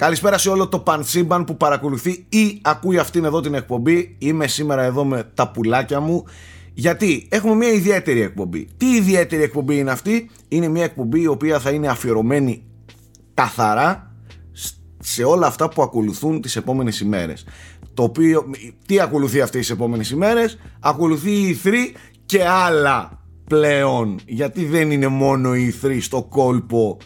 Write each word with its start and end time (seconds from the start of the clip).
Καλησπέρα 0.00 0.38
σε 0.38 0.48
όλο 0.48 0.68
το 0.68 0.78
πανσύμπαν 0.78 1.44
που 1.44 1.56
παρακολουθεί 1.56 2.26
ή 2.28 2.60
ακούει 2.62 2.98
αυτήν 2.98 3.24
εδώ 3.24 3.40
την 3.40 3.54
εκπομπή. 3.54 4.16
Είμαι 4.18 4.46
σήμερα 4.46 4.82
εδώ 4.82 5.04
με 5.04 5.30
τα 5.34 5.50
πουλάκια 5.50 6.00
μου. 6.00 6.24
Γιατί 6.74 7.26
έχουμε 7.30 7.54
μια 7.54 7.68
ιδιαίτερη 7.68 8.20
εκπομπή. 8.20 8.68
Τι 8.76 8.86
ιδιαίτερη 8.94 9.42
εκπομπή 9.42 9.78
είναι 9.78 9.90
αυτή, 9.90 10.30
Είναι 10.48 10.68
μια 10.68 10.84
εκπομπή 10.84 11.20
η 11.20 11.26
οποία 11.26 11.58
θα 11.58 11.70
είναι 11.70 11.88
αφιερωμένη 11.88 12.64
καθαρά 13.34 14.14
σε 14.98 15.24
όλα 15.24 15.46
αυτά 15.46 15.68
που 15.68 15.82
ακολουθούν 15.82 16.40
τις 16.40 16.56
επόμενες 16.56 17.00
ημέρες. 17.00 17.44
Το 17.94 18.02
οποίο, 18.02 18.50
τι 18.86 19.00
ακολουθεί 19.00 19.40
αυτές 19.40 19.60
τις 19.60 19.70
επόμενες 19.70 20.10
ημέρες, 20.10 20.58
ακολουθεί 20.80 21.30
η 21.30 21.54
3 21.54 21.92
και 22.26 22.46
άλλα 22.46 23.19
πλέον. 23.50 24.20
Γιατί 24.26 24.64
δεν 24.64 24.90
είναι 24.90 25.06
μόνο 25.06 25.54
η 25.54 25.74
3 25.82 25.98
στο 26.00 26.22
κόλπο 26.22 26.96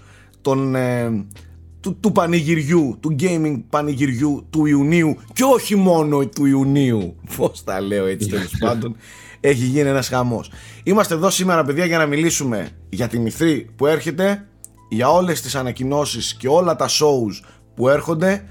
των, 0.41 0.75
ε, 0.75 1.25
του, 1.81 1.97
του 2.01 2.13
πανηγυριού, 2.13 2.97
του 3.01 3.17
gaming 3.21 3.63
πανηγυριού 3.71 4.47
του 4.51 4.67
Ιουνίου 4.67 5.17
και 5.33 5.45
όχι 5.45 5.77
μόνο 5.77 6.27
του 6.27 6.47
Ιουνίου. 6.47 7.17
Πώς 7.37 7.65
τα 7.65 7.81
λέω 7.81 8.07
έτσι 8.07 8.29
τέλος 8.29 8.57
πάντων. 8.65 8.97
Έχει 9.41 9.65
γίνει 9.65 9.89
ένας 9.89 10.09
χαμός. 10.09 10.51
Είμαστε 10.83 11.15
εδώ 11.15 11.31
σήμερα 11.31 11.65
παιδιά 11.65 11.85
για 11.85 11.99
να 11.99 12.07
μιλήσουμε 12.07 12.69
για 12.89 13.09
την 13.09 13.27
ηθρή 13.27 13.71
που 13.77 13.87
έρχεται, 13.87 14.49
για 14.89 15.13
όλες 15.13 15.41
τις 15.43 15.55
ανακοινώσεις 15.55 16.35
και 16.35 16.49
όλα 16.49 16.77
τα 16.77 16.89
shows 16.89 17.47
που 17.75 17.89
έρχονται 17.89 18.45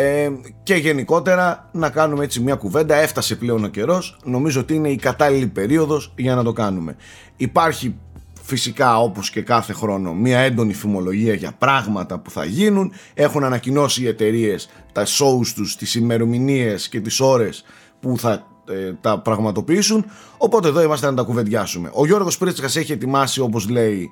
ε, 0.00 0.30
και 0.62 0.74
γενικότερα 0.74 1.68
να 1.72 1.90
κάνουμε 1.90 2.24
έτσι 2.24 2.40
μια 2.40 2.54
κουβέντα. 2.54 2.94
Έφτασε 2.94 3.36
πλέον 3.36 3.64
ο 3.64 3.68
καιρός, 3.68 4.18
νομίζω 4.24 4.60
ότι 4.60 4.74
είναι 4.74 4.88
η 4.88 4.96
κατάλληλη 4.96 5.46
περίοδος 5.46 6.12
για 6.16 6.34
να 6.34 6.42
το 6.42 6.52
κάνουμε. 6.52 6.96
Υπάρχει 7.36 7.94
φυσικά 8.42 9.00
όπως 9.00 9.30
και 9.30 9.42
κάθε 9.42 9.72
χρόνο 9.72 10.14
μια 10.14 10.38
έντονη 10.38 10.74
φημολογία 10.74 11.34
για 11.34 11.52
πράγματα 11.58 12.18
που 12.18 12.30
θα 12.30 12.44
γίνουν 12.44 12.92
έχουν 13.14 13.44
ανακοινώσει 13.44 14.02
οι 14.02 14.06
εταιρείες 14.06 14.68
τα 14.92 15.04
shows 15.04 15.46
τους, 15.54 15.76
τις 15.76 15.94
ημερομηνίες 15.94 16.88
και 16.88 17.00
τις 17.00 17.20
ώρες 17.20 17.64
που 18.00 18.18
θα 18.18 18.46
ε, 18.68 18.92
τα 19.00 19.18
πραγματοποιήσουν 19.18 20.04
οπότε 20.38 20.68
εδώ 20.68 20.82
είμαστε 20.82 21.06
να 21.06 21.14
τα 21.14 21.22
κουβεντιάσουμε 21.22 21.90
ο 21.92 22.06
Γιώργος 22.06 22.38
Πρίτσικας 22.38 22.76
έχει 22.76 22.92
ετοιμάσει 22.92 23.40
όπως 23.40 23.68
λέει 23.68 24.10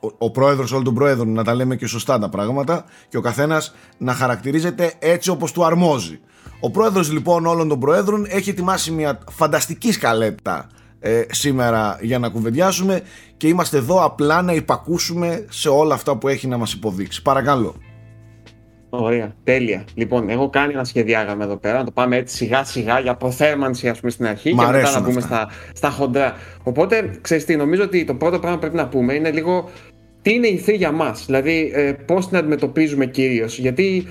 ο, 0.00 0.08
ο 0.18 0.30
πρόεδρος 0.30 0.72
όλων 0.72 0.84
των 0.84 0.94
πρόεδρων 0.94 1.32
να 1.32 1.44
τα 1.44 1.54
λέμε 1.54 1.76
και 1.76 1.86
σωστά 1.86 2.18
τα 2.18 2.28
πράγματα 2.28 2.84
και 3.08 3.16
ο 3.16 3.20
καθένας 3.20 3.74
να 3.98 4.14
χαρακτηρίζεται 4.14 4.92
έτσι 4.98 5.30
όπως 5.30 5.52
του 5.52 5.64
αρμόζει 5.64 6.20
ο 6.60 6.70
πρόεδρος 6.70 7.12
λοιπόν 7.12 7.46
όλων 7.46 7.68
των 7.68 7.80
προέδρων 7.80 8.26
έχει 8.28 8.50
ετοιμάσει 8.50 8.90
μια 8.90 9.18
φανταστική 9.30 9.92
σκαλέτα 9.92 10.68
ε, 11.00 11.24
σήμερα 11.30 11.98
για 12.00 12.18
να 12.18 12.28
κουβεντιάσουμε 12.28 13.02
και 13.36 13.48
είμαστε 13.48 13.76
εδώ 13.76 14.04
απλά 14.04 14.42
να 14.42 14.52
υπακούσουμε 14.52 15.46
σε 15.48 15.68
όλα 15.68 15.94
αυτά 15.94 16.16
που 16.16 16.28
έχει 16.28 16.46
να 16.46 16.56
μας 16.56 16.72
υποδείξει. 16.72 17.22
Παρακαλώ. 17.22 17.74
Ωραία, 19.00 19.34
τέλεια. 19.44 19.84
Λοιπόν, 19.94 20.28
έχω 20.28 20.50
κάνει 20.50 20.72
ένα 20.72 20.84
σχεδιάγραμμα 20.84 21.44
εδώ 21.44 21.56
πέρα, 21.56 21.78
να 21.78 21.84
το 21.84 21.90
πάμε 21.90 22.16
έτσι 22.16 22.36
σιγά 22.36 22.64
σιγά 22.64 23.00
για 23.00 23.14
προθέρμανση 23.14 23.88
ας 23.88 24.00
πούμε 24.00 24.10
στην 24.10 24.26
αρχή 24.26 24.54
και 24.54 24.66
μετά 24.66 24.90
να 24.90 25.02
πούμε 25.02 25.20
στα, 25.20 25.50
στα 25.72 25.90
χοντρά. 25.90 26.34
Οπότε, 26.62 27.10
ξέρεις 27.20 27.44
τι, 27.44 27.56
νομίζω 27.56 27.82
ότι 27.82 28.04
το 28.04 28.14
πρώτο 28.14 28.38
πράγμα 28.38 28.54
που 28.58 28.60
πρέπει 28.60 28.76
να 28.76 28.88
πούμε 28.88 29.14
είναι 29.14 29.30
λίγο 29.30 29.68
τι 30.22 30.34
είναι 30.34 30.46
η 30.46 30.54
ηθή 30.54 30.76
για 30.76 30.92
μας, 30.92 31.24
δηλαδή 31.26 31.70
ε, 31.74 31.92
πώς 31.92 32.28
την 32.28 32.36
αντιμετωπίζουμε 32.36 33.06
κυρίως, 33.06 33.58
γιατί 33.58 34.06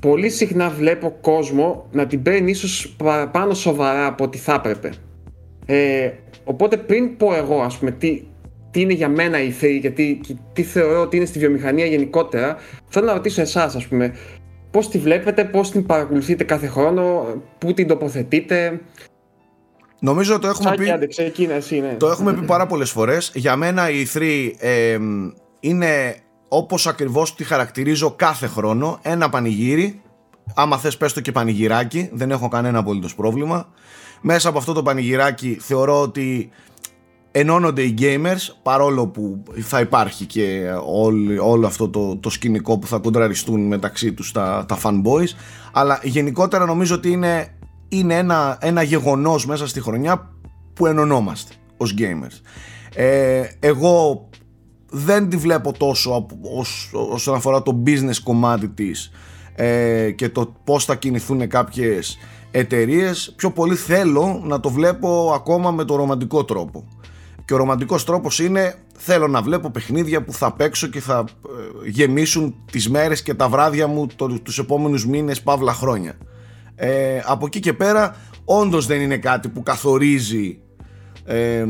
πολύ 0.00 0.28
συχνά 0.28 0.70
βλέπω 0.70 1.16
κόσμο 1.20 1.86
να 1.92 2.06
την 2.06 2.22
παίρνει 2.22 2.50
ίσως 2.50 2.94
παραπάνω 2.96 3.54
σοβαρά 3.54 4.06
από 4.06 4.24
ό,τι 4.24 4.38
θα 4.38 4.54
έπρεπε. 4.54 4.92
Ε, 5.66 6.10
οπότε 6.44 6.76
πριν 6.76 7.16
πω 7.16 7.34
εγώ 7.34 7.60
ας 7.60 7.78
πούμε 7.78 7.90
τι, 7.90 8.22
τι 8.72 8.80
είναι 8.80 8.92
για 8.92 9.08
μένα 9.08 9.42
η 9.42 9.46
ηθή 9.46 9.80
και 9.80 9.90
τι, 9.90 10.20
τι 10.52 10.62
θεωρώ 10.62 11.00
ότι 11.00 11.16
είναι 11.16 11.26
στη 11.26 11.38
βιομηχανία 11.38 11.86
γενικότερα, 11.86 12.56
θέλω 12.88 13.06
να 13.06 13.12
ρωτήσω 13.12 13.40
εσάς, 13.40 13.74
ας 13.76 13.86
πούμε, 13.86 14.14
πώς 14.70 14.88
τη 14.88 14.98
βλέπετε, 14.98 15.44
πώς 15.44 15.70
την 15.70 15.86
παρακολουθείτε 15.86 16.44
κάθε 16.44 16.66
χρόνο, 16.66 17.26
πού 17.58 17.72
την 17.72 17.86
τοποθετείτε; 17.88 18.80
Νομίζω 20.04 20.38
το 20.38 20.48
έχουμε 20.48 20.74
πει. 20.74 21.44
εσύ, 21.44 21.80
ναι. 21.80 21.94
Το 21.98 22.08
έχουμε 22.08 22.32
πει 22.34 22.44
πάρα 22.44 22.66
πολλές 22.66 22.90
φορές. 22.90 23.30
Για 23.34 23.56
μένα 23.56 23.90
η 23.90 24.06
E3 24.14 24.50
ε, 24.58 24.98
είναι 25.60 26.16
όπως 26.48 26.86
ακριβώς 26.86 27.34
τη 27.34 27.44
χαρακτηρίζω 27.44 28.14
κάθε 28.16 28.46
χρόνο. 28.46 28.98
Ένα 29.02 29.28
πανηγύρι. 29.28 30.00
Άμα 30.54 30.78
θες, 30.78 30.96
πες 30.96 31.12
το 31.12 31.20
και 31.20 31.32
πανηγυράκι. 31.32 32.10
Δεν 32.12 32.30
έχω 32.30 32.48
κανένα 32.48 32.78
απολύτως 32.78 33.14
πρόβλημα. 33.14 33.68
Μέσα 34.20 34.48
από 34.48 34.58
αυτό 34.58 34.72
το 34.72 34.82
πανηγυράκι 34.82 35.56
θεωρώ 35.60 36.00
ότι 36.00 36.50
ενώνονται 37.32 37.82
οι 37.82 37.94
gamers 37.98 38.54
παρόλο 38.62 39.06
που 39.06 39.42
θα 39.60 39.80
υπάρχει 39.80 40.24
και 40.24 40.70
όλο, 41.40 41.66
αυτό 41.66 41.88
το, 41.88 42.16
το 42.16 42.30
σκηνικό 42.30 42.78
που 42.78 42.86
θα 42.86 42.98
κοντραριστούν 42.98 43.66
μεταξύ 43.66 44.12
τους 44.12 44.32
τα, 44.32 44.64
τα 44.68 44.78
fanboys. 44.82 45.36
Αλλά 45.72 46.00
γενικότερα 46.02 46.64
νομίζω 46.66 46.94
ότι 46.94 47.10
είναι, 47.10 47.58
είναι 47.88 48.14
ένα, 48.14 48.58
ένα 48.60 48.82
γεγονός 48.82 49.46
μέσα 49.46 49.68
στη 49.68 49.80
χρονιά 49.80 50.30
που 50.74 50.86
ενωνόμαστε 50.86 51.54
ως 51.76 51.94
gamers. 51.98 52.40
Ε, 52.94 53.42
εγώ 53.60 54.28
δεν 54.90 55.28
τη 55.28 55.36
βλέπω 55.36 55.72
τόσο 55.72 56.26
ως, 56.56 56.90
όσον 57.10 57.34
αφορά 57.34 57.62
το 57.62 57.82
business 57.86 58.16
κομμάτι 58.22 58.68
της 58.68 59.10
ε, 59.54 60.10
και 60.10 60.28
το 60.28 60.54
πώς 60.64 60.84
θα 60.84 60.94
κινηθούν 60.94 61.48
κάποιες 61.48 62.18
εταιρείες. 62.50 63.32
πιο 63.36 63.50
πολύ 63.50 63.74
θέλω 63.74 64.42
να 64.44 64.60
το 64.60 64.70
βλέπω 64.70 65.32
ακόμα 65.34 65.70
με 65.70 65.84
το 65.84 65.96
ρομαντικό 65.96 66.44
τρόπο 66.44 66.84
και 67.44 67.54
ο 67.54 67.56
ρομαντικός 67.56 68.04
τρόπος 68.04 68.38
είναι 68.38 68.74
θέλω 68.96 69.28
να 69.28 69.42
βλέπω 69.42 69.70
παιχνίδια 69.70 70.22
που 70.22 70.32
θα 70.32 70.52
παίξω 70.52 70.86
και 70.86 71.00
θα 71.00 71.24
ε, 71.84 71.88
γεμίσουν 71.88 72.54
τις 72.72 72.90
μέρες 72.90 73.22
και 73.22 73.34
τα 73.34 73.48
βράδια 73.48 73.86
μου 73.86 74.06
το, 74.16 74.28
τους 74.28 74.58
επόμενους 74.58 75.06
μήνες, 75.06 75.42
παύλα 75.42 75.72
χρόνια. 75.72 76.14
Ε, 76.74 77.20
από 77.24 77.46
εκεί 77.46 77.60
και 77.60 77.72
πέρα 77.72 78.16
όντως 78.44 78.86
δεν 78.86 79.00
είναι 79.00 79.16
κάτι 79.16 79.48
που 79.48 79.62
καθορίζει 79.62 80.58
ε, 81.24 81.64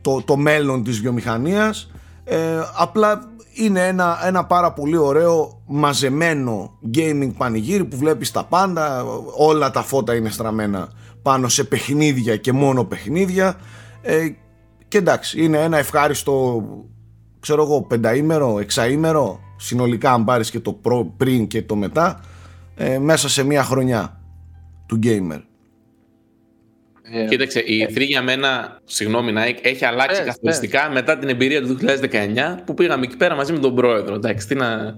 το, 0.00 0.22
το 0.24 0.36
μέλλον 0.36 0.84
της 0.84 1.00
βιομηχανίας 1.00 1.90
ε, 2.24 2.38
απλά 2.76 3.32
είναι 3.54 3.86
ένα, 3.86 4.18
ένα 4.24 4.44
πάρα 4.44 4.72
πολύ 4.72 4.96
ωραίο 4.96 5.62
μαζεμένο 5.66 6.78
gaming 6.94 7.30
πανηγύρι 7.36 7.84
που 7.84 7.96
βλέπεις 7.96 8.30
τα 8.30 8.44
πάντα 8.44 9.04
όλα 9.36 9.70
τα 9.70 9.82
φώτα 9.82 10.14
είναι 10.14 10.30
στραμμένα 10.30 10.88
πάνω 11.22 11.48
σε 11.48 11.64
παιχνίδια 11.64 12.36
και 12.36 12.52
μόνο 12.52 12.84
παιχνίδια 12.84 13.56
ε, 14.02 14.28
και 14.94 15.00
εντάξει, 15.00 15.42
είναι 15.42 15.62
ένα 15.62 15.78
ευχάριστο, 15.78 16.64
ξέρω 17.40 17.62
εγώ, 17.62 17.82
πενταήμερο, 17.82 18.58
εξαήμερο, 18.58 19.40
συνολικά 19.56 20.12
αν 20.12 20.24
πάρεις 20.24 20.50
και 20.50 20.60
το 20.60 20.72
προ, 20.72 21.14
πριν 21.16 21.46
και 21.46 21.62
το 21.62 21.76
μετά, 21.76 22.24
ε, 22.76 22.98
μέσα 22.98 23.28
σε 23.28 23.42
μια 23.42 23.64
χρονιά 23.64 24.20
του 24.86 24.98
gamer. 25.02 25.42
Ε, 27.02 27.26
Κοίταξε, 27.28 27.60
η 27.60 27.88
E3 27.90 28.00
για 28.06 28.22
μένα, 28.22 28.80
συγγνώμη 28.84 29.32
Nike, 29.36 29.58
έχει 29.62 29.84
αλλάξει 29.84 30.20
ε, 30.20 30.24
καθοριστικά 30.24 30.90
μετά 30.90 31.18
την 31.18 31.28
εμπειρία 31.28 31.62
του 31.62 31.78
2019 31.80 31.88
που 32.64 32.74
πήγαμε 32.74 33.04
εκεί 33.04 33.16
πέρα 33.16 33.34
μαζί 33.34 33.52
με 33.52 33.58
τον 33.58 33.74
πρόεδρο. 33.74 34.14
Εντάξει, 34.14 34.46
τι 34.46 34.54
να... 34.54 34.96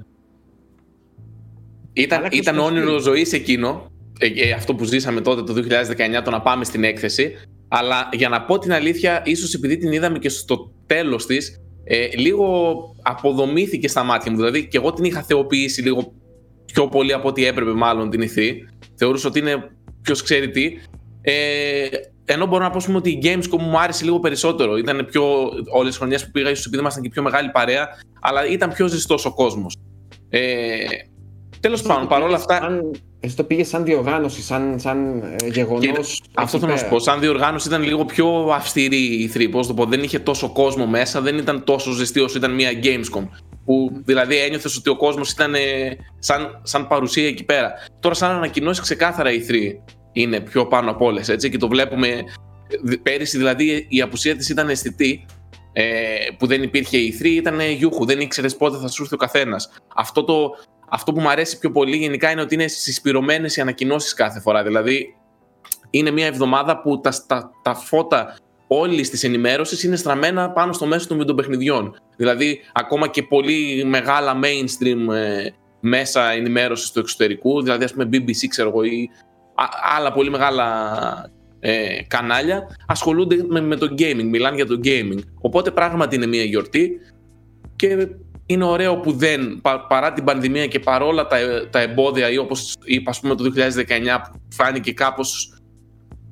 Ήταν, 1.93 2.27
ήταν 2.31 2.59
όνειρο 2.59 2.99
ζωής 2.99 3.33
εκείνο, 3.33 3.91
ε, 4.19 4.27
ε, 4.27 4.53
αυτό 4.53 4.75
που 4.75 4.85
ζήσαμε 4.85 5.21
τότε 5.21 5.43
το 5.43 5.55
2019, 6.19 6.23
το 6.25 6.31
να 6.31 6.41
πάμε 6.41 6.65
στην 6.65 6.85
έκθεση. 6.85 7.35
Αλλά 7.69 8.09
για 8.13 8.29
να 8.29 8.43
πω 8.43 8.59
την 8.59 8.73
αλήθεια, 8.73 9.23
ίσως 9.25 9.55
επειδή 9.55 9.77
την 9.77 9.93
είδαμε 9.93 10.19
και 10.19 10.29
στο 10.29 10.73
τέλος 10.87 11.27
της, 11.27 11.61
ε, 11.85 12.07
λίγο 12.17 12.77
αποδομήθηκε 13.03 13.89
στα 13.89 14.03
μάτια 14.03 14.31
μου. 14.31 14.37
Δηλαδή 14.37 14.69
και 14.69 14.77
εγώ 14.77 14.93
την 14.93 15.05
είχα 15.05 15.23
θεοποιήσει 15.23 15.83
λίγο 15.83 16.13
πιο 16.65 16.89
πολύ 16.89 17.13
από 17.13 17.29
ό,τι 17.29 17.47
έπρεπε 17.47 17.73
μάλλον 17.73 18.11
την 18.11 18.21
ηθή. 18.21 18.69
Θεωρούσα 18.95 19.29
ότι 19.29 19.39
είναι 19.39 19.71
ποιος 20.03 20.23
ξέρει 20.23 20.51
τι. 20.51 20.79
Ε, 21.21 21.87
ενώ 22.25 22.47
μπορώ 22.47 22.65
να 22.65 22.71
πω 22.71 22.81
πούμε, 22.85 22.97
ότι 22.97 23.11
η 23.11 23.21
Gamescom 23.23 23.61
μου 23.61 23.81
άρεσε 23.81 24.05
λίγο 24.05 24.21
περισσότερο. 24.21 24.77
Ήταν 24.77 25.07
πιο. 25.11 25.25
Όλες 25.73 25.89
τις 25.89 25.97
χρονιές 25.97 26.25
που 26.25 26.31
πήγα, 26.31 26.51
ίσως 26.51 26.67
επειδή 26.67 26.81
ήμασταν 26.83 27.03
και 27.03 27.09
πιο 27.09 27.23
μεγάλη 27.23 27.51
παρέα, 27.51 27.89
αλλά 28.21 28.47
ήταν 28.47 28.73
πιο 28.73 28.87
ζεστός 28.87 29.25
ο 29.25 29.35
κόσμος. 29.35 29.77
Ε, 30.29 30.85
Τέλος 31.61 31.83
πάντων, 31.83 32.09
παρόλα 32.09 32.37
αυτά. 32.37 32.81
Εσύ 33.21 33.37
το 33.37 33.45
πήγες 33.45 33.69
σαν 33.69 33.85
διοργάνωση, 33.85 34.43
σαν, 34.43 34.81
σαν 34.81 35.23
ε, 35.23 35.49
γεγονός. 35.49 36.23
Αυτό 36.35 36.59
θέλω 36.59 36.73
να 36.73 36.79
σου 36.79 36.89
πω. 36.89 36.99
Σαν 36.99 37.21
διοργάνωση 37.21 37.69
ήταν 37.69 37.83
λίγο 37.83 38.05
πιο 38.05 38.49
αυστηρή 38.53 39.23
η 39.23 39.31
3. 39.35 39.49
Πώς 39.51 39.67
το 39.67 39.75
πω, 39.75 39.85
δεν 39.85 40.03
είχε 40.03 40.19
τόσο 40.19 40.53
κόσμο 40.53 40.87
μέσα, 40.87 41.21
δεν 41.21 41.39
ήταν 41.39 41.65
τόσο 41.65 41.91
ζεστή 41.91 42.21
όσο 42.21 42.39
ήταν 42.39 42.55
μια 42.55 42.71
Gamescom. 42.83 43.29
Που 43.65 44.03
δηλαδή 44.05 44.37
ένιωθες 44.37 44.77
ότι 44.77 44.91
ο 44.91 44.97
κόσμος 44.97 45.31
ήταν 45.31 45.55
ε, 45.55 45.61
σαν, 46.19 46.61
σαν 46.63 46.87
παρουσία 46.87 47.27
εκεί 47.27 47.45
πέρα. 47.45 47.73
Τώρα, 48.01 48.15
σαν 48.15 48.31
ανακοινώσεις, 48.31 48.83
ξεκάθαρα 48.83 49.33
η 49.33 49.47
3 49.49 49.55
είναι 50.13 50.41
πιο 50.41 50.67
πάνω 50.67 50.91
από 50.91 51.05
όλες. 51.05 51.37
Και 51.51 51.59
το 51.59 51.69
βλέπουμε. 51.69 52.23
Πέρυσι 53.03 53.37
δηλαδή 53.39 53.87
η 53.89 54.01
απουσία 54.01 54.37
της 54.37 54.49
ήταν 54.49 54.69
αισθητή. 54.69 55.27
Ε, 55.79 55.85
που 56.39 56.47
δεν 56.47 56.63
υπήρχε 56.63 56.97
η 56.97 57.19
3 57.21 57.25
ήταν 57.25 57.61
γιούχου, 57.61 58.05
δεν 58.05 58.21
ήξερες 58.21 58.57
πότε 58.57 58.77
θα 58.77 58.89
σου 58.89 59.03
έρθει 59.03 59.15
ο 59.15 59.19
καθένας. 59.19 59.71
Αυτό 59.95 60.25
το, 60.25 60.51
αυτό 60.89 61.13
που 61.13 61.21
μου 61.21 61.29
αρέσει 61.29 61.59
πιο 61.59 61.71
πολύ 61.71 61.97
γενικά 61.97 62.31
είναι 62.31 62.41
ότι 62.41 62.55
είναι 62.55 62.69
συσπηρωμένες 62.69 63.57
οι 63.57 63.61
ανακοινώσεις 63.61 64.15
κάθε 64.15 64.41
φορά. 64.41 64.63
Δηλαδή, 64.63 65.15
είναι 65.91 66.11
μια 66.11 66.27
εβδομάδα 66.27 66.81
που 66.81 67.01
τα, 67.01 67.13
τα, 67.27 67.51
τα 67.63 67.75
φώτα 67.75 68.37
όλης 68.67 69.11
της 69.11 69.25
ενημέρωσης 69.25 69.83
είναι 69.83 69.97
στραμμένα 69.97 70.51
πάνω 70.51 70.73
στο 70.73 70.87
μέσο 70.87 71.09
των 71.09 71.19
βιντεοπαιχνιδιών. 71.19 71.97
Δηλαδή, 72.17 72.61
ακόμα 72.73 73.09
και 73.09 73.23
πολύ 73.23 73.85
μεγάλα 73.85 74.41
mainstream 74.43 75.15
ε, 75.15 75.49
μέσα 75.81 76.31
ενημέρωσης 76.31 76.91
του 76.91 76.99
εξωτερικού, 76.99 77.63
δηλαδή, 77.63 77.85
ας 77.85 77.93
πούμε, 77.93 78.09
BBC, 78.13 78.47
ξέρω 78.49 78.69
εγώ, 78.69 78.83
ή 78.83 79.11
άλλα 79.97 80.13
πολύ 80.13 80.31
μεγάλα 80.31 81.31
ε, 81.61 82.03
κανάλια, 82.07 82.77
ασχολούνται 82.87 83.45
με, 83.49 83.61
με 83.61 83.77
το 83.77 83.95
gaming, 83.99 84.25
μιλάνε 84.25 84.57
για 84.57 84.67
το 84.67 84.81
gaming. 84.85 85.19
Οπότε, 85.41 85.71
πράγματι 85.71 86.17
είναι 86.17 86.27
μια 86.27 86.45
γιορτή 86.45 87.01
και 87.77 88.09
είναι 88.47 88.65
ωραίο 88.65 88.97
που 88.97 89.13
δεν, 89.13 89.61
παρά 89.89 90.13
την 90.13 90.25
πανδημία 90.25 90.67
και 90.67 90.81
παρόλα 90.81 91.27
τα, 91.27 91.37
τα 91.71 91.81
εμπόδια 91.81 92.31
ή 92.31 92.39
όπως 92.39 92.75
είπα 92.85 93.11
ας 93.11 93.21
πούμε 93.21 93.35
το 93.35 93.45
2019 93.57 93.61
που 94.33 94.39
φάνηκε 94.49 94.93
κάπως 94.93 95.59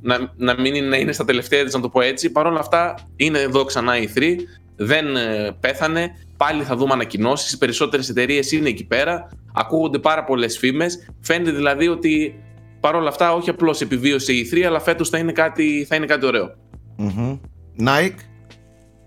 να, 0.01 0.33
να 0.37 0.61
μην 0.61 0.75
είναι, 0.75 0.87
να 0.87 0.97
είναι 0.97 1.13
στα 1.13 1.25
τελευταία 1.25 1.65
της 1.65 1.75
να 1.75 1.81
το 1.81 1.89
πω 1.89 2.01
έτσι 2.01 2.31
παρόλα 2.33 2.61
αυτά 2.61 2.95
είναι 3.17 3.39
εδώ 3.39 3.65
ξανά 3.65 3.99
η 3.99 4.09
3 4.17 4.35
δεν 4.77 5.17
ε, 5.17 5.57
πέθανε 5.61 6.11
πάλι 6.37 6.63
θα 6.63 6.77
δούμε 6.77 6.93
ανακοινώσεις. 6.93 7.53
οι 7.53 7.59
περισσότερες 7.59 8.09
εταιρείες 8.09 8.53
είναι 8.53 8.69
εκεί 8.69 8.85
πέρα 8.85 9.29
ακούγονται 9.53 9.99
πάρα 9.99 10.25
πολλές 10.25 10.59
φήμες 10.59 11.09
φαίνεται 11.21 11.51
δηλαδή 11.51 11.89
ότι 11.89 12.43
παρόλα 12.81 13.09
αυτά 13.09 13.35
όχι 13.35 13.51
απλώς 13.51 13.81
επιβίωσε 13.81 14.33
η 14.33 14.51
3 14.53 14.61
αλλά 14.63 14.81
φέτος 14.81 15.09
θα 15.09 15.19
είναι 15.19 15.33
κάτι, 15.33 15.87
θα 15.89 15.97
είναι 15.97 16.07
κάτι 16.07 16.27
ωραίο 16.27 16.55
mm-hmm. 16.99 17.39
Nike 17.87 18.19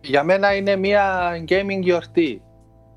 για 0.02 0.24
μένα 0.24 0.56
είναι 0.56 0.76
μια 0.76 1.32
gaming 1.48 1.80
γιορτή 1.82 2.42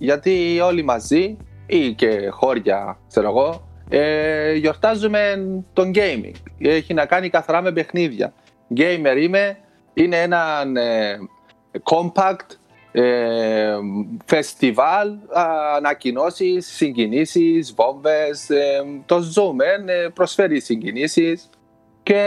γιατί 0.00 0.60
όλοι 0.60 0.82
μαζί 0.82 1.36
ή 1.66 1.92
και 1.92 2.28
χώρια, 2.30 2.98
ξέρω 3.08 3.28
εγώ, 3.28 3.68
ε, 3.88 4.54
γιορτάζουμε 4.54 5.44
τον 5.72 5.90
gaming. 5.94 6.34
Έχει 6.58 6.94
να 6.94 7.06
κάνει 7.06 7.28
καθαρά 7.28 7.62
με 7.62 7.72
παιχνίδια. 7.72 8.32
Gamer 8.76 9.16
είμαι, 9.20 9.58
είναι 9.94 10.22
ένα 10.22 10.62
ε, 10.80 11.18
compact 11.82 12.56
ε, 12.92 13.76
φεστιβάλ, 14.24 15.12
ανακοινώσεις, 15.76 16.66
συγκινήσεις, 16.66 17.74
βόμβες. 17.74 18.50
Ε, 18.50 18.84
το 19.06 19.20
ζούμε, 19.20 19.64
ε, 19.86 20.08
προσφέρει 20.14 20.60
συγκινήσεις 20.60 21.50
και 22.02 22.22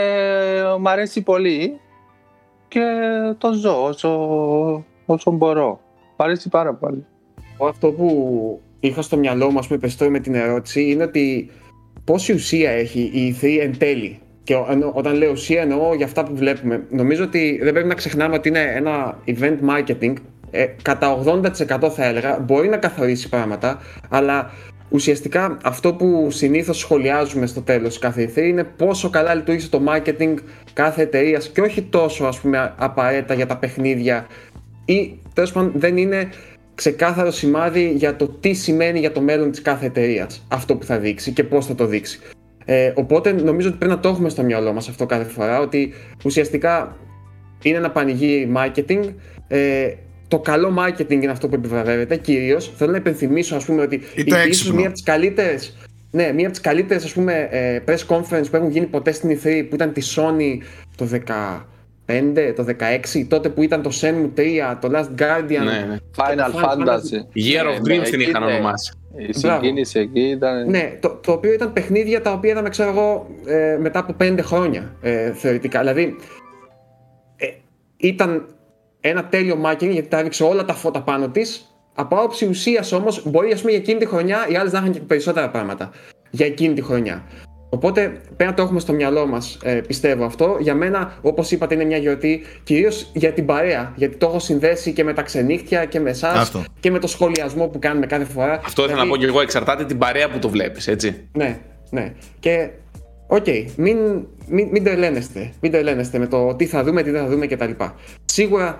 μου 0.78 0.88
αρέσει 0.88 1.22
πολύ 1.22 1.80
και 2.68 2.80
το 3.38 3.52
ζω 3.52 3.84
όσο, 3.84 4.10
όσο 5.06 5.30
μπορώ. 5.30 5.80
Μ' 6.16 6.22
αρέσει 6.22 6.48
πάρα 6.48 6.74
πολύ 6.74 7.06
αυτό 7.66 7.90
που 7.90 8.60
είχα 8.80 9.02
στο 9.02 9.16
μυαλό 9.16 9.50
μου, 9.50 9.58
ας 9.58 9.66
πούμε, 9.66 10.08
με 10.10 10.18
την 10.18 10.34
ερώτηση, 10.34 10.90
είναι 10.90 11.02
ότι 11.02 11.50
πόση 12.04 12.32
ουσία 12.32 12.70
έχει 12.70 13.00
η 13.00 13.36
E3 13.40 13.58
εν 13.60 13.78
τέλει. 13.78 14.18
Και 14.42 14.54
όταν 14.92 15.14
λέω 15.14 15.30
ουσία 15.30 15.60
εννοώ 15.60 15.94
για 15.94 16.06
αυτά 16.06 16.24
που 16.24 16.36
βλέπουμε. 16.36 16.86
Νομίζω 16.90 17.24
ότι 17.24 17.58
δεν 17.62 17.72
πρέπει 17.72 17.88
να 17.88 17.94
ξεχνάμε 17.94 18.34
ότι 18.34 18.48
είναι 18.48 18.72
ένα 18.74 19.18
event 19.26 19.56
marketing. 19.68 20.12
Ε, 20.50 20.66
κατά 20.82 21.22
80% 21.24 21.90
θα 21.90 22.04
έλεγα 22.04 22.38
μπορεί 22.38 22.68
να 22.68 22.76
καθορίσει 22.76 23.28
πράγματα, 23.28 23.80
αλλά 24.08 24.50
ουσιαστικά 24.88 25.56
αυτό 25.62 25.94
που 25.94 26.30
συνήθως 26.30 26.78
σχολιάζουμε 26.78 27.46
στο 27.46 27.60
τέλος 27.60 27.98
κάθε 27.98 28.30
E3 28.34 28.36
είναι 28.36 28.64
πόσο 28.64 29.10
καλά 29.10 29.34
λειτουργήσε 29.34 29.68
το 29.68 29.82
marketing 29.88 30.34
κάθε 30.72 31.02
εταιρεία 31.02 31.40
και 31.52 31.60
όχι 31.60 31.82
τόσο 31.82 32.24
ας 32.24 32.40
πούμε 32.40 32.74
απαραίτητα 32.76 33.34
για 33.34 33.46
τα 33.46 33.56
παιχνίδια 33.56 34.26
ή 34.84 35.18
τέλος 35.34 35.52
πάντων 35.52 35.72
δεν 35.74 35.96
είναι 35.96 36.28
ξεκάθαρο 36.74 37.30
σημάδι 37.30 37.92
για 37.96 38.16
το 38.16 38.28
τι 38.28 38.52
σημαίνει 38.52 38.98
για 38.98 39.12
το 39.12 39.20
μέλλον 39.20 39.50
της 39.50 39.62
κάθε 39.62 39.86
εταιρείας 39.86 40.46
αυτό 40.48 40.76
που 40.76 40.84
θα 40.84 40.98
δείξει 40.98 41.32
και 41.32 41.44
πώς 41.44 41.66
θα 41.66 41.74
το 41.74 41.86
δείξει. 41.86 42.18
Ε, 42.64 42.92
οπότε 42.94 43.32
νομίζω 43.32 43.68
ότι 43.68 43.78
πρέπει 43.78 43.94
να 43.94 44.00
το 44.00 44.08
έχουμε 44.08 44.28
στο 44.28 44.42
μυαλό 44.42 44.72
μας 44.72 44.88
αυτό 44.88 45.06
κάθε 45.06 45.30
φορά, 45.30 45.60
ότι 45.60 45.92
ουσιαστικά 46.24 46.96
είναι 47.62 47.76
ένα 47.76 47.90
πανηγύρι 47.90 48.52
marketing, 48.56 49.14
ε, 49.48 49.92
το 50.28 50.38
καλό 50.38 50.74
marketing 50.78 51.10
είναι 51.10 51.30
αυτό 51.30 51.48
που 51.48 51.54
επιβραβεύεται 51.54 52.16
κυρίως. 52.16 52.72
Θέλω 52.76 52.90
να 52.90 52.96
υπενθυμίσω, 52.96 53.56
ας 53.56 53.64
πούμε, 53.64 53.82
ότι 53.82 54.00
ίσω 54.48 54.74
μία 54.74 54.84
από 54.84 54.92
τις 54.92 55.02
καλύτερε 55.02 55.56
ναι, 56.10 56.32
μία 56.32 56.44
από 56.44 56.50
τις 56.50 56.60
καλύτερες 56.60 57.16
ε, 57.50 57.82
press 57.86 58.06
conference 58.06 58.46
που 58.50 58.56
έχουν 58.56 58.70
γίνει 58.70 58.86
ποτέ 58.86 59.12
στην 59.12 59.30
E3 59.30 59.66
που 59.68 59.74
ήταν 59.74 59.92
τη 59.92 60.02
Sony 60.16 60.58
το 60.96 61.08
10, 61.12 61.64
5, 62.06 62.52
το 62.56 62.64
16, 63.14 63.26
τότε 63.28 63.48
που 63.48 63.62
ήταν 63.62 63.82
το 63.82 63.90
Shenmue 64.00 64.38
3, 64.38 64.76
το 64.80 64.90
Last 64.92 65.22
Guardian. 65.22 65.64
Ναι, 65.64 65.86
ναι. 65.88 65.96
Final 66.16 66.64
Fantasy. 66.64 67.18
Year 67.34 67.64
of 67.64 67.88
Dreams 67.88 68.08
την 68.10 68.20
είχαν 68.20 68.42
ονομάσει. 68.42 68.92
Η 69.16 69.32
συγκίνηση 69.32 69.98
εκεί 69.98 70.20
ήταν. 70.20 70.70
Ναι, 70.70 70.98
το, 71.00 71.20
το 71.22 71.32
οποίο 71.32 71.52
ήταν 71.52 71.72
παιχνίδια 71.72 72.22
τα 72.22 72.32
οποία 72.32 72.50
είδαμε, 72.50 72.68
ξέρω 72.68 72.90
εγώ, 72.90 73.26
ε, 73.46 73.76
μετά 73.80 73.98
από 73.98 74.14
5 74.20 74.38
χρόνια 74.40 74.96
ε, 75.00 75.32
θεωρητικά. 75.32 75.78
Δηλαδή, 75.78 76.16
ε, 77.36 77.46
ήταν 77.96 78.46
ένα 79.00 79.24
τέλειο 79.24 79.60
marketing 79.64 79.90
γιατί 79.90 80.08
τα 80.08 80.18
έδειξε 80.18 80.44
όλα 80.44 80.64
τα 80.64 80.74
φώτα 80.74 81.02
πάνω 81.02 81.28
της. 81.28 81.68
Από 81.94 82.16
άποψη 82.16 82.46
ουσίας 82.46 82.92
όμως, 82.92 83.30
μπορεί 83.30 83.52
ας 83.52 83.60
πούμε, 83.60 83.72
για 83.72 83.80
εκείνη 83.80 83.98
τη 83.98 84.06
χρονιά 84.06 84.46
οι 84.48 84.56
άλλες 84.56 84.72
να 84.72 84.78
είχαν 84.78 84.92
και 84.92 85.00
περισσότερα 85.00 85.50
πράγματα 85.50 85.90
για 86.30 86.46
εκείνη 86.46 86.74
τη 86.74 86.82
χρονιά. 86.82 87.24
Οπότε 87.74 88.20
πρέπει 88.24 88.50
να 88.50 88.54
το 88.54 88.62
έχουμε 88.62 88.80
στο 88.80 88.92
μυαλό 88.92 89.26
μας, 89.26 89.58
ε, 89.62 89.74
πιστεύω 89.74 90.24
αυτό. 90.24 90.56
Για 90.60 90.74
μένα, 90.74 91.18
όπως 91.22 91.50
είπατε, 91.50 91.74
είναι 91.74 91.84
μια 91.84 91.96
γιορτή 91.96 92.42
κυρίως 92.62 93.10
για 93.12 93.32
την 93.32 93.46
παρέα. 93.46 93.92
Γιατί 93.96 94.16
το 94.16 94.26
έχω 94.26 94.38
συνδέσει 94.38 94.92
και 94.92 95.04
με 95.04 95.12
τα 95.12 95.22
ξενύχτια 95.22 95.84
και 95.84 96.00
με 96.00 96.10
εσάς 96.10 96.52
και 96.80 96.90
με 96.90 96.98
το 96.98 97.06
σχολιασμό 97.06 97.66
που 97.66 97.78
κάνουμε 97.78 98.06
κάθε 98.06 98.24
φορά. 98.24 98.60
Αυτό 98.64 98.84
ήθελα 98.84 99.04
να 99.04 99.08
πω 99.08 99.16
και 99.16 99.26
εγώ. 99.26 99.40
Εξαρτάται 99.40 99.84
την 99.84 99.98
παρέα 99.98 100.30
που 100.30 100.38
το 100.38 100.48
βλέπεις, 100.48 100.88
έτσι. 100.88 101.28
Ναι, 101.32 101.58
ναι. 101.90 102.12
Και 102.40 102.70
OK, 103.26 103.44
okay, 103.46 103.64
μην, 103.76 103.96
μην, 104.48 104.68
μην 104.70 104.84
τρελαίνεστε. 104.84 105.52
Μην 105.60 105.72
τρελαίνεστε 105.72 106.18
με 106.18 106.26
το 106.26 106.54
τι 106.54 106.66
θα 106.66 106.82
δούμε, 106.82 107.02
τι 107.02 107.10
δεν 107.10 107.22
θα 107.22 107.28
δούμε 107.28 107.46
κτλ. 107.46 107.70
Σίγουρα 108.24 108.76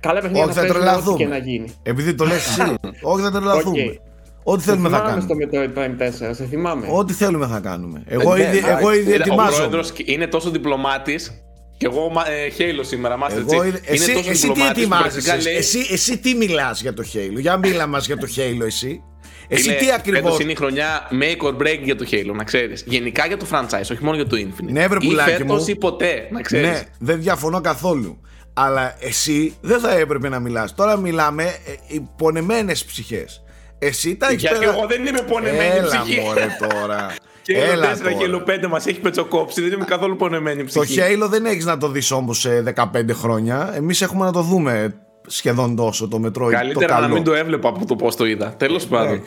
καλά 0.00 0.20
παιχνίδια 0.20 0.52
θα, 0.52 0.66
θα 0.66 1.14
και 1.16 1.26
να 1.26 1.36
γίνει. 1.36 1.74
Επειδή 1.82 2.14
το 2.14 2.24
λες 2.24 2.36
εσύ. 2.36 2.74
Όχι, 3.12 3.22
δεν 3.22 3.32
τρελαθούμε. 3.32 3.84
Okay. 3.86 4.11
Ό,τι 4.42 4.62
θέλουμε 4.62 4.88
θα 4.88 4.98
κάνουμε. 4.98 5.20
στο 5.20 5.34
Metroid 5.40 5.78
Prime 5.78 6.28
4, 6.30 6.34
σε 6.34 6.44
θυμάμαι. 6.44 6.86
Ό,τι 6.90 7.12
θέλουμε 7.12 7.46
θα 7.46 7.60
κάνουμε. 7.60 8.02
Εγώ 8.06 8.36
ήδη, 8.36 8.62
εγώ 8.66 8.94
ήδη 8.94 9.12
ετοιμάζω. 9.12 9.54
Ο 9.54 9.56
πρόεδρος 9.56 9.92
είναι 10.04 10.26
τόσο 10.26 10.50
διπλωμάτης 10.50 11.42
και 11.82 11.88
εγώ 11.88 12.12
ε, 12.26 12.48
Halo 12.58 12.80
σήμερα, 12.80 13.18
Master 13.18 13.36
εγώ, 13.36 13.64
είναι 13.64 13.80
εσύ, 13.84 14.12
τόσο 14.12 14.30
εσύ 14.30 14.50
τι 14.52 14.66
ετοιμάζεσαι, 14.66 15.40
λέει... 15.42 15.54
εσύ, 15.54 15.86
εσύ 15.90 16.18
τι 16.18 16.34
μιλάς 16.34 16.80
για 16.80 16.94
το 16.94 17.02
Halo, 17.12 17.38
για 17.38 17.56
μίλα 17.56 17.86
μας 17.86 18.06
για 18.06 18.16
το 18.16 18.26
Halo 18.36 18.64
εσύ. 18.66 19.02
Εσύ 19.48 19.68
είναι, 19.68 19.78
τι 19.78 19.92
ακριβώ. 19.92 20.36
είναι 20.40 20.52
η 20.52 20.54
χρονιά 20.54 21.08
make 21.10 21.46
or 21.46 21.56
break 21.56 21.80
για 21.82 21.96
το 21.96 22.06
Halo, 22.10 22.34
να 22.34 22.44
ξέρεις. 22.44 22.84
Γενικά 22.86 23.26
για 23.26 23.36
το 23.36 23.46
franchise, 23.50 23.88
όχι 23.92 24.04
μόνο 24.04 24.16
για 24.16 24.26
το 24.26 24.36
Infinite. 24.36 24.72
Ναι, 24.72 24.86
βρε 24.86 24.98
πουλάκι 24.98 25.30
ή 25.30 25.34
φέτος 25.34 25.66
ή 25.66 25.76
ποτέ, 25.76 26.28
να 26.30 26.40
ξέρεις. 26.40 26.68
Ναι, 26.68 26.82
δεν 26.98 27.20
διαφωνώ 27.20 27.60
καθόλου. 27.60 28.20
Αλλά 28.52 28.96
εσύ 29.00 29.54
δεν 29.60 29.80
θα 29.80 29.92
έπρεπε 29.92 30.28
να 30.28 30.38
μιλάς. 30.38 30.74
Τώρα 30.74 30.96
μιλάμε 30.96 31.44
ε, 31.44 31.96
πονεμένε 32.16 32.72
ψυχές. 32.72 33.42
Εσύ 33.84 34.16
τα 34.16 34.26
έχεις 34.28 34.40
Γιατί 34.40 34.64
εγώ 34.64 34.86
δεν 34.88 35.06
είμαι 35.06 35.22
πονεμένη 35.22 35.76
Έλα, 35.76 35.88
ψυχή. 35.88 36.20
Μωρέ 36.20 36.46
τώρα. 36.68 37.14
Και 37.42 37.58
Έλα 37.58 37.92
4 37.92 37.96
και 37.96 38.64
5 38.64 38.68
μας 38.68 38.86
έχει 38.86 39.00
πετσοκόψει. 39.00 39.60
Δεν 39.60 39.72
είμαι 39.72 39.84
καθόλου 39.84 40.16
πονεμένη 40.16 40.64
ψυχή. 40.64 40.96
Το 40.96 41.04
Halo 41.04 41.28
δεν 41.28 41.46
έχεις 41.46 41.64
να 41.64 41.78
το 41.78 41.88
δεις 41.88 42.10
όμως 42.10 42.40
σε 42.40 42.74
15 42.76 42.84
χρόνια. 43.12 43.72
Εμείς 43.74 44.02
έχουμε 44.02 44.24
να 44.24 44.32
το 44.32 44.42
δούμε 44.42 44.94
σχεδόν 45.26 45.76
τόσο 45.76 46.08
το 46.08 46.20
Metroid. 46.24 46.50
Καλύτερα 46.50 46.94
το 46.94 47.00
να 47.00 47.08
μην 47.08 47.24
το 47.24 47.32
έβλεπα 47.34 47.68
από 47.68 47.86
το 47.86 47.96
πώς 47.96 48.16
το 48.16 48.26
είδα. 48.26 48.54
Τέλος 48.56 48.86
πάντων. 48.86 49.22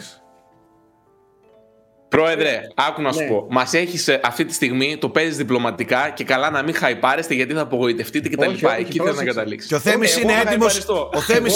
Πρόεδρε, 2.10 2.62
άκου 2.76 3.02
να 3.02 3.12
σου 3.12 3.20
ναι. 3.20 3.28
πω. 3.28 3.48
Μας 3.50 3.74
έχεις 3.74 4.08
ε, 4.08 4.20
αυτή 4.24 4.46
τη 4.46 4.54
στιγμή, 4.54 4.98
το 4.98 5.10
παίζεις 5.10 5.38
διπλωματικά 5.38 6.10
και 6.10 6.24
καλά 6.24 6.50
να 6.50 6.64
μην 6.64 6.76
χαϊπάρεστε 6.76 7.34
γιατί 7.34 7.54
θα 7.54 7.62
απογοητευτείτε 7.62 8.30
κτλ. 8.30 8.52
Εκεί 8.80 9.00
θέλω 9.00 9.14
να 9.14 9.24
καταλήξεις. 9.24 9.70
Και 9.70 9.76
ο 9.76 9.80
Θέμης 9.80 10.18
είναι 10.18 10.34
έτοιμο 10.46 10.66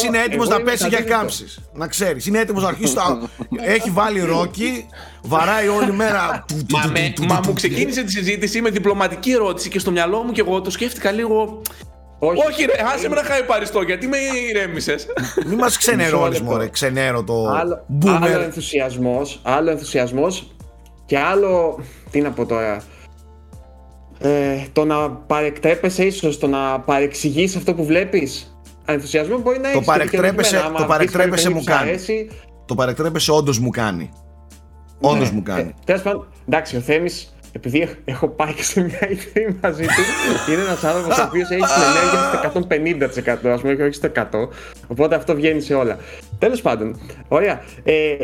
είναι 0.06 0.18
έτοιμος 0.18 0.48
να 0.48 0.62
πέσει 0.62 0.88
για 0.88 1.02
κάμψεις. 1.02 1.60
Να 1.74 1.88
ξέρεις. 1.88 2.26
Είναι 2.26 2.40
έτοιμος 2.40 2.64
να 2.64 2.70
αρχίσει. 2.70 2.96
Έχει 3.76 3.90
βάλει 3.90 4.20
ρόκι, 4.20 4.86
βαράει 5.22 5.68
όλη 5.68 5.92
μέρα. 5.92 6.46
Μα 7.28 7.40
μου 7.46 7.54
ξεκίνησε 7.54 8.04
τη 8.04 8.12
συζήτηση 8.12 8.62
με 8.62 8.70
διπλωματική 8.70 9.32
ερώτηση 9.32 9.70
και 9.70 9.80
στο 9.80 9.92
μυαλό 9.92 10.24
μου 10.24 10.32
και 10.32 10.42
εγώ 10.42 10.62
το 10.62 10.70
σκέφτηκα 10.70 11.12
λίγο. 11.12 11.62
Όχι, 12.20 12.42
Όχι 12.48 12.66
ρε, 12.66 12.74
άσε 12.94 13.10
με 13.10 13.16
να 13.16 13.24
χαϊπαριστώ, 13.24 13.82
γιατί 13.82 14.08
με 14.08 14.18
ηρέμησες. 14.50 15.08
Μη 15.48 15.56
μας 15.56 15.78
ξενερώνεις, 15.78 16.42
μωρέ, 16.42 16.68
ξενέρω 16.68 17.24
το 17.24 17.48
άλλο, 17.50 17.86
boomer. 18.04 18.20
Άλλο 18.22 18.42
ενθουσιασμός, 18.42 19.40
άλλο 19.44 19.70
ενθουσιασμός 19.70 20.52
και 21.06 21.20
άλλο, 21.20 21.80
τι 22.12 22.22
να 22.22 22.32
πω 22.32 22.46
τώρα, 22.46 22.84
ε, 24.20 24.58
το 24.74 24.86
να 24.86 25.10
παρεκτρέπεσαι 25.10 26.06
ίσως, 26.06 26.38
το 26.38 26.48
να 26.48 26.80
παρεξηγείς 26.80 27.56
αυτό 27.56 27.74
που 27.74 27.86
βλέπεις. 27.86 28.54
Ενθουσιασμό 28.86 29.38
μπορεί 29.38 29.60
να 29.60 29.70
έχεις. 29.70 29.80
Το 29.80 29.92
παρεκτρέπεσαι, 29.92 30.72
το 30.78 30.86
παρεκτρέπεσαι 30.86 31.50
μου 31.50 31.64
κάνει. 31.64 31.96
Το 32.66 32.76
παρεκτρέπεσαι 32.76 33.32
όντως 33.32 33.60
μου 33.60 33.70
κάνει. 33.70 34.10
Όντως 35.02 35.30
ναι, 35.30 35.36
μου 35.36 35.44
κάνει. 35.44 35.62
Ε, 35.62 35.74
Τέλος 35.86 36.02
πάντων, 36.02 36.28
εντάξει, 36.48 36.76
ο 36.78 36.80
Θέμης 36.80 37.34
επειδή 37.64 37.90
έχω 38.06 38.28
πάει 38.28 38.54
και 38.54 38.64
σε 38.64 38.82
μια 38.82 39.10
ιδέα 39.10 39.56
μαζί 39.62 39.84
του, 39.84 40.52
είναι 40.52 40.62
ένας 40.62 40.84
άνθρωπος 40.84 41.18
ο 41.18 41.24
οποίος 41.24 41.50
έχει 41.50 41.66
συνενέργεια 41.68 43.12
στο 43.12 43.48
150%, 43.48 43.50
ας 43.54 43.62
πούμε, 43.62 43.76
και 43.76 43.84
όχι 43.84 43.94
στο 43.94 44.12
100%. 44.16 44.50
Οπότε 44.88 45.16
αυτό 45.16 45.36
βγαίνει 45.36 45.62
σε 45.62 45.74
όλα. 45.74 45.98
Τέλος 46.40 46.62
πάντων, 46.62 47.00
ωραία. 47.28 47.62
Ε, 47.84 48.16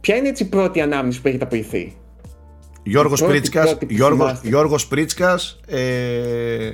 ποια 0.00 0.16
είναι 0.16 0.28
έτσι 0.28 0.42
η 0.42 0.46
πρώτη 0.46 0.80
ανάμνηση 0.80 1.20
που 1.20 1.28
έχετε 1.28 1.44
αποιηθεί, 1.44 1.96
Γιώργος 2.82 3.22
Πρίτσκας, 3.24 3.76
Γιώργος, 3.88 4.40
Γιώργος 4.42 4.86
Πρίτσκας, 4.86 5.60
ε, 5.66 6.72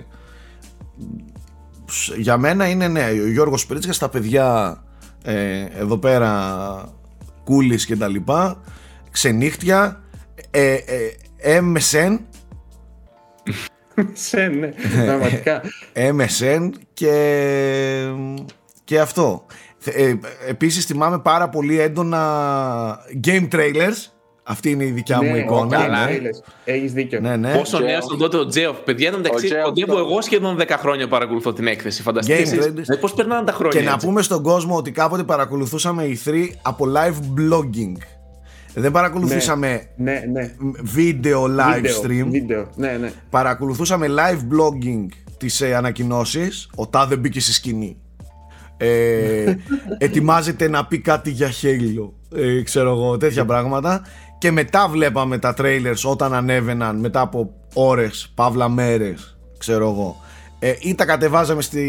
για 2.17 2.37
μένα 2.37 2.69
είναι 2.69 2.89
ναι, 2.89 3.11
ο 3.25 3.29
Γιώργος 3.29 3.67
Πρίτσκας, 3.67 3.99
τα 3.99 4.09
παιδιά 4.09 4.79
ε, 5.25 5.67
εδώ 5.79 5.99
πέρα 5.99 6.95
Κούλης 7.45 7.87
και 7.87 7.97
τα 7.97 8.09
λοιπά, 8.09 8.61
ξενύχτια, 9.11 10.03
ε, 10.51 10.75
ε, 10.75 10.81
MSN, 11.45 12.19
MSN, 13.97 14.51
ναι, 14.59 14.73
πραγματικά. 15.05 15.63
MSN 16.17 16.71
και, 16.95 17.13
και 18.85 19.01
αυτό. 19.01 19.47
Ε, 19.85 20.15
επίσης 20.49 20.85
θυμάμαι 20.85 21.19
πάρα 21.19 21.49
πολύ 21.49 21.81
έντονα 21.81 22.99
game 23.25 23.49
trailers 23.53 24.17
αυτή 24.49 24.71
είναι 24.71 24.85
η 24.85 24.91
δικιά 24.91 25.23
μου 25.23 25.31
ναι, 25.31 25.39
εικόνα. 25.39 25.89
Ναι. 25.89 26.19
Έχεις 26.65 26.93
δίκιο. 26.93 27.21
Ναι, 27.21 27.37
ναι. 27.37 27.57
Πόσο 27.57 27.79
νέος 27.79 28.05
ήταν 28.05 28.19
τότε 28.19 28.37
ο 28.37 28.47
Τζέοφ. 28.47 28.77
Παιδιά, 28.77 29.09
ήταν 29.09 29.21
μεταξύ, 29.21 29.49
κοντεύω 29.65 29.99
εγώ 29.99 30.21
σχεδόν 30.21 30.57
10 30.61 30.67
χρόνια 30.79 31.09
παρακολουθώ 31.09 31.53
την 31.53 31.67
έκθεση. 31.67 32.03
Φανταστείτε. 32.03 32.73
Ε, 32.89 32.95
Πώς 32.95 33.15
περνάνε 33.15 33.45
τα 33.45 33.53
χρόνια. 33.53 33.81
Και 33.81 33.87
να 33.87 33.97
πούμε 33.97 34.23
στον 34.23 34.43
κόσμο 34.43 34.77
ότι 34.77 34.91
κάποτε 34.91 35.23
παρακολουθούσαμε 35.23 36.05
οι 36.05 36.21
3 36.25 36.49
από 36.63 36.87
live 36.97 37.41
blogging. 37.41 37.93
Δεν 38.79 38.91
παρακολουθήσαμε 38.91 39.87
ναι, 39.97 40.23
ναι, 40.33 40.55
βίντεο 40.83 41.45
live 41.45 42.05
stream. 42.05 42.27
Βίντεο, 42.31 42.69
ναι, 42.75 42.97
ναι. 43.01 43.13
Παρακολουθούσαμε 43.31 44.07
live 44.09 44.41
blogging 44.55 45.07
τις 45.37 45.61
ε, 45.61 45.75
ανακοινώσεις. 45.75 46.71
Ο 46.75 46.87
Τάδε 46.87 47.17
μπήκε 47.17 47.41
στη 47.41 47.53
σκηνή. 47.53 47.97
Ε, 48.77 49.57
ετοιμάζεται 49.99 50.69
να 50.69 50.87
πει 50.87 50.99
κάτι 50.99 51.31
για 51.31 51.49
Halo. 51.63 52.11
Ε, 52.39 52.63
ξέρω 52.63 52.91
εγώ, 52.91 53.17
τέτοια 53.17 53.45
πράγματα 53.45 54.03
και 54.39 54.51
μετά 54.51 54.89
βλέπαμε 54.89 55.39
τα 55.39 55.55
trailers 55.59 56.03
όταν 56.05 56.35
ανέβαιναν 56.35 56.97
μετά 56.97 57.21
από 57.21 57.55
ώρες, 57.75 58.33
παύλα 58.35 58.69
μέρες, 58.69 59.39
ξέρω 59.59 59.91
εγώ. 59.91 60.17
Ε, 60.59 60.75
ή 60.81 60.95
τα 60.95 61.05
κατεβάζαμε 61.05 61.63
στη 61.63 61.81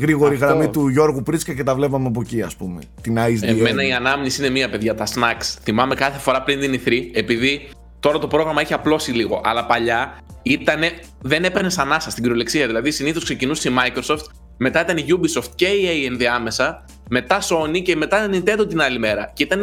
γρήγορη 0.00 0.34
Αυτό. 0.34 0.46
γραμμή 0.46 0.68
του 0.68 0.88
Γιώργου 0.88 1.22
Πρίτσκα 1.22 1.54
και 1.54 1.62
τα 1.62 1.74
βλέπαμε 1.74 2.06
από 2.06 2.20
εκεί, 2.20 2.42
ας 2.42 2.56
πούμε. 2.56 2.80
Την 3.00 3.18
ISDN. 3.18 3.46
Εμένα 3.46 3.86
η 3.86 3.92
ανάμνηση 3.92 4.40
είναι 4.40 4.50
μία, 4.50 4.70
παιδιά, 4.70 4.94
τα 4.94 5.06
snacks. 5.06 5.56
Θυμάμαι 5.62 5.94
κάθε 5.94 6.18
φορά 6.18 6.42
πριν 6.42 6.60
την 6.60 6.80
E3, 6.84 6.92
επειδή 7.12 7.68
τώρα 8.00 8.18
το 8.18 8.26
πρόγραμμα 8.26 8.60
έχει 8.60 8.72
απλώσει 8.72 9.12
λίγο, 9.12 9.40
αλλά 9.44 9.66
παλιά 9.66 10.18
ήτανε, 10.42 10.92
δεν 11.20 11.44
έπαιρνες 11.44 11.78
ανάσα 11.78 12.10
στην 12.10 12.22
κυριολεξία. 12.22 12.66
Δηλαδή, 12.66 12.90
συνήθως 12.90 13.24
ξεκινούσε 13.24 13.68
η 13.68 13.72
Microsoft, 13.78 14.24
μετά 14.56 14.80
ήταν 14.80 14.96
η 14.96 15.04
Ubisoft 15.08 15.50
και 15.54 15.66
η 15.66 15.86
EA 15.86 16.10
ενδιάμεσα, 16.10 16.84
μετά 17.08 17.38
Sony 17.40 17.82
και 17.82 17.96
μετά 17.96 18.24
η 18.24 18.28
Nintendo 18.32 18.68
την 18.68 18.80
άλλη 18.80 18.98
μέρα. 18.98 19.30
Και 19.34 19.42
ήταν 19.42 19.60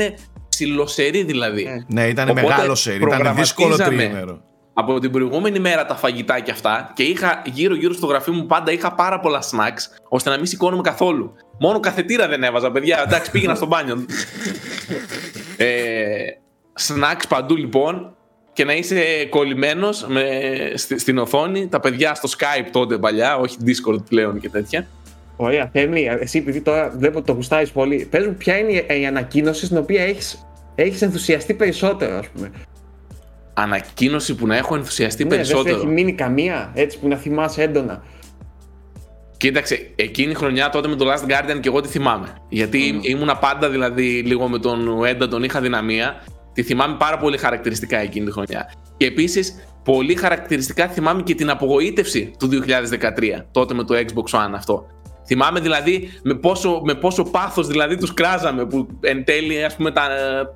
ψιλοσερή 0.49 1.23
δηλαδή. 1.23 1.63
Ε. 1.63 1.85
Ναι, 1.87 2.07
ήταν 2.07 2.31
μεγάλο 2.33 2.75
σερί, 2.75 3.03
ήταν 3.03 3.35
δύσκολο 3.35 3.75
τρίμερο. 3.75 4.41
Από 4.77 4.99
την 4.99 5.11
προηγούμενη 5.11 5.59
μέρα 5.59 5.85
τα 5.85 5.95
φαγητά 5.95 6.39
και 6.39 6.51
αυτά 6.51 6.91
και 6.95 7.03
είχα 7.03 7.41
γύρω-γύρω 7.45 7.93
στο 7.93 8.05
γραφείο 8.05 8.33
μου 8.33 8.45
πάντα 8.45 8.71
είχα 8.71 8.93
πάρα 8.93 9.19
πολλά 9.19 9.41
snacks 9.41 9.99
ώστε 10.09 10.29
να 10.29 10.35
μην 10.35 10.45
σηκώνουμε 10.45 10.81
καθόλου. 10.81 11.35
Μόνο 11.59 11.79
καθετήρα 11.79 12.27
δεν 12.27 12.43
έβαζα, 12.43 12.71
παιδιά. 12.71 13.03
Εντάξει, 13.05 13.31
πήγαινα 13.31 13.55
στο 13.55 13.65
μπάνιο. 13.65 13.95
ε, 15.57 15.67
snacks 16.87 17.23
παντού 17.29 17.55
λοιπόν 17.55 18.15
και 18.53 18.65
να 18.65 18.73
είσαι 18.73 19.25
κολλημένος 19.29 20.07
στην 20.95 21.17
οθόνη. 21.17 21.67
Τα 21.67 21.79
παιδιά 21.79 22.15
στο 22.15 22.29
Skype 22.37 22.67
τότε 22.71 22.97
παλιά, 22.97 23.37
όχι 23.37 23.57
Discord 23.65 24.05
πλέον 24.09 24.39
και 24.39 24.49
τέτοια. 24.49 24.87
Ωραία, 25.35 25.69
Θέμη, 25.73 26.09
εσύ 26.19 26.37
επειδή 26.37 26.61
τώρα 26.61 26.93
βλέπω 26.97 27.21
το 27.21 27.33
γουστάρεις 27.33 27.71
πολύ, 27.71 28.07
πες 28.09 28.25
μου 28.25 28.33
ποια 28.33 28.57
είναι 28.57 28.71
η 28.99 29.05
ανακοίνωση 29.05 29.65
στην 29.65 29.77
οποία 29.77 30.03
έχεις, 30.03 30.47
έχεις 30.75 31.01
ενθουσιαστεί 31.01 31.53
περισσότερο, 31.53 32.17
ας 32.17 32.27
πούμε. 32.27 32.51
Ανακοίνωση 33.57 34.35
που 34.35 34.47
να 34.47 34.55
έχω 34.57 34.75
ενθουσιαστεί 34.75 35.23
ναι, 35.23 35.29
περισσότερο. 35.29 35.63
Δεν 35.63 35.75
έχει 35.75 35.87
μείνει 35.87 36.13
καμία, 36.13 36.71
έτσι 36.73 36.99
που 36.99 37.07
να 37.07 37.15
θυμάσαι 37.15 37.63
έντονα. 37.63 38.03
Κοίταξε, 39.37 39.91
εκείνη 39.95 40.31
η 40.31 40.35
χρονιά 40.35 40.69
τότε 40.69 40.87
με 40.87 40.95
το 40.95 41.05
Last 41.11 41.31
Guardian 41.31 41.59
και 41.59 41.67
εγώ 41.67 41.81
τη 41.81 41.87
θυμάμαι. 41.87 42.27
Γιατί 42.49 42.99
mm. 42.99 43.05
ήμουνα 43.05 43.37
πάντα 43.37 43.69
δηλαδή 43.69 44.21
λίγο 44.21 44.47
με 44.47 44.59
τον 44.59 45.05
Έντα, 45.05 45.27
τον 45.27 45.43
είχα 45.43 45.61
δυναμία. 45.61 46.23
Τη 46.53 46.63
θυμάμαι 46.63 46.95
πάρα 46.99 47.17
πολύ 47.17 47.37
χαρακτηριστικά 47.37 47.97
εκείνη 47.97 48.25
τη 48.25 48.31
χρονιά. 48.31 48.73
Και 48.97 49.05
επίσης, 49.05 49.67
πολύ 49.83 50.15
χαρακτηριστικά 50.15 50.87
θυμάμαι 50.87 51.21
και 51.21 51.35
την 51.35 51.49
απογοήτευση 51.49 52.31
του 52.39 52.49
2013, 52.49 53.45
τότε 53.51 53.73
με 53.73 53.83
το 53.83 53.95
Xbox 53.95 54.39
One 54.39 54.51
αυτό. 54.53 54.85
Θυμάμαι 55.25 55.59
δηλαδή 55.59 56.09
με 56.23 56.33
πόσο, 56.33 56.81
με 56.83 56.95
πόσο 56.95 57.23
πάθος 57.23 57.67
δηλαδή 57.67 57.97
τους 57.97 58.13
κράζαμε 58.13 58.65
που 58.65 58.87
εν 59.01 59.23
τέλει 59.23 59.63
ας 59.63 59.75
πούμε 59.75 59.91
τα, 59.91 60.07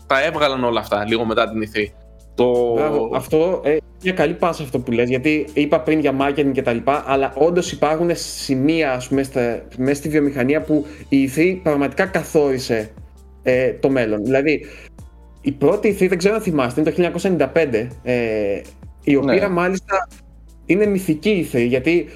τα 0.07 0.23
έβγαλαν 0.23 0.63
όλα 0.63 0.79
αυτά 0.79 1.05
λίγο 1.07 1.25
μετά 1.25 1.49
την 1.49 1.61
ηθή. 1.61 1.93
Το... 2.43 2.73
Μπράβο, 2.73 3.11
αυτό 3.13 3.61
ε, 3.63 3.77
μια 4.03 4.13
καλή 4.13 4.33
πάσα 4.33 4.63
αυτό 4.63 4.79
που 4.79 4.91
λες 4.91 5.09
γιατί 5.09 5.47
είπα 5.53 5.79
πριν 5.79 5.99
για 5.99 6.15
marketing 6.19 6.51
και 6.51 6.61
τα 6.61 6.73
λοιπά 6.73 7.03
αλλά 7.07 7.33
όντως 7.35 7.71
υπάρχουν 7.71 8.09
σημεία 8.13 8.91
ας 8.91 9.07
πούμε 9.07 9.23
στα, 9.23 9.61
μέσα 9.77 9.95
στη 9.95 10.09
βιομηχανία 10.09 10.61
που 10.61 10.85
η 11.09 11.21
ηθή 11.21 11.59
πραγματικά 11.63 12.05
καθόρισε 12.05 12.91
ε, 13.43 13.73
το 13.73 13.89
μέλλον. 13.89 14.23
Δηλαδή 14.23 14.65
η 15.41 15.51
πρώτη 15.51 15.87
ηθή 15.87 16.07
δεν 16.07 16.17
ξέρω 16.17 16.35
αν 16.35 16.41
θυμάστε 16.41 16.81
είναι 16.81 17.11
το 17.11 17.21
1995 17.53 17.87
ε, 18.03 18.61
η 19.03 19.15
οποία 19.15 19.33
ναι. 19.33 19.47
μάλιστα 19.47 20.07
είναι 20.65 20.85
μυθική 20.85 21.29
ηθή 21.29 21.65
γιατί 21.65 22.07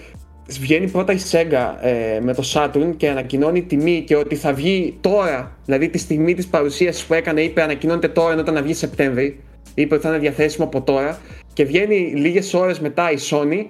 βγαίνει 0.59 0.89
πρώτα 0.89 1.13
η 1.13 1.19
Sega 1.31 1.75
ε, 1.81 2.19
με 2.21 2.33
το 2.33 2.43
Saturn 2.53 2.93
και 2.97 3.09
ανακοινώνει 3.09 3.63
τιμή 3.63 4.03
και 4.07 4.15
ότι 4.15 4.35
θα 4.35 4.53
βγει 4.53 4.97
τώρα, 5.01 5.57
δηλαδή 5.65 5.89
τη 5.89 5.97
στιγμή 5.97 6.33
της 6.33 6.47
παρουσίασης 6.47 7.03
που 7.03 7.13
έκανε 7.13 7.41
είπε 7.41 7.61
ανακοινώνεται 7.61 8.07
τώρα 8.07 8.31
ενώ 8.31 8.41
ήταν 8.41 8.53
να 8.53 8.61
βγει 8.61 8.73
Σεπτέμβρη, 8.73 9.39
είπε 9.73 9.93
ότι 9.93 10.03
θα 10.03 10.09
είναι 10.09 10.19
διαθέσιμο 10.19 10.65
από 10.65 10.81
τώρα 10.81 11.19
και 11.53 11.63
βγαίνει 11.63 11.95
λίγες 11.95 12.53
ώρες 12.53 12.79
μετά 12.79 13.11
η 13.11 13.15
Sony 13.29 13.65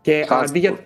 και 0.00 0.26
αντί 0.28 0.58
για, 0.58 0.76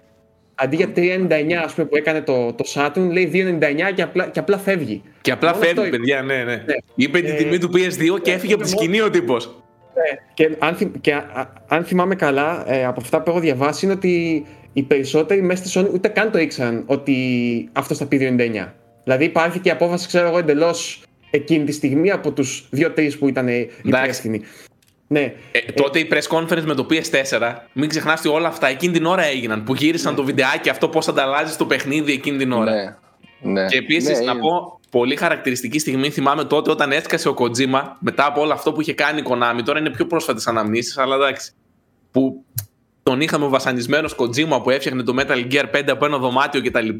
αντί 0.54 0.76
για 0.76 0.92
3,99 0.96 1.52
ας 1.64 1.74
πούμε 1.74 1.86
που 1.86 1.96
έκανε 1.96 2.20
το, 2.20 2.52
το 2.52 2.64
Saturn 2.74 3.10
λέει 3.10 3.58
2,99 3.60 3.94
και 3.94 4.02
απλά, 4.02 4.26
και 4.26 4.38
απλά 4.38 4.58
φεύγει. 4.58 5.02
Και 5.20 5.32
απλά 5.32 5.54
Μόνο 5.54 5.64
φεύγει 5.64 5.90
παιδιά, 5.90 6.22
ναι, 6.22 6.36
ναι. 6.36 6.44
ναι. 6.44 6.74
Είπε 6.94 7.18
ε, 7.18 7.22
την 7.22 7.36
τιμή 7.36 7.58
του 7.58 7.70
PS2 7.72 8.22
και 8.22 8.32
έφυγε 8.32 8.54
από 8.54 8.62
τη 8.62 8.68
σκηνή 8.68 9.00
ο 9.00 9.10
τύπος. 9.10 9.62
Ναι. 9.94 10.18
Και, 10.34 10.56
αν, 10.58 11.00
και 11.00 11.22
αν 11.66 11.84
θυμάμαι 11.84 12.14
καλά, 12.14 12.64
ε, 12.66 12.84
από 12.84 13.00
αυτά 13.00 13.22
που 13.22 13.30
έχω 13.30 13.40
διαβάσει 13.40 13.84
είναι 13.84 13.94
ότι 13.94 14.46
οι 14.72 14.82
περισσότεροι 14.82 15.42
μέσα 15.42 15.64
στη 15.64 15.80
Sony 15.80 15.94
ούτε 15.94 16.08
καν 16.08 16.30
το 16.30 16.38
ήξεραν 16.38 16.82
ότι 16.86 17.16
αυτός 17.72 17.98
θα 17.98 18.06
πει 18.06 18.36
2,99. 18.38 18.68
Δηλαδή 19.04 19.24
υπάρχει 19.24 19.58
και 19.58 19.70
απόφαση, 19.70 20.06
ξέρω 20.06 20.28
εγώ, 20.28 20.38
εντελώς 20.38 21.02
εκείνη 21.32 21.64
τη 21.64 21.72
στιγμή 21.72 22.10
από 22.10 22.32
τους 22.32 22.66
δύο-τρει 22.70 23.16
που 23.16 23.28
ήταν 23.28 23.48
υπεύθυνοι. 23.82 24.42
Ναι. 25.06 25.34
Ε, 25.52 25.72
τότε 25.74 25.98
η 25.98 26.08
press 26.12 26.38
conference 26.38 26.62
με 26.62 26.74
το 26.74 26.86
PS4, 26.90 27.54
μην 27.72 27.88
ξεχνά 27.88 28.16
ότι 28.18 28.28
όλα 28.28 28.48
αυτά 28.48 28.66
εκείνη 28.66 28.92
την 28.92 29.06
ώρα 29.06 29.24
έγιναν. 29.24 29.64
Που 29.64 29.74
γύρισαν 29.74 30.10
ναι. 30.10 30.18
το 30.18 30.24
βιντεάκι 30.24 30.68
αυτό 30.68 30.88
πώς 30.88 31.08
ανταλλάζει 31.08 31.56
το 31.56 31.66
παιχνίδι 31.66 32.12
εκείνη 32.12 32.38
την 32.38 32.52
ώρα. 32.52 32.72
Ναι. 32.72 32.96
Ναι. 33.42 33.66
Και 33.66 33.76
επίσης 33.76 34.18
ναι, 34.18 34.24
να 34.24 34.38
πω, 34.38 34.80
πολύ 34.90 35.16
χαρακτηριστική 35.16 35.78
στιγμή 35.78 36.10
θυμάμαι 36.10 36.44
τότε 36.44 36.70
όταν 36.70 36.92
έσκασε 36.92 37.28
ο 37.28 37.34
Kojima 37.38 37.82
μετά 37.98 38.26
από 38.26 38.40
όλο 38.40 38.52
αυτό 38.52 38.72
που 38.72 38.80
είχε 38.80 38.94
κάνει 38.94 39.20
η 39.20 39.24
Konami. 39.28 39.60
Τώρα 39.64 39.78
είναι 39.78 39.90
πιο 39.90 40.06
πρόσφατες 40.06 40.46
αναμνήσεις, 40.46 40.98
αλλά 40.98 41.14
εντάξει. 41.14 41.52
Που 42.10 42.44
τον 43.02 43.20
είχαμε 43.20 43.46
βασανισμένος 43.46 44.14
Kojima 44.18 44.62
που 44.62 44.70
έφτιαχνε 44.70 45.02
το 45.02 45.14
Metal 45.18 45.52
Gear 45.52 45.64
5 45.76 45.82
από 45.88 46.04
ένα 46.04 46.18
δωμάτιο 46.18 46.62
κτλ. 46.62 46.88
Και, 46.88 46.94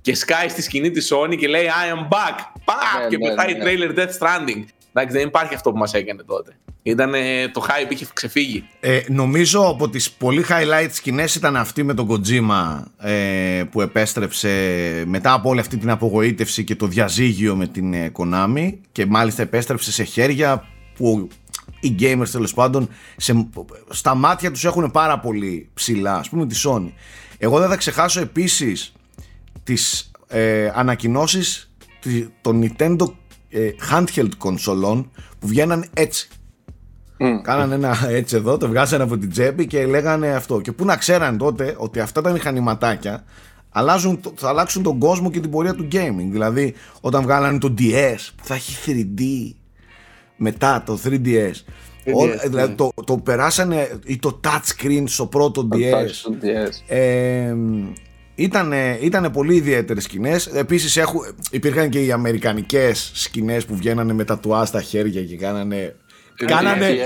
και 0.00 0.14
σκάει 0.14 0.48
στη 0.48 0.62
σκηνή 0.62 0.90
της 0.90 1.12
Sony 1.12 1.36
και 1.36 1.48
λέει 1.48 1.64
I 1.64 1.96
am 1.96 2.02
back! 2.02 2.38
Παπ! 2.64 3.02
Ναι, 3.02 3.08
και 3.08 3.16
ναι, 3.16 3.28
πετάει 3.28 3.54
ναι. 3.54 3.64
trailer 3.64 3.98
Death 3.98 4.18
Stranding. 4.18 4.64
Εντάξει, 4.94 5.16
δεν 5.16 5.26
υπάρχει 5.26 5.54
αυτό 5.54 5.70
που 5.70 5.78
μας 5.78 5.94
έκανε 5.94 6.22
τότε. 6.22 6.56
Ήταν 6.82 7.12
το 7.52 7.66
hype 7.68 7.90
είχε 7.92 8.06
ξεφύγει. 8.12 8.64
Ε, 8.80 9.00
νομίζω 9.08 9.68
από 9.68 9.88
τις 9.88 10.10
πολύ 10.10 10.44
highlight 10.48 10.88
σκηνές 10.90 11.34
ήταν 11.34 11.56
αυτή 11.56 11.82
με 11.82 11.94
τον 11.94 12.08
Kojima 12.10 12.82
ε, 13.08 13.62
που 13.70 13.80
επέστρεψε 13.80 14.48
μετά 15.06 15.32
από 15.32 15.48
όλη 15.48 15.60
αυτή 15.60 15.76
την 15.76 15.90
απογοήτευση 15.90 16.64
και 16.64 16.76
το 16.76 16.86
διαζύγιο 16.86 17.56
με 17.56 17.66
την 17.66 17.94
ε, 17.94 18.12
Konami 18.18 18.72
και 18.92 19.06
μάλιστα 19.06 19.42
επέστρεψε 19.42 19.92
σε 19.92 20.02
χέρια 20.02 20.66
που 20.94 21.28
οι 21.82 21.96
gamers 22.00 22.28
τέλος 22.32 22.54
πάντων 22.54 22.88
σε, 23.16 23.48
στα 23.88 24.14
μάτια 24.14 24.50
τους 24.50 24.64
έχουν 24.64 24.90
πάρα 24.90 25.18
πολύ 25.18 25.68
ψηλά 25.74 26.16
ας 26.16 26.28
πούμε 26.28 26.46
τη 26.46 26.60
Sony 26.64 26.92
εγώ 27.38 27.58
δεν 27.58 27.68
θα 27.68 27.76
ξεχάσω 27.76 28.20
επίσης 28.20 28.92
τις 29.62 30.10
ε, 30.28 30.70
ανακοινώσεις 30.74 31.72
των 32.40 32.62
Nintendo 32.62 33.04
ε, 33.48 33.70
handheld 33.90 34.30
κονσολών 34.38 35.10
που 35.38 35.46
βγαίναν 35.46 35.84
έτσι 35.94 36.28
mm. 37.18 37.40
Κάνανε 37.42 37.74
ένα 37.74 37.96
έτσι 38.08 38.36
εδώ, 38.36 38.56
το 38.56 38.68
βγάζανε 38.68 39.02
από 39.02 39.18
την 39.18 39.30
τσέπη 39.30 39.66
και 39.66 39.86
λέγανε 39.86 40.34
αυτό. 40.34 40.60
Και 40.60 40.72
πού 40.72 40.84
να 40.84 40.96
ξέραν 40.96 41.38
τότε 41.38 41.74
ότι 41.78 42.00
αυτά 42.00 42.20
τα 42.20 42.30
μηχανηματάκια 42.30 43.24
αλλάζουν, 43.70 44.20
θα 44.34 44.48
αλλάξουν 44.48 44.82
τον 44.82 44.98
κόσμο 44.98 45.30
και 45.30 45.40
την 45.40 45.50
πορεία 45.50 45.74
του 45.74 45.88
gaming. 45.92 46.28
Δηλαδή, 46.30 46.74
όταν 47.00 47.22
βγάλανε 47.22 47.58
το 47.58 47.74
DS 47.78 48.28
που 48.36 48.44
θα 48.44 48.54
έχει 48.54 48.76
3D 48.86 49.22
μετά 50.42 50.82
το 50.86 50.98
3DS. 51.04 51.52
All, 52.04 52.26
ναι. 52.26 52.48
δηλαδή 52.48 52.74
το, 52.74 52.92
το 53.04 53.16
περάσανε 53.16 53.88
ή 54.04 54.18
το 54.18 54.40
touchscreen 54.44 55.02
στο 55.04 55.26
πρώτο 55.26 55.68
DS. 55.72 56.32
Ε, 56.86 57.54
ήτανε, 58.34 58.98
ήτανε 59.00 59.30
πολύ 59.30 59.54
ιδιαίτερες 59.54 60.02
σκηνές. 60.04 60.46
Επίσης 60.46 60.98
υπήρχαν 61.50 61.88
και 61.88 62.04
οι 62.04 62.12
αμερικανικές 62.12 63.10
σκηνές 63.14 63.64
που 63.64 63.76
βγαίνανε 63.76 64.12
με 64.12 64.24
τα 64.24 64.38
τουά 64.38 64.64
στα 64.64 64.82
χέρια 64.82 65.24
και 65.24 65.36
κάνανε 65.36 65.96
Κάνανε. 66.46 66.96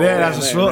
Ρε, 0.00 0.18
να 0.18 0.32
σας 0.32 0.52
πω. 0.52 0.70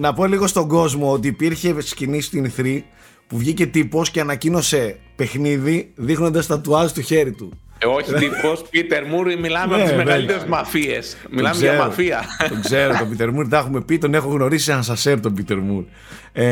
Να 0.00 0.12
πω 0.12 0.26
λίγο 0.26 0.46
στον 0.46 0.68
κόσμο 0.68 1.12
ότι 1.12 1.28
υπήρχε 1.28 1.80
σκηνή 1.80 2.20
στην 2.20 2.52
3 2.56 2.80
που 3.26 3.38
βγήκε 3.38 3.66
τύπος 3.66 4.10
και 4.10 4.20
ανακοίνωσε 4.20 4.96
παιχνίδι 5.16 5.92
δείχνοντας 5.94 6.46
τα 6.46 6.60
τουάζ 6.60 6.92
του 6.92 7.00
χέρι 7.00 7.32
του. 7.32 7.65
Ε, 7.78 7.86
όχι 7.86 8.12
τύπο, 8.12 8.58
Πίτερ 8.70 9.06
Μουρ, 9.06 9.26
μιλάμε 9.38 9.76
ναι, 9.76 9.82
από 9.82 9.90
τις 9.90 10.04
μεγαλύτερες 10.04 10.44
μαφίες. 10.44 11.16
Μιλάμε 11.30 11.58
για 11.58 11.74
μαφία. 11.74 12.24
Τον 12.48 12.60
ξέρω, 12.60 12.96
τον 12.98 13.08
Πίτερ 13.08 13.30
Μουρ, 13.30 13.48
τα 13.48 13.58
έχουμε 13.58 13.80
πει, 13.80 13.98
τον 13.98 14.14
έχω 14.14 14.28
γνωρίσει 14.28 14.64
σαν 14.64 14.82
σασέρ 14.82 15.20
τον 15.20 15.34
Πίτερ 15.34 15.58
Μουρ. 15.58 15.84
Ε, 16.32 16.44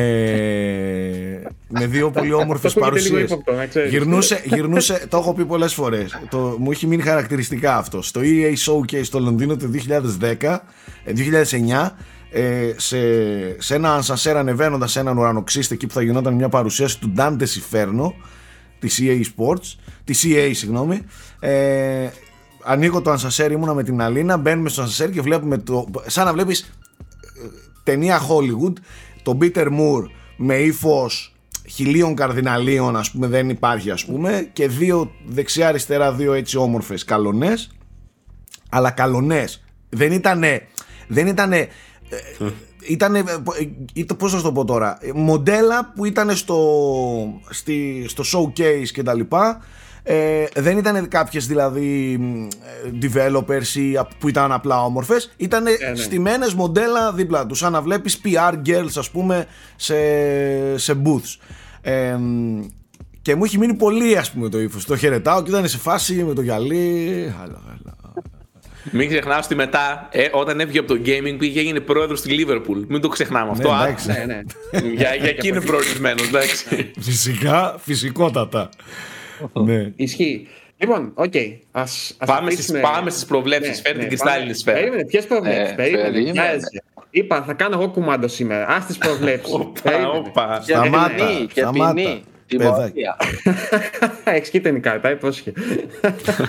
με 1.69 1.87
δύο 1.87 2.11
πολύ 2.11 2.33
όμορφες 2.33 2.73
παρουσίες. 2.73 3.39
Γυρνούσε, 3.89 4.43
γυρνούσε, 4.45 5.07
το 5.09 5.17
έχω 5.17 5.35
πει 5.35 5.45
πολλές 5.45 5.75
φορές. 5.75 6.19
Μου 6.59 6.71
έχει 6.71 6.87
μείνει 6.87 7.03
χαρακτηριστικά 7.03 7.77
αυτό. 7.77 8.03
Στο 8.03 8.21
EA 8.25 8.53
Showcase 8.67 9.05
στο 9.05 9.19
Λονδίνο 9.19 9.57
το 9.57 9.71
2010, 10.21 10.61
2009, 11.05 11.97
ε, 12.31 12.73
σε, 12.77 12.99
σε 13.61 13.75
ένα 13.75 13.95
ανσασέρ 13.95 14.37
ανεβαίνοντας 14.37 14.97
έναν 14.97 15.19
ουρανοξύστη 15.19 15.75
εκεί 15.75 15.87
που 15.87 15.95
θα 15.95 16.03
γινόταν 16.03 16.35
μια 16.35 16.49
παρουσίαση 16.49 17.01
του 17.01 17.13
Dante 17.17 17.43
Inferno 17.43 18.13
τη 18.89 18.95
EA 19.01 19.23
Sports, 19.37 19.75
τη 20.05 20.15
EA 20.25 20.51
συγγνώμη. 20.55 21.01
Ε, 21.41 22.09
ανοίγω 22.63 23.03
το 23.03 23.11
ανσασέρ, 23.11 23.51
ήμουνα 23.51 23.75
με 23.75 23.83
την 23.83 24.01
Αλίνα, 24.01 24.37
μπαίνουμε 24.37 24.69
στο 24.69 24.83
ανσασέρ 24.83 25.11
και 25.11 25.21
βλέπουμε 25.21 25.59
το. 25.59 25.87
σαν 26.07 26.25
να 26.25 26.33
βλέπεις 26.33 26.61
ε, 26.61 27.49
ταινία 27.83 28.21
Hollywood, 28.21 28.73
τον 29.23 29.39
Peter 29.41 29.67
Moore 29.67 30.07
με 30.37 30.55
ύφος 30.55 31.35
χιλίων 31.69 32.15
καρδιναλίων, 32.15 32.97
ας 32.97 33.11
πούμε, 33.11 33.27
δεν 33.27 33.49
υπάρχει, 33.49 33.91
ας 33.91 34.05
πούμε, 34.05 34.51
και 34.53 34.69
δύο 34.69 35.13
δεξιά-αριστερά, 35.27 36.13
δύο 36.13 36.33
έτσι 36.33 36.57
όμορφες 36.57 37.05
καλονές. 37.05 37.77
Αλλά 38.71 38.91
καλονές. 38.91 39.65
Δεν 39.89 40.13
ήτανε. 40.13 40.69
Δεν 41.09 41.27
ήτανε 41.27 41.69
ήταν, 42.89 43.17
πώς 44.19 44.33
θα 44.33 44.43
το 44.43 44.53
πω 44.53 44.65
τώρα, 44.65 44.99
μοντέλα 45.15 45.93
που 45.95 46.05
ήταν 46.05 46.37
στο, 46.37 47.41
στη, 47.51 48.07
στο 48.09 48.25
showcase 48.33 48.89
και 48.93 49.03
τα 49.03 49.15
λοιπά, 49.15 49.63
ε, 50.07 50.45
δεν 50.55 50.79
ήταν 50.79 51.09
κάποιες 51.09 51.47
δηλαδή 51.47 52.19
developers 53.03 53.75
ή, 53.75 53.99
που 54.19 54.29
ήταν 54.29 54.53
απλά 54.53 54.85
όμορφες 54.85 55.33
ήταν 55.37 55.67
ε, 55.67 55.71
ναι. 55.71 55.95
στημένες 55.95 56.55
μοντέλα 56.55 57.13
δίπλα 57.13 57.47
τους 57.47 57.59
σαν 57.59 57.73
να 57.73 57.83
βλέπεις 57.83 58.21
PR 58.25 58.55
girls 58.67 58.93
ας 58.97 59.11
πούμε 59.11 59.47
σε, 59.77 59.97
σε 60.79 61.03
booths. 61.05 61.39
Ε, 61.81 62.19
και 63.23 63.35
μου 63.35 63.45
έχει 63.45 63.59
μείνει 63.59 63.75
πολύ 63.75 64.19
ας 64.19 64.33
πούμε 64.33 64.49
το 64.49 64.61
ύφος. 64.61 64.85
Το 64.85 64.97
χαιρετάω 64.97 65.43
και 65.43 65.51
ήταν 65.51 65.69
σε 65.69 65.79
φάση 65.79 66.15
με 66.15 66.35
το 66.35 66.43
γυαλί 66.43 67.35
μην 68.91 69.09
ξεχνάω 69.09 69.41
ότι 69.45 69.55
μετά, 69.55 70.09
ε, 70.11 70.29
όταν 70.33 70.61
έβγαινε 70.61 70.79
από 70.79 70.95
το 70.95 71.01
gaming, 71.05 71.37
πήγε 71.39 71.61
έγινε 71.61 71.81
πρόεδρος 71.81 72.19
στη 72.19 72.31
Λίβερπουλ. 72.33 72.81
Μην 72.89 73.01
το 73.01 73.09
ξεχνάμε 73.09 73.51
αυτό. 73.51 73.75
Ναι, 73.75 73.83
εντάξει, 73.83 74.09
ναι, 74.09 74.25
ναι. 74.25 74.43
για, 74.89 75.15
για 75.15 75.29
εκεί 75.29 75.49
είναι 75.49 75.61
προορισμένος, 75.61 76.27
εντάξει. 76.29 76.91
Φυσικά, 77.01 77.77
φυσικότατα. 77.79 78.69
ναι. 79.53 79.93
Ισχύει. 79.97 80.49
Λοιπόν, 80.77 81.13
OK. 81.15 81.33
Okay. 81.35 81.57
Ας, 81.73 82.15
ας 82.19 82.29
πάμε, 82.29 82.51
στις, 82.51 82.81
πάμε 82.81 83.11
στις 83.11 83.25
προβλέψεις. 83.25 83.77
Ναι, 83.77 83.83
Φέρε 83.83 83.95
ναι, 83.95 84.01
την 84.01 84.09
κρυστάλλινη 84.09 84.55
σφαίρα. 84.55 84.79
Περίμενε, 84.79 85.05
ποιες 85.05 85.27
προβλέψεις. 85.27 85.71
Ε, 85.71 85.75
περίμενε. 85.75 86.57
Είπα, 87.11 87.43
θα 87.43 87.53
κάνω 87.53 87.81
εγώ 87.81 87.91
κουμάντο 87.91 88.29
σήμερα. 88.29 88.67
Άσ' 88.67 88.87
τις 88.87 88.99
προβλέψεις. 88.99 89.55
Όπα, 90.15 90.61
Σταμάτα. 90.63 91.47
Και 91.53 91.67
ποινή. 91.73 92.23
Έχεις 94.25 94.51
και 94.51 94.61
την 94.61 94.83
κάρτα, 94.83 95.11
υπόσχε. 95.11 95.53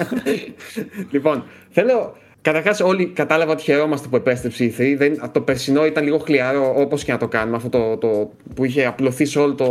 λοιπόν, 1.12 1.44
θέλω. 1.70 2.18
Καταρχάς, 2.46 2.80
όλοι 2.80 3.06
κατάλαβα 3.06 3.52
ότι 3.52 3.64
χαιρόμαστε 3.64 4.08
που 4.08 4.16
επέστρεψε 4.16 4.64
η 4.64 4.76
E3. 4.78 4.96
Δεν, 4.98 5.32
το 5.32 5.42
περσινό 5.42 5.86
ήταν 5.86 6.04
λίγο 6.04 6.18
χλιαρό, 6.18 6.74
όπως 6.78 7.04
και 7.04 7.12
να 7.12 7.18
το 7.18 7.28
κάνουμε. 7.28 7.58
Αυτό 7.58 7.70
το, 7.70 7.98
το, 7.98 8.32
που 8.56 8.66
είχε 8.66 8.86
απλωθεί 8.86 9.26
σε 9.26 9.40
όλο 9.40 9.54
το, 9.54 9.68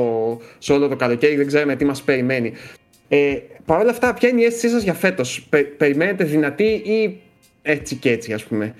σε 0.58 0.72
όλο 0.72 0.88
το 0.88 0.96
καλοκαίρι. 0.96 1.36
Δεν 1.36 1.46
ξέρουμε 1.46 1.76
τι 1.76 1.84
μας 1.84 2.02
περιμένει. 2.02 2.52
Ε, 3.08 3.36
Παρ' 3.64 3.80
όλα 3.80 3.90
αυτά, 3.90 4.14
ποια 4.14 4.28
είναι 4.28 4.40
η 4.40 4.44
αίσθησή 4.44 4.68
σας 4.68 4.82
για 4.82 4.94
φέτος, 4.94 5.48
Περιμένετε 5.76 6.24
δυνατή 6.24 6.64
ή 6.64 7.20
έτσι 7.62 7.94
και 7.94 8.10
έτσι, 8.10 8.32
ας 8.32 8.44
πούμε; 8.44 8.74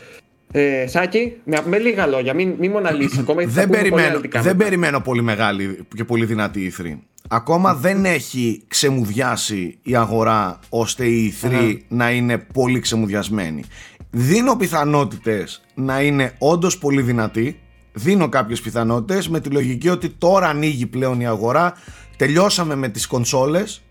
Ε, 0.53 0.87
Σάκη, 0.87 1.37
με, 1.45 1.62
με 1.66 1.79
λίγα 1.79 2.07
λόγια, 2.07 2.35
μην, 2.35 2.55
μην 2.59 2.71
μοναλύσει 2.71 3.18
ακόμα. 3.21 3.42
δεν, 3.47 3.68
περιμένω, 3.68 4.21
δεν 4.42 4.57
περιμένω 4.57 5.01
πολύ 5.01 5.23
μεγάλη 5.23 5.87
και 5.97 6.05
πολύ 6.05 6.25
δυνατή 6.25 6.61
η 6.61 6.73
3. 6.83 6.99
Ακόμα 7.29 7.75
δεν 7.75 8.05
έχει 8.05 8.62
ξεμουδιάσει 8.68 9.79
η 9.83 9.97
αγορά 9.97 10.59
ώστε 10.68 11.07
η 11.07 11.35
E3 11.42 11.77
να 11.88 12.11
είναι 12.11 12.38
πολύ 12.38 12.79
ξεμουδιασμένη. 12.79 13.64
Δίνω 14.16 14.57
πιθανότητες 14.57 15.62
να 15.74 16.03
είναι 16.03 16.35
όντως 16.38 16.79
πολύ 16.79 17.03
δυνατή. 17.03 17.61
Δίνω 17.92 18.29
κάποιες 18.29 18.61
πιθανότητες 18.61 19.29
με 19.29 19.40
τη 19.40 19.48
λογική 19.48 19.88
ότι 19.88 20.09
τώρα 20.09 20.48
ανοίγει 20.48 20.87
πλέον 20.87 21.20
η 21.20 21.27
αγορά. 21.27 21.72
Τελειώσαμε 22.16 22.74
με 22.74 22.88
τις 22.88 23.07
κονσόλες 23.07 23.83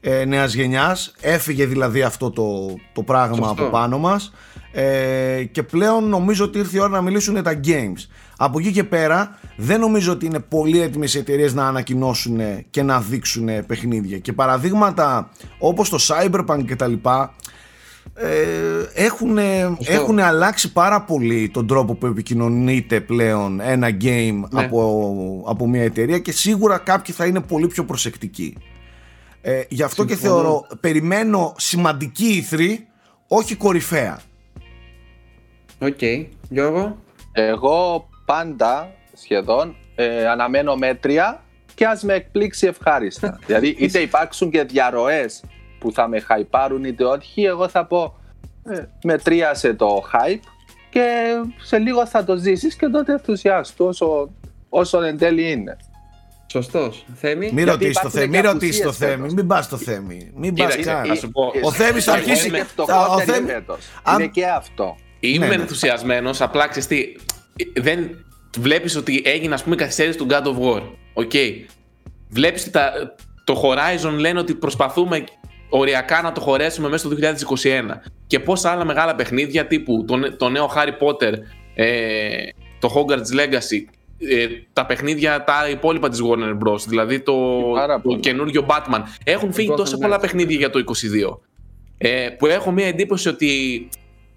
ε, 0.00 0.24
νέας 0.24 0.54
γενιάς. 0.54 1.14
Έφυγε 1.20 1.66
δηλαδή 1.66 2.02
αυτό 2.02 2.30
το, 2.30 2.74
το 2.92 3.02
πράγμα 3.02 3.48
από 3.48 3.64
πάνω 3.64 3.98
μας. 3.98 4.32
Ε, 4.72 5.44
και 5.44 5.62
πλέον 5.62 6.08
νομίζω 6.08 6.44
ότι 6.44 6.58
ήρθε 6.58 6.76
η 6.76 6.80
ώρα 6.80 6.90
να 6.90 7.00
μιλήσουν 7.00 7.42
τα 7.42 7.60
games. 7.64 8.08
Από 8.36 8.58
εκεί 8.58 8.72
και 8.72 8.84
πέρα 8.84 9.38
δεν 9.56 9.80
νομίζω 9.80 10.12
ότι 10.12 10.26
είναι 10.26 10.40
πολύ 10.40 10.80
έτοιμες 10.80 11.14
οι 11.14 11.18
εταιρείες 11.18 11.54
να 11.54 11.66
ανακοινώσουν 11.66 12.40
και 12.70 12.82
να 12.82 13.00
δείξουν 13.00 13.66
παιχνίδια. 13.66 14.18
Και 14.18 14.32
παραδείγματα 14.32 15.30
όπως 15.58 15.88
το 15.88 15.98
Cyberpunk 16.00 16.64
και 16.66 16.76
τα 16.76 16.86
λοιπά 16.86 17.34
ε, 17.34 17.59
έχουν, 18.94 19.38
έχουν 19.86 20.18
αλλάξει 20.18 20.72
πάρα 20.72 21.02
πολύ 21.02 21.48
τον 21.48 21.66
τρόπο 21.66 21.94
που 21.94 22.06
επικοινωνείται 22.06 23.00
πλέον 23.00 23.60
ένα 23.60 23.88
game 24.00 24.42
ναι. 24.50 24.64
από, 24.64 25.44
από 25.46 25.68
μια 25.68 25.82
εταιρεία 25.82 26.18
και 26.18 26.32
σίγουρα 26.32 26.78
κάποιοι 26.78 27.14
θα 27.14 27.26
είναι 27.26 27.40
πολύ 27.40 27.66
πιο 27.66 27.84
προσεκτικοί. 27.84 28.56
Ε, 29.42 29.62
γι' 29.68 29.82
αυτό 29.82 30.04
και 30.04 30.16
θεωρώ, 30.16 30.66
περιμένω 30.80 31.54
σημαντική 31.58 32.26
ηθρή, 32.26 32.86
όχι 33.28 33.54
κορυφαία. 33.54 34.20
OK. 35.78 35.96
Okay. 36.00 36.26
Γιώργο; 36.48 36.98
Εγώ 37.32 38.08
πάντα 38.24 38.94
σχεδόν 39.12 39.76
ε, 39.94 40.28
αναμένω 40.28 40.76
μέτρια 40.76 41.42
και 41.74 41.86
ας 41.86 42.02
με 42.02 42.14
εκπλήξει 42.14 42.66
ευχάριστα. 42.66 43.38
δηλαδή 43.46 43.68
είτε 43.78 43.98
υπάρξουν 43.98 44.50
και 44.50 44.62
διαρροές 44.62 45.44
που 45.80 45.92
θα 45.92 46.08
με 46.08 46.20
χαϊπάρουν 46.20 46.84
είτε 46.84 47.04
όχι, 47.04 47.42
εγώ 47.42 47.68
θα 47.68 47.86
πω 47.86 48.14
ε, 48.64 48.84
μετρίασε 49.04 49.74
το 49.74 50.02
hype 50.12 50.40
και 50.90 51.34
σε 51.62 51.78
λίγο 51.78 52.06
θα 52.06 52.24
το 52.24 52.36
ζήσεις 52.36 52.76
και 52.76 52.86
τότε 52.86 53.12
ενθουσιάστο 53.12 53.86
όσο, 53.86 54.30
όσο 54.68 55.02
εν 55.02 55.18
τέλει 55.18 55.50
είναι. 55.50 55.76
Σωστός. 56.50 57.04
Θέμη. 57.14 57.50
Μην 57.52 57.66
ρωτήσεις 57.66 58.00
το 58.00 58.10
Θέμη. 58.10 58.28
Μην 58.28 58.40
ρωτήσεις 58.42 58.80
το 58.80 58.92
Θέμη. 58.92 59.32
Μην 59.32 59.46
πας 59.46 59.64
στο 59.64 59.76
Θέμη. 59.76 60.30
Μην 60.34 60.54
πας 60.54 60.76
καν. 60.76 61.10
Ο 61.62 61.72
Θέμης 61.72 62.04
θα 62.04 62.12
αρχίσει. 62.12 62.50
Είναι 64.14 64.26
και 64.26 64.46
αυτό. 64.46 64.96
Είμαι 65.20 65.46
ναι, 65.46 65.56
ναι. 65.56 65.62
ενθουσιασμένος. 65.62 66.40
Απλά 66.40 66.68
ξέρεις 66.68 66.88
Δεν 67.74 68.24
βλέπεις 68.58 68.96
ότι 68.96 69.22
έγινε 69.24 69.54
ας 69.54 69.62
πούμε 69.62 69.76
καθυστέρηση 69.76 70.18
του 70.18 70.26
God 70.30 70.42
of 70.42 70.58
War. 70.60 70.82
OK. 71.14 71.30
Okay. 71.32 71.52
Βλέπει 72.28 72.60
το 73.44 73.62
Horizon 73.64 74.12
λένε 74.18 74.38
ότι 74.38 74.54
προσπαθούμε 74.54 75.24
οριακά 75.70 76.22
να 76.22 76.32
το 76.32 76.40
χωρέσουμε 76.40 76.88
μέσα 76.88 77.08
στο 77.08 77.16
2021. 77.62 78.00
Και 78.26 78.40
πόσα 78.40 78.70
άλλα 78.70 78.84
μεγάλα 78.84 79.14
παιχνίδια 79.14 79.66
τύπου 79.66 80.04
το, 80.06 80.36
το 80.36 80.48
νέο 80.48 80.70
Harry 80.76 81.06
Potter, 81.06 81.32
ε, 81.74 82.48
το 82.78 82.92
Hogwarts 82.94 83.38
Legacy, 83.38 83.84
ε, 84.18 84.46
τα 84.72 84.86
παιχνίδια 84.86 85.44
τα 85.44 85.68
υπόλοιπα 85.70 86.08
της 86.08 86.20
Warner 86.22 86.68
Bros. 86.68 86.80
Δηλαδή 86.88 87.20
το, 87.20 87.60
το 88.02 88.16
καινούργιο 88.20 88.66
Batman. 88.68 89.02
Έχουν 89.24 89.52
φύγει 89.52 89.74
τόσα 89.76 89.98
πολλά 89.98 90.18
παιχνίδια 90.18 90.56
για 90.56 90.70
το 90.70 90.78
2022. 90.78 91.38
Ε, 91.98 92.28
που 92.38 92.46
έχω 92.46 92.70
μια 92.70 92.86
εντύπωση 92.86 93.28
ότι 93.28 93.88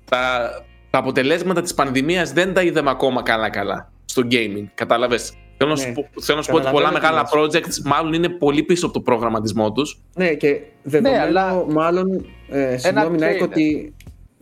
τα, 0.09 0.49
τα 0.89 0.97
αποτελέσματα 0.97 1.61
της 1.61 1.73
πανδημίας 1.73 2.31
δεν 2.31 2.53
τα 2.53 2.61
είδαμε 2.61 2.89
ακόμα 2.89 3.23
καλά-καλά 3.23 3.91
στο 4.05 4.21
gaming. 4.31 4.65
Κατάλαβες; 4.73 5.33
Θέλω 5.63 5.75
να 5.75 5.81
σου 5.81 5.87
ναι. 5.87 5.93
πω, 5.93 6.21
θέλω 6.21 6.37
να 6.37 6.43
σου 6.43 6.51
πω 6.51 6.57
ότι 6.57 6.69
πολλά 6.71 6.91
μεγάλα 6.91 7.29
projects 7.35 7.81
μάλλον 7.83 8.13
είναι 8.13 8.29
πολύ 8.29 8.63
πίσω 8.63 8.85
από 8.85 8.93
το 8.93 9.01
προγραμματισμό 9.01 9.71
τους. 9.71 10.01
Ναι, 10.15 10.33
και 10.33 10.61
δεδομένο 10.83 11.15
ναι, 11.15 11.27
αλλά... 11.27 11.65
μάλλον, 11.69 12.25
ε, 12.49 12.77
συγγνώμη 12.77 13.17
να 13.17 13.27
ότι... 13.41 13.93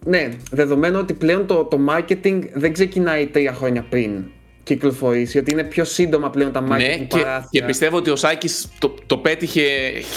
Ναι, 0.06 0.30
δεδομένο 0.52 1.00
ότι 1.00 1.14
πλέον 1.14 1.46
το, 1.46 1.64
το 1.64 1.80
marketing 1.90 2.40
δεν 2.54 2.74
ξεκινάει 2.74 3.28
τρία 3.28 3.54
χρόνια 3.54 3.86
πριν 3.90 4.24
κυκλοφορήσει, 4.64 5.38
ότι 5.38 5.52
είναι 5.52 5.64
πιο 5.64 5.84
σύντομα 5.84 6.30
πλέον 6.30 6.52
τα 6.52 6.64
marketing 6.64 6.78
ναι, 6.78 7.06
και, 7.08 7.24
και 7.50 7.64
πιστεύω 7.64 7.98
ότι 7.98 8.10
ο 8.10 8.16
Σάκης 8.16 8.68
το, 8.80 8.94
το 9.06 9.18
πέτυχε 9.18 9.64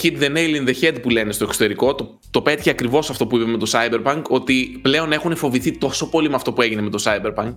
hit 0.02 0.22
the 0.22 0.36
nail 0.36 0.62
in 0.62 0.68
the 0.68 0.84
head 0.84 0.94
που 1.02 1.10
λένε 1.10 1.32
στο 1.32 1.44
εξωτερικό. 1.44 1.94
Το, 1.94 2.18
το 2.30 2.42
πέτυχε 2.42 2.70
ακριβώς 2.70 3.10
αυτό 3.10 3.26
που 3.26 3.36
είπε 3.36 3.50
με 3.50 3.58
το 3.58 3.70
Cyberpunk, 3.72 4.22
ότι 4.28 4.78
πλέον 4.82 5.12
έχουν 5.12 5.36
φοβηθεί 5.36 5.78
τόσο 5.78 6.08
πολύ 6.08 6.28
με 6.28 6.34
αυτό 6.34 6.52
που 6.52 6.62
έγινε 6.62 6.82
με 6.82 6.90
το 6.90 7.02
Cyberpunk. 7.04 7.54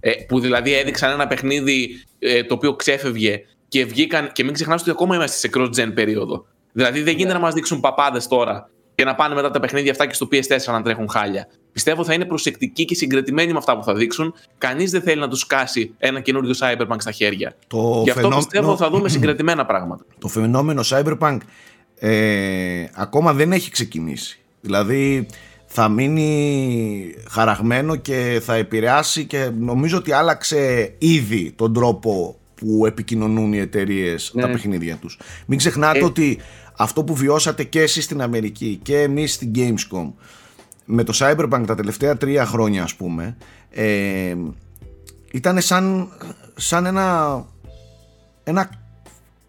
Ε, 0.00 0.10
που 0.28 0.40
δηλαδή 0.40 0.74
έδειξαν 0.74 1.10
ένα 1.10 1.26
παιχνίδι 1.26 2.04
ε, 2.18 2.44
το 2.44 2.54
οποίο 2.54 2.76
ξέφευγε 2.76 3.42
και 3.68 3.84
βγήκαν. 3.84 4.32
Και 4.32 4.44
μην 4.44 4.52
ξεχνάτε 4.52 4.80
ότι 4.80 4.90
ακόμα 4.90 5.14
είμαστε 5.14 5.48
σε 5.48 5.50
cross-gen 5.54 5.94
περίοδο. 5.94 6.46
Δηλαδή 6.72 7.02
δεν 7.02 7.16
γίνεται 7.16 7.34
να 7.34 7.40
μας 7.40 7.54
δείξουν 7.54 7.80
παπάδες 7.80 8.26
τώρα 8.28 8.70
και 8.94 9.04
να 9.04 9.14
πάνε 9.14 9.34
μετά 9.34 9.50
τα 9.50 9.60
παιχνίδια 9.60 9.90
αυτά 9.90 10.06
και 10.06 10.14
στο 10.14 10.28
PS4 10.32 10.72
να 10.72 10.82
τρέχουν 10.82 11.08
χάλια. 11.08 11.46
Πιστεύω 11.72 12.04
θα 12.04 12.14
είναι 12.14 12.24
προσεκτικοί 12.24 12.84
και 12.84 12.94
συγκρατημένοι 12.94 13.52
με 13.52 13.58
αυτά 13.58 13.76
που 13.78 13.84
θα 13.84 13.94
δείξουν. 13.94 14.34
Κανείς 14.58 14.90
δεν 14.90 15.02
θέλει 15.02 15.20
να 15.20 15.28
τους 15.28 15.46
κάσει 15.46 15.94
ένα 15.98 16.20
καινούριο 16.20 16.54
Cyberpunk 16.60 16.96
στα 16.98 17.10
χέρια. 17.10 17.54
Το 17.66 18.00
Γι' 18.04 18.10
αυτό 18.10 18.22
φαινό... 18.22 18.36
πιστεύω 18.36 18.76
θα 18.76 18.90
δούμε 18.90 19.08
συγκρατημένα 19.18 19.66
πράγματα. 19.66 20.04
Το 20.18 20.28
φαινόμενο 20.28 20.82
Cyberpunk 20.84 21.38
ε, 21.98 22.84
ακόμα 22.94 23.32
δεν 23.32 23.52
έχει 23.52 23.70
ξεκινήσει. 23.70 24.40
Δηλαδή 24.60 25.26
θα 25.72 25.88
μείνει 25.88 27.14
χαραγμένο 27.28 27.96
και 27.96 28.40
θα 28.44 28.54
επηρεάσει 28.54 29.24
και 29.24 29.50
νομίζω 29.58 29.96
ότι 29.96 30.12
άλλαξε 30.12 30.94
ήδη 30.98 31.52
τον 31.56 31.72
τρόπο 31.72 32.38
που 32.54 32.86
επικοινωνούν 32.86 33.52
οι 33.52 33.58
εταιρείες 33.58 34.32
τα 34.34 34.46
ναι. 34.46 34.52
παιχνίδια 34.52 34.96
τους. 34.96 35.18
Μην 35.46 35.58
ξεχνάτε 35.58 35.98
ε. 35.98 36.04
ότι 36.04 36.38
αυτό 36.76 37.04
που 37.04 37.14
βιώσατε 37.14 37.64
και 37.64 37.80
εσείς 37.80 38.04
στην 38.04 38.22
Αμερική 38.22 38.80
και 38.82 39.00
εμείς 39.00 39.32
στην 39.32 39.52
Gamescom 39.54 40.12
με 40.84 41.04
το 41.04 41.12
Cyberpunk 41.16 41.62
τα 41.66 41.74
τελευταία 41.74 42.16
τρία 42.16 42.46
χρόνια 42.46 42.82
ας 42.82 42.94
πούμε 42.94 43.36
ε, 43.70 44.34
ήταν 45.32 45.60
σαν, 45.60 46.08
σαν 46.56 46.86
ένα 46.86 47.46
ένα 48.44 48.70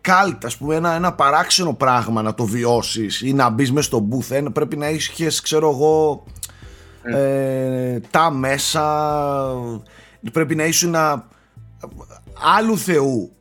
καλτ 0.02 0.46
ας 0.46 0.58
πούμε 0.58 0.76
ένα, 0.76 0.94
ένα 0.94 1.14
παράξενο 1.14 1.74
πράγμα 1.74 2.22
να 2.22 2.34
το 2.34 2.46
βιώσεις 2.46 3.22
ή 3.22 3.34
να 3.34 3.50
μπεις 3.50 3.72
μέσα 3.72 3.88
στο 3.88 4.08
booth 4.12 4.54
πρέπει 4.54 4.78
να 4.78 4.90
είχες 4.90 5.42
ξέρω 5.42 5.70
εγώ 5.70 6.24
ε, 7.04 8.00
τα 8.12 8.32
μέσα 8.32 8.84
πρέπει 10.32 10.56
να 10.56 10.66
ήσουν 10.66 10.96
ένα 10.96 11.28
άλλου 12.58 12.78
θεού 12.78 13.32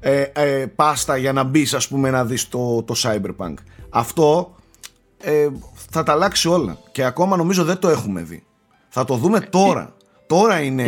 ε, 0.00 0.20
ε, 0.20 0.66
πάστα 0.66 1.16
για 1.16 1.32
να 1.32 1.42
μπεις 1.42 1.74
ας 1.74 1.88
πούμε 1.88 2.10
να 2.10 2.24
δεις 2.24 2.48
το, 2.48 2.82
το 2.82 2.94
Cyberpunk. 3.02 3.54
Αυτό 3.90 4.54
ε, 5.18 5.48
θα 5.90 6.02
τα 6.02 6.12
αλλάξει 6.12 6.48
όλα 6.48 6.78
και 6.92 7.04
ακόμα 7.04 7.36
νομίζω 7.36 7.64
δεν 7.64 7.78
το 7.78 7.88
έχουμε 7.88 8.22
δει. 8.22 8.44
Θα 8.88 9.04
το 9.04 9.14
δούμε 9.14 9.40
τώρα. 9.40 9.94
Τώρα 10.26 10.60
είναι 10.60 10.84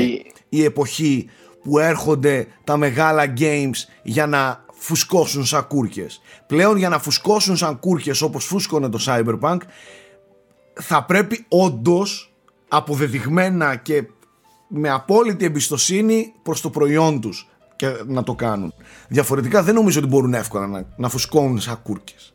η 0.49 0.65
εποχή 0.65 1.29
που 1.63 1.79
έρχονται 1.79 2.47
τα 2.65 2.77
μεγάλα 2.77 3.33
games 3.39 3.77
για 4.03 4.27
να 4.27 4.65
φουσκώσουν 4.83 5.45
σαν 5.45 5.67
κούρκες 5.67 6.21
πλέον 6.47 6.77
για 6.77 6.89
να 6.89 6.99
φουσκώσουν 6.99 7.57
σαν 7.57 7.79
κούρκες 7.79 8.23
όπως 8.23 8.45
φούσκωνε 8.45 8.89
το 8.89 8.99
Cyberpunk 9.07 9.59
θα 10.73 11.05
πρέπει 11.05 11.45
όντως 11.49 12.33
αποδεδειγμένα 12.69 13.77
και 13.77 14.05
με 14.69 14.91
απόλυτη 14.91 15.45
εμπιστοσύνη 15.45 16.33
προς 16.43 16.61
το 16.61 16.71
προϊόν 16.71 17.21
τους 17.21 17.49
και 17.77 17.87
να 18.07 18.23
το 18.23 18.35
κάνουν. 18.35 18.75
Διαφορετικά 19.09 19.63
δεν 19.63 19.75
νομίζω 19.75 19.99
ότι 19.99 20.09
μπορούν 20.09 20.35
εύκολα 20.35 20.67
να, 20.67 20.85
να 20.97 21.09
φουσκώνουν 21.09 21.61
σαν 21.61 21.83
κούρκες. 21.83 22.35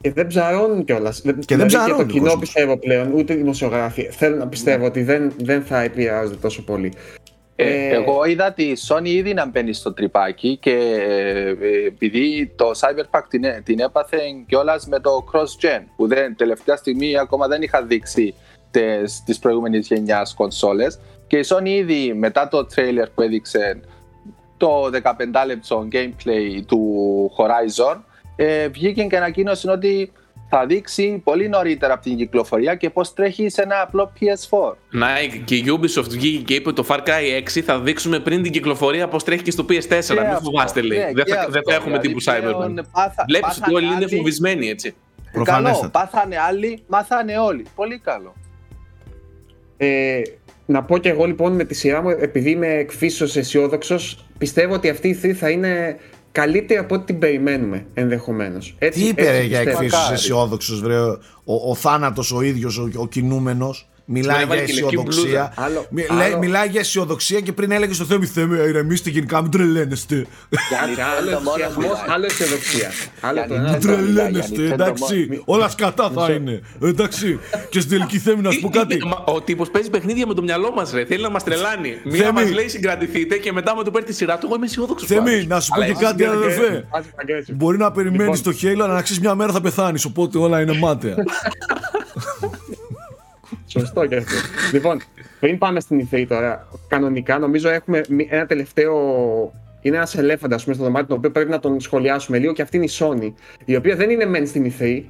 Και 0.00 0.12
δεν 0.12 0.26
ψαρώνουν 0.26 0.84
κιόλας. 0.84 1.20
Και 1.20 1.30
δεν 1.32 1.40
δηλαδή 1.46 1.66
ψαρώνουν. 1.66 2.06
Και 2.06 2.12
το 2.12 2.18
κοινό 2.18 2.36
πιστεύω 2.36 2.78
πλέον, 2.78 3.12
ούτε 3.12 3.32
οι 3.32 3.36
δημοσιογράφοι. 3.36 4.02
Θέλω 4.02 4.36
να 4.36 4.46
πιστεύω 4.46 4.84
ότι 4.84 5.02
δεν, 5.02 5.32
δεν 5.42 5.62
θα 5.62 5.80
επηρεάζονται 5.80 6.36
τόσο 6.36 6.62
πολύ. 6.62 6.92
Ε, 7.62 7.88
ε, 7.88 7.94
εγώ 7.94 8.24
είδα 8.24 8.46
ότι 8.46 8.62
η 8.62 8.76
Sony 8.88 9.06
ήδη 9.06 9.34
να 9.34 9.46
μπαίνει 9.46 9.72
στο 9.72 9.92
τρυπάκι 9.92 10.56
και 10.56 10.70
ε, 11.60 11.86
επειδή 11.86 12.52
το 12.56 12.70
Cyberpunk 12.80 13.22
την, 13.28 13.44
την 13.64 13.80
έπαθε 13.80 14.18
κιόλας 14.46 14.86
με 14.86 15.00
το 15.00 15.24
cross-gen 15.32 15.82
που 15.96 16.06
δεν, 16.06 16.36
τελευταία 16.36 16.76
στιγμή 16.76 17.18
ακόμα 17.18 17.46
δεν 17.46 17.62
είχα 17.62 17.82
δείξει 17.82 18.34
τις 19.24 19.38
προηγούμενες 19.38 19.86
γενιάς 19.86 20.34
κονσόλες. 20.34 21.00
Και 21.26 21.38
η 21.38 21.44
Sony 21.48 21.68
ήδη 21.68 22.14
μετά 22.14 22.48
το 22.48 22.66
trailer 22.76 23.06
που 23.14 23.22
έδειξε 23.22 23.80
το 24.56 24.84
15 24.84 25.46
λεπτό 25.46 25.88
gameplay 25.92 26.62
του 26.66 26.80
Horizon 27.36 28.00
ε, 28.36 28.68
βγήκε 28.68 29.02
και 29.02 29.16
ανακοίνωσε 29.16 29.70
ότι 29.70 30.12
θα 30.50 30.66
δείξει 30.66 31.20
πολύ 31.24 31.48
νωρίτερα 31.48 31.92
από 31.92 32.02
την 32.02 32.16
κυκλοφορία 32.16 32.74
και 32.74 32.90
πώς 32.90 33.14
τρέχει 33.14 33.48
σε 33.48 33.62
ένα 33.62 33.80
απλό 33.80 34.12
PS4. 34.20 34.74
Να, 34.90 35.06
και 35.44 35.54
η 35.54 35.64
Ubisoft 35.68 36.08
βγήκε 36.08 36.42
και 36.42 36.54
είπε 36.54 36.72
το 36.72 36.84
Far 36.88 36.98
Cry 36.98 37.56
6 37.56 37.60
θα 37.60 37.80
δείξουμε 37.80 38.20
πριν 38.20 38.42
την 38.42 38.52
κυκλοφορία 38.52 39.08
πώς 39.08 39.24
τρέχει 39.24 39.42
και 39.42 39.50
στο 39.50 39.64
PS4. 39.68 40.08
Μην 40.08 40.38
φοβάστε, 40.42 40.82
λέει. 40.82 40.98
Ναι, 40.98 41.12
δεν 41.12 41.24
θα, 41.26 41.46
δεν 41.50 41.62
θα 41.68 41.74
έχουμε 41.74 41.98
δηλαδή, 41.98 42.08
τύπου 42.08 42.20
Cyberpunk. 42.22 42.74
Βλέπεις 43.28 43.56
ότι 43.56 43.74
όλοι 43.74 43.86
είναι 43.86 44.06
φοβισμένοι, 44.16 44.68
έτσι. 44.68 44.94
Καλό, 45.44 45.88
πάθανε 45.92 46.36
άλλοι, 46.38 46.82
μάθανε 46.86 47.38
όλοι. 47.38 47.66
Πολύ 47.74 47.98
καλό. 47.98 48.34
Ε, 49.76 50.22
να 50.66 50.82
πω 50.82 50.98
και 50.98 51.08
εγώ 51.08 51.24
λοιπόν 51.24 51.52
με 51.52 51.64
τη 51.64 51.74
σειρά 51.74 52.02
μου, 52.02 52.08
επειδή 52.08 52.50
είμαι 52.50 52.66
εκφύσεω 52.66 53.28
αισιόδοξος, 53.34 54.26
πιστεύω 54.38 54.74
ότι 54.74 54.88
αυτή 54.88 55.08
η 55.08 55.14
θή 55.14 55.34
θα 55.34 55.50
είναι 55.50 55.98
καλύτερη 56.32 56.80
από 56.80 56.94
ό,τι 56.94 57.04
την 57.04 57.18
περιμένουμε 57.18 57.86
ενδεχομένως. 57.94 58.76
Τι 58.90 59.04
είπε 59.06 59.42
για 59.42 59.60
εκφύσεως 59.60 60.10
αισιόδοξος, 60.10 60.80
βρε, 60.80 60.98
ο, 61.44 61.70
ο, 61.70 61.74
θάνατος 61.74 62.32
ο 62.32 62.40
ίδιος, 62.40 62.78
ο, 62.78 62.90
ο 62.96 63.08
κινούμενος. 63.08 63.89
Μιλάει 64.12 64.44
για 64.44 64.62
αισιοδοξία. 64.62 65.52
Άλλο, 65.56 65.86
άλλο. 66.08 66.38
Μιλάει 66.38 66.68
για 66.68 66.80
αισιοδοξία 66.80 67.40
και 67.40 67.52
πριν 67.52 67.70
έλεγε 67.70 67.92
στο 67.92 68.04
Θεό 68.04 68.22
Θεέ 68.22 68.68
ηρεμήστε 68.68 69.10
γενικά, 69.10 69.42
μην 69.42 69.50
τρελαίνεστε. 69.50 70.14
Άλλο 71.18 71.30
ενθουσιασμό, 71.30 71.90
άλλο 72.08 72.24
αισιοδοξία. 72.24 72.90
Μην 73.70 73.80
τρελαίνεστε, 73.80 74.72
εντάξει. 74.72 75.42
Όλα 75.44 75.68
σκατά 75.68 76.10
θα 76.14 76.32
είναι. 76.32 76.60
Εντάξει. 76.82 77.38
Και 77.70 77.80
στην 77.80 77.90
τελική 77.90 78.18
Θέμη 78.18 78.42
να 78.42 78.50
σου 78.50 78.60
πω 78.60 78.68
κάτι. 78.68 78.98
Ο 79.24 79.40
τύπος 79.40 79.70
παίζει 79.70 79.90
παιχνίδια 79.90 80.26
με 80.26 80.34
το 80.34 80.42
μυαλό 80.42 80.72
μας, 80.72 80.90
ρε. 80.92 81.04
Θέλει 81.04 81.22
να 81.22 81.30
μας 81.30 81.44
τρελάνει. 81.44 81.94
Μία 82.04 82.32
μας 82.32 82.52
λέει 82.52 82.68
συγκρατηθείτε 82.68 83.36
και 83.36 83.52
μετά 83.52 83.76
με 83.76 83.82
το 83.82 83.90
παίρνει 83.90 84.08
τη 84.08 84.14
σειρά 84.14 84.38
του. 84.38 84.46
Εγώ 84.46 84.54
είμαι 84.54 84.66
αισιόδοξος. 84.66 85.08
Θέμη, 85.08 85.46
να 85.46 85.60
σου 85.60 85.72
πω 85.74 85.82
και 85.82 85.94
κάτι, 86.00 86.24
αδερφέ. 86.24 86.84
Μπορεί 87.52 87.78
να 87.78 87.90
περιμένεις 87.92 88.42
το 88.42 88.52
χέιλο, 88.52 88.84
αλλά 88.84 88.94
να 88.94 89.02
ξέρεις 89.02 89.22
μια 89.22 89.34
μέρα 89.34 89.52
θα 89.52 89.60
πεθάνεις. 89.60 90.04
Οπότε 90.04 90.38
όλα 90.38 90.60
είναι 90.60 90.72
μάταια. 90.72 91.14
Σωστό 93.78 94.06
και 94.06 94.16
αυτό. 94.16 94.34
λοιπόν, 94.72 95.00
πριν 95.40 95.58
πάμε 95.58 95.80
στην 95.80 96.08
E3 96.10 96.24
τώρα, 96.28 96.68
κανονικά 96.88 97.38
νομίζω 97.38 97.68
έχουμε 97.68 98.00
ένα 98.28 98.46
τελευταίο. 98.46 98.94
Είναι 99.82 99.96
ένας 99.96 100.16
ελέφαντας 100.16 100.62
πούμε, 100.62 100.74
στο 100.74 100.84
δωμάτιο, 100.84 101.08
το 101.08 101.14
οποίο 101.14 101.30
πρέπει 101.30 101.50
να 101.50 101.58
τον 101.58 101.80
σχολιάσουμε 101.80 102.38
λίγο 102.38 102.52
και 102.52 102.62
αυτή 102.62 102.76
είναι 102.76 102.84
η 102.84 102.90
Sony, 102.92 103.32
η 103.64 103.76
οποία 103.76 103.96
δεν 103.96 104.10
είναι 104.10 104.26
μεν 104.26 104.46
στην 104.46 104.72
E3, 104.78 105.02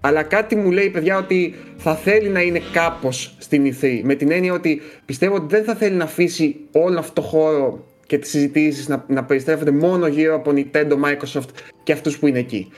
αλλά 0.00 0.22
κάτι 0.22 0.56
μου 0.56 0.70
λέει, 0.70 0.90
παιδιά, 0.90 1.18
ότι 1.18 1.54
θα 1.76 1.94
θέλει 1.94 2.28
να 2.28 2.40
είναι 2.40 2.60
κάπως 2.72 3.34
στην 3.38 3.74
E3. 3.74 4.00
Με 4.02 4.14
την 4.14 4.30
έννοια 4.30 4.52
ότι 4.52 4.80
πιστεύω 5.04 5.34
ότι 5.34 5.54
δεν 5.54 5.64
θα 5.64 5.74
θέλει 5.74 5.94
να 5.94 6.04
αφήσει 6.04 6.56
όλο 6.72 6.98
αυτό 6.98 7.12
το 7.12 7.26
χώρο 7.26 7.84
και 8.06 8.18
τις 8.18 8.30
συζητήσεις 8.30 8.88
να, 8.88 9.04
να 9.08 9.24
περιστρέφονται 9.24 9.70
μόνο 9.70 10.06
γύρω 10.06 10.34
από 10.34 10.52
Nintendo, 10.54 10.92
Microsoft 11.04 11.48
και 11.82 11.92
αυτούς 11.92 12.18
που 12.18 12.26
είναι 12.26 12.38
εκεί. 12.38 12.72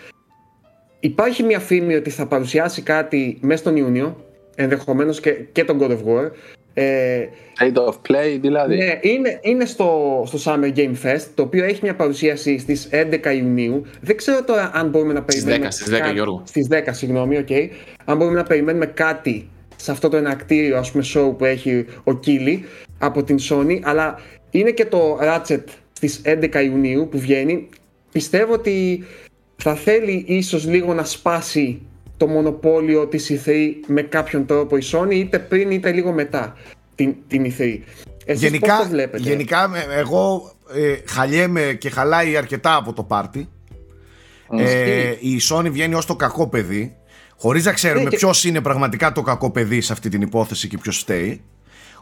Υπάρχει 1.00 1.42
μια 1.42 1.60
φήμη 1.60 1.94
ότι 1.94 2.10
θα 2.10 2.26
παρουσιάσει 2.26 2.82
κάτι 2.82 3.38
μέσα 3.40 3.60
στον 3.60 3.76
Ιούνιο, 3.76 4.29
ενδεχομένως 4.62 5.20
και, 5.20 5.30
και 5.30 5.64
τον 5.64 5.78
God 5.80 5.90
of 5.90 6.04
War. 6.04 6.30
Ε, 6.74 7.26
State 7.58 7.74
of 7.74 7.94
Play 8.08 8.38
δηλαδή. 8.40 8.76
Ναι, 8.76 8.98
είναι, 9.00 9.38
είναι 9.42 9.64
στο, 9.64 10.22
στο 10.26 10.38
Summer 10.44 10.76
Game 10.76 10.94
Fest, 11.02 11.26
το 11.34 11.42
οποίο 11.42 11.64
έχει 11.64 11.80
μια 11.82 11.94
παρουσίαση 11.94 12.58
στις 12.58 12.88
11 12.92 13.34
Ιουνίου. 13.36 13.86
Δεν 14.00 14.16
ξέρω 14.16 14.44
τώρα 14.44 14.70
αν 14.74 14.88
μπορούμε 14.88 15.12
να 15.12 15.22
περιμένουμε... 15.22 15.70
Στις 15.70 15.86
10, 15.86 15.90
στις 15.90 16.08
10 16.08 16.12
Γιώργο. 16.12 16.42
Στις 16.46 16.68
10, 16.70 16.76
συγγνώμη, 16.90 17.38
OK. 17.38 17.46
Okay. 17.48 17.68
Αν 18.04 18.16
μπορούμε 18.16 18.36
να 18.36 18.44
περιμένουμε 18.44 18.86
κάτι 18.86 19.48
σε 19.76 19.90
αυτό 19.90 20.08
το 20.08 20.16
εναρκτήριο, 20.16 20.78
ας 20.78 20.90
πούμε, 20.90 21.04
show 21.14 21.34
που 21.38 21.44
έχει 21.44 21.86
ο 22.04 22.14
Κίλι 22.14 22.64
από 22.98 23.22
την 23.22 23.36
Sony, 23.50 23.78
αλλά 23.82 24.20
είναι 24.50 24.70
και 24.70 24.84
το 24.84 25.18
Ratchet 25.22 25.64
στις 25.92 26.20
11 26.24 26.54
Ιουνίου 26.64 27.08
που 27.10 27.18
βγαίνει. 27.18 27.68
Πιστεύω 28.12 28.52
ότι 28.52 29.04
θα 29.56 29.74
θέλει 29.74 30.24
ίσως 30.26 30.66
λίγο 30.66 30.94
να 30.94 31.04
σπάσει 31.04 31.82
το 32.20 32.26
μονοπόλιο 32.26 33.06
της 33.06 33.30
E3 33.32 33.50
με 33.86 34.02
κάποιον 34.02 34.46
τρόπο 34.46 34.76
η 34.76 34.82
Sony 34.92 35.10
είτε 35.10 35.38
πριν 35.38 35.70
είτε 35.70 35.92
λίγο 35.92 36.12
μετά 36.12 36.56
την, 36.94 37.14
την 37.28 37.44
E3. 37.44 37.78
Εσείς 38.24 38.42
γενικά, 38.42 38.76
πώς 38.76 38.84
το 38.84 38.90
βλέπετε; 38.90 39.22
γενικά 39.22 39.70
εγώ 39.98 40.52
ε, 40.74 40.96
χαλιέμαι 41.06 41.76
και 41.80 41.90
χαλάει 41.90 42.36
αρκετά 42.36 42.76
από 42.76 42.92
το 42.92 43.02
πάρτι. 43.02 43.48
Ε, 44.58 45.10
η 45.20 45.40
Sony 45.50 45.68
βγαίνει 45.70 45.94
ως 45.94 46.06
το 46.06 46.16
κακό 46.16 46.48
παιδί 46.48 46.96
χωρίς 47.36 47.64
να 47.64 47.72
ξέρουμε 47.72 48.02
ναι, 48.02 48.10
ποιος 48.10 48.44
είναι 48.44 48.60
πραγματικά 48.60 49.12
το 49.12 49.22
κακό 49.22 49.50
παιδί 49.50 49.80
σε 49.80 49.92
αυτή 49.92 50.08
την 50.08 50.22
υπόθεση 50.22 50.68
και 50.68 50.78
ποιος 50.78 50.98
φταίει. 50.98 51.42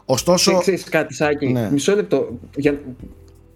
Ωστόσο... 0.05 0.51
Και 0.51 0.59
ξέρεις 0.59 0.83
κάτι 0.83 1.13
Σάκη, 1.13 1.47
ναι. 1.47 1.69
μισό 1.71 1.95
λεπτό. 1.95 2.39
Για... 2.55 2.79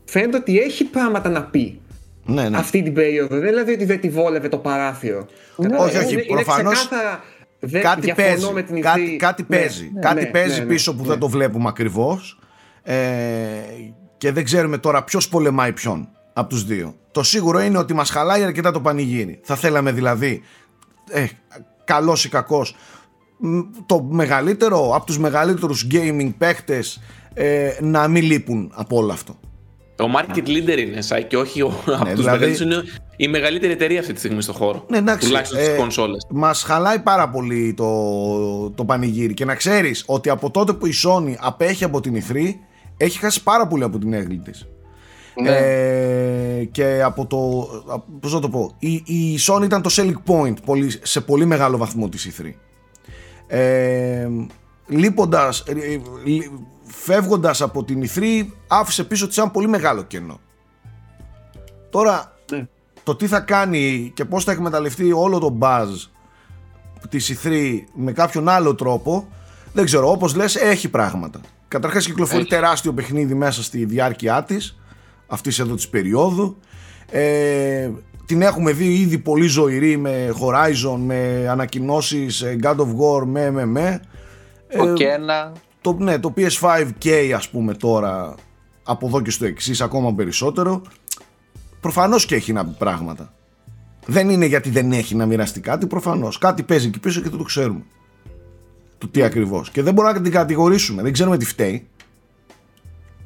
Φαίνεται 0.06 0.38
ότι 0.38 0.60
έχει 0.60 0.84
πράγματα 0.84 1.30
να 1.30 1.44
πει 1.44 1.80
ναι, 2.26 2.50
ναι. 2.50 2.58
αυτή 2.58 2.82
την 2.82 2.94
περίοδο. 2.94 3.40
Δεν 3.40 3.50
δηλαδή 3.50 3.74
ότι 3.74 3.86
δεν 3.86 4.00
τη 4.00 4.10
βόλευε 4.10 4.50
το 4.50 4.58
παράθυρο. 4.58 5.26
Ναι, 5.56 5.78
όχι, 5.78 5.98
όχι. 5.98 6.26
Προφανώς. 6.26 6.90
Κάτι 7.82 8.14
παίζει. 8.16 8.52
Με 8.54 8.62
την 8.62 8.82
κάτι, 8.82 9.16
κάτι 9.16 9.46
ναι, 9.48 9.58
παίζει. 9.58 9.92
Ναι, 9.94 10.00
κάτι 10.00 10.24
ναι, 10.24 10.26
παίζει 10.26 10.66
πίσω 10.66 10.96
που 10.96 11.04
δεν 11.04 11.20
το 11.20 11.30
βλέπουμε 11.30 11.70
ακριβώς. 11.70 12.40
Ε, 12.84 12.96
και 14.18 14.32
δεν 14.32 14.44
ξέρουμε 14.44 14.78
τώρα 14.78 15.04
ποιος 15.04 15.30
πολεμάει 15.30 15.72
ποιον 15.72 16.10
από 16.34 16.50
τους 16.50 16.66
δύο. 16.66 16.96
Το 17.12 17.24
σίγουρο 17.24 17.62
είναι 17.62 17.78
ότι 17.78 17.94
μας 17.94 18.10
χαλάει 18.10 18.44
αρκετά 18.44 18.72
το 18.72 18.82
πανηγύρι. 18.82 19.40
Θα 19.44 19.56
θέλαμε 19.56 19.92
δηλαδή, 19.92 20.42
ε, 21.10 21.26
καλός 21.84 22.26
ή 22.26 22.30
κακός, 22.30 22.76
το 23.86 24.04
μεγαλύτερο 24.04 24.96
από 24.96 25.06
τους 25.06 25.20
μεγαλύτερους 25.20 25.88
gaming 25.92 26.34
παίχτες 26.38 27.02
ε, 27.34 27.72
να 27.82 28.08
μην 28.08 28.24
λείπουν 28.24 28.72
από 28.76 28.98
όλο 28.98 29.12
αυτό. 29.12 29.40
Ο 30.04 30.12
market 30.16 30.48
leader 30.48 30.78
είναι 30.78 31.02
σαν 31.02 31.28
και 31.28 31.38
όχι 31.38 31.62
ο, 31.62 31.74
ναι, 31.86 31.94
από 31.96 32.14
δηλαδή... 32.14 32.48
τους 32.48 32.60
είναι 32.60 32.84
η 33.16 33.28
μεγαλύτερη 33.28 33.74
εταιρεία 33.74 34.00
αυτή 34.00 34.14
τη 34.14 34.20
στιγμή 34.20 34.42
στον 34.42 34.56
χώρο. 34.56 34.86
Ναι, 34.90 34.98
εντάξει, 34.98 35.28
τουλάχιστον 35.28 35.60
στις 35.60 35.70
ε, 35.74 35.76
κονσόλες. 35.76 36.28
Μας 36.30 36.64
χαλάει 36.64 37.00
πάρα 37.00 37.30
πολύ 37.30 37.74
το, 37.74 38.70
το 38.70 38.86
πανηγύρι 38.86 39.34
και 39.34 39.46
να 39.46 39.56
ξέρεις 39.56 40.04
ότι 40.08 40.30
από 40.30 40.52
τότε 40.52 40.74
που 40.74 40.86
η 40.86 40.94
Sony 41.06 41.34
απέχει 41.40 41.84
από 41.84 42.02
την 42.02 42.24
E3 42.24 42.54
έχει 42.98 43.18
χάσει 43.18 43.44
πάρα 43.44 43.68
πολύ 43.68 43.84
από 43.84 43.98
την 43.98 44.14
έγκλη 44.14 44.38
της. 44.38 44.68
Ναι. 45.42 45.50
Ε, 45.50 46.64
και 46.64 47.02
από 47.04 47.26
το. 47.26 47.68
Πώς 48.20 48.34
να 48.34 48.40
το 48.40 48.50
πω. 48.50 48.76
Η, 48.80 48.94
η 48.94 49.40
Sony 49.48 49.64
ήταν 49.64 49.82
το 49.82 49.90
selling 49.94 50.32
point 50.32 50.54
πολύ, 50.66 50.94
σε 51.02 51.22
πολύ 51.22 51.46
μεγάλο 51.46 51.78
βαθμό 51.78 52.10
της 52.10 52.42
E3. 52.42 52.52
Ε, 53.48 54.28
λείποντας, 54.88 55.60
ε, 55.60 55.74
φεύγοντας 56.94 57.62
από 57.62 57.84
την 57.84 58.04
E3 58.04 58.46
άφησε 58.68 59.04
πίσω 59.04 59.28
της 59.28 59.38
ένα 59.38 59.50
πολύ 59.50 59.68
μεγάλο 59.68 60.04
κενό. 60.04 60.40
Τώρα 61.90 62.38
ναι. 62.52 62.68
το 63.04 63.16
τι 63.16 63.28
θα 63.28 63.40
κάνει 63.40 64.12
και 64.16 64.26
πώς 64.26 64.44
θα 64.44 64.52
εκμεταλλευτεί 64.52 65.12
όλο 65.12 65.40
το 65.40 65.58
buzz 65.62 65.88
της 67.10 67.40
E3 67.44 67.78
με 67.94 68.12
κάποιον 68.12 68.50
άλλο 68.50 68.76
τρόπο 68.76 69.28
δεν 69.74 69.86
ξέρω 69.86 70.12
όπως 70.12 70.36
λες 70.36 70.56
έχει 70.56 70.90
πράγματα. 70.90 71.40
Καταρχάς 71.68 72.06
κυκλοφορεί 72.06 72.46
τεράστιο 72.46 72.94
παιχνίδι 72.94 73.34
μέσα 73.34 73.64
στη 73.64 73.86
διάρκεια 73.86 74.44
της 74.44 74.80
αυτής 75.28 75.60
εδώ 75.60 75.76
της 75.76 75.90
περίοδου 75.90 76.58
ε, 77.12 77.90
την 78.26 78.42
έχουμε 78.42 78.72
δει 78.72 78.94
ήδη 78.94 79.18
πολύ 79.18 79.48
ζωηρή 79.48 79.98
με 79.98 80.34
Horizon, 80.42 80.98
με 80.98 81.48
ανακοινώσεις 81.50 82.42
ε, 82.42 82.60
God 82.64 82.76
of 82.76 82.88
War, 82.88 83.26
με 83.26 83.52
με 83.52 83.66
με 83.66 84.02
το 84.78 84.88
ε, 84.88 84.94
Κένα 84.94 85.52
το, 85.84 85.94
ναι, 86.00 86.20
το 86.20 86.34
PS5K 86.38 87.32
ας 87.36 87.50
πούμε 87.50 87.74
τώρα 87.74 88.36
από 88.84 89.08
εδώ 89.08 89.22
και 89.22 89.32
στο 89.32 89.46
εξής 89.46 89.82
ακόμα 89.82 90.14
περισσότερο 90.14 90.82
προφανώς 91.80 92.26
και 92.26 92.36
έχει 92.36 92.54
να 92.54 92.66
πει 92.66 92.76
πράγματα. 92.78 93.34
Δεν 94.06 94.30
είναι 94.30 94.46
γιατί 94.46 94.70
δεν 94.70 94.92
έχει 94.92 95.16
να 95.16 95.26
μοιραστεί 95.26 95.60
κάτι 95.60 95.88
προφανώς. 95.88 96.38
Κάτι 96.38 96.64
παίζει 96.64 96.88
εκεί 96.88 97.00
πίσω 97.00 97.22
και 97.22 97.30
δεν 97.30 97.38
το 97.38 97.44
ξέρουμε. 97.44 97.84
Το 98.98 99.08
τι 99.08 99.24
ακριβώς. 99.24 99.72
Και 99.72 99.82
δεν 99.82 99.94
μπορούμε 99.94 100.14
να 100.14 100.22
την 100.22 100.32
κατηγορήσουμε. 100.32 101.02
Δεν 101.02 101.12
ξέρουμε 101.12 101.38
τι 101.38 101.46
φταίει. 101.46 101.88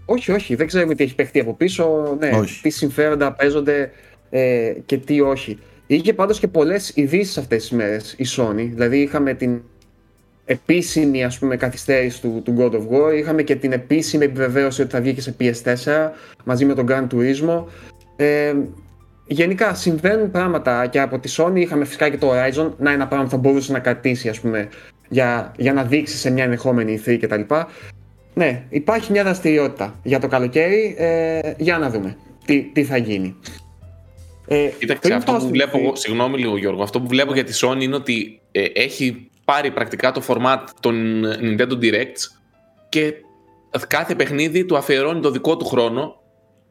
Όχι, 0.06 0.32
όχι, 0.32 0.56
δεν 0.56 0.68
ξέρουμε 0.68 0.96
τι 0.96 1.04
έχει 1.04 1.16
παιχτεί 1.16 1.40
από 1.40 1.54
πίσω. 1.54 2.16
Ναι, 2.20 2.30
τι 2.62 2.70
συμφέροντα 2.70 3.32
παίζονται 3.32 3.92
ε, 4.30 4.74
και 4.86 4.98
τι 4.98 5.22
όχι. 5.22 5.60
Είχε 5.88 6.14
πάντως 6.14 6.40
και 6.40 6.48
πολλές 6.48 6.92
ειδήσεις 6.96 7.38
αυτές 7.38 7.62
τις 7.62 7.72
μέρες 7.72 8.16
η 8.18 8.26
Sony. 8.38 8.70
Δηλαδή, 8.74 8.98
είχαμε 8.98 9.34
την 9.34 9.62
επίσημη 10.48 11.24
ας 11.24 11.40
πούμε, 11.40 11.58
καθυστέρηση 11.58 12.22
του, 12.22 12.42
του 12.46 12.56
God 12.58 12.72
of 12.72 12.82
War. 12.82 13.18
Είχαμε 13.18 13.44
και 13.44 13.56
την 13.56 13.72
επίσημη 13.72 14.26
επιβεβαίωση 14.26 14.82
ότι 14.82 14.92
θα 14.92 15.02
βγει 15.02 15.14
και 15.14 15.22
σε 15.22 15.36
PS4 15.40 16.10
μαζί 16.44 16.66
με 16.66 16.74
τον 16.74 16.86
Gran 16.90 17.08
Turismo. 17.14 17.64
Ε, 18.16 18.54
γενικά 19.28 19.74
συμβαίνουν 19.74 20.32
πράγματα 20.32 20.88
και 20.88 21.00
από 21.00 21.20
τη 21.20 21.34
Sony 21.38 21.56
είχαμε 21.56 21.86
φυσικά 21.86 22.10
και 22.10 22.18
το 22.18 22.32
Horizon. 22.32 22.72
Να 22.78 22.92
ένα 22.92 23.08
πράγμα 23.08 23.26
που 23.26 23.32
θα 23.32 23.38
μπορούσε 23.38 23.72
να 23.72 23.80
κρατήσει 23.80 24.30
ας 24.30 24.40
πούμε, 24.40 24.70
για, 25.10 25.52
για 25.58 25.74
να 25.74 25.84
δείξει 25.84 26.18
σε 26.18 26.32
μια 26.32 26.44
ενδεχόμενη 26.44 27.02
e 27.06 27.18
κτλ. 27.22 27.42
Ναι, 28.34 28.64
υπάρχει 28.70 29.12
μια 29.12 29.24
δραστηριότητα 29.24 30.00
για 30.04 30.20
το 30.20 30.28
καλοκαίρι. 30.28 30.96
Ε, 30.98 31.40
για 31.58 31.78
να 31.78 31.90
δούμε 31.90 32.18
τι, 32.46 32.62
τι 32.62 32.84
θα 32.84 32.98
γίνει. 32.98 33.36
Ε, 34.48 34.70
Κοίταξε, 34.80 35.14
αυτό 35.14 35.32
που 35.32 35.48
βλέπω, 35.48 35.78
εγώ, 35.80 35.96
συγγνώμη 35.96 36.38
λίγο 36.38 36.58
Γιώργο, 36.58 36.84
αυτό 36.84 37.02
που 37.02 37.08
βλέπω 37.08 37.34
για 37.34 37.44
τη 37.44 37.60
Sony 37.62 37.82
είναι 37.82 37.96
ότι 37.96 38.40
ε, 38.52 38.64
έχει 38.74 39.30
πάρει 39.48 39.72
πρακτικά 39.72 40.12
το 40.12 40.22
format 40.28 40.64
των 40.80 41.24
Nintendo 41.42 41.80
Directs 41.82 42.38
και 42.90 43.14
κάθε 43.88 44.16
παιχνίδι 44.16 44.66
του 44.66 44.78
αφιερώνει 44.78 45.22
το 45.22 45.32
δικό 45.32 45.58
του 45.58 45.66
χρόνο 45.66 46.16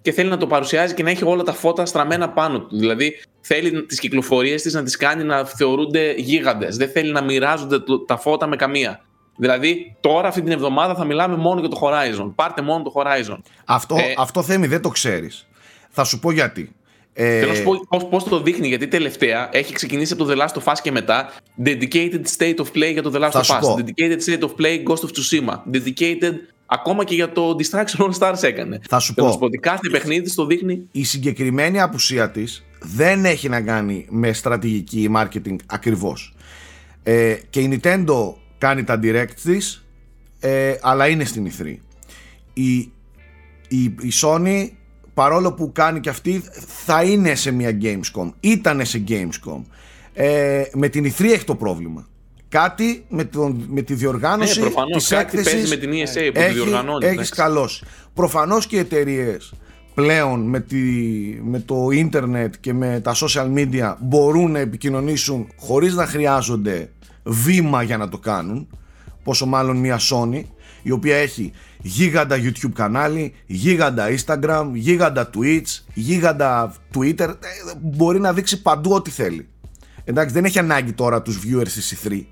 και 0.02 0.12
θέλει 0.12 0.28
να 0.28 0.36
το 0.36 0.46
παρουσιάζει 0.46 0.94
και 0.94 1.02
να 1.02 1.10
έχει 1.10 1.24
όλα 1.24 1.42
τα 1.42 1.52
φώτα 1.52 1.86
στραμμένα 1.86 2.28
πάνω 2.28 2.60
του. 2.60 2.78
Δηλαδή 2.78 3.20
θέλει 3.40 3.86
τις 3.86 4.00
κυκλοφορίες 4.00 4.62
της 4.62 4.72
να 4.72 4.82
τις 4.82 4.96
κάνει 4.96 5.24
να 5.24 5.44
θεωρούνται 5.44 6.14
γίγαντες. 6.16 6.76
Δεν 6.76 6.88
θέλει 6.88 7.12
να 7.12 7.22
μοιράζονται 7.22 7.78
τα 8.06 8.16
φώτα 8.16 8.46
με 8.46 8.56
καμία. 8.56 9.00
Δηλαδή, 9.36 9.96
τώρα 10.00 10.28
αυτή 10.28 10.42
την 10.42 10.52
εβδομάδα 10.52 10.94
θα 10.94 11.04
μιλάμε 11.04 11.36
μόνο 11.36 11.60
για 11.60 11.68
το 11.68 11.78
Horizon. 11.82 12.32
Πάρτε 12.34 12.62
μόνο 12.62 12.82
το 12.82 12.92
Horizon. 12.94 13.38
Αυτό, 13.64 13.96
ε, 13.96 14.14
αυτό 14.18 14.42
Θέμη, 14.42 14.66
δεν 14.66 14.82
το 14.82 14.88
ξέρεις. 14.88 15.46
Θα 15.90 16.04
σου 16.04 16.18
πω 16.18 16.30
γιατί. 16.30 16.74
Ε... 17.18 17.38
Θέλω 17.38 17.50
να 17.50 17.56
σου 17.56 17.62
πω 17.62 18.08
πώς 18.10 18.24
το 18.24 18.42
δείχνει, 18.42 18.68
γιατί 18.68 18.88
τελευταία 18.88 19.48
έχει 19.52 19.72
ξεκινήσει 19.72 20.12
από 20.12 20.24
το 20.24 20.32
The 20.32 20.42
Last 20.42 20.62
of 20.62 20.72
Us 20.72 20.76
και 20.82 20.90
μετά 20.90 21.32
Dedicated 21.64 22.22
State 22.38 22.56
of 22.56 22.66
Play 22.74 22.92
για 22.92 23.02
το 23.02 23.12
The 23.14 23.20
Last 23.20 23.40
of 23.40 23.60
Us. 23.60 23.74
Dedicated 23.78 24.18
State 24.26 24.40
of 24.40 24.50
Play 24.60 24.82
Ghost 24.88 25.02
of 25.02 25.10
Tsushima. 25.10 25.54
Dedicated 25.74 26.32
ακόμα 26.66 27.04
και 27.04 27.14
για 27.14 27.32
το 27.32 27.56
Distraction 27.58 28.04
All 28.04 28.12
Stars 28.18 28.42
έκανε. 28.42 28.80
Θα 28.88 28.98
σου 28.98 29.14
πω. 29.14 29.38
ότι 29.40 29.58
κάθε 29.58 29.88
παιχνίδι 29.88 30.34
το 30.34 30.46
δείχνει. 30.46 30.88
Η 30.92 31.04
συγκεκριμένη 31.04 31.80
απουσία 31.80 32.30
της 32.30 32.64
δεν 32.80 33.24
έχει 33.24 33.48
να 33.48 33.60
κάνει 33.60 34.06
με 34.10 34.32
στρατηγική 34.32 35.10
marketing 35.16 35.56
ακριβώς. 35.66 36.34
Ε, 37.02 37.36
και 37.50 37.60
η 37.60 37.80
Nintendo 37.82 38.34
κάνει 38.58 38.84
τα 38.84 39.00
direct 39.02 39.34
της 39.42 39.86
ε, 40.40 40.74
αλλά 40.80 41.08
είναι 41.08 41.24
στην 41.24 41.50
E3 41.50 41.76
η, 42.56 42.76
η, 43.68 43.82
η 43.84 44.12
Sony 44.22 44.68
παρόλο 45.16 45.52
που 45.52 45.72
κάνει 45.72 46.00
και 46.00 46.08
αυτή 46.08 46.42
θα 46.84 47.02
είναι 47.02 47.34
σε 47.34 47.50
μια 47.50 47.78
Gamescom 47.82 48.32
ήτανε 48.40 48.84
σε 48.84 49.04
Gamescom. 49.08 49.62
Ε, 50.12 50.62
με 50.72 50.88
την 50.88 51.04
E3 51.04 51.24
έχει 51.24 51.44
το 51.44 51.54
πρόβλημα. 51.54 52.06
Κάτι 52.48 53.04
με, 53.08 53.24
τον, 53.24 53.64
με 53.68 53.82
τη 53.82 53.94
διοργάνωση 53.94 54.60
ναι, 54.60 54.68
της 54.96 55.08
κάτι 55.08 55.38
έκθεσης 55.38 55.70
με 55.70 55.76
την 55.76 55.90
ESA 55.90 56.30
που 56.34 56.40
έχει, 56.40 56.54
διοργανώνει 56.54 57.06
έχεις 57.06 57.28
καλώσει 57.28 57.84
προφανώς 58.14 58.66
και 58.66 58.76
οι 58.76 58.78
εταιρείες 58.78 59.52
πλέον 59.94 60.40
με, 60.40 60.60
τη, 60.60 60.76
με 61.42 61.60
το 61.60 61.90
ίντερνετ 61.90 62.54
και 62.60 62.72
με 62.72 63.00
τα 63.00 63.14
social 63.14 63.54
media 63.54 63.94
μπορούν 64.00 64.50
να 64.50 64.58
επικοινωνήσουν 64.58 65.48
χωρίς 65.56 65.94
να 65.94 66.06
χρειάζονται 66.06 66.90
βήμα 67.22 67.82
για 67.82 67.96
να 67.96 68.08
το 68.08 68.18
κάνουν 68.18 68.68
πόσο 69.24 69.46
μάλλον 69.46 69.76
μια 69.76 69.98
Sony 70.10 70.42
η 70.82 70.90
οποία 70.90 71.16
έχει 71.16 71.52
γίγαντα 71.86 72.36
YouTube 72.36 72.72
κανάλι, 72.74 73.34
γίγαντα 73.46 74.06
Instagram, 74.08 74.70
γίγαντα 74.72 75.30
Twitch, 75.34 75.78
γίγαντα 75.94 76.74
Twitter, 76.94 77.28
ε, 77.28 77.74
μπορεί 77.80 78.20
να 78.20 78.32
δείξει 78.32 78.62
παντού 78.62 78.92
ό,τι 78.92 79.10
θέλει. 79.10 79.48
Εντάξει, 80.04 80.34
δεν 80.34 80.44
έχει 80.44 80.58
ανάγκη 80.58 80.92
τώρα 80.92 81.22
τους 81.22 81.40
viewers 81.44 81.68
της 81.68 81.94
E3, 82.04 82.22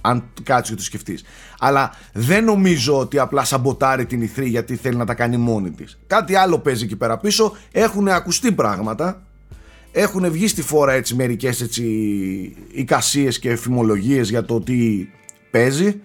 αν 0.00 0.24
κάτσεις 0.42 0.70
και 0.70 0.76
το 0.76 0.82
σκεφτείς. 0.82 1.24
Αλλά 1.58 1.92
δεν 2.12 2.44
νομίζω 2.44 2.98
ότι 2.98 3.18
απλά 3.18 3.44
σαμποτάρει 3.44 4.06
την 4.06 4.30
E3 4.36 4.46
γιατί 4.46 4.76
θέλει 4.76 4.96
να 4.96 5.06
τα 5.06 5.14
κάνει 5.14 5.36
μόνη 5.36 5.70
της. 5.70 5.98
Κάτι 6.06 6.34
άλλο 6.34 6.58
παίζει 6.58 6.84
εκεί 6.84 6.96
πέρα 6.96 7.18
πίσω, 7.18 7.56
έχουν 7.72 8.08
ακουστεί 8.08 8.52
πράγματα, 8.52 9.22
έχουν 9.92 10.30
βγει 10.30 10.48
στη 10.48 10.62
φόρα 10.62 10.92
έτσι 10.92 11.14
μερικές 11.14 11.60
έτσι 11.60 11.84
εικασίες 12.72 13.38
και 13.38 13.50
εφημολογίες 13.50 14.30
για 14.30 14.44
το 14.44 14.60
τι 14.60 15.08
παίζει 15.50 16.00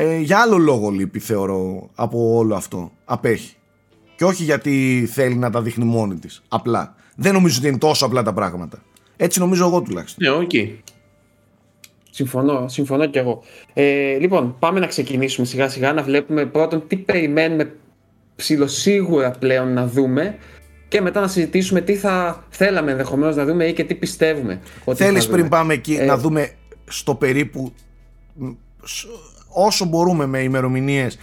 ε, 0.00 0.18
για 0.18 0.38
άλλο 0.38 0.56
λόγο 0.58 0.90
λείπει 0.90 1.18
θεωρώ 1.18 1.90
από 1.94 2.36
όλο 2.36 2.54
αυτό 2.54 2.92
απέχει 3.04 3.54
και 4.16 4.24
όχι 4.24 4.44
γιατί 4.44 5.06
θέλει 5.12 5.34
να 5.34 5.50
τα 5.50 5.62
δείχνει 5.62 5.84
μόνη 5.84 6.14
της 6.14 6.42
απλά 6.48 6.94
δεν 7.16 7.32
νομίζω 7.32 7.58
ότι 7.58 7.68
είναι 7.68 7.78
τόσο 7.78 8.06
απλά 8.06 8.22
τα 8.22 8.32
πράγματα 8.32 8.82
έτσι 9.16 9.38
νομίζω 9.38 9.66
εγώ 9.66 9.82
τουλάχιστον 9.82 10.38
ναι, 10.38 10.46
okay. 10.46 10.68
Συμφωνώ, 12.12 12.68
συμφωνώ 12.68 13.06
και 13.06 13.18
εγώ. 13.18 13.42
Ε, 13.72 14.16
λοιπόν, 14.18 14.56
πάμε 14.58 14.80
να 14.80 14.86
ξεκινήσουμε 14.86 15.46
σιγά 15.46 15.68
σιγά 15.68 15.92
να 15.92 16.02
βλέπουμε 16.02 16.46
πρώτον 16.46 16.86
τι 16.86 16.96
περιμένουμε 16.96 17.72
ψηλοσίγουρα 18.36 19.30
πλέον 19.30 19.72
να 19.72 19.86
δούμε 19.86 20.38
και 20.88 21.00
μετά 21.00 21.20
να 21.20 21.28
συζητήσουμε 21.28 21.80
τι 21.80 21.94
θα 21.94 22.44
θέλαμε 22.48 22.90
ενδεχομένως 22.90 23.36
να 23.36 23.44
δούμε 23.44 23.64
ή 23.64 23.72
και 23.72 23.84
τι 23.84 23.94
πιστεύουμε. 23.94 24.60
Θέλεις 24.94 25.26
πριν 25.26 25.48
πάμε 25.48 25.74
εκεί 25.74 25.94
ε, 25.94 26.04
να 26.04 26.16
δούμε 26.16 26.50
στο 26.88 27.14
περίπου 27.14 27.72
όσο 29.52 29.84
μπορούμε 29.84 30.26
με 30.26 30.38
ημερομηνίες 30.38 31.18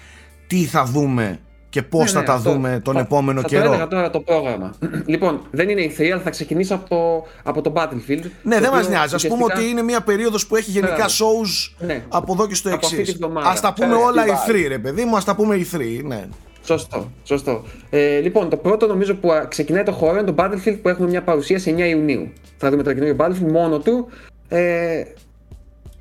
τι 0.47 0.65
θα 0.65 0.83
δούμε 0.83 1.39
και 1.69 1.81
πώς 1.81 2.03
ναι, 2.03 2.09
θα 2.09 2.19
ναι, 2.19 2.25
τα 2.25 2.37
δούμε 2.37 2.81
τον 2.83 2.97
επόμενο 2.97 3.41
θα 3.41 3.47
καιρό. 3.47 3.63
Θα 3.63 3.67
έλεγα 3.67 3.87
τώρα 3.87 4.09
το 4.09 4.19
πρόγραμμα. 4.19 4.73
λοιπόν, 5.05 5.41
δεν 5.51 5.69
είναι 5.69 5.81
η 5.81 5.95
3, 5.97 6.03
αλλά 6.03 6.21
θα 6.21 6.29
ξεκινήσει 6.29 6.73
από 6.73 6.89
το, 6.89 7.27
από 7.43 7.61
το 7.61 7.73
Battlefield. 7.75 8.23
Ναι, 8.43 8.59
δεν 8.59 8.71
μας 8.71 8.89
νοιάζει. 8.89 9.15
Α 9.15 9.27
πούμε 9.27 9.43
ότι 9.43 9.69
είναι 9.69 9.81
μια 9.81 10.01
περίοδος 10.01 10.47
που 10.47 10.55
έχει 10.55 10.71
γενικά 10.71 11.05
shows 11.07 11.75
ναι. 11.79 12.03
από 12.09 12.33
εδώ 12.33 12.47
και 12.47 12.55
στο 12.55 12.69
εξής. 12.69 13.17
Α 13.21 13.59
τα 13.61 13.73
πούμε 13.73 13.95
όλα 13.95 14.25
η 14.25 14.31
3, 14.47 14.65
ρε 14.67 14.77
παιδί 14.77 15.05
μου, 15.05 15.15
ας 15.17 15.23
τα 15.23 15.35
πούμε 15.35 15.55
η 15.55 15.67
3. 15.73 15.79
Ναι. 16.03 16.27
Σωστό, 16.63 17.11
σωστό. 17.23 17.63
Ε, 17.89 18.19
λοιπόν, 18.19 18.49
το 18.49 18.57
πρώτο 18.57 18.87
νομίζω 18.87 19.15
που 19.15 19.29
ξεκινάει 19.47 19.83
το 19.83 19.91
χώρο 19.91 20.17
είναι 20.17 20.31
το 20.31 20.35
Battlefield 20.37 20.79
που 20.81 20.89
έχουμε 20.89 21.09
μια 21.09 21.23
παρουσία 21.23 21.59
σε 21.59 21.71
9 21.71 21.79
Ιουνίου. 21.79 22.31
Θα 22.57 22.69
δούμε 22.69 22.83
το 22.83 22.93
καινούριο 22.93 23.15
Battlefield 23.19 23.51
μόνο 23.51 23.79
του. 23.79 24.07
Ε, 24.47 25.03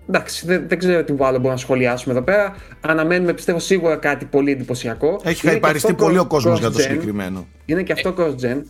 εντάξει, 0.09 0.47
δεν, 0.47 0.69
δεν 0.69 0.79
ξέρω 0.79 1.05
τι 1.05 1.13
άλλο 1.13 1.31
μπορούμε 1.31 1.51
να 1.51 1.57
σχολιάσουμε 1.57 2.15
εδώ 2.15 2.23
πέρα. 2.23 2.57
Αναμένουμε 2.81 3.33
πιστεύω 3.33 3.59
σίγουρα 3.59 3.97
κάτι 3.97 4.25
πολύ 4.25 4.51
εντυπωσιακό. 4.51 5.21
Έχει 5.25 5.47
χαϊπαριστεί 5.47 5.95
πολύ 5.95 6.19
ο 6.19 6.27
κόσμο 6.27 6.55
για 6.55 6.71
το 6.71 6.79
συγκεκριμένο. 6.79 7.47
Είναι 7.65 7.83
και 7.83 7.93
αυτό 7.93 8.15
cross-gen. 8.19 8.63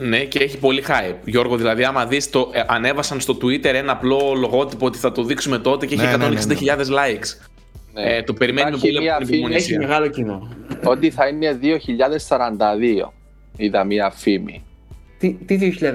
Ναι, 0.00 0.18
και 0.18 0.38
έχει 0.38 0.58
πολύ 0.58 0.84
hype. 0.86 1.16
Γιώργο, 1.24 1.56
δηλαδή, 1.56 1.84
άμα 1.84 2.06
δει 2.06 2.28
το. 2.30 2.50
Ε, 2.52 2.62
ανέβασαν 2.66 3.20
στο 3.20 3.36
Twitter 3.42 3.64
ένα 3.64 3.92
απλό 3.92 4.34
λογότυπο 4.36 4.86
ότι 4.86 4.98
θα 4.98 5.12
το 5.12 5.24
δείξουμε 5.24 5.58
τότε 5.58 5.86
και 5.86 5.94
έχει 5.94 6.04
160.000 6.04 6.18
ναι, 6.18 6.26
ναι, 6.26 6.34
ναι, 6.36 6.44
ναι. 6.44 6.84
likes. 6.84 7.48
Ναι. 7.92 8.16
Ε, 8.16 8.22
το 8.22 8.32
περιμένουμε 8.32 8.78
πολύ 8.78 9.12
από 9.12 9.24
την 9.24 9.52
Έχει 9.52 9.78
μεγάλο 9.78 10.08
κοινό. 10.08 10.48
Ότι 10.84 11.10
θα 11.10 11.26
είναι 11.28 11.58
2042. 13.06 13.10
είδα 13.56 13.84
μία 13.84 14.10
φήμη. 14.10 14.62
Τι, 15.18 15.32
τι 15.32 15.76
2042. 15.80 15.86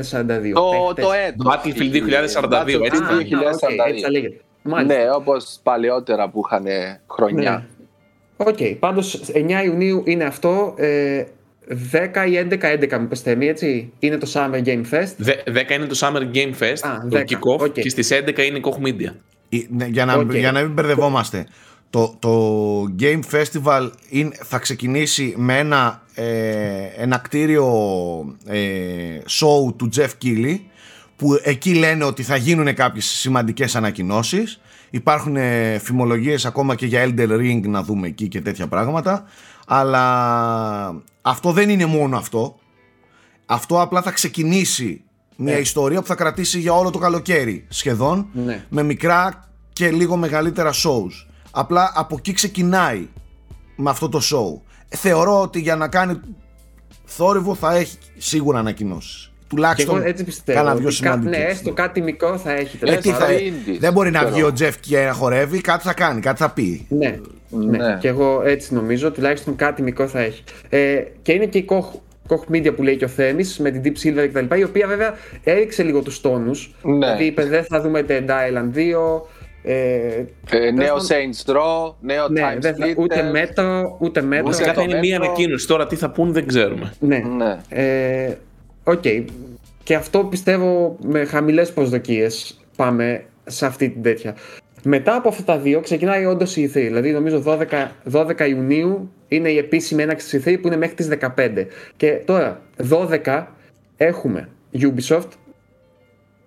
Το, 0.53 0.93
το 1.01 1.11
έτος. 1.27 1.47
Battlefield 1.49 1.93
2042, 1.93 2.81
έτσι. 2.83 3.01
Α, 3.01 3.07
2042. 3.17 4.43
Έτσι 4.63 4.77
θα 4.77 4.83
λέγεται. 4.83 4.93
Μάλιστα. 4.93 5.03
Ναι, 5.03 5.11
όπως 5.11 5.59
παλαιότερα 5.63 6.29
που 6.29 6.41
είχαν 6.45 6.65
χρονιά. 7.07 7.51
Ναι. 7.51 7.65
OK, 8.37 8.57
okay, 8.59 8.75
πάντως 8.79 9.21
9 9.33 9.63
Ιουνίου 9.65 10.03
είναι 10.05 10.23
αυτό. 10.23 10.73
Ε, 10.77 11.23
10 11.67 12.27
ή 12.27 12.47
11, 12.49 12.57
11 12.61 12.99
μου 12.99 13.07
πες 13.07 13.23
έτσι; 13.25 13.93
Είναι 13.99 14.17
το 14.17 14.31
Summer 14.33 14.63
Game 14.63 14.83
Fest. 14.91 15.13
Δε, 15.17 15.33
10 15.45 15.71
είναι 15.71 15.85
το 15.85 15.97
Summer 15.99 16.35
Game 16.35 16.53
Fest, 16.59 16.79
Α, 16.81 17.07
το 17.09 17.17
10, 17.17 17.21
kick-off, 17.21 17.65
okay. 17.65 17.71
και 17.71 17.89
στις 17.89 18.11
11 18.11 18.37
είναι 18.37 18.57
η 18.57 18.63
Koch 18.63 18.87
Media. 18.87 19.13
Ε, 19.49 19.57
ναι, 19.69 19.85
Για 19.85 20.05
να, 20.05 20.13
Οκ. 20.13 20.33
για 20.33 20.51
να 20.51 20.61
μην 20.61 20.71
μπερδευόμαστε. 20.71 21.47
Το, 21.89 22.15
το 22.19 22.95
Game 22.99 23.19
Festival 23.31 23.89
είναι, 24.09 24.31
θα 24.33 24.57
ξεκινήσει 24.59 25.33
με 25.37 25.57
ένα, 25.57 26.01
ε, 26.15 26.25
ένα 26.97 27.17
κτίριο 27.17 27.67
ε, 28.47 28.59
show 29.29 29.75
του 29.77 29.89
Jeff 29.95 30.09
Keighley 30.23 30.57
που 31.15 31.39
εκεί 31.43 31.73
λένε 31.73 32.03
ότι 32.03 32.23
θα 32.23 32.35
γίνουν 32.35 32.73
κάποιες 32.73 33.05
σημαντικές 33.05 33.75
ανακοινώσεις 33.75 34.59
υπάρχουν 34.89 35.35
ε, 35.35 35.77
φημολογίες 35.83 36.45
ακόμα 36.45 36.75
και 36.75 36.85
για 36.85 37.05
Elder 37.05 37.29
Ring 37.29 37.61
να 37.61 37.83
δούμε 37.83 38.07
εκεί 38.07 38.27
και 38.27 38.41
τέτοια 38.41 38.67
πράγματα 38.67 39.23
αλλά 39.67 41.03
αυτό 41.21 41.51
δεν 41.51 41.69
είναι 41.69 41.85
μόνο 41.85 42.17
αυτό 42.17 42.59
αυτό 43.45 43.81
απλά 43.81 44.01
θα 44.01 44.11
ξεκινήσει 44.11 45.03
μια 45.35 45.55
Ε. 45.55 45.59
ιστορία 45.59 46.01
που 46.01 46.07
θα 46.07 46.15
κρατήσει 46.15 46.59
για 46.59 46.73
όλο 46.73 46.89
το 46.89 46.97
καλοκαίρι 46.97 47.65
σχεδόν 47.69 48.27
Ναι. 48.33 48.65
με 48.69 48.83
μικρά 48.83 49.49
και 49.73 49.91
λίγο 49.91 50.15
μεγαλύτερα 50.15 50.71
shows. 50.73 51.27
Απλά 51.51 51.91
από 51.95 52.15
εκεί 52.17 52.33
ξεκινάει 52.33 53.07
με 53.75 53.89
αυτό 53.89 54.09
το 54.09 54.19
show. 54.23 54.61
Ε, 54.89 54.97
Θεωρώ 54.97 55.41
ότι 55.41 55.59
για 55.59 55.75
να 55.75 55.87
κάνει 55.87 56.19
θόρυβο 57.05 57.55
θα 57.55 57.75
έχει 57.75 57.97
σίγουρα 58.17 58.59
ανακοινώσεις. 58.59 59.31
Και 59.53 59.59
Τουλάχιστον 59.61 59.95
εγώ 59.97 60.05
έτσι 60.07 60.23
πιστεύω. 60.23 60.59
κάνα 60.59 60.75
δυο 60.75 60.87
ότι 60.87 60.99
κα- 61.01 61.11
σημαντικές. 61.11 61.37
Ναι, 61.43 61.45
έστω 61.49 61.71
κάτι 61.73 62.01
μικρό 62.01 62.37
θα 62.37 62.51
έχει. 62.51 62.75
Ε, 62.81 62.85
τέλος 62.85 63.01
τι 63.01 63.09
θα, 63.09 63.17
πάντων. 63.17 63.35
indies, 63.37 63.77
δεν 63.79 63.93
μπορεί 63.93 64.11
να 64.11 64.19
ξέρω. 64.19 64.33
βγει 64.33 64.43
ο 64.43 64.53
Τζεφ 64.53 64.79
και 64.79 64.99
να 65.05 65.13
χορεύει, 65.13 65.61
κάτι 65.61 65.83
θα 65.83 65.93
κάνει, 65.93 66.21
κάτι 66.21 66.39
θα 66.41 66.49
πει. 66.51 66.85
Ναι, 66.89 67.19
ναι. 67.49 67.77
Ναι. 67.77 67.97
Και 67.99 68.07
εγώ 68.07 68.41
έτσι 68.45 68.73
νομίζω, 68.73 69.11
τουλάχιστον 69.11 69.55
κάτι 69.55 69.81
μικρό 69.81 70.07
θα 70.07 70.19
έχει. 70.19 70.43
Ε, 70.69 71.03
και 71.21 71.31
είναι 71.31 71.45
και 71.45 71.57
η 71.57 71.65
Koch, 71.69 71.99
Koch 72.27 72.53
Media 72.55 72.75
που 72.75 72.83
λέει 72.83 72.95
και 72.97 73.05
ο 73.05 73.07
Θέμης 73.07 73.57
με 73.59 73.71
την 73.71 73.81
Deep 73.85 74.05
Silver 74.07 74.27
κτλ. 74.33 74.55
Η 74.59 74.63
οποία 74.63 74.87
βέβαια 74.87 75.13
έριξε 75.43 75.83
λίγο 75.83 76.01
τους 76.01 76.21
τόνους. 76.21 76.75
Ναι. 76.83 76.93
Δηλαδή 76.93 77.23
είπε 77.25 77.43
δεν 77.45 77.63
θα 77.63 77.81
δούμε 77.81 78.05
Dead 78.07 78.25
Island 78.29 78.75
2. 78.77 79.27
Ε, 79.65 79.73
Ε, 80.49 80.71
νέο 80.71 80.93
πάντων- 80.93 81.07
Saints 81.09 81.51
Row, 81.51 81.93
νέο 82.01 82.27
ναι, 82.29 82.41
Time 82.41 82.59
δεν 82.59 82.75
θα, 82.75 82.87
ούτε 82.97 83.21
Splitters. 83.27 83.31
Metro, 83.31 83.97
ούτε 83.99 84.21
μέτρο. 84.21 84.45
Βασικά 84.45 84.67
το 84.73 84.79
θα 84.79 84.81
είναι 84.81 84.99
μία 84.99 85.19
Metro- 85.19 85.25
ανακοίνωση. 85.33 85.67
Τώρα 85.67 85.87
τι 85.87 85.95
θα 85.95 86.09
πούν 86.09 86.31
δεν 86.33 86.47
ξέρουμε. 86.47 86.93
Ναι. 86.99 87.17
Ναι. 87.37 87.57
Ε, 87.69 88.33
Οκ. 88.83 89.03
Και 89.83 89.95
αυτό 89.95 90.23
πιστεύω 90.23 90.97
με 91.01 91.25
χαμηλές 91.25 91.73
προσδοκίες 91.73 92.59
πάμε 92.75 93.25
σε 93.45 93.65
αυτή 93.65 93.89
την 93.89 94.01
τέτοια. 94.01 94.35
Μετά 94.83 95.15
από 95.15 95.29
αυτά 95.29 95.43
τα 95.43 95.57
δύο 95.57 95.79
ξεκινάει 95.79 96.25
όντως 96.25 96.55
η 96.55 96.65
E3. 96.65 96.71
Δηλαδή 96.73 97.11
νομίζω 97.11 97.43
12, 97.45 97.65
12 98.11 98.47
Ιουνίου 98.49 99.11
είναι 99.27 99.49
η 99.49 99.57
επίσημη 99.57 100.01
έναξη 100.01 100.29
της 100.29 100.53
E3 100.53 100.57
που 100.61 100.67
είναι 100.67 100.77
μέχρι 100.77 100.95
τις 100.95 101.09
15. 101.35 101.67
Και 101.97 102.21
τώρα 102.25 102.61
12 103.23 103.45
έχουμε 103.97 104.49
Ubisoft, 104.73 105.27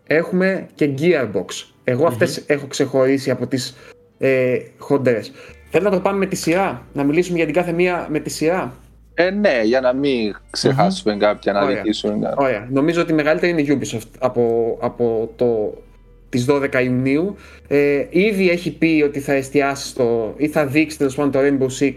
έχουμε 0.06 0.66
και 0.74 0.94
Gearbox. 0.98 1.44
Εγώ 1.84 2.06
αυτές 2.06 2.42
έχω 2.46 2.66
ξεχωρίσει 2.66 3.30
από 3.30 3.46
τις 3.46 3.76
ε, 4.18 4.58
χοντρές. 4.78 5.32
Θέλω 5.70 5.84
να 5.84 5.90
το 5.90 6.00
πάμε 6.00 6.18
με 6.18 6.26
τη 6.26 6.36
σειρά, 6.36 6.86
να 6.92 7.04
μιλήσουμε 7.04 7.36
για 7.36 7.46
την 7.46 7.54
κάθε 7.54 7.72
μία 7.72 8.06
με 8.10 8.18
τη 8.18 8.30
σειρά. 8.30 8.74
Ε, 9.18 9.30
ναι, 9.30 9.60
για 9.64 9.80
να 9.80 9.92
μην 9.92 10.36
ξεχάσουμε 10.50 11.16
κάποια, 11.16 11.52
να 11.52 11.62
Ωραία. 11.62 11.76
δικήσουμε. 11.76 12.32
Ωραία. 12.36 12.68
Νομίζω 12.70 13.00
ότι 13.00 13.12
η 13.12 13.14
μεγαλύτερη 13.14 13.52
είναι 13.52 13.60
η 13.60 13.78
Ubisoft 13.80 14.08
από, 14.18 14.76
από 14.80 15.32
το, 15.36 15.82
τις 16.28 16.46
12 16.48 16.82
Ιουνίου. 16.84 17.36
Ε, 17.68 18.04
ήδη 18.10 18.50
έχει 18.50 18.70
πει 18.72 19.02
ότι 19.06 19.20
θα 19.20 19.32
εστιάσει 19.32 19.86
στο, 19.88 20.34
ή 20.36 20.48
θα 20.48 20.66
δείξει 20.66 20.98
τέλος 20.98 21.14
πάντων 21.14 21.30
το 21.30 21.38
Rainbow 21.42 21.82
Six 21.82 21.92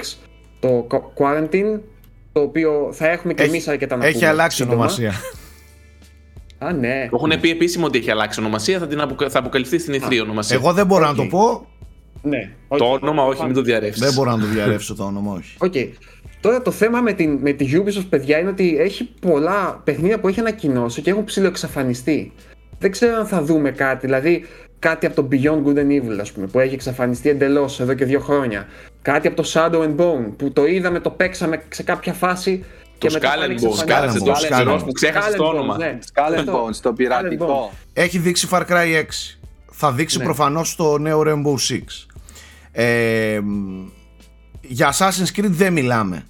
το 0.60 0.88
Qu- 0.92 1.24
Quarantine, 1.24 1.80
το 2.32 2.42
οποίο 2.42 2.90
θα 2.92 3.08
έχουμε 3.10 3.34
και 3.34 3.44
εμείς 3.44 3.68
αρκετά 3.68 3.96
να 3.96 4.06
έχει 4.06 4.14
πούμε 4.18 4.28
αλλάξει 4.28 4.58
σύντομα. 4.58 4.76
ονομασία. 4.76 5.14
Α, 6.58 6.74
ναι. 6.74 7.08
Το 7.12 7.16
έχουν 7.26 7.40
πει 7.42 7.50
επίσημα 7.50 7.86
ότι 7.86 7.98
έχει 7.98 8.12
αλλάξει 8.12 8.40
ονομασία, 8.40 8.80
θα, 8.80 8.88
την 8.88 9.02
αποκ- 9.02 9.28
θα 9.30 9.40
αποκαλυφθεί 9.40 9.78
στην 9.80 10.02
E3 10.04 10.12
η 10.14 10.20
ονομασία. 10.20 10.56
Εγώ 10.56 10.74
δεν 10.74 10.86
μπορώ 10.86 11.06
να 11.06 11.16
το 11.16 11.22
Οκ. 11.22 11.30
πω, 11.30 11.68
ναι. 12.22 12.52
Το 12.68 12.86
Οκ. 12.86 13.04
όνομα 13.04 13.24
όχι, 13.24 13.44
μην 13.46 13.54
το 13.54 13.62
διαρρεύσεις. 13.62 14.02
δεν 14.04 14.14
μπορώ 14.14 14.32
να 14.32 14.40
το 14.40 14.46
διαρρεύσω 14.46 14.96
το 14.96 15.04
όνομα, 15.04 15.34
όχι. 15.34 15.56
Οκ. 15.60 15.74
Τώρα 16.42 16.62
το 16.62 16.72
θέμα 16.72 17.02
με, 17.02 17.14
την, 17.14 17.38
με 17.42 17.52
τη 17.52 17.66
Ubisoft, 17.74 18.06
παιδιά, 18.10 18.40
είναι 18.40 18.50
ότι 18.50 18.78
έχει 18.80 19.10
πολλά 19.22 19.82
παιχνίδια 19.84 20.20
που 20.20 20.28
έχει 20.28 20.40
ανακοινώσει 20.40 21.02
και 21.02 21.10
έχουν 21.10 21.24
ψιλοεξαφανιστεί. 21.24 22.32
Δεν 22.80 22.92
ξέρω 22.92 23.16
αν 23.18 23.26
θα 23.28 23.44
δούμε 23.44 23.72
κάτι, 23.72 24.06
δηλαδή 24.06 24.46
κάτι 24.80 25.06
από 25.06 25.16
το 25.16 25.28
Beyond 25.32 25.64
Good 25.68 25.76
and 25.78 25.88
Evil, 25.90 26.18
ας 26.22 26.32
πούμε, 26.32 26.48
που 26.48 26.60
έχει 26.60 26.74
εξαφανιστεί 26.74 27.30
εντελώς 27.30 27.80
εδώ 27.80 27.94
και 27.94 28.06
δύο 28.06 28.20
χρόνια. 28.20 28.68
Κάτι 29.02 29.28
από 29.28 29.36
το 29.42 29.50
Skull 29.54 29.82
and 29.84 29.96
Bones, 29.96 30.32
που 30.38 30.52
το 30.52 30.66
είδαμε, 30.66 31.00
το 31.00 31.10
παίξαμε 31.10 31.62
σε 31.70 31.84
κάποια 31.84 32.14
φάση 32.14 32.64
και 32.98 33.08
Το 33.08 33.14
μετά 33.14 33.34
Skull 33.34 33.38
πάλι 33.40 33.58
and 33.60 33.64
Bones, 33.64 33.70
εξαφανίστηκε. 33.80 33.94
κάλεσε 33.94 34.20
το 34.20 34.26
τόσο 34.26 34.42
Skull 34.48 34.52
and 34.52 34.58
καιρό 34.58 34.76
Bones. 34.76 34.86
που 34.86 34.92
ξέχασε 34.92 35.36
το 35.38 35.44
Skull 35.44 35.48
and 35.50 35.54
όνομα. 35.54 35.76
Bones, 35.76 35.80
ναι. 35.80 35.98
Skull 36.14 36.32
and 36.34 36.38
Αυτό. 36.38 36.66
Bones, 36.68 36.76
το 36.82 36.94
πειρατικό. 36.94 37.72
Έχει 37.94 38.18
δείξει 38.18 38.48
Far 38.52 38.62
Cry 38.62 38.96
6. 39.00 39.04
Θα 39.72 39.92
δείξει 39.92 40.18
Ναι. 40.18 40.24
προφανώς 40.24 40.76
το 40.76 40.98
νέο 40.98 41.22
Rainbow 41.26 41.74
Six. 41.74 41.84
Ε, 42.72 43.40
μ, 43.44 43.86
για 44.62 44.94
Assassin's 44.94 45.38
Creed 45.40 45.46
δεν 45.50 45.74
μιλάμε. 45.74 46.24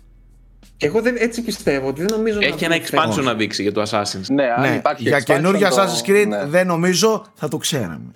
Και 0.78 0.86
εγώ 0.86 1.02
δεν, 1.02 1.16
έτσι 1.20 1.42
πιστεύω 1.42 1.88
ότι 1.88 2.02
δεν 2.06 2.18
νομίζω 2.18 2.38
Έχει 2.42 2.68
να 2.68 2.76
ένα 2.76 2.86
δούμε 2.86 3.02
expansion 3.04 3.10
φέτος. 3.10 3.26
να 3.26 3.34
δείξει 3.34 3.62
για 3.62 3.72
το 3.72 3.82
Assassin's. 3.90 4.26
Ναι, 4.30 4.44
αν 4.44 4.62
ναι, 4.62 4.76
υπάρχει 4.76 5.04
για 5.04 5.18
expansion, 5.20 5.24
καινούργια 5.24 5.70
το- 5.70 5.76
Assassin's 5.82 6.10
Creed 6.10 6.26
ναι. 6.28 6.46
δεν 6.46 6.68
νομίζω, 6.68 7.26
θα 7.36 7.48
το 7.48 7.58
ξέραμε. 7.58 8.12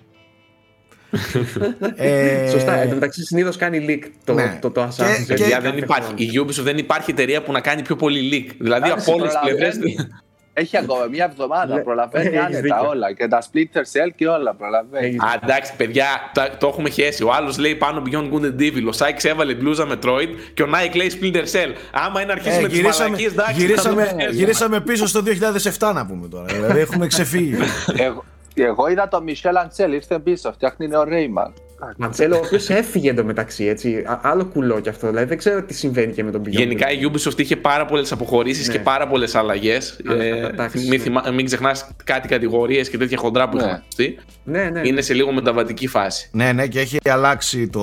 ε, 1.95 2.49
Σωστά, 2.51 2.73
εν 2.73 2.87
τω 2.87 2.93
μεταξύ 2.93 3.23
συνήθως 3.25 3.57
κάνει 3.57 3.85
leak 3.89 4.09
το, 4.23 4.33
Ναι. 4.33 4.57
το, 4.61 4.71
το 4.71 4.81
Και- 4.81 5.03
Assassin's 5.03 5.05
Creed. 5.09 5.17
και- 5.25 5.33
Παιδιά, 5.33 5.49
κάθε 5.49 5.69
δεν 5.69 5.77
υπάρχει. 5.77 6.07
χρόνο. 6.07 6.15
Η 6.17 6.31
Ubisoft 6.45 6.63
δεν 6.63 6.77
υπάρχει 6.77 7.11
εταιρεία 7.11 7.43
που 7.43 7.51
να 7.51 7.59
κάνει 7.61 7.81
πιο 7.81 7.95
πολύ 7.95 8.29
leak. 8.49 8.55
Δηλαδή 8.59 8.85
Εντάξει, 8.87 9.09
από 9.11 9.19
όλες 9.19 9.33
τις 9.33 9.41
προλαβαίνει. 9.41 9.79
πλευρέ. 9.93 10.09
Έχει 10.55 10.77
ακόμα 10.77 11.05
μια 11.05 11.25
εβδομάδα, 11.31 11.75
Ναι, 11.75 11.81
προλαβαίνει 11.81 12.25
έχεις 12.27 12.39
άνετα 12.39 12.61
δίκιο. 12.61 12.87
όλα. 12.89 13.13
Και 13.13 13.27
τα 13.27 13.41
Splinter 13.41 13.77
Cell 13.79 14.09
και 14.15 14.27
όλα 14.27 14.53
προλαβαίνει. 14.53 15.05
Έχεις- 15.07 15.21
Α, 15.21 15.39
εντάξει, 15.43 15.75
παιδιά, 15.77 16.05
τα- 16.33 16.49
το 16.59 16.67
έχουμε 16.67 16.89
χέσει. 16.89 17.23
Ο 17.23 17.33
άλλος 17.33 17.57
λέει 17.57 17.75
πάνω 17.75 18.01
Beyond 18.05 18.29
Good 18.33 18.43
and 18.45 18.59
Evil. 18.61 18.87
Ο 18.87 18.91
Σάιξ 18.91 19.23
έβαλε 19.25 19.53
μπλούζα 19.53 19.87
Metroid 19.91 20.29
και 20.53 20.63
ο 20.63 20.65
Νάικ 20.65 20.95
λέει 20.95 21.11
Splinter 21.21 21.43
Cell. 21.43 21.73
Άμα 21.91 22.21
είναι 22.21 22.31
αρχίσει 22.31 22.57
ε, 22.57 22.61
με 22.61 22.67
τις 22.67 22.77
γυρίσαμε, 22.77 23.09
μαλακίες, 23.09 23.31
εντάξει. 23.31 23.53
θα 23.53 23.59
γυρίσαμε, 23.59 24.05
δούμε. 24.05 24.27
γυρίσαμε 24.31 24.81
πίσω 24.81 25.07
στο 25.07 25.21
2007 25.21 25.93
να 25.93 26.05
πούμε 26.05 26.27
τώρα. 26.27 26.45
Δηλαδή 26.53 26.79
έχουμε 26.79 27.07
ξεφύγει. 27.07 27.55
Εγώ, 27.97 28.23
εγώ 28.53 28.87
είδα 28.87 29.07
τον 29.07 29.23
Μισελ 29.23 29.57
Αντσέλ, 29.57 29.93
ήρθε 29.93 30.19
πίσω, 30.19 30.51
φτιάχνει 30.51 30.87
νέο 30.87 31.03
Ρέιμαν. 31.03 31.53
Μαντσέλο, 31.97 32.35
ο 32.35 32.41
οποίος 32.45 32.69
έφυγε 32.69 33.09
εντωμεταξύ, 33.09 33.65
έτσι. 33.65 34.03
Α- 34.05 34.19
Άλλο 34.23 34.45
κουλό 34.45 34.79
κι 34.79 34.89
αυτό. 34.89 35.07
Δηλαδή 35.07 35.27
δεν 35.27 35.37
ξέρω 35.37 35.63
τι 35.63 35.73
συμβαίνει 35.73 36.13
και 36.13 36.23
με 36.23 36.31
τον 36.31 36.41
Beyond. 36.41 36.49
Γενικά 36.49 36.91
η 36.91 36.99
Ubisoft 37.11 37.39
είχε 37.39 37.55
πάρα 37.55 37.85
πολλές 37.85 38.11
αποχωρήσεις 38.11 38.67
Ναι. 38.67 38.73
και 38.73 38.79
πάρα 38.79 39.07
πολλές 39.07 39.35
αλλαγές. 39.35 39.99
Ανακατατάξεις, 40.07 40.81
μην, 40.81 40.89
ναι. 40.89 40.97
θυμά- 41.03 41.29
μην 41.33 41.45
ξεχνάς 41.45 41.87
κάτι 42.03 42.27
κατηγορίες 42.27 42.89
και 42.89 42.97
τέτοια 42.97 43.17
χοντρά 43.17 43.49
που 43.49 43.55
Ναι. 43.57 43.63
είχαν 43.63 43.75
ακουστεί. 43.75 44.17
Ναι, 44.43 44.63
ναι. 44.69 44.81
Είναι 44.83 45.01
σε 45.01 45.13
λίγο 45.13 45.31
μεταβατική 45.31 45.87
φάση. 45.87 46.29
ναι, 46.31 46.51
ναι, 46.51 46.67
και 46.67 46.79
έχει 46.79 46.97
αλλάξει 47.09 47.67
το, 47.67 47.79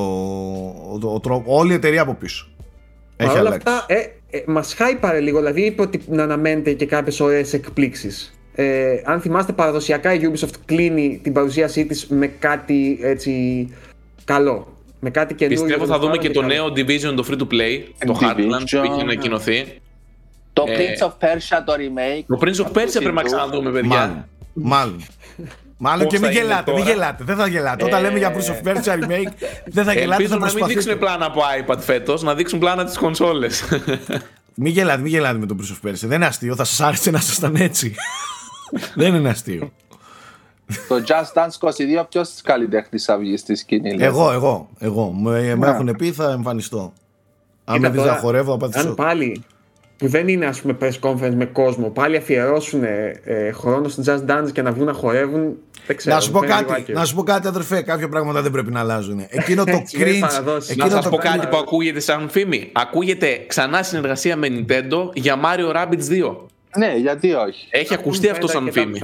το, 1.00 1.08
ο 1.14 1.20
τρόπο- 1.20 1.56
όλη 1.58 1.72
η 1.72 1.74
εταιρεία 1.74 2.02
από 2.02 2.14
πίσω. 2.14 2.48
Έχει 3.16 3.28
Παρ' 3.30 3.38
όλα 3.40 3.48
αλλάξει. 3.48 3.66
αυτά, 3.68 3.94
ε, 3.94 3.98
ε, 4.30 4.42
μας 4.46 4.74
χάιπαρε 4.74 5.20
λίγο. 5.20 5.38
Δηλαδή 5.38 5.60
είπε 5.64 5.82
ότι 5.82 6.00
να 6.08 6.22
αναμένετε 6.22 6.72
και 6.72 6.86
κάποιες 6.86 7.20
ωραίες 7.20 7.52
εκπλήξεις. 7.52 8.34
Ε, 8.54 9.00
αν 9.04 9.20
θυμάστε, 9.20 9.52
παραδοσιακά 9.52 10.14
η 10.14 10.20
Ubisoft 10.32 10.54
κλείνει 10.64 11.20
την 11.22 11.32
παρουσίασή 11.32 11.86
της 11.86 12.06
με 12.06 12.26
κάτι 12.26 12.98
έτσι 13.02 13.30
καλό. 14.32 14.76
Με 15.00 15.10
κάτι 15.10 15.34
καινούργιο. 15.34 15.64
Πιστεύω 15.66 15.86
θα 15.86 15.98
τέλος 15.98 16.00
δούμε 16.06 16.16
πάντων 16.16 16.32
και 16.32 16.38
το 16.38 16.40
καλό. 16.40 16.52
νέο 16.52 16.66
Division, 16.66 17.16
το 17.16 17.24
free 17.30 17.38
to 17.40 17.54
play, 17.54 17.82
το 18.06 18.18
Division. 18.20 18.24
Heartland 18.24 18.64
που 18.70 18.92
είχε 18.92 19.00
ανακοινωθεί. 19.00 19.80
Το 20.52 20.64
Ε, 20.68 20.76
Prince 20.76 21.06
of 21.06 21.10
Persia 21.10 21.62
το 21.66 21.72
remake. 21.72 22.24
Το 22.26 22.38
Prince 22.40 22.60
of 22.62 22.64
αυτού 22.66 22.80
Persia 22.80 22.92
πρέπει 23.02 23.14
να 23.14 23.20
του- 23.22 23.26
ξαναδούμε, 23.26 23.70
παιδιά. 23.70 23.88
Μάλλον. 23.98 24.24
Μάλλον. 24.52 25.00
Μάλλον 25.82 26.04
Πώς 26.04 26.12
και 26.14 26.18
μην 26.20 26.28
θα 26.28 26.32
είναι 26.34 26.46
γελάτε, 26.48 26.70
μην 26.72 26.80
τώρα. 26.80 26.92
γελάτε. 26.94 27.24
Δεν 27.24 27.36
θα 27.36 27.46
γελάτε. 27.46 27.84
Όταν 27.84 27.98
Ε, 27.98 28.02
λέμε 28.06 28.18
για 28.18 28.34
Prince 28.34 28.38
of 28.50 28.68
Persia 28.68 28.92
remake, 28.92 29.32
δεν 29.66 29.84
θα 29.84 29.92
γελάτε. 29.92 30.22
Ελπίζω 30.22 30.28
Θα 30.28 30.38
να 30.38 30.44
μην 30.44 30.54
προσπαθείτε. 30.54 30.66
δείξουν 30.80 30.98
πλάνα 30.98 31.24
από 31.26 31.40
iPad 31.66 31.78
φέτος, 31.78 32.22
να 32.22 32.34
δείξουν 32.34 32.58
πλάνα 32.58 32.84
τις 32.84 32.98
κονσόλες. 32.98 33.64
Μην 34.62 34.72
γελάτε, 34.72 35.00
μην 35.00 35.10
γελάτε 35.12 35.38
με 35.38 35.46
τον 35.46 35.58
Prince 35.60 35.86
of 35.86 35.88
Persia. 35.90 35.94
Δεν 35.94 36.12
είναι 36.16 36.26
αστείο. 36.26 36.54
Θα 36.54 36.64
σας 36.64 36.80
άρεσε 36.80 37.10
να 37.10 37.18
ήσασταν 37.18 37.54
έτσι. 37.56 37.94
δεν 38.94 39.14
είναι 39.14 39.28
αστείο. 39.28 39.72
Το 40.88 41.02
Just 41.06 41.38
Dance 41.42 41.68
22, 42.00 42.04
ποιος 42.08 42.40
καλλιτέχνης 42.44 43.04
θα 43.04 43.16
βγει 43.18 43.36
στη 43.36 43.54
σκηνή. 43.54 43.90
λέτε; 43.90 44.04
Εγώ, 44.04 44.32
εγώ, 44.32 44.68
εγώ. 44.78 45.10
Με, 45.10 45.30
με 45.40 45.54
Ναι. 45.54 45.66
έχουν 45.68 45.94
πει 45.98 46.12
θα 46.12 46.30
εμφανιστώ. 46.30 46.92
Αν 47.64 47.76
Κοίτα 47.76 47.88
με 47.88 47.94
δεις 47.94 48.02
τώρα, 48.02 48.12
να 48.14 48.20
χορεύω, 48.20 48.58
θα 48.58 48.64
Αν 48.64 48.70
πατήσω. 48.70 48.94
πάλι 48.94 49.44
που 49.96 50.08
δεν 50.08 50.28
είναι 50.28 50.46
ας 50.46 50.60
πούμε 50.60 50.76
press 50.80 51.00
conference 51.00 51.34
με 51.34 51.44
κόσμο, 51.44 51.88
πάλι 51.88 52.16
αφιερώσουν 52.16 52.84
ε, 52.84 53.20
ε, 53.24 53.52
χρόνο 53.52 53.88
στο 53.88 54.02
Just 54.06 54.30
Dance 54.30 54.52
και 54.52 54.62
να 54.62 54.72
βγουν 54.72 54.86
να 54.86 54.92
χορεύουν. 54.92 55.56
Δεν 55.86 55.96
ξέρω. 55.96 56.14
Να 56.14 56.20
σου 56.20 56.30
πω 56.30 56.38
μου 56.38 56.44
φαίνεται 56.44 56.58
λίγο 56.60 56.68
κάτι, 56.72 56.82
άκυρο. 56.82 56.98
να 56.98 57.04
σου 57.04 57.14
πω 57.14 57.22
κάτι, 57.22 57.46
αδερφέ. 57.46 57.82
Κάποια 57.82 58.08
πράγματα 58.08 58.42
δεν 58.42 58.50
πρέπει 58.50 58.70
να 58.70 58.80
αλλάζουν. 58.80 59.20
Εκείνο 59.28 59.64
το 59.64 59.72
Έτσι, 59.76 59.96
είναι 60.02 60.10
cringe. 60.10 60.20
παραδόσεις. 60.20 60.76
να 60.76 60.84
Εκείνο 60.84 61.00
σας 61.00 61.04
το 61.04 61.10
πω 61.10 61.16
κάτι 61.16 61.38
cringe- 61.42 61.50
που 61.50 61.56
ακούγεται 61.56 62.00
σαν 62.00 62.28
φήμη. 62.28 62.70
Ακούγεται 62.72 63.44
ξανά 63.46 63.82
συνεργασία 63.82 64.36
με 64.36 64.48
Nintendo 64.50 65.10
για 65.14 65.36
Mario 65.44 65.76
Rabbids 65.76 66.08
2. 66.08 66.36
Ναι, 66.76 66.94
γιατί 66.96 67.32
όχι. 67.32 67.66
Έχει 67.70 67.94
ακουστεί 67.94 68.28
αυτό 68.28 68.46
σαν 68.48 68.68
φήμη. 68.72 68.98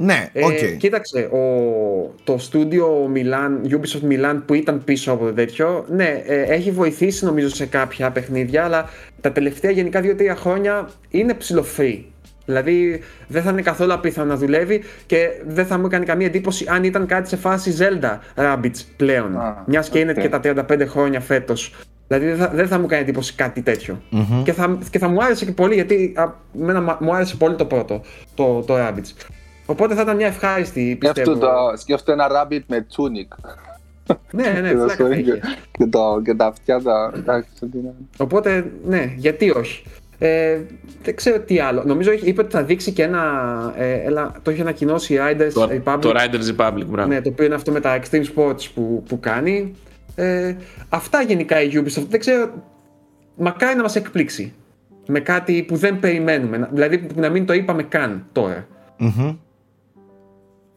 Ναι, 0.00 0.30
OK. 0.34 0.50
Okay. 0.50 0.62
Ε, 0.62 0.66
κοίταξε, 0.66 1.20
ο, 1.20 2.14
το 2.24 2.38
στούντιο 2.38 3.10
Milan, 3.14 3.70
Ubisoft 3.70 4.12
Milan 4.12 4.42
που 4.46 4.54
ήταν 4.54 4.84
πίσω 4.84 5.12
από 5.12 5.24
το 5.24 5.32
τέτοιο, 5.32 5.84
ναι, 5.88 6.22
ε, 6.26 6.42
έχει 6.42 6.70
βοηθήσει 6.70 7.24
νομίζω 7.24 7.48
σε 7.48 7.66
κάποια 7.66 8.10
παιχνίδια, 8.10 8.64
αλλά 8.64 8.88
τα 9.20 9.32
τελευταία 9.32 9.70
γενικά 9.70 10.00
2-3 10.02 10.32
χρόνια 10.36 10.90
είναι 11.10 11.34
ψιλο 11.34 11.73
free. 11.73 12.12
Δηλαδή 12.44 13.00
δεν 13.26 13.42
θα 13.42 13.50
είναι 13.50 13.62
καθόλου 13.62 13.92
απίθανο 13.92 14.28
να 14.28 14.36
δουλεύει 14.36 14.82
και 15.06 15.28
δεν 15.46 15.66
θα 15.66 15.78
μου 15.78 15.86
έκανε 15.86 16.04
καμία 16.04 16.26
εντύπωση 16.26 16.66
αν 16.68 16.84
ήταν 16.84 17.06
κάτι 17.06 17.28
σε 17.28 17.36
φάση 17.36 17.76
Zelda 17.78 18.18
Rabbids 18.34 18.84
πλέον. 18.96 19.36
Α, 19.40 19.54
Μιας 19.66 19.88
και 19.88 19.98
είναι 19.98 20.12
και 20.12 20.28
τα 20.28 20.40
35 20.44 20.84
χρόνια 20.86 21.20
φέτος. 21.20 21.74
Δηλαδή 22.06 22.26
δεν 22.26 22.36
θα, 22.36 22.48
δεν 22.54 22.68
θα 22.68 22.78
μου 22.78 22.86
κάνει 22.86 23.02
εντύπωση 23.02 23.34
κάτι 23.34 23.62
Και, 24.44 24.52
θα, 24.52 24.78
και 24.90 24.98
θα 24.98 25.08
μου 25.08 25.24
άρεσε 25.24 25.44
και 25.44 25.52
πολύ 25.52 25.74
γιατί 25.74 26.12
α, 26.16 26.32
μου 26.98 27.14
άρεσε 27.14 27.36
πολύ 27.36 27.54
το 27.54 27.64
πρώτο, 27.64 28.00
το, 28.34 28.62
το 28.66 28.74
Rabbids. 28.76 29.37
Οπότε 29.70 29.94
θα 29.94 30.02
ήταν 30.02 30.16
μια 30.16 30.26
ευχάριστη 30.26 30.96
πιστεύω. 31.00 31.76
Σκέφτομαι 31.76 32.22
ένα 32.22 32.46
Rabbit 32.46 32.62
με 32.66 32.86
tunic. 32.96 33.52
ναι, 34.30 34.48
ναι, 34.48 34.60
ναι, 35.08 35.20
και, 35.70 35.86
το, 35.90 36.20
και 36.24 36.34
τα 36.34 36.46
αυτιά 36.46 36.82
τα... 36.82 37.12
Οπότε, 38.16 38.70
ναι, 38.84 39.12
γιατί 39.16 39.50
όχι. 39.50 39.82
Ε, 40.18 40.58
δεν 41.02 41.16
ξέρω 41.16 41.40
τι 41.40 41.58
άλλο. 41.58 41.82
Νομίζω 41.86 42.12
είπε 42.12 42.40
ότι 42.40 42.50
θα 42.50 42.62
δείξει 42.62 42.92
και 42.92 43.02
ένα. 43.02 43.22
Ε, 43.76 43.92
έλα, 43.92 44.32
το 44.42 44.50
έχει 44.50 44.60
ανακοινώσει 44.60 45.14
η 45.14 45.18
Riders 45.20 45.50
το, 45.52 45.62
Republic. 45.62 45.98
Το 46.00 46.12
Riders 46.14 46.56
Republic, 46.56 46.84
μπράβο. 46.86 47.08
Ναι, 47.08 47.20
το 47.20 47.28
οποίο 47.28 47.44
είναι 47.44 47.54
αυτό 47.54 47.72
με 47.72 47.80
τα 47.80 48.00
Extreme 48.00 48.24
Sports 48.34 48.64
που, 48.74 49.02
που 49.08 49.20
κάνει. 49.20 49.74
Ε, 50.14 50.54
αυτά 50.88 51.22
γενικά 51.22 51.62
η 51.62 51.70
Ubisoft. 51.72 52.06
Δεν 52.08 52.20
ξέρω. 52.20 52.50
Μακάρι 53.36 53.76
να 53.76 53.82
μας 53.82 53.96
εκπλήξει. 53.96 54.52
Με 55.06 55.20
κάτι 55.20 55.62
που 55.62 55.76
δεν 55.76 55.98
περιμένουμε. 55.98 56.68
Δηλαδή 56.72 57.06
να 57.14 57.28
μην 57.28 57.46
το 57.46 57.52
είπαμε 57.52 57.82
καν 57.82 58.26
τώρα. 58.32 58.66
Mm-hmm. 59.00 59.36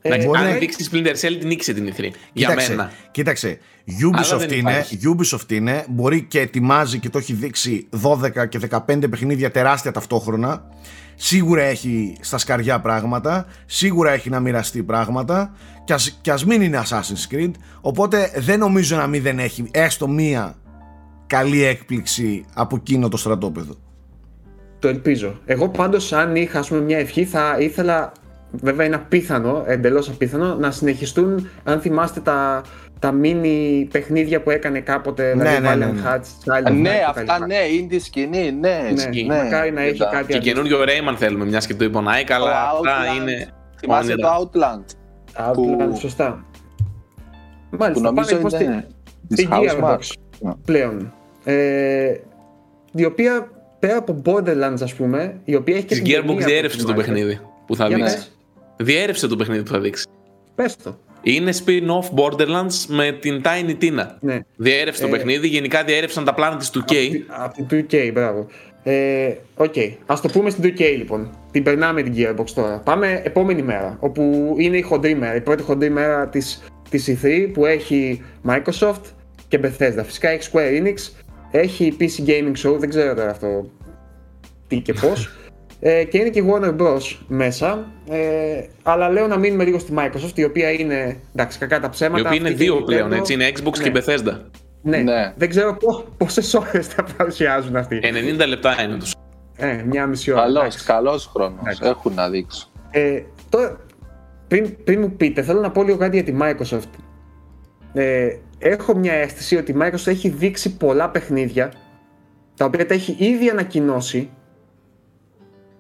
Ε, 0.01 0.13
αν 0.13 0.59
δείξεις 0.59 0.89
Splinter 0.91 1.15
Cell, 1.15 1.35
την 1.39 1.47
νίκησε 1.47 1.73
την 1.73 1.87
ηθρή. 1.87 2.13
Για 2.33 2.53
μένα. 2.55 2.91
Κοίταξε. 3.11 3.59
Ubisoft 3.87 4.51
είναι, 4.51 4.85
Ubisoft 5.03 5.51
είναι, 5.51 5.85
μπορεί 5.89 6.23
και 6.23 6.39
ετοιμάζει 6.39 6.99
και 6.99 7.09
το 7.09 7.17
έχει 7.17 7.33
δείξει 7.33 7.87
12 8.03 8.47
και 8.49 8.59
15 8.69 9.09
παιχνίδια 9.09 9.51
τεράστια 9.51 9.91
ταυτόχρονα. 9.91 10.63
Σίγουρα 11.15 11.61
έχει 11.61 12.17
στα 12.19 12.37
σκαριά 12.37 12.79
πράγματα, 12.79 13.45
σίγουρα 13.65 14.11
έχει 14.11 14.29
να 14.29 14.39
μοιραστεί 14.39 14.83
πράγματα 14.83 15.53
και 15.83 15.93
ας, 15.93 16.17
και 16.21 16.31
ας 16.31 16.45
μην 16.45 16.61
είναι 16.61 16.81
Assassin's 16.85 17.33
Creed, 17.33 17.51
οπότε 17.81 18.31
δεν 18.35 18.59
νομίζω 18.59 18.95
να 18.97 19.07
μην 19.07 19.21
δεν 19.21 19.39
έχει 19.39 19.67
έστω 19.71 20.07
μία 20.07 20.55
καλή 21.27 21.63
έκπληξη 21.63 22.45
από 22.53 22.75
εκείνο 22.75 23.07
το 23.07 23.17
στρατόπεδο. 23.17 23.75
Το 24.79 24.87
ελπίζω. 24.87 25.39
Εγώ 25.45 25.69
πάντως 25.69 26.13
αν 26.13 26.35
είχα 26.35 26.65
πούμε, 26.67 26.81
μια 26.81 26.97
ευχή 26.97 27.25
θα 27.25 27.57
ήθελα 27.59 28.11
βέβαια 28.51 28.85
είναι 28.85 28.95
απίθανο, 28.95 29.63
εντελώς 29.67 30.09
απίθανο, 30.09 30.55
να 30.55 30.71
συνεχιστούν, 30.71 31.49
αν 31.63 31.79
θυμάστε 31.79 32.19
τα, 32.19 32.61
τα 32.99 33.13
mini 33.23 33.85
παιχνίδια 33.91 34.41
που 34.41 34.49
έκανε 34.49 34.79
κάποτε, 34.79 35.35
ναι, 35.35 35.43
δηλαδή 35.43 35.67
ναι, 35.67 35.85
ναι, 35.85 35.91
ναι. 35.91 36.01
Hats, 36.05 36.71
ναι, 36.71 37.03
αυτά 37.07 37.45
ναι, 37.47 37.55
είναι 37.55 37.87
τη 37.87 37.99
σκηνή, 37.99 38.51
ναι. 38.51 38.79
ναι, 38.93 39.23
ναι 39.23 39.35
μακάρι 39.35 39.71
να 39.71 39.81
έχει 39.81 40.07
κάτι 40.11 40.33
Και 40.33 40.39
καινούριο 40.39 40.79
Rayman 40.81 41.15
θέλουμε, 41.17 41.45
μιας 41.45 41.67
και 41.67 41.73
το 41.73 41.83
είπε 41.83 41.97
ο 41.97 42.03
Nike, 42.05 42.31
αλλά 42.31 42.71
αυτά 42.71 43.21
είναι... 43.21 43.47
Θυμάσαι 43.79 44.15
το 44.15 44.27
Outland. 44.27 44.83
Outland, 45.49 45.97
σωστά. 45.99 46.45
Μάλιστα, 47.69 48.09
που 48.09 48.15
νομίζω 48.15 48.37
πάνε 48.37 48.63
είναι 48.63 48.87
στην 49.29 49.49
Gearbox 49.51 49.99
πλέον. 50.65 51.13
Ε, 51.43 52.13
η 52.93 53.05
οποία 53.05 53.51
πέρα 53.79 53.97
από 53.97 54.21
Borderlands 54.25 54.81
ας 54.81 54.93
πούμε, 54.93 55.39
η 55.45 55.55
οποία 55.55 55.75
έχει 55.75 55.85
και 55.85 55.95
την 55.95 56.05
Gearbox 56.05 56.37
διέρευσε 56.45 56.85
το 56.85 56.93
παιχνίδι 56.93 57.39
που 57.65 57.75
θα 57.75 57.87
δείξει. 57.87 58.31
Διέρευσε 58.81 59.27
το 59.27 59.35
παιχνίδι 59.35 59.63
που 59.63 59.71
θα 59.71 59.79
δείξει. 59.79 60.05
Πες 60.55 60.75
το. 60.75 60.97
Είναι 61.21 61.51
spin-off 61.65 62.19
Borderlands 62.19 62.85
με 62.87 63.11
την 63.11 63.41
Tiny 63.43 63.83
Tina. 63.83 64.05
Ναι. 64.19 64.39
Διέρευσε 64.55 65.01
το 65.01 65.07
ε, 65.07 65.11
παιχνίδι, 65.11 65.47
γενικά 65.47 65.83
διέρευσαν 65.83 66.25
τα 66.25 66.33
πλάνα 66.33 66.57
της 66.57 66.71
2K. 66.73 66.95
Από 67.27 67.65
την 67.65 67.87
2K, 67.89 68.11
μπράβο. 68.13 68.47
Ε, 68.83 69.33
OK, 69.55 69.73
okay. 69.75 69.91
ας 70.05 70.21
το 70.21 70.27
πούμε 70.27 70.49
στην 70.49 70.73
2K 70.73 70.97
λοιπόν. 70.97 71.29
Την 71.51 71.63
περνάμε 71.63 72.01
την 72.01 72.13
Gearbox 72.17 72.49
τώρα. 72.55 72.77
Πάμε 72.77 73.21
επόμενη 73.25 73.61
μέρα, 73.61 73.97
όπου 73.99 74.55
είναι 74.57 74.77
η 74.77 74.81
χοντρή 74.81 75.15
μέρα, 75.15 75.35
η 75.35 75.41
πρώτη 75.41 75.63
χοντρή 75.63 75.89
μέρα 75.89 76.27
της, 76.27 76.63
της 76.89 77.17
E3 77.23 77.49
που 77.53 77.65
έχει 77.65 78.23
Microsoft 78.47 79.01
και 79.47 79.59
Bethesda. 79.63 80.01
Φυσικά 80.05 80.29
έχει 80.29 80.49
Square 80.53 80.81
Enix, 80.81 80.95
έχει 81.51 81.95
PC 81.99 82.29
Gaming 82.29 82.67
Show, 82.67 82.77
δεν 82.79 82.89
ξέρω 82.89 83.13
τώρα 83.13 83.29
αυτό 83.29 83.69
τι 84.67 84.79
και 84.79 84.93
πώς. 84.93 85.29
Ε, 85.83 86.03
και 86.03 86.17
είναι 86.17 86.29
και 86.29 86.39
η 86.39 86.45
Warner 86.49 86.75
Bros. 86.77 87.17
μέσα. 87.27 87.91
Ε, 88.09 88.63
αλλά 88.83 89.09
λέω 89.09 89.27
να 89.27 89.37
μείνουμε 89.37 89.63
λίγο 89.63 89.79
στη 89.79 89.93
Microsoft, 89.97 90.35
η 90.35 90.43
οποία 90.43 90.71
είναι 90.71 91.17
εντάξει, 91.35 91.57
κακά 91.59 91.79
τα 91.79 91.89
ψέματα. 91.89 92.17
Η 92.17 92.21
οποία 92.21 92.35
είναι 92.35 92.49
δύο 92.49 92.81
πλέον, 92.83 93.13
έτσι. 93.13 93.33
Είναι 93.33 93.51
Xbox 93.55 93.77
ναι. 93.77 93.89
και 93.89 94.03
Bethesda. 94.03 94.37
Ναι. 94.81 94.97
ναι. 94.97 95.33
Δεν 95.35 95.49
ξέρω 95.49 95.77
πόσες 96.17 96.53
ώρες 96.53 96.87
θα 96.87 97.05
παρουσιάζουν 97.17 97.75
αυτοί. 97.75 97.99
90 98.41 98.47
λεπτά 98.47 98.83
είναι 98.83 98.97
τους. 98.97 99.13
Ε, 99.55 99.83
μια 99.85 100.07
μισή 100.07 100.31
ώρα. 100.31 100.41
Καλός, 100.41 100.83
καλός 100.83 101.25
χρόνος. 101.25 101.79
Έχουν 101.81 102.13
να 102.13 102.29
δείξουν. 102.29 102.69
Ε, 102.91 103.21
τώρα, 103.49 103.77
πριν, 104.47 104.83
πριν 104.83 104.99
μου 104.99 105.11
πείτε, 105.11 105.41
θέλω 105.41 105.59
να 105.59 105.71
πω 105.71 105.83
λίγο 105.83 105.97
κάτι 105.97 106.21
για 106.21 106.25
τη 106.25 106.37
Microsoft. 106.41 106.99
Ε, 107.93 108.27
έχω 108.59 108.95
μια 108.95 109.13
αίσθηση 109.13 109.55
ότι 109.57 109.71
η 109.71 109.75
Microsoft 109.81 110.07
έχει 110.07 110.29
δείξει 110.29 110.77
πολλά 110.77 111.09
παιχνίδια 111.09 111.73
τα 112.55 112.65
οποία 112.65 112.85
τα 112.85 112.93
έχει 112.93 113.15
ήδη 113.19 113.49
ανακοινώσει 113.49 114.29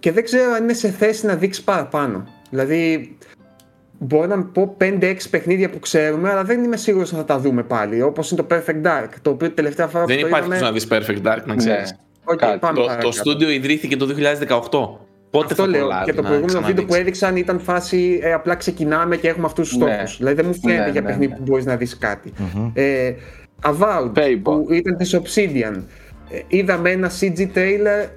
και 0.01 0.11
δεν 0.11 0.23
ξέρω 0.23 0.51
αν 0.53 0.63
είναι 0.63 0.73
σε 0.73 0.89
θέση 0.89 1.25
να 1.25 1.35
δείξει 1.35 1.63
παραπάνω. 1.63 2.27
Δηλαδή, 2.49 3.15
μπορώ 3.99 4.25
να 4.25 4.43
πω 4.43 4.77
5-6 4.79 5.15
παιχνίδια 5.29 5.69
που 5.69 5.79
ξέρουμε, 5.79 6.29
αλλά 6.29 6.43
δεν 6.43 6.63
είμαι 6.63 6.77
σίγουρος 6.77 7.13
αν 7.13 7.19
θα 7.19 7.25
τα 7.25 7.39
δούμε 7.39 7.63
πάλι. 7.63 8.01
Όπως 8.01 8.31
είναι 8.31 8.43
το 8.43 8.55
Perfect 8.55 8.85
Dark, 8.87 9.09
το 9.21 9.29
οποίο 9.29 9.51
τελευταία 9.51 9.87
φορά 9.87 10.05
δεν 10.05 10.19
που 10.19 10.27
υπάρχει 10.27 10.49
το 10.49 10.55
να 10.59 10.71
δεις 10.71 10.87
Perfect 10.89 11.21
Dark, 11.23 11.43
να 11.45 11.55
ξέρεις. 11.55 11.91
Ναι. 11.91 11.97
Okay, 12.35 12.57
το, 12.75 12.97
το 13.01 13.11
στούντιο 13.11 13.49
ιδρύθηκε 13.49 13.97
το 13.97 14.07
2018. 14.07 15.09
Πότε 15.29 15.45
Αυτό 15.45 15.63
θα 15.63 15.67
λέω. 15.67 15.89
Και 16.05 16.13
το 16.13 16.21
προηγούμενο 16.21 16.61
βίντεο 16.61 16.85
που 16.85 16.95
έδειξαν 16.95 17.35
ήταν 17.35 17.59
φάση 17.59 18.19
ε, 18.23 18.33
απλά 18.33 18.55
ξεκινάμε 18.55 19.17
και 19.17 19.27
έχουμε 19.27 19.45
αυτούς 19.45 19.67
τους 19.67 19.77
στόχους. 19.77 19.95
Ναι. 19.95 20.15
Δηλαδή 20.17 20.35
δεν 20.35 20.45
μου 20.45 20.59
φαίνεται 20.67 20.85
ναι, 20.85 20.91
για 20.91 21.01
ναι, 21.01 21.07
παιχνίδι 21.07 21.31
ναι. 21.31 21.37
που 21.37 21.43
μπορείς 21.45 21.65
να 21.65 21.75
δεις 21.75 21.97
κάτι. 21.97 22.33
Mm-hmm. 22.39 22.71
Ε, 22.73 23.13
Avowed, 23.63 24.39
που 24.43 24.67
ήταν 24.71 24.97
της 24.97 25.15
Obsidian. 25.15 25.83
Ε, 26.29 26.39
είδαμε 26.47 26.89
ένα 26.89 27.11
CG 27.19 27.39
trailer 27.55 28.07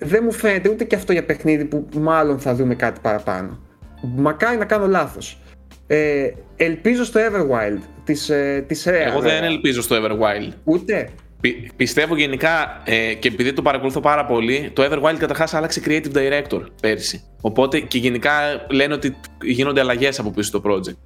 δεν 0.00 0.20
μου 0.24 0.32
φαίνεται 0.32 0.68
ούτε 0.68 0.84
και 0.84 0.94
αυτό 0.94 1.12
για 1.12 1.24
παιχνίδι 1.24 1.64
που 1.64 1.88
μάλλον 2.00 2.38
θα 2.38 2.54
δούμε 2.54 2.74
κάτι 2.74 3.00
παραπάνω. 3.00 3.58
Μακάρι 4.02 4.58
να 4.58 4.64
κάνω 4.64 4.86
λάθος. 4.86 5.38
Ε, 5.86 6.30
ελπίζω 6.56 7.04
στο 7.04 7.20
Everwild 7.20 7.80
της, 8.04 8.28
ε, 8.28 8.64
της 8.66 8.86
Rare. 8.88 9.06
Εγώ 9.06 9.20
δεν 9.20 9.44
ελπίζω 9.44 9.82
στο 9.82 9.96
Everwild. 9.96 10.52
Ούτε. 10.64 11.08
Πι, 11.40 11.70
πιστεύω 11.76 12.16
γενικά 12.16 12.82
ε, 12.84 13.14
και 13.14 13.28
επειδή 13.28 13.52
το 13.52 13.62
παρακολουθώ 13.62 14.00
πάρα 14.00 14.24
πολύ, 14.24 14.70
το 14.72 14.82
Everwild 14.84 15.16
καταρχάς 15.18 15.54
άλλαξε 15.54 15.82
creative 15.84 16.12
director 16.12 16.66
πέρσι. 16.82 17.22
Οπότε 17.40 17.80
και 17.80 17.98
γενικά 17.98 18.32
λένε 18.70 18.94
ότι 18.94 19.16
γίνονται 19.42 19.80
αλλαγές 19.80 20.18
από 20.18 20.30
πίσω 20.30 20.48
στο 20.48 20.62
project 20.64 20.96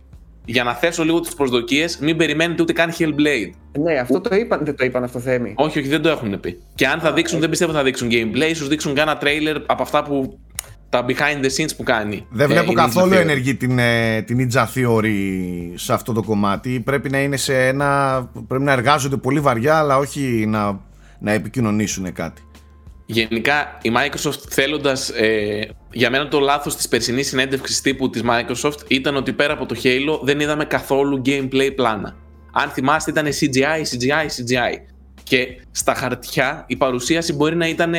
για 0.45 0.65
να 0.65 0.75
θέσω 0.75 1.05
λίγο 1.05 1.21
τις 1.21 1.35
προσδοκίες, 1.35 1.99
μην 1.99 2.17
περιμένετε 2.17 2.63
ούτε 2.63 2.73
καν 2.73 2.91
Hellblade. 2.99 3.51
Ναι, 3.79 3.95
αυτό 3.99 4.21
το 4.21 4.35
είπαν, 4.35 4.65
δεν 4.65 4.77
το 4.77 4.85
είπαν 4.85 5.05
αυτό 5.05 5.19
Θέμη. 5.19 5.55
Όχι, 5.57 5.79
όχι, 5.79 5.89
δεν 5.89 6.03
το 6.03 6.09
έχουν 6.09 6.41
πει. 6.41 6.63
Και 6.75 6.87
αν 6.87 7.01
θα 7.01 7.13
δείξουν, 7.13 7.41
δεν 7.41 7.51
πιστεύω 7.51 7.73
θα 7.73 7.83
δείξουν 7.83 8.09
gameplay, 8.11 8.51
ίσως 8.51 8.69
δείξουν 8.69 8.95
κάνα 8.95 9.19
trailer 9.23 9.57
από 9.67 9.83
αυτά 9.83 10.03
που. 10.03 10.39
τα 10.89 11.05
behind 11.09 11.45
the 11.45 11.49
scenes 11.57 11.71
που 11.77 11.83
κάνει. 11.83 12.27
Δεν 12.31 12.49
βλέπω 12.49 12.71
ε, 12.71 12.75
καθόλου 12.75 13.15
ενεργή 13.15 13.55
την, 13.55 13.79
ε, 13.79 14.23
την 14.23 14.49
Ninja 14.53 14.65
Theory 14.75 15.11
σε 15.75 15.93
αυτό 15.93 16.13
το 16.13 16.23
κομμάτι. 16.23 16.81
Πρέπει 16.81 17.11
να 17.11 17.23
είναι 17.23 17.37
σε 17.37 17.67
ένα. 17.67 18.21
Πρέπει 18.49 18.65
να 18.65 18.73
εργάζονται 18.73 19.17
πολύ 19.17 19.41
βαριά, 19.41 19.79
αλλά 19.79 19.99
όχι 19.99 20.45
να, 20.49 20.81
να 21.19 21.33
επικοινωνήσουν 21.33 22.13
κάτι. 22.13 22.43
Γενικά 23.07 23.79
η 23.83 23.93
Microsoft 23.97 24.41
θέλοντας, 24.49 25.09
ε, 25.09 25.69
για 25.93 26.11
μένα 26.11 26.29
το 26.29 26.41
λάθος 26.41 26.77
της 26.77 26.89
περσινής 26.89 27.29
συνέντευξης 27.29 27.81
τύπου 27.81 28.11
της 28.11 28.23
Microsoft 28.25 28.79
ήταν 28.89 29.17
ότι 29.17 29.33
πέρα 29.33 29.53
από 29.53 29.67
το 29.67 29.77
Halo 29.83 30.21
δεν 30.23 30.41
είδαμε 30.41 30.65
καθόλου 30.65 31.23
gameplay 31.27 31.73
πλάνα. 31.75 32.17
Αν 32.53 32.69
θυμάστε 32.69 33.11
ήταν 33.11 33.27
CGI, 33.27 33.81
CGI, 33.81 34.27
CGI. 34.27 34.75
Και 35.23 35.47
στα 35.71 35.95
χαρτιά 35.95 36.65
η 36.69 36.77
παρουσίαση 36.77 37.33
μπορεί 37.33 37.57
να 37.57 37.69
ήταν 37.69 37.95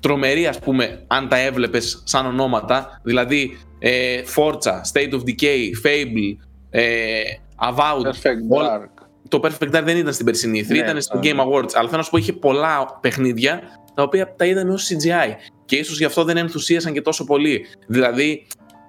τρομερή 0.00 0.46
ας 0.46 0.58
πούμε 0.58 1.04
αν 1.06 1.28
τα 1.28 1.38
έβλεπες 1.38 2.02
σαν 2.04 2.26
ονόματα. 2.26 3.00
Δηλαδή 3.02 3.58
ε, 3.78 4.22
Forza, 4.36 4.80
State 4.92 5.12
of 5.12 5.20
Decay, 5.20 5.86
Fable, 5.86 6.36
ε, 6.70 7.22
Avowed. 7.70 8.06
Perfect 8.06 8.58
Dark. 8.58 8.88
Το 9.28 9.40
Perfect 9.42 9.76
Dark 9.76 9.82
δεν 9.84 9.96
ήταν 9.96 10.12
στην 10.12 10.26
περσινή 10.26 10.64
3, 10.68 10.70
ναι, 10.70 10.78
ήταν 10.78 11.00
στο 11.00 11.18
ναι. 11.18 11.30
Game 11.30 11.40
Awards. 11.40 11.70
Αλλά 11.74 11.88
θέλω 11.88 11.96
να 11.96 12.02
σου 12.02 12.10
πω 12.10 12.16
είχε 12.16 12.32
πολλά 12.32 12.98
παιχνίδια 13.00 13.60
τα 13.94 14.02
οποία 14.02 14.34
τα 14.36 14.44
είδαμε 14.44 14.72
ως 14.72 14.90
CGI 14.90 15.34
και 15.64 15.76
ίσως 15.76 15.98
γι' 15.98 16.04
αυτό 16.04 16.24
δεν 16.24 16.36
ενθουσίασαν 16.36 16.92
και 16.92 17.00
τόσο 17.00 17.24
πολύ. 17.24 17.66
Δηλαδή, 17.86 18.46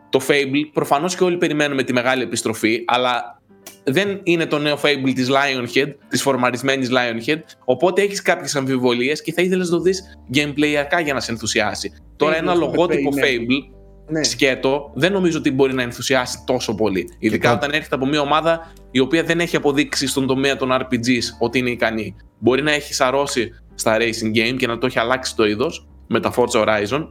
το 0.10 0.22
Fable, 0.28 0.70
προφανώς 0.74 1.16
και 1.16 1.24
όλοι 1.24 1.38
περιμένουμε 1.38 1.84
τη 1.84 1.94
μεγάλη 1.94 2.24
επιστροφή, 2.24 2.84
αλλά 2.88 3.42
δεν 3.84 4.20
είναι 4.24 4.46
το 4.46 4.58
νέο 4.58 4.80
Fable 4.82 5.12
της 5.16 5.30
Lionhead, 5.30 5.94
της 6.10 6.22
φορμαρισμένης 6.22 6.90
Lionhead, 6.92 7.40
οπότε 7.66 8.02
έχεις 8.02 8.22
κάποιες 8.22 8.56
αμφιβολίες 8.56 9.22
και 9.22 9.34
θα 9.34 9.42
ήθελες 9.42 9.70
να 9.70 9.78
το 9.78 9.82
δεις 9.84 10.18
gameplayακά 10.34 11.04
για 11.04 11.14
να 11.14 11.20
σε 11.20 11.32
ενθουσιάσει. 11.32 11.92
Τώρα 12.16 12.38
ένα 12.38 12.54
λογότυπο 12.54 13.10
ναι. 13.14 13.22
Fable 13.22 13.76
ναι. 14.08 14.24
σκέτο, 14.24 14.92
δεν 14.96 15.12
νομίζω 15.12 15.38
ότι 15.38 15.52
μπορεί 15.52 15.74
να 15.74 15.82
ενθουσιάσει 15.82 16.44
τόσο 16.46 16.76
πολύ. 16.76 17.10
Ειδικά 17.20 17.54
όταν 17.54 17.72
έρχεται 17.72 17.96
από 17.96 18.06
μια 18.06 18.22
ομάδα 18.22 18.74
η 18.92 19.00
οποία 19.00 19.24
δεν 19.24 19.40
έχει 19.40 19.56
αποδείξει 19.56 20.08
στον 20.08 20.28
τομέα 20.28 20.56
των 20.56 20.70
RPGs 20.72 21.24
ότι 21.40 21.60
είναι 21.60 21.70
ικανή. 21.70 22.16
Μπορεί 22.40 22.62
να 22.62 22.72
έχει 22.72 22.94
σαρώσει 22.94 23.52
στα 23.76 23.98
racing 23.98 24.38
game 24.38 24.56
και 24.58 24.68
να 24.68 24.78
το 24.78 24.86
έχει 24.86 25.00
αλλάξει 25.00 25.36
το 25.36 25.46
είδος 25.46 25.88
με 26.08 26.20
τα 26.20 26.34
Forza 26.36 26.66
Horizon. 26.66 27.08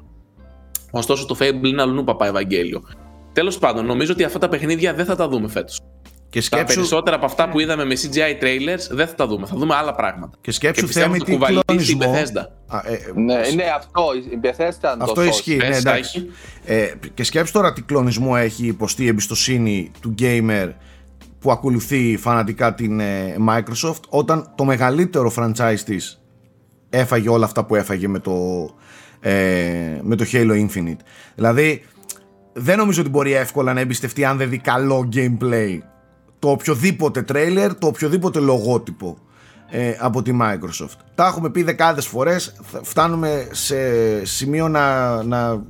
Ωστόσο 0.90 1.26
το 1.26 1.36
Fable 1.40 1.66
είναι 1.66 1.82
αλλού 1.82 2.04
παπά 2.04 2.26
Ευαγγέλιο. 2.26 2.82
Τέλος 3.32 3.58
πάντων, 3.58 3.86
νομίζω 3.86 4.12
ότι 4.12 4.24
αυτά 4.24 4.38
τα 4.38 4.48
παιχνίδια 4.48 4.94
δεν 4.94 5.04
θα 5.04 5.16
τα 5.16 5.28
δούμε 5.28 5.48
φέτος. 5.48 5.80
Και 6.34 6.40
σκέψου... 6.40 6.66
Τα 6.66 6.74
περισσότερα 6.74 7.16
από 7.16 7.24
αυτά 7.24 7.48
που 7.48 7.60
είδαμε 7.60 7.84
με 7.84 7.94
CGI 7.94 8.42
trailers 8.42 8.88
δεν 8.90 9.06
θα 9.06 9.14
τα 9.14 9.26
δούμε. 9.26 9.46
Θα 9.46 9.56
δούμε 9.56 9.74
άλλα 9.74 9.94
πράγματα. 9.94 10.38
Και 10.40 10.50
σκέψου 10.50 10.88
θέμη 10.88 11.18
τι 11.18 11.36
κλονισμό. 11.36 11.98
Η 12.00 12.06
Bethesda. 12.06 12.46
Α, 12.66 12.78
ε, 12.78 13.12
ναι, 13.14 13.34
ναι, 13.34 13.64
αυτό. 13.76 14.04
Η 14.30 14.40
Bethesda 14.42 14.96
Αυτό 14.98 15.14
το 15.14 15.22
ισχύει. 15.22 15.56
Ναι, 15.56 15.76
εντάξει. 15.76 16.26
Ε, 16.64 16.92
και 17.14 17.24
σκέψου 17.24 17.52
τώρα 17.52 17.72
τι 17.72 17.82
κλονισμό 17.82 18.32
έχει 18.36 18.66
υποστεί 18.66 19.04
η 19.04 19.06
εμπιστοσύνη 19.06 19.90
του 20.00 20.14
gamer 20.18 20.72
που 21.38 21.50
ακολουθεί 21.50 22.16
φανατικά 22.16 22.74
την 22.74 23.00
ε, 23.00 23.36
Microsoft 23.48 24.00
όταν 24.08 24.52
το 24.54 24.64
μεγαλύτερο 24.64 25.32
franchise 25.36 25.80
της 25.84 26.23
έφαγε 26.94 27.28
όλα 27.28 27.44
αυτά 27.44 27.64
που 27.64 27.74
έφαγε 27.74 28.08
με 28.08 28.18
το, 28.18 28.68
ε, 29.20 29.98
με 30.02 30.16
το 30.16 30.24
Halo 30.32 30.66
Infinite. 30.66 31.00
Δηλαδή 31.34 31.82
δεν 32.52 32.78
νομίζω 32.78 33.00
ότι 33.00 33.10
μπορεί 33.10 33.32
εύκολα 33.32 33.72
να 33.72 33.80
εμπιστευτεί 33.80 34.24
αν 34.24 34.36
δεν 34.36 34.48
δει 34.48 34.58
καλό 34.58 35.08
gameplay 35.14 35.78
το 36.38 36.50
οποιοδήποτε 36.50 37.22
τρέιλερ, 37.22 37.74
το 37.74 37.86
οποιοδήποτε 37.86 38.38
λογότυπο 38.40 39.18
ε, 39.70 39.96
από 39.98 40.22
τη 40.22 40.36
Microsoft. 40.40 40.98
Τα 41.14 41.26
έχουμε 41.26 41.50
πει 41.50 41.62
δεκάδες 41.62 42.06
φορές, 42.06 42.54
φτάνουμε 42.82 43.48
σε 43.50 43.76
σημείο 44.24 44.68
να, 44.68 45.22
να, 45.22 45.62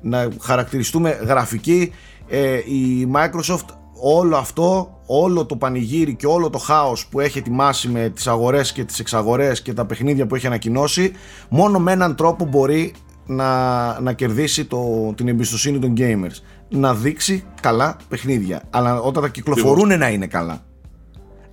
να 0.00 0.28
χαρακτηριστούμε 0.40 1.10
γραφική. 1.10 1.92
Ε, 2.28 2.56
η 2.56 3.08
Microsoft 3.14 3.77
όλο 4.00 4.36
αυτό, 4.36 4.98
όλο 5.06 5.46
το 5.46 5.56
πανηγύρι 5.56 6.14
και 6.14 6.26
όλο 6.26 6.50
το 6.50 6.58
χάος 6.58 7.06
που 7.06 7.20
έχει 7.20 7.38
ετοιμάσει 7.38 7.88
με 7.88 8.08
τις 8.08 8.26
αγορές 8.26 8.72
και 8.72 8.84
τις 8.84 8.98
εξαγορές 8.98 9.62
και 9.62 9.72
τα 9.72 9.86
παιχνίδια 9.86 10.26
που 10.26 10.34
έχει 10.34 10.46
ανακοινώσει, 10.46 11.12
μόνο 11.48 11.78
με 11.78 11.92
έναν 11.92 12.14
τρόπο 12.14 12.44
μπορεί 12.44 12.94
να, 13.26 14.00
να 14.00 14.12
κερδίσει 14.12 14.64
το, 14.64 15.12
την 15.16 15.28
εμπιστοσύνη 15.28 15.78
των 15.78 15.94
gamers. 15.96 16.42
Να 16.68 16.94
δείξει 16.94 17.44
καλά 17.60 17.96
παιχνίδια. 18.08 18.62
Αλλά 18.70 19.00
όταν 19.00 19.22
τα 19.22 19.28
κυκλοφορούν 19.28 19.98
να 19.98 20.08
είναι 20.08 20.26
καλά. 20.26 20.62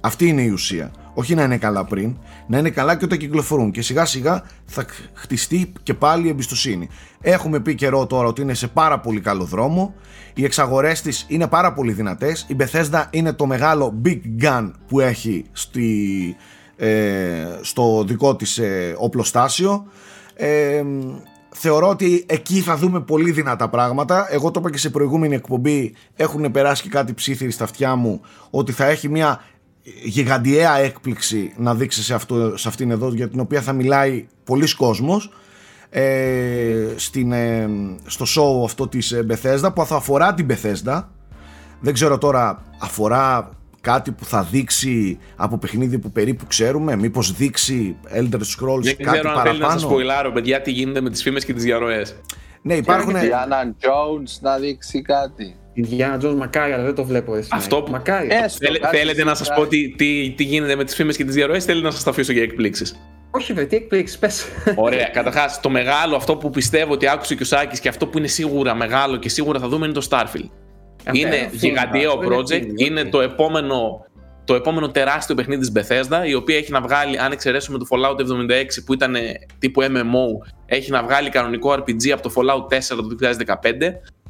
Αυτή 0.02 0.28
είναι 0.28 0.42
η 0.42 0.50
ουσία. 0.50 0.92
Όχι 1.18 1.36
να 1.36 1.44
είναι 1.44 1.58
καλά 1.58 1.86
πριν, 1.86 2.16
να 2.48 2.58
είναι 2.58 2.70
καλά 2.70 2.98
και 2.98 3.06
όταν 3.06 3.18
κυκλοφορούν. 3.18 3.72
Και 3.72 3.82
σιγά 3.82 4.06
σιγά 4.06 4.44
θα 4.66 4.86
χτιστεί 5.14 5.74
και 5.84 5.94
πάλι 5.94 6.26
η 6.26 6.30
εμπιστοσύνη. 6.30 6.90
Έχουμε 7.22 7.60
πει 7.60 7.76
καιρό 7.76 8.06
τώρα 8.06 8.28
ότι 8.28 8.42
είναι 8.42 8.54
σε 8.54 8.68
πάρα 8.68 9.00
πολύ 9.00 9.20
καλό 9.20 9.44
δρόμο. 9.44 9.94
Οι 10.34 10.44
εξαγορές 10.44 11.02
της 11.02 11.26
είναι 11.28 11.48
πάρα 11.48 11.74
πολύ 11.74 11.92
δυνατές. 11.92 12.46
Η 12.50 12.56
Bethesda 12.60 13.04
είναι 13.10 13.34
το 13.34 13.46
μεγάλο 13.46 14.02
big 14.06 14.20
gun 14.42 14.72
που 14.88 15.00
έχει 15.00 15.46
στη, 15.52 16.36
ε, 16.76 17.46
στο 17.62 18.04
δικό 18.08 18.36
της 18.36 18.58
ε, 18.58 18.96
οπλοστάσιο. 18.98 19.86
Ε, 20.36 20.84
θεωρώ 21.50 21.90
ότι 21.90 22.26
εκεί 22.28 22.60
θα 22.60 22.78
δούμε 22.78 23.02
πολύ 23.02 23.32
δυνατά 23.32 23.70
πράγματα. 23.70 24.28
Εγώ 24.30 24.52
το 24.52 24.60
είπα 24.60 24.72
και 24.72 24.78
σε 24.78 24.90
προηγούμενη 24.90 25.36
εκπομπή, 25.36 25.94
έχουν 26.16 26.52
περάσει 26.52 26.84
και 26.84 26.90
κάτι 26.90 27.14
ψήθυροι 27.14 27.52
στα 27.52 27.64
αυτιά 27.64 27.96
μου, 27.96 28.22
ότι 28.50 28.72
θα 28.72 28.86
έχει 28.86 29.10
μια 29.10 29.42
γιγαντιαία 30.04 30.78
έκπληξη 30.78 31.54
να 31.58 31.76
δείξει 31.76 32.04
σε, 32.04 32.14
αυτό, 32.14 32.58
σε 32.58 32.68
αυτήν 32.68 32.92
εδώ, 32.92 33.10
για 33.14 33.30
την 33.30 33.40
οποία 33.40 33.62
θα 33.62 33.74
μιλάει 33.74 34.28
πολλοί 34.44 34.76
κόσμος. 34.76 35.32
Ε, 35.90 36.94
στην, 36.96 37.32
ε, 37.32 37.70
στο 38.06 38.26
show 38.36 38.66
αυτό 38.66 38.88
της 38.88 39.12
ε, 39.12 39.26
Bethesda 39.30 39.70
που 39.76 39.86
θα 39.86 39.96
αφορά 39.96 40.34
την 40.34 40.48
Bethesda 40.50 41.04
δεν 41.80 41.94
ξέρω 41.94 42.18
τώρα 42.18 42.64
αφορά 42.80 43.50
κάτι 43.82 44.12
που 44.12 44.26
θα 44.26 44.44
δείξει 44.44 45.20
από 45.36 45.58
παιχνίδι 45.58 46.00
που 46.00 46.12
περίπου 46.12 46.46
ξέρουμε, 46.48 46.96
μήπως 46.96 47.32
δείξει 47.32 47.98
Elder 48.16 48.40
Scrolls 48.40 48.82
Δεν 48.82 48.98
κάτι 48.98 49.18
ξέρω 49.18 49.32
αν 49.32 49.42
θέλεις 49.42 49.60
να 49.60 49.70
σας 49.70 49.82
σποιλάρω, 49.82 50.32
παιδιά, 50.32 50.62
τι 50.62 50.72
γίνεται 50.72 51.02
με 51.02 51.10
τις 51.10 51.22
φήμες 51.22 51.46
και 51.46 51.54
τις 51.54 51.64
διαρροές. 51.64 52.16
Ναι, 52.62 52.76
υπάρχουν. 52.76 53.14
Και 53.14 53.20
Diana 53.20 53.86
Jones 53.86 54.40
να 54.42 54.58
δείξει 54.58 55.02
κάτι. 55.02 55.56
Η 55.78 55.86
Diana 55.92 56.26
Jones 56.26 56.36
μακάρι, 56.36 56.72
αλλά 56.72 56.84
δεν 56.84 56.96
το 56.96 57.04
βλέπω 57.04 57.36
εσύ. 57.36 57.50
Αυτό 57.52 57.82
που. 57.82 57.92
Μακάρι. 57.92 58.28
Έστω, 58.32 58.68
θέλετε 58.92 59.24
να 59.24 59.36
σας 59.36 59.54
πω 59.56 59.68
τι, 59.68 59.90
τι, 59.90 60.34
τι 60.38 60.44
γίνεται 60.44 60.76
με 60.76 60.84
τις 60.84 60.96
φήμες 60.96 61.18
και 61.18 61.26
τις 61.26 61.36
διαρροές, 61.36 61.66
θέλετε 61.66 61.86
να 61.86 61.92
σας 61.92 62.04
τα 62.04 62.10
αφήσω 62.10 62.32
για 62.32 62.42
εκπλήξεις. 62.42 62.96
Όχι, 63.32 63.54
βέβαια, 63.54 63.70
τι 63.70 63.76
εκπλήξεις, 63.76 64.18
πες. 64.18 64.46
Ωραία. 64.76 65.10
Καταρχάς, 65.20 65.60
το 65.60 65.70
μεγάλο, 65.70 66.16
αυτό 66.16 66.36
που 66.36 66.50
πιστεύω 66.50 66.94
ότι 66.94 67.08
άκουσε 67.08 67.36
και 67.36 67.44
ο 67.44 67.46
Σάκης 67.46 67.80
και 67.80 67.90
αυτό 67.90 68.08
που 68.08 68.18
είναι 68.18 68.28
σίγουρα 68.28 68.76
μεγάλο 68.76 69.18
και 69.18 69.30
σίγουρα 69.30 69.60
θα 69.60 69.68
δούμε 69.68 69.86
είναι 69.86 69.94
το 69.94 70.08
Starfield 70.10 70.50
είναι 71.12 71.50
γιγαντιαίο 71.52 72.20
project, 72.28 72.68
είναι 72.76 73.06
το 73.06 73.22
επόμενο, 73.22 74.06
το 74.44 74.56
επόμενο 74.56 74.92
τεράστιο 74.92 75.36
παιχνίδι 75.36 75.72
της 75.72 75.72
Bethesda, 75.76 76.28
η 76.28 76.34
οποία 76.34 76.58
έχει 76.58 76.72
να 76.72 76.82
βγάλει, 76.82 77.20
αν 77.20 77.32
εξαιρέσουμε 77.32 77.78
το 77.78 77.86
Fallout 77.90 78.20
76 78.20 78.66
που 78.86 78.94
ήταν 78.94 79.16
τύπου 79.60 79.82
MMO, 79.82 80.48
έχει 80.66 80.92
να 80.92 81.04
βγάλει 81.04 81.30
κανονικό 81.30 81.74
RPG 81.74 82.10
από 82.14 82.22
το 82.22 82.34
Fallout 82.36 82.76
4 82.76 82.80
το 82.88 83.08
2015. 83.46 83.72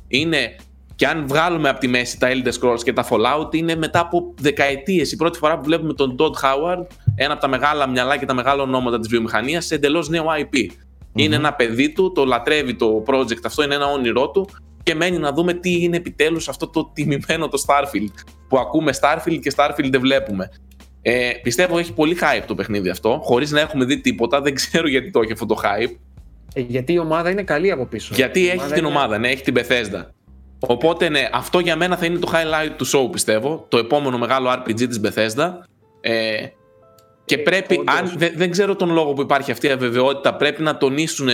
Είναι 0.07 0.55
και 0.95 1.07
αν 1.07 1.27
βγάλουμε 1.27 1.69
από 1.69 1.79
τη 1.79 1.87
μέση 1.87 2.19
τα 2.19 2.27
Elder 2.31 2.51
Scrolls 2.59 2.83
και 2.83 2.93
τα 2.93 3.07
Fallout, 3.09 3.55
είναι 3.55 3.75
μετά 3.75 3.99
από 3.99 4.33
δεκαετίες 4.41 5.11
η 5.11 5.15
πρώτη 5.15 5.37
φορά 5.37 5.57
που 5.57 5.63
βλέπουμε 5.63 5.93
τον 5.93 6.15
Todd 6.19 6.31
Howard, 6.31 6.85
ένα 7.15 7.33
από 7.33 7.41
τα 7.41 7.47
μεγάλα 7.47 7.87
μυαλά 7.87 8.17
και 8.17 8.25
τα 8.25 8.33
μεγάλα 8.33 8.61
ονόματα 8.61 8.99
της 8.99 9.07
βιομηχανίας, 9.07 9.65
σε 9.65 9.75
εντελώς 9.75 10.09
νέο 10.09 10.25
IP. 10.39 10.65
Είναι 11.15 11.35
ένα 11.35 11.53
παιδί 11.53 11.91
του, 11.91 12.11
το 12.11 12.25
λατρεύει 12.25 12.75
το 12.75 13.03
project 13.07 13.45
αυτό, 13.45 13.63
είναι 13.63 13.75
ένα 13.75 13.85
όνειρό 13.85 14.29
του 14.29 14.49
και 14.83 14.95
μένει 14.95 15.17
να 15.17 15.31
δούμε 15.31 15.53
τι 15.53 15.83
είναι 15.83 15.97
επιτέλους 15.97 16.49
αυτό 16.49 16.67
το 16.67 16.91
τιμημένο 16.93 17.47
το 17.47 17.63
Starfield. 17.67 18.13
Που 18.47 18.59
ακούμε 18.59 18.91
Starfield 19.01 19.39
και 19.41 19.53
Starfield 19.55 19.89
δεν 19.89 20.01
βλέπουμε. 20.01 20.49
Ε, 21.01 21.31
πιστεύω 21.43 21.77
έχει 21.77 21.93
πολύ 21.93 22.17
hype 22.19 22.43
το 22.47 22.55
παιχνίδι 22.55 22.89
αυτό, 22.89 23.19
χωρίς 23.23 23.51
να 23.51 23.59
έχουμε 23.59 23.85
δει 23.85 24.01
τίποτα. 24.01 24.41
Δεν 24.41 24.53
ξέρω 24.53 24.87
γιατί 24.87 25.11
το 25.11 25.19
έχει 25.19 25.31
αυτό 25.31 25.45
το 25.45 25.55
hype. 25.63 25.95
Ε, 26.53 26.61
γιατί 26.61 26.93
η 26.93 26.99
ομάδα 26.99 27.29
είναι 27.29 27.43
καλή 27.43 27.71
από 27.71 27.85
πίσω. 27.85 28.13
Γιατί 28.15 28.39
η 28.39 28.47
έχει 28.47 28.67
την 28.67 28.77
είναι... 28.77 28.87
ομάδα, 28.87 29.17
ναι, 29.17 29.27
έχει 29.27 29.43
την 29.43 29.53
Bethesda. 29.57 30.05
Οπότε 30.59 31.09
ναι, 31.09 31.29
αυτό 31.31 31.59
για 31.59 31.75
μένα 31.75 31.97
θα 31.97 32.05
είναι 32.05 32.19
το 32.19 32.31
highlight 32.33 32.71
του 32.77 32.87
show 32.87 33.11
πιστεύω. 33.11 33.65
Το 33.67 33.77
επόμενο 33.77 34.17
μεγάλο 34.17 34.49
RPG 34.51 34.75
της 34.75 35.01
Bethesda. 35.03 35.51
Ε, 36.01 36.45
και 37.25 37.37
πρέπει, 37.37 37.83
αν, 37.85 38.13
δεν, 38.17 38.33
δεν 38.35 38.51
ξέρω 38.51 38.75
τον 38.75 38.91
λόγο 38.91 39.13
που 39.13 39.21
υπάρχει 39.21 39.51
αυτή 39.51 39.67
η 39.67 39.71
αβεβαιότητα, 39.71 40.35
πρέπει 40.35 40.63
να 40.63 40.77
τονίσουν 40.77 41.29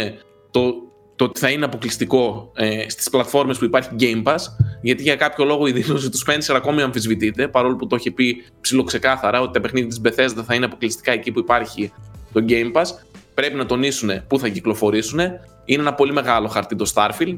το 0.51 0.73
το 1.21 1.27
ότι 1.27 1.39
θα 1.39 1.49
είναι 1.49 1.65
αποκλειστικό 1.65 2.51
ε, 2.55 2.89
στις 2.89 3.09
πλατφόρμες 3.09 3.57
που 3.57 3.65
υπάρχει 3.65 3.89
Game 3.99 4.23
Pass 4.23 4.39
γιατί 4.81 5.03
για 5.03 5.15
κάποιο 5.15 5.45
λόγο 5.45 5.67
η 5.67 5.71
δήλωση 5.71 6.09
του 6.09 6.17
Spencer 6.25 6.53
ακόμη 6.55 6.81
αμφισβητείται 6.81 7.47
παρόλο 7.47 7.75
που 7.75 7.87
το 7.87 7.95
έχει 7.95 8.11
πει 8.11 8.43
ψιλοξεκάθαρα 8.61 9.41
ότι 9.41 9.53
τα 9.53 9.61
παιχνίδια 9.61 9.89
της 9.89 10.01
Bethesda 10.03 10.43
θα 10.45 10.55
είναι 10.55 10.65
αποκλειστικά 10.65 11.11
εκεί 11.11 11.31
που 11.31 11.39
υπάρχει 11.39 11.93
το 12.33 12.45
Game 12.47 12.71
Pass 12.71 12.85
πρέπει 13.33 13.55
να 13.55 13.65
τονίσουν 13.65 14.27
πού 14.27 14.39
θα 14.39 14.47
κυκλοφορήσουν 14.47 15.19
είναι 15.65 15.81
ένα 15.81 15.93
πολύ 15.93 16.13
μεγάλο 16.13 16.47
χαρτί 16.47 16.75
το 16.75 16.91
Starfield 16.93 17.37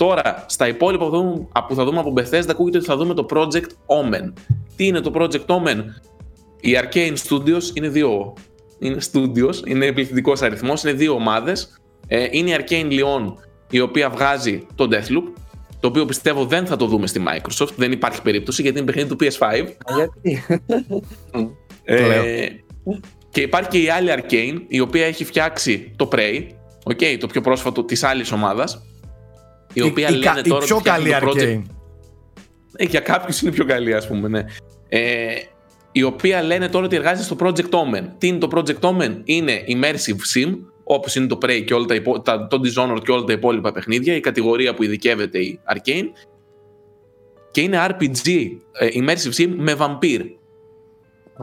Τώρα, 0.00 0.44
στα 0.48 0.68
υπόλοιπα 0.68 1.08
που 1.68 1.74
θα 1.74 1.84
δούμε 1.84 1.98
από 1.98 2.12
Bethesda 2.16 2.48
ακούγεται 2.48 2.76
ότι 2.76 2.86
θα 2.86 2.96
δούμε 2.96 3.14
το 3.14 3.26
Project 3.30 3.68
Omen. 3.86 4.32
Τι 4.76 4.86
είναι 4.86 5.00
το 5.00 5.12
Project 5.14 5.46
Omen? 5.46 5.84
Οι 6.60 6.70
Arcane 6.82 7.16
Studios 7.28 7.62
είναι 7.74 7.88
δύο 7.88 8.34
είναι 8.78 8.96
studios, 9.12 9.66
είναι 9.66 9.86
επιθετικό 9.86 10.32
αριθμός, 10.40 10.82
είναι 10.82 10.92
δύο 10.92 11.14
ομάδες 11.14 11.80
ε, 12.06 12.28
είναι 12.30 12.50
η 12.50 12.56
Arcane 12.58 12.90
Lyon 12.90 13.34
η 13.70 13.80
οποία 13.80 14.10
βγάζει 14.10 14.66
το 14.74 14.88
Deathloop 14.90 15.40
το 15.80 15.88
οποίο 15.88 16.04
πιστεύω 16.04 16.44
δεν 16.44 16.66
θα 16.66 16.76
το 16.76 16.86
δούμε 16.86 17.06
στη 17.06 17.22
Microsoft, 17.26 17.72
δεν 17.76 17.92
υπάρχει 17.92 18.22
περίπτωση 18.22 18.62
γιατί 18.62 18.78
είναι 18.78 18.86
παιχνίδι 18.86 19.08
του 19.08 19.16
PS5. 19.20 19.66
Γιατί; 19.94 20.44
ε, 21.84 22.46
και 23.30 23.40
υπάρχει 23.40 23.68
και 23.68 23.78
η 23.78 23.88
άλλη 23.88 24.10
Arcane 24.16 24.60
η 24.68 24.80
οποία 24.80 25.06
έχει 25.06 25.24
φτιάξει 25.24 25.92
το 25.96 26.08
Prey, 26.12 26.46
okay, 26.84 27.16
το 27.20 27.26
πιο 27.26 27.40
πρόσφατο 27.40 27.84
της 27.84 28.04
άλλης 28.04 28.32
ομάδας 28.32 28.84
η 29.72 29.82
οποία 29.82 30.08
η, 30.08 30.12
λένε 30.12 30.40
η, 30.44 30.48
τώρα 30.48 30.64
η 30.64 30.66
πιο 30.66 30.80
καλή 30.82 31.10
Arcane. 31.20 31.62
Ε, 32.76 32.84
για 32.84 33.00
κάποιους 33.00 33.42
είναι 33.42 33.50
πιο 33.50 33.64
καλή 33.64 33.94
ας 33.94 34.08
πούμε, 34.08 34.28
ναι. 34.28 34.44
Ε, 34.88 35.34
η 35.92 36.02
οποία 36.02 36.42
λένε 36.42 36.68
τώρα 36.68 36.84
ότι 36.84 36.96
εργάζεται 36.96 37.22
στο 37.22 37.36
Project 37.40 37.70
Omen. 37.70 38.04
Τι 38.18 38.26
είναι 38.26 38.38
το 38.38 38.48
Project 38.54 38.80
Omen? 38.80 39.20
Είναι 39.24 39.64
immersive 39.68 40.36
sim 40.36 40.58
Όπως 40.84 41.14
είναι 41.14 41.26
το 41.26 41.38
Prey 41.42 41.62
και 41.64 41.74
όλα 41.74 41.84
τα, 41.84 41.94
υπό, 41.94 42.20
τα, 42.20 42.46
το 42.46 42.60
Dishonored 42.64 43.02
και 43.04 43.12
όλα 43.12 43.24
τα 43.24 43.32
υπόλοιπα 43.32 43.72
παιχνίδια, 43.72 44.14
η 44.14 44.20
κατηγορία 44.20 44.74
που 44.74 44.82
ειδικεύεται 44.82 45.38
η 45.38 45.60
Arcane. 45.74 46.08
Και 47.50 47.60
είναι 47.60 47.86
RPG, 47.90 48.48
ε, 48.78 48.88
Immersive 48.94 49.40
Sim 49.40 49.54
με 49.56 49.76
Vampire. 49.78 50.24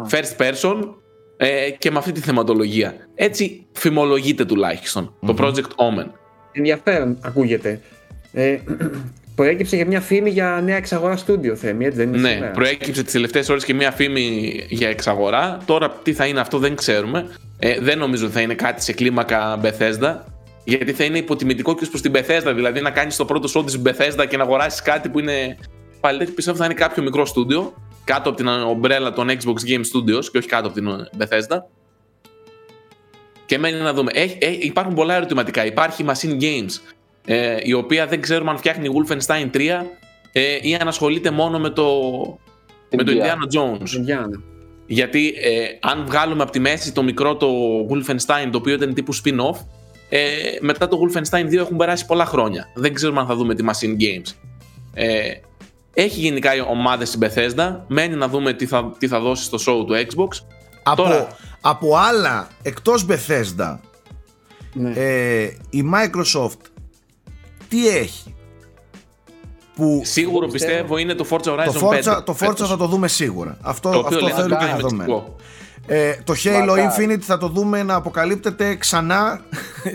First 0.10 0.38
person 0.38 0.96
ε, 1.38 1.70
και 1.70 1.92
με 1.92 1.98
αυτή 1.98 2.12
τη 2.12 2.20
θεματολογία. 2.20 2.96
Έτσι 3.16 3.66
φημολογείται 3.72 4.46
τουλάχιστον 4.46 5.14
το 5.26 5.36
Project 5.38 5.60
Omen. 5.76 6.08
Ενδιαφέρον 6.52 7.18
ακούγεται. 7.22 7.82
Ε, 8.34 8.58
Προέκυψε 9.38 9.76
για 9.76 9.86
μια 9.86 10.02
φήμη 10.02 10.30
για 10.30 10.62
νέα 10.64 10.76
εξαγορά 10.76 11.16
στούντιο, 11.16 11.56
Θέμη, 11.56 11.86
έτσι 11.86 11.98
δεν 11.98 12.08
είναι 12.08 12.18
Ναι, 12.18 12.30
σήμερα; 12.30 12.52
προέκυψε 12.52 13.04
τις 13.04 13.14
τελευταίες 13.14 13.50
ώρες 13.50 13.66
και 13.66 13.74
μια 13.74 13.92
φήμη 13.92 14.54
για 14.70 14.90
εξαγορά. 14.90 15.58
Τώρα 15.66 15.90
τι 16.04 16.14
θα 16.14 16.26
είναι 16.26 16.40
αυτό 16.40 16.58
δεν 16.58 16.76
ξέρουμε. 16.76 17.30
Ε, 17.60 17.80
δεν 17.80 17.98
νομίζω 17.98 18.26
ότι 18.26 18.34
θα 18.34 18.42
είναι 18.42 18.54
κάτι 18.54 18.84
σε 18.84 18.94
κλίμακα 18.94 19.60
Bethesda. 19.64 20.16
Γιατί 20.64 20.94
θα 20.94 21.04
είναι 21.04 21.18
υποτιμητικό 21.18 21.76
και 21.76 21.86
προς 21.86 22.02
την 22.02 22.12
Bethesda. 22.16 22.52
Δηλαδή 22.56 22.82
να 22.82 22.92
κάνεις 22.92 23.16
το 23.16 23.26
πρώτο 23.26 23.50
show 23.56 23.66
της 23.66 23.82
Bethesda 23.86 24.26
και 24.30 24.38
να 24.38 24.44
αγοράσεις 24.44 24.82
κάτι 24.82 25.10
που 25.10 25.20
είναι. 25.20 25.58
Πάλι 26.00 26.26
πιστεύω 26.26 26.58
θα 26.58 26.66
είναι 26.66 26.74
κάποιο 26.74 27.04
μικρό 27.04 27.26
στούντιο. 27.26 27.74
Κάτω 28.04 28.30
από 28.30 28.38
την 28.38 28.48
ομπρέλα 28.48 29.14
των 29.14 29.28
Xbox 29.30 29.70
Game 29.70 29.82
Studios 29.94 30.26
και 30.32 30.38
όχι 30.38 30.48
κάτω 30.48 30.68
από 30.68 30.76
την 30.76 30.90
Bethesda. 31.18 31.58
Και 33.46 33.58
μένει 33.58 33.80
να 33.80 33.94
δούμε. 33.94 34.12
Έχει, 34.14 34.38
έχει, 34.42 34.58
υπάρχουν 34.58 34.94
πολλά 34.94 35.16
ερωτηματικά. 35.16 35.66
Υπάρχει 35.66 36.06
Machine 36.08 36.42
Games, 36.42 36.96
ε, 37.30 37.58
η 37.62 37.74
οποία 37.74 38.08
δεν 38.08 38.22
ξέρουμε 38.22 38.50
αν 38.50 38.58
φτιάχνει 38.58 38.88
Wolfenstein 38.94 39.56
3 39.56 39.60
ε, 40.32 40.58
ή 40.62 40.76
αν 40.76 40.88
ασχολείται 40.88 41.32
μόνο 41.32 41.60
με 41.60 41.70
το, 41.70 41.86
με 42.96 43.04
το 43.04 43.12
Indiana 43.12 43.58
Jones. 43.58 43.80
Indiana. 43.80 44.42
Γιατί 44.86 45.28
ε, 45.28 45.66
αν 45.80 46.06
βγάλουμε 46.06 46.44
από 46.44 46.52
τη 46.52 46.60
μέση 46.60 46.92
το 46.94 47.04
μικρό 47.04 47.36
το 47.36 47.48
Wolfenstein, 47.90 48.50
το 48.52 48.58
οποίο 48.58 48.74
ήταν 48.74 48.94
τύπου 48.94 49.16
spin-off, 49.16 49.58
ε, 50.10 50.20
μετά 50.60 50.88
το 50.88 51.00
Wolfenstein 51.02 51.46
2 51.46 51.54
έχουν 51.54 51.78
περάσει 51.78 52.06
πολλά 52.06 52.26
χρόνια. 52.26 52.72
Δεν 52.76 52.94
ξέρουμε 52.94 53.20
αν 53.20 53.28
θα 53.28 53.36
δούμε 53.36 53.56
τη 53.56 53.64
Machine 53.68 54.02
Games. 54.02 54.34
Ε, 54.94 55.32
έχει 55.94 56.20
γενικά 56.20 56.52
ομάδες 56.70 57.08
στην 57.08 57.22
Bethesda. 57.24 57.80
Μένει 57.88 58.16
να 58.16 58.28
δούμε 58.28 58.54
τι 58.54 58.66
θα, 58.66 58.96
τι 58.98 59.08
θα 59.08 59.20
δώσει 59.20 59.44
στο 59.44 59.58
show 59.58 59.86
του 59.86 59.94
Xbox. 59.94 60.46
Από, 60.84 61.02
Τώρα, 61.02 61.28
από 61.62 61.96
άλλα 61.96 62.48
εκτός 62.62 63.06
Bethesda 63.10 63.78
ναι. 64.74 64.92
ε, 64.96 65.44
η 65.70 65.84
Microsoft 65.94 66.77
τι 67.70 67.88
έχει 67.88 68.36
που 69.76 70.02
Σίγουρο 70.04 70.48
πιστεύω 70.48 70.98
είναι 70.98 71.14
το 71.14 71.26
Forza 71.30 71.52
Horizon 71.52 71.74
το 71.74 71.90
Forza, 71.90 72.18
5 72.18 72.24
Το 72.26 72.38
Forza 72.40 72.66
θα 72.66 72.78
το 72.78 72.86
δούμε 72.86 73.08
σίγουρα 73.08 73.58
Αυτό, 73.62 73.92
το 73.92 74.00
αυτό 74.00 74.30
θέλω 74.30 74.58
και 74.58 74.66
θα 74.66 74.78
δούμε 74.78 75.06
ε, 75.88 76.14
το 76.24 76.34
Halo 76.44 76.70
Infinite 76.70 77.20
θα 77.22 77.38
το 77.38 77.48
δούμε 77.48 77.84
να 77.84 77.96
αποκαλύπτεται 77.96 78.76
ξανά 78.76 79.42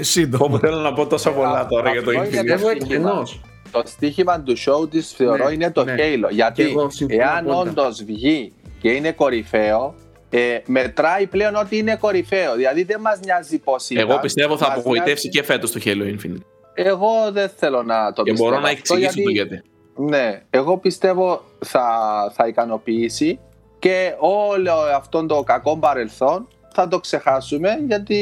σύντομα. 0.01 0.45
Όπω 0.45 0.59
θέλω 0.59 0.77
να 0.77 0.93
πω 0.93 1.07
τόσα 1.07 1.31
πολλά 1.31 1.67
τώρα 1.67 1.91
για 1.91 2.03
το 2.03 2.11
Infinite. 2.11 3.25
Το 3.71 3.83
στοίχημα 3.87 4.41
του 4.41 4.57
show 4.59 4.91
της 4.91 5.13
θεωρώ 5.17 5.47
ναι, 5.47 5.53
είναι 5.53 5.71
το 5.71 5.85
ναι. 5.85 5.95
Halo. 5.99 6.31
Γιατί 6.31 6.75
εάν 7.07 7.49
όντως 7.49 8.05
βγει 8.05 8.53
και 8.81 8.91
είναι 8.91 9.13
κορυφαίο, 9.13 9.95
ε, 10.31 10.59
μετράει 10.67 11.27
πλέον 11.27 11.55
ότι 11.55 11.77
είναι 11.77 11.97
κορυφαίο. 11.97 12.55
Δηλαδή 12.55 12.83
δεν 12.83 13.01
μας 13.01 13.21
νοιάζει 13.25 13.59
πώς 13.59 13.91
είναι. 13.91 14.01
Εγώ 14.01 14.19
πιστεύω 14.19 14.57
θα 14.57 14.67
απογοητεύσει 14.77 15.29
και 15.29 15.43
φέτος 15.43 15.71
το 15.71 15.81
Halo 15.85 16.17
Infinite. 16.17 16.52
Εγώ 16.75 17.31
δεν 17.33 17.49
θέλω 17.57 17.83
να 17.83 18.13
το 18.13 18.23
και 18.23 18.31
πιστεύω. 18.31 18.51
Και 18.51 18.57
μπορώ 18.57 18.61
να 18.61 18.71
εξηγήσω 18.71 19.21
γιατί, 19.21 19.23
το 19.23 19.31
γιατί. 19.31 19.63
Ναι, 19.97 20.43
εγώ 20.51 20.79
πιστεύω 20.79 21.43
θα, 21.59 21.87
θα 22.35 22.47
ικανοποιήσει 22.47 23.39
και 23.79 24.15
όλο 24.19 24.73
αυτό 24.97 25.27
το 25.27 25.43
κακό 25.43 25.77
παρελθόν 25.79 26.49
θα 26.75 26.89
το 26.89 27.01
ξεχάσουμε 27.01 27.79
γιατί 27.87 28.21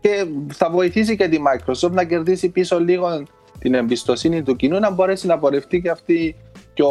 και 0.00 0.26
θα 0.52 0.70
βοηθήσει 0.70 1.16
και 1.16 1.28
τη 1.28 1.38
Microsoft 1.38 1.90
να 1.90 2.04
κερδίσει 2.04 2.48
πίσω 2.48 2.80
λίγο 2.80 3.22
την 3.58 3.74
εμπιστοσύνη 3.74 4.42
του 4.42 4.56
κοινού 4.56 4.78
να 4.78 4.90
μπορέσει 4.90 5.26
να 5.26 5.38
πορευτεί 5.38 5.80
και 5.80 5.90
αυτή 5.90 6.36
πιο 6.74 6.88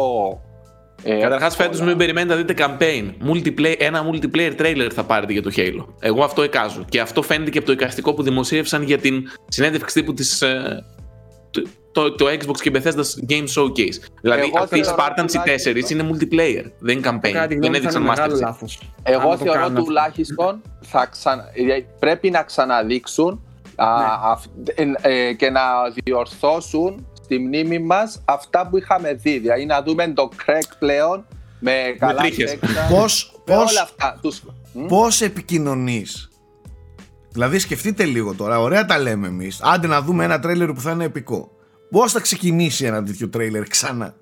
ε, 1.04 1.18
Καταρχάς, 1.20 1.56
φέτος 1.56 1.80
μην 1.80 1.96
περιμένετε 1.96 2.34
να 2.34 2.40
δείτε 2.42 2.66
campaign. 2.66 3.30
Multiplayer, 3.30 3.74
ένα 3.78 4.10
multiplayer 4.10 4.60
trailer 4.60 4.88
θα 4.94 5.04
πάρετε 5.04 5.32
για 5.32 5.42
το 5.42 5.50
Halo. 5.56 5.86
Εγώ 5.98 6.24
αυτό 6.24 6.42
εκάζω. 6.42 6.84
Και 6.88 7.00
αυτό 7.00 7.22
φαίνεται 7.22 7.50
και 7.50 7.58
από 7.58 7.66
το 7.66 7.72
εικαστικό 7.72 8.14
που 8.14 8.22
δημοσίευσαν 8.22 8.82
για 8.82 8.98
την 8.98 9.22
συνέντευξη 9.48 9.94
τύπου 9.94 10.14
της. 10.14 10.42
Ε, 10.42 10.84
το, 11.92 12.14
το, 12.14 12.26
Xbox 12.26 12.56
και 12.60 12.70
Bethesda 12.74 13.30
Game 13.30 13.46
Showcase. 13.56 13.98
Δηλαδή 14.20 14.42
Εγώ 14.42 14.58
αυτοί 14.58 14.78
οι 14.78 14.84
Spartans 14.86 15.32
οι 15.32 15.38
4 15.84 15.90
είναι 15.90 16.08
multiplayer, 16.12 16.70
δεν 16.78 16.98
είναι 16.98 17.10
campaign. 17.10 17.46
δεν 17.60 17.74
έδειξαν 17.74 18.10
Master 18.10 18.66
Εγώ 19.02 19.36
θεωρώ 19.36 19.70
τουλάχιστον 19.70 20.62
θα 20.80 21.06
ξανα... 21.06 21.42
Ε, 21.52 21.84
πρέπει 21.98 22.30
να 22.30 22.42
ξαναδείξουν 22.42 23.42
ναι. 24.76 24.92
ε, 25.00 25.32
και 25.32 25.50
να 25.50 25.60
διορθώσουν 26.04 27.06
στη 27.24 27.38
μνήμη 27.38 27.78
μας 27.78 28.22
αυτά 28.24 28.68
που 28.68 28.76
είχαμε 28.76 29.12
δει. 29.12 29.38
Δηλαδή 29.38 29.66
να 29.66 29.82
δούμε 29.82 30.08
το 30.08 30.28
crack 30.46 30.72
πλέον 30.78 31.26
με 31.58 31.96
καλά 31.98 32.22
Πώς, 32.90 33.40
πώς, 33.44 33.80
αυτά. 33.80 34.20
Πώς 34.88 35.20
επικοινωνείς; 35.20 36.28
Δηλαδή 37.30 37.58
σκεφτείτε 37.58 38.04
λίγο 38.04 38.34
τώρα, 38.34 38.60
ωραία 38.60 38.84
τα 38.84 38.98
λέμε 38.98 39.26
εμείς 39.26 39.60
Άντε 39.62 39.86
να 39.86 40.00
δούμε 40.00 40.24
ένα 40.24 40.38
τρέιλερ 40.38 40.72
που 40.72 40.80
θα 40.80 40.90
είναι 40.90 41.04
επικό 41.04 41.50
Πώς 41.90 42.12
θα 42.12 42.20
ξεκινήσει 42.20 42.84
ένα 42.84 43.02
τέτοιο 43.02 43.28
τρέιλερ 43.28 43.66
ξανά; 43.66 44.14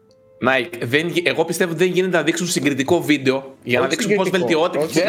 Nike, 0.48 0.78
δεν, 0.82 1.12
εγώ 1.22 1.44
πιστεύω 1.44 1.72
ότι 1.72 1.84
δεν 1.84 1.92
γίνεται 1.92 2.16
να 2.16 2.22
δείξουν 2.22 2.46
συγκριτικό 2.46 3.00
βίντεο 3.00 3.54
για 3.62 3.80
να 3.80 3.86
δείξουν 3.86 4.14
πώς 4.14 4.30
βελτιώθηκε 4.30 5.02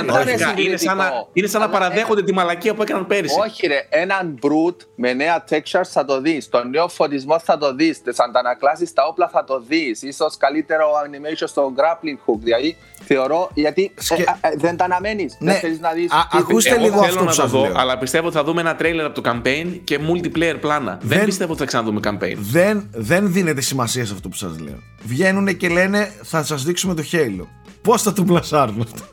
Είναι 0.57 0.77
σαν 0.77 0.97
να, 0.97 1.11
είναι 1.33 1.47
σαν 1.47 1.61
να 1.61 1.69
παραδέχονται 1.69 2.23
τη 2.23 2.33
μαλακία 2.33 2.73
που 2.73 2.81
έκαναν 2.81 3.07
πέρυσι. 3.07 3.39
Όχι, 3.39 3.67
ρε. 3.67 3.87
Έναν 3.89 4.39
brute 4.41 4.85
με 4.95 5.13
νέα 5.13 5.43
textures 5.49 5.89
θα 5.89 6.05
το 6.05 6.21
δεις. 6.21 6.49
Το 6.49 6.63
νέο 6.63 6.87
φωτισμό 6.87 7.39
θα 7.39 7.57
το 7.57 7.75
δεις. 7.75 8.01
Τις 8.01 8.19
αντανακλάσεις 8.19 8.93
τα 8.93 9.05
όπλα 9.05 9.29
θα 9.29 9.43
το 9.43 9.63
δεις. 9.67 10.03
σω 10.15 10.25
καλύτερο 10.37 10.85
animation 11.05 11.43
στο 11.45 11.73
grappling 11.77 12.31
hook. 12.31 12.39
Δηλαδή 12.39 12.77
θεωρώ 13.03 13.49
γιατί 13.53 13.93
Σκε... 13.95 14.13
ε, 14.41 14.47
ε, 14.47 14.55
δεν 14.55 14.77
τα 14.77 14.83
αναμένεις. 14.85 15.37
Ναι. 15.39 15.51
Δεν 15.51 15.59
θέλεις 15.59 15.79
να 15.79 15.91
δεις. 15.91 16.11
Ακούστε 16.31 16.77
λίγο 16.77 16.99
αυτό 16.99 17.23
που 17.23 17.31
σας 17.31 17.51
δω. 17.51 17.71
Αλλά 17.75 17.97
πιστεύω 17.97 18.27
ότι 18.27 18.35
θα 18.35 18.43
δούμε 18.43 18.61
ένα 18.61 18.75
τρέιλερ 18.75 19.05
από 19.05 19.21
το 19.21 19.31
campaign 19.31 19.79
και 19.83 19.99
multiplayer 20.09 20.55
πλάνα. 20.61 20.97
Δεν, 21.01 21.17
δεν 21.17 21.25
πιστεύω 21.25 21.51
ότι 21.51 21.59
θα 21.59 21.65
ξαναδούμε 21.67 21.99
campaign. 22.03 22.35
Δεν, 22.37 22.89
δεν 22.93 23.31
δίνεται 23.31 23.61
σημασία 23.61 24.05
σε 24.05 24.13
αυτό 24.13 24.29
που 24.29 24.35
σας 24.35 24.59
λέω 24.59 24.77
βγαίνουν 25.23 25.57
και 25.57 25.69
λένε 25.69 26.11
θα 26.23 26.43
σας 26.43 26.63
δείξουμε 26.63 26.93
το 26.93 27.03
Halo. 27.11 27.45
Πώς 27.81 28.01
θα 28.01 28.13
το 28.13 28.23
πλασάρουν 28.23 28.81
αυτό; 28.81 29.03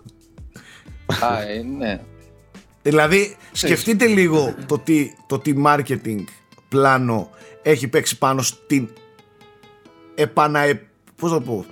Α, 1.27 1.43
ε, 1.43 1.63
ναι. 1.63 2.01
Δηλαδή 2.83 3.37
σκεφτείτε 3.53 4.07
λίγο 4.07 4.55
το 4.67 4.79
τι, 4.79 5.11
το 5.27 5.39
τι 5.39 5.53
marketing 5.65 6.25
πλάνο 6.69 7.31
έχει 7.63 7.89
παίξει 7.89 8.19
πάνω 8.19 8.43
στην 8.43 8.89
επανα... 10.15 10.61
Πώς 11.17 11.31
θα 11.31 11.41
πω... 11.41 11.65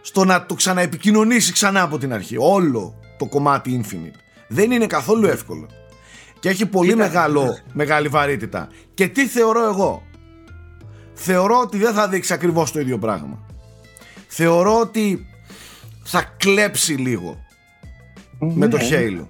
Στο 0.00 0.24
να 0.24 0.46
το 0.46 0.54
ξαναεπικοινωνήσει 0.54 1.52
ξανά 1.52 1.82
από 1.82 1.98
την 1.98 2.12
αρχή. 2.12 2.36
Όλο 2.38 2.94
το 3.18 3.26
κομμάτι 3.26 3.84
Infinite. 3.84 4.18
Δεν 4.48 4.70
είναι 4.70 4.86
καθόλου 4.86 5.26
εύκολο. 5.26 5.66
Και 6.40 6.48
έχει 6.48 6.66
πολύ 6.66 6.96
μεγάλο, 6.96 7.58
μεγάλη 7.72 8.08
βαρύτητα. 8.08 8.68
Και 8.94 9.08
τι 9.08 9.26
θεωρώ 9.26 9.68
εγώ; 9.68 10.02
Θεωρώ 11.14 11.60
ότι 11.60 11.78
δεν 11.78 11.94
θα 11.94 12.08
δείξει 12.08 12.32
ακριβώς 12.32 12.72
το 12.72 12.80
ίδιο 12.80 12.98
πράγμα. 12.98 13.51
Θεωρώ 14.34 14.80
ότι 14.80 15.26
θα 16.02 16.22
κλέψει 16.36 16.92
λίγο 16.92 17.44
με 18.38 18.68
το 18.68 18.76
ναι. 18.76 18.88
Halo. 18.90 19.26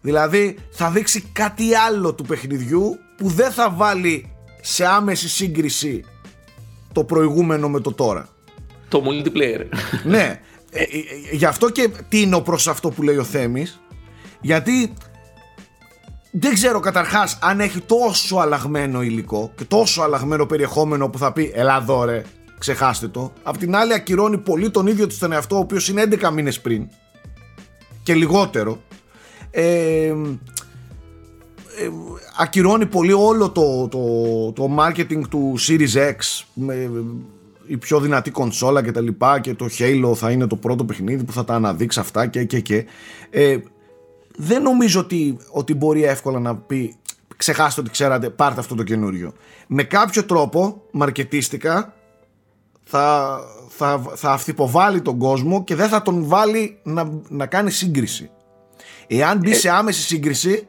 Δηλαδή 0.00 0.58
θα 0.70 0.90
δείξει 0.90 1.24
κάτι 1.32 1.74
άλλο 1.74 2.14
του 2.14 2.24
παιχνιδιού 2.24 2.98
που 3.16 3.28
δεν 3.28 3.50
θα 3.50 3.70
βάλει 3.70 4.32
σε 4.60 4.86
άμεση 4.86 5.28
σύγκριση 5.28 6.04
το 6.92 7.04
προηγούμενο 7.04 7.68
με 7.68 7.80
το 7.80 7.92
τώρα. 7.92 8.28
Το 8.88 9.02
multiplayer. 9.06 9.64
ναι. 10.04 10.40
Ε, 10.70 10.82
ε, 10.82 10.82
ε, 10.82 11.36
γι' 11.36 11.44
αυτό 11.44 11.70
και 11.70 11.90
τίνω 12.08 12.40
προς 12.40 12.68
αυτό 12.68 12.90
που 12.90 13.02
λέει 13.02 13.16
ο 13.16 13.24
Θέμης 13.24 13.80
γιατί 14.40 14.92
δεν 16.30 16.54
ξέρω 16.54 16.80
καταρχάς 16.80 17.38
αν 17.42 17.60
έχει 17.60 17.80
τόσο 17.80 18.36
αλλαγμένο 18.36 19.02
υλικό 19.02 19.52
και 19.56 19.64
τόσο 19.64 20.02
αλλαγμένο 20.02 20.46
περιεχόμενο 20.46 21.08
που 21.08 21.18
θα 21.18 21.32
πει 21.32 21.52
Ελά 21.54 21.84
ρε, 22.04 22.22
ξεχάστε 22.60 23.08
το. 23.08 23.32
Απ' 23.42 23.56
την 23.56 23.74
άλλη 23.74 23.94
ακυρώνει 23.94 24.38
πολύ 24.38 24.70
τον 24.70 24.86
ίδιο 24.86 25.06
του 25.06 25.16
τον 25.18 25.32
εαυτό, 25.32 25.56
ο 25.56 25.58
οποίος 25.58 25.88
είναι 25.88 26.08
11 26.20 26.30
μήνες 26.32 26.60
πριν 26.60 26.88
και 28.02 28.14
λιγότερο. 28.14 28.80
Ε, 29.50 30.06
ε, 30.06 30.14
ακυρώνει 32.38 32.86
πολύ 32.86 33.12
όλο 33.12 33.50
το, 33.50 33.88
το, 33.88 34.52
το 34.52 34.76
marketing 34.78 35.22
του 35.28 35.54
Series 35.58 35.94
X 35.94 36.44
με 36.54 36.90
η 37.66 37.76
πιο 37.76 38.00
δυνατή 38.00 38.30
κονσόλα 38.30 38.82
και 38.82 38.92
τα 38.92 39.00
λοιπά 39.00 39.40
και 39.40 39.54
το 39.54 39.66
Halo 39.78 40.12
θα 40.14 40.30
είναι 40.30 40.46
το 40.46 40.56
πρώτο 40.56 40.84
παιχνίδι 40.84 41.24
που 41.24 41.32
θα 41.32 41.44
τα 41.44 41.54
αναδείξει 41.54 42.00
αυτά 42.00 42.26
και 42.26 42.44
και 42.44 42.60
και 42.60 42.86
ε, 43.30 43.56
δεν 44.36 44.62
νομίζω 44.62 45.00
ότι, 45.00 45.36
ότι 45.50 45.74
μπορεί 45.74 46.04
εύκολα 46.04 46.40
να 46.40 46.56
πει 46.56 46.94
ξεχάστε 47.36 47.80
ότι 47.80 47.90
ξέρατε 47.90 48.30
πάρτε 48.30 48.60
αυτό 48.60 48.74
το 48.74 48.82
καινούριο 48.82 49.32
με 49.66 49.82
κάποιο 49.82 50.24
τρόπο 50.24 50.82
μαρκετίστικα 50.90 51.94
θα, 52.84 53.38
θα, 53.68 54.02
θα 54.14 54.30
αυθυποβάλει 54.30 55.02
τον 55.02 55.18
κόσμο 55.18 55.64
και 55.64 55.74
δεν 55.74 55.88
θα 55.88 56.02
τον 56.02 56.24
βάλει 56.26 56.80
να, 56.82 57.20
να 57.28 57.46
κάνει 57.46 57.70
σύγκριση 57.70 58.30
εάν 59.06 59.38
μπει 59.38 59.50
ε... 59.50 59.54
σε 59.54 59.68
άμεση 59.68 60.02
σύγκριση 60.02 60.68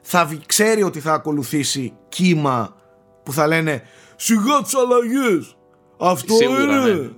θα 0.00 0.38
ξέρει 0.46 0.82
ότι 0.82 1.00
θα 1.00 1.12
ακολουθήσει 1.12 1.92
κύμα 2.08 2.76
που 3.22 3.32
θα 3.32 3.46
λένε 3.46 3.82
σιγά 4.16 4.62
τις 4.62 4.74
αλλαγές. 4.74 5.56
αυτό 5.98 6.34
Σίγουρα, 6.34 6.62
είναι 6.62 6.94
ναι. 6.94 7.08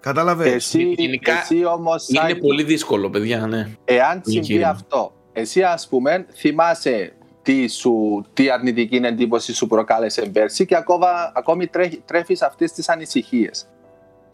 Κατάλαβες; 0.00 0.52
Εσύ, 0.52 0.94
εσύ 1.22 1.64
όμως, 1.64 2.08
είναι 2.08 2.34
πολύ 2.34 2.62
δύσκολο, 2.62 3.10
παιδιά, 3.10 3.46
ναι. 3.46 3.68
Εάν 3.84 4.22
συμβεί 4.24 4.64
αυτό 4.64 5.12
εσύ 5.32 5.62
ας 5.62 5.88
πούμε 5.88 6.26
θυμάσαι 6.34 7.12
τι, 7.42 7.68
σου, 7.68 8.24
τι 8.32 8.50
αρνητική 8.50 8.96
εντύπωση 8.96 9.54
σου 9.54 9.66
προκάλεσε 9.66 10.22
πέρσι 10.22 10.66
και 10.66 10.76
ακόμα, 10.76 11.32
ακόμη 11.34 11.70
τρέφεις 12.04 12.42
αυτές 12.42 12.72
τις 12.72 12.88
ανησυχίες. 12.88 13.66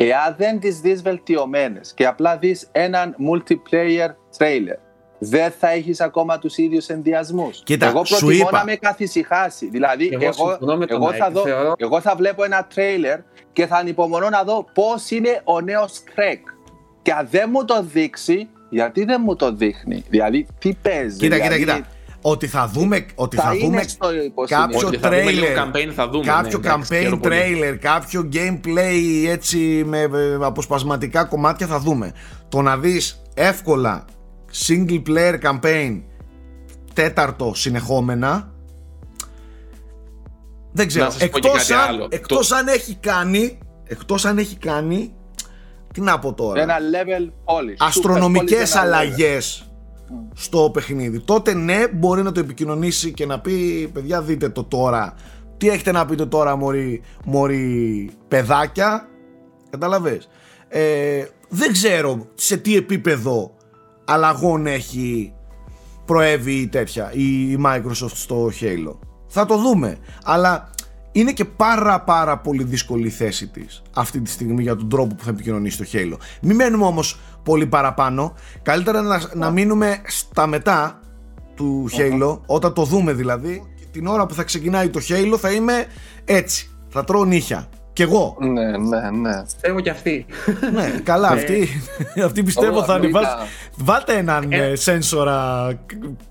Εάν 0.00 0.34
δεν 0.38 0.60
τις 0.60 0.80
δεις 0.80 1.02
βελτιωμένες 1.02 1.92
και 1.94 2.06
απλά 2.06 2.36
δεις 2.36 2.68
έναν 2.72 3.16
multiplayer 3.30 4.08
trailer, 4.38 4.78
δεν 5.18 5.50
θα 5.50 5.70
έχεις 5.70 6.00
ακόμα 6.00 6.38
τους 6.38 6.56
ίδιους 6.56 6.86
ενδιασμούς. 6.86 7.62
Εγώ 7.80 8.02
προτιμώ 8.02 8.48
να 8.50 8.64
με 8.64 8.76
καθησυχάσει. 8.76 9.68
Δηλαδή, 9.68 10.10
εγώ, 10.20 10.58
εγώ, 10.60 10.84
εγώ, 10.88 11.12
θα 11.12 11.30
δω, 11.30 11.44
εγώ 11.76 12.00
θα 12.00 12.14
βλέπω 12.16 12.44
ένα 12.44 12.66
τρέιλερ 12.74 13.18
και 13.52 13.66
θα 13.66 13.76
ανυπομονώ 13.76 14.28
να 14.28 14.42
δω 14.42 14.66
πώς 14.74 15.10
είναι 15.10 15.40
ο 15.44 15.60
νέος 15.60 16.02
Craig. 16.06 16.40
Και 17.02 17.12
αν 17.12 17.28
δεν 17.30 17.48
μου 17.52 17.64
το 17.64 17.82
δείξει, 17.82 18.48
γιατί 18.70 19.04
δεν 19.04 19.20
μου 19.24 19.36
το 19.36 19.52
δείχνει; 19.52 20.04
Δηλαδή, 20.08 20.46
τι 20.58 20.74
παίζει; 20.82 21.18
Κοίτα, 21.18 21.36
δηλαδή, 21.36 21.58
κοίτα, 21.58 21.74
κοίτα. 21.74 21.86
Ότι 22.30 22.46
θα 22.46 22.68
δούμε, 22.68 23.06
ότι 23.14 23.36
θα, 23.36 23.42
θα 23.42 23.56
δούμε 23.60 23.84
κάποιο 24.48 24.90
τρέιλερ, 24.90 25.54
κάποιο 26.24 26.58
ναι, 26.58 26.70
campaign 26.70 27.20
trailer, 27.22 27.76
κάποιο 27.80 28.28
gameplay 28.32 29.26
έτσι 29.28 29.84
με 29.86 30.08
αποσπασματικά 30.40 31.24
κομμάτια 31.24 31.66
θα 31.66 31.78
δούμε. 31.78 32.12
Το 32.48 32.62
να 32.62 32.76
δεις 32.78 33.22
εύκολα 33.34 34.04
single 34.68 35.02
player 35.08 35.38
campaign 35.42 36.02
τέταρτο 36.94 37.52
συνεχόμενα 37.54 38.52
δεν 40.72 40.86
ξέρω, 40.86 41.12
εκτός, 41.18 41.70
αν, 41.70 42.06
εκτός 42.08 42.52
αν 42.52 42.68
έχει 42.68 42.94
κάνει 42.94 43.58
εκτός 43.84 44.24
αν 44.24 44.38
έχει 44.38 44.56
κάνει 44.56 45.12
τι 45.92 46.00
να 46.00 46.18
πω 46.18 46.34
τώρα. 46.34 46.62
Ένα 46.62 46.76
level 46.78 47.22
polish 47.22 47.74
αστρονομικές 47.78 48.74
αλλαγές 48.74 49.67
στο 50.34 50.70
παιχνίδι. 50.72 51.20
Τότε 51.20 51.54
ναι, 51.54 51.88
μπορεί 51.88 52.22
να 52.22 52.32
το 52.32 52.40
επικοινωνήσει 52.40 53.12
και 53.12 53.26
να 53.26 53.40
πει: 53.40 53.88
Παιδιά, 53.92 54.22
δείτε 54.22 54.48
το 54.48 54.64
τώρα. 54.64 55.14
Τι 55.56 55.68
έχετε 55.68 55.92
να 55.92 56.06
πείτε 56.06 56.26
τώρα, 56.26 56.56
Μωρή, 56.56 57.02
μωρή 57.24 58.10
παιδάκια; 58.28 59.08
Καταλαβες. 59.70 60.28
Ε, 60.68 61.24
δεν 61.48 61.72
ξέρω 61.72 62.26
σε 62.34 62.56
τι 62.56 62.76
επίπεδο 62.76 63.54
αλλαγών 64.04 64.66
έχει 64.66 65.32
προέβει 66.04 66.52
η 66.52 66.68
τέτοια 66.68 67.12
η 67.12 67.58
Microsoft 67.66 68.12
στο 68.14 68.50
Halo. 68.60 68.96
Θα 69.26 69.46
το 69.46 69.56
δούμε. 69.56 69.96
Αλλά 70.24 70.70
είναι 71.12 71.32
και 71.32 71.44
πάρα 71.44 72.00
πάρα 72.00 72.38
πολύ 72.38 72.64
δύσκολη 72.64 73.06
η 73.06 73.10
θέση 73.10 73.48
της 73.48 73.82
αυτή 73.94 74.20
τη 74.20 74.30
στιγμή 74.30 74.62
για 74.62 74.76
τον 74.76 74.88
τρόπο 74.88 75.14
που 75.14 75.24
θα 75.24 75.30
επικοινωνήσει 75.30 75.78
το 75.78 75.84
Halo. 75.92 76.16
Μην 76.40 76.56
μένουμε 76.56 76.84
όμως 76.84 77.18
πολύ 77.48 77.66
παραπάνω. 77.66 78.34
Καλύτερα 78.62 79.02
να, 79.02 79.20
να 79.34 79.50
μείνουμε 79.50 80.00
στα 80.06 80.46
μετά 80.46 81.00
του 81.54 81.88
Halo, 81.96 82.38
όταν 82.46 82.72
το 82.74 82.82
δούμε 82.82 83.12
δηλαδή. 83.12 83.62
Την 83.90 84.06
ώρα 84.06 84.26
που 84.26 84.34
θα 84.34 84.42
ξεκινάει 84.42 84.88
το 84.88 85.00
Halo 85.08 85.36
θα 85.38 85.52
είμαι 85.52 85.86
έτσι. 86.24 86.70
Θα 86.88 87.04
τρώω 87.04 87.24
νύχια. 87.24 87.68
Κι 87.92 88.02
εγώ. 88.02 88.36
Ναι, 88.40 88.70
ναι, 88.76 89.10
ναι. 89.10 89.42
Πιστεύω 89.42 89.80
κι 89.80 89.90
αυτή. 89.90 90.26
ναι, 90.74 91.00
καλά, 91.02 91.28
αυτή, 91.28 91.68
αυτή 92.24 92.42
πιστεύω 92.42 92.84
θα 92.84 92.94
ανεβάσει. 92.94 93.34
Βάλτε 93.76 94.12
έναν 94.12 94.52
ε. 94.52 94.74
σένσορα 94.74 95.68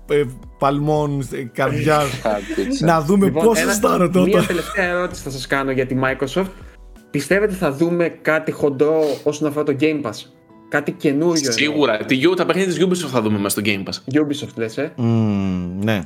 ε, 0.08 0.22
παλμών, 0.58 1.28
ε, 1.32 1.42
καρδιά. 1.42 2.00
να 2.80 3.00
δούμε 3.00 3.24
λοιπόν, 3.24 3.44
πώ 3.44 3.52
αισθάνομαι 3.52 4.08
τότε. 4.08 4.28
Μια 4.28 4.46
τελευταία 4.46 4.84
ερώτηση 4.84 5.22
θα 5.22 5.30
σας 5.30 5.46
κάνω 5.46 5.70
για 5.70 5.86
τη 5.86 5.96
Microsoft. 6.02 6.50
Πιστεύετε 7.10 7.54
θα 7.54 7.72
δούμε 7.72 8.08
κάτι 8.08 8.52
χοντρό 8.52 9.00
όσον 9.24 9.48
αφορά 9.48 9.64
το 9.64 9.76
Game 9.80 10.02
Pass; 10.02 10.37
Κάτι 10.68 10.92
καινούριο. 10.92 11.52
Σίγουρα. 11.52 11.96
Τη, 11.96 12.34
τα 12.36 12.46
παιχνίδια 12.46 12.74
της 12.74 13.04
Ubisoft 13.04 13.08
θα 13.10 13.22
δούμε 13.22 13.38
μέσα 13.38 13.48
στο 13.48 13.62
Game 13.64 13.82
Pass. 13.82 14.20
Ubisoft 14.20 14.54
λες, 14.54 14.78
ε; 14.78 14.92
Mm, 14.96 15.02
ναι. 15.82 16.02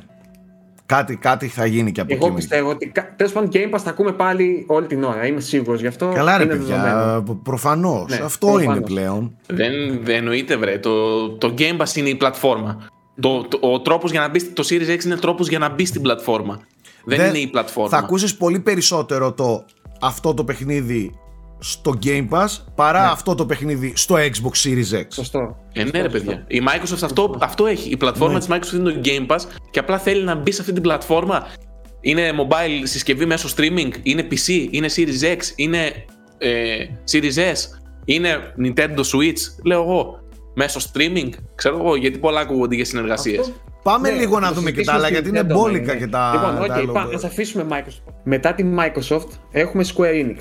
Κάτι, 0.85 1.15
κάτι 1.15 1.47
θα 1.47 1.65
γίνει 1.65 1.91
και 1.91 2.01
από 2.01 2.13
εκεί. 2.13 2.23
Εγώ 2.25 2.33
πιστεύω 2.33 2.69
ότι 2.69 2.91
τέλος 3.15 3.31
πάντων 3.31 3.49
Game 3.53 3.75
Pass 3.75 3.79
θα 3.83 3.89
ακούμε 3.89 4.11
πάλι 4.11 4.65
όλη 4.67 4.87
την 4.87 5.03
ώρα. 5.03 5.25
Είμαι 5.27 5.39
σίγουρος 5.39 5.81
γι' 5.81 5.87
αυτό. 5.87 6.11
Καλά, 6.13 6.37
ρε 6.37 6.45
παιδιά. 6.45 7.23
Προφανώς. 7.43 8.09
Ναι, 8.09 8.19
αυτό 8.23 8.47
προφανώς. 8.47 8.75
είναι 8.75 8.85
πλέον. 8.85 9.37
Δεν, 9.47 9.71
δεν 10.01 10.15
εννοείται, 10.15 10.55
βρε. 10.55 10.77
Το, 10.77 11.29
το 11.29 11.53
Game 11.57 11.77
Pass 11.77 11.95
είναι 11.95 12.09
η 12.09 12.15
πλατφόρμα. 12.15 12.87
Το, 13.19 13.45
το, 13.47 13.59
ο 13.61 13.81
τρόπος 13.81 14.11
για 14.11 14.19
να 14.19 14.29
μπει. 14.29 14.43
Το 14.43 14.63
Series 14.69 14.97
X 14.97 15.05
είναι 15.05 15.15
τρόπος 15.15 15.47
για 15.47 15.59
να 15.59 15.69
μπει 15.69 15.85
στην 15.85 16.01
πλατφόρμα. 16.01 16.59
Δεν, 17.05 17.17
δεν 17.17 17.29
είναι 17.29 17.37
η 17.37 17.47
πλατφόρμα. 17.47 17.89
Θα 17.89 17.97
ακούσεις 17.97 18.37
πολύ 18.37 18.59
περισσότερο 18.59 19.31
το 19.33 19.65
αυτό 20.01 20.33
το 20.33 20.43
παιχνίδι 20.43 21.11
στο 21.63 21.99
Game 22.03 22.29
Pass 22.29 22.47
παρά 22.75 23.01
ναι. 23.01 23.11
αυτό 23.11 23.35
το 23.35 23.45
παιχνίδι 23.45 23.93
στο 23.95 24.15
Xbox 24.15 24.67
Series 24.67 24.99
X. 24.99 25.05
Σωστό. 25.07 25.57
Ε, 25.73 25.83
ναι, 25.83 26.01
ρε 26.01 26.09
παιδιά. 26.09 26.43
Η 26.47 26.61
Microsoft 26.67 27.03
αυτό, 27.03 27.37
αυτό 27.39 27.65
έχει. 27.65 27.89
Η 27.89 27.97
πλατφόρμα 27.97 28.33
ναι. 28.33 28.39
της 28.39 28.47
Microsoft 28.49 28.75
είναι 28.75 28.91
το 28.91 29.01
Game 29.03 29.35
Pass 29.35 29.39
και 29.71 29.79
απλά 29.79 29.99
θέλει 29.99 30.23
να 30.23 30.35
μπει 30.35 30.51
σε 30.51 30.61
αυτή 30.61 30.73
την 30.73 30.81
πλατφόρμα. 30.81 31.47
Είναι 32.01 32.31
mobile 32.31 32.81
συσκευή 32.83 33.25
μέσω 33.25 33.49
streaming, 33.57 33.91
είναι 34.03 34.27
PC, 34.31 34.67
είναι 34.71 34.87
Series 34.95 35.35
X, 35.35 35.39
είναι 35.55 36.05
ε, 36.37 36.85
Series 37.11 37.35
S, 37.35 37.57
είναι 38.05 38.53
Nintendo 38.63 38.99
Switch, 38.99 39.39
λέω 39.63 39.81
εγώ. 39.81 40.21
Μέσω 40.55 40.79
streaming, 40.93 41.29
ξέρω 41.55 41.77
εγώ, 41.77 41.95
γιατί 41.95 42.17
πολλά 42.17 42.39
ακούγονται 42.39 42.75
για 42.75 42.85
συνεργασίες. 42.85 43.53
Πάμε 43.83 44.09
ναι, 44.09 44.17
λίγο 44.17 44.39
να 44.39 44.51
δούμε 44.51 44.71
και 44.71 44.83
τα 44.83 44.93
άλλα, 44.93 45.09
γιατί 45.09 45.29
είναι 45.29 45.43
μπόλικα 45.43 45.93
ναι. 45.93 45.99
και 45.99 46.07
τα. 46.07 46.31
Λοιπόν, 46.33 46.77
okay, 46.77 46.93
πάμε, 46.93 47.19
αφήσουμε 47.25 47.65
Microsoft. 47.69 48.13
Μετά 48.23 48.53
τη 48.53 48.65
Microsoft 48.77 49.27
έχουμε 49.51 49.85
Square 49.95 50.25
Enix 50.25 50.37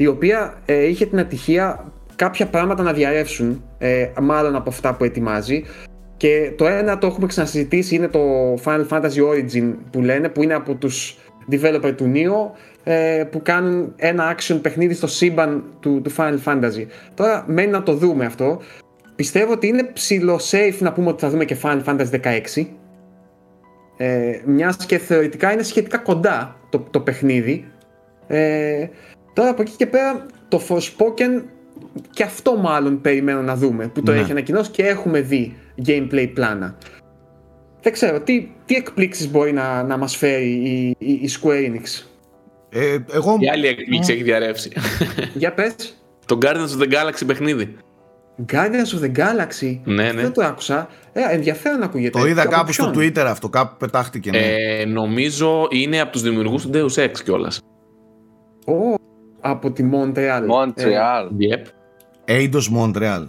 η 0.00 0.06
οποία 0.06 0.54
ε, 0.64 0.86
είχε 0.86 1.06
την 1.06 1.18
ατυχία 1.18 1.92
κάποια 2.16 2.46
πράγματα 2.46 2.82
να 2.82 2.92
διαρρεύσουν, 2.92 3.64
ε, 3.78 4.08
μάλλον 4.20 4.56
από 4.56 4.70
αυτά 4.70 4.94
που 4.94 5.04
ετοιμάζει. 5.04 5.64
Και 6.16 6.52
το 6.56 6.66
ένα 6.66 6.98
το 6.98 7.06
έχουμε 7.06 7.26
ξανασυζητήσει 7.26 7.94
είναι 7.94 8.08
το 8.08 8.20
Final 8.64 8.88
Fantasy 8.88 9.28
Origin 9.30 9.74
που 9.90 10.00
λένε, 10.00 10.28
που 10.28 10.42
είναι 10.42 10.54
από 10.54 10.74
τους 10.74 11.18
developer 11.50 11.92
του 11.96 12.12
Neo, 12.14 12.58
ε, 12.84 13.24
που 13.30 13.42
κάνουν 13.42 13.92
ένα 13.96 14.36
action 14.36 14.58
παιχνίδι 14.62 14.94
στο 14.94 15.06
σύμπαν 15.06 15.64
του, 15.80 16.00
του 16.04 16.12
Final 16.16 16.38
Fantasy. 16.44 16.86
Τώρα 17.14 17.44
μένει 17.46 17.70
να 17.70 17.82
το 17.82 17.94
δούμε 17.94 18.24
αυτό. 18.24 18.60
Πιστεύω 19.16 19.52
ότι 19.52 19.66
είναι 19.66 19.82
ψηλό 19.82 20.40
safe 20.50 20.76
να 20.78 20.92
πούμε 20.92 21.08
ότι 21.08 21.20
θα 21.20 21.28
δούμε 21.30 21.44
και 21.44 21.56
Final 21.62 21.84
Fantasy 21.84 22.20
16. 22.56 22.66
Ε, 23.96 24.40
μιας 24.44 24.86
και 24.86 24.98
θεωρητικά 24.98 25.52
είναι 25.52 25.62
σχετικά 25.62 25.98
κοντά 25.98 26.56
το, 26.70 26.86
το 26.90 27.00
παιχνίδι. 27.00 27.64
Ε, 28.26 28.86
Τώρα 29.40 29.52
από 29.52 29.62
εκεί 29.62 29.72
και 29.76 29.86
πέρα 29.86 30.26
το 30.48 30.60
Forspoken 30.68 31.42
και 32.10 32.22
αυτό 32.22 32.56
μάλλον 32.56 33.00
περιμένω 33.00 33.42
να 33.42 33.56
δούμε 33.56 33.88
που 33.88 34.02
το 34.02 34.12
ναι. 34.12 34.18
έχει 34.18 34.30
ανακοινώσει 34.30 34.70
και 34.70 34.82
έχουμε 34.82 35.20
δει 35.20 35.56
gameplay 35.86 36.30
πλάνα. 36.34 36.78
Δεν 37.82 37.92
ξέρω, 37.92 38.20
τι, 38.20 38.48
τι 38.64 38.74
εκπλήξεις 38.74 39.30
μπορεί 39.30 39.52
να, 39.52 39.82
να 39.82 39.96
μας 39.96 40.16
φέρει 40.16 40.50
η, 40.50 40.96
η, 40.98 41.12
η 41.12 41.30
Square 41.40 41.70
Enix; 41.70 42.04
Ε, 42.68 42.96
εγώ... 43.12 43.36
Η 43.40 43.48
άλλη 43.48 43.66
εκπλήξη 43.66 44.12
έχει 44.12 44.22
διαρρεύσει. 44.22 44.72
Για 45.34 45.52
πες. 45.52 45.74
Το 46.26 46.38
Guardians 46.42 46.78
of 46.78 46.82
the 46.82 46.92
Galaxy 46.92 47.26
παιχνίδι. 47.26 47.76
Guardians 48.52 48.98
of 48.98 49.04
the 49.04 49.16
Galaxy; 49.16 49.78
Ναι, 49.84 50.12
ναι. 50.12 50.22
Δεν 50.22 50.32
το 50.32 50.44
άκουσα. 50.44 50.88
Ε, 51.12 51.20
ενδιαφέρον 51.30 51.82
ακούγεται. 51.82 52.18
Το 52.18 52.26
είδα 52.26 52.46
κάπου 52.46 52.72
στο 52.72 52.92
Twitter 52.94 53.24
αυτό, 53.26 53.48
κάπου 53.48 53.76
πετάχτηκε. 53.78 54.30
Ναι. 54.30 54.38
Ε, 54.38 54.84
νομίζω 54.84 55.66
είναι 55.70 56.00
από 56.00 56.12
τους 56.12 56.22
δημιουργούς 56.22 56.62
του 56.62 56.70
Deus 56.74 57.02
Ex 57.04 57.12
κιόλας. 57.24 57.60
Oh, 58.64 59.00
από 59.40 59.70
τη 59.70 59.84
Montreal. 59.92 60.40
Montreal. 60.40 61.28
Yep. 61.40 61.64
Eidos 62.24 62.68
Montreal. 62.76 63.26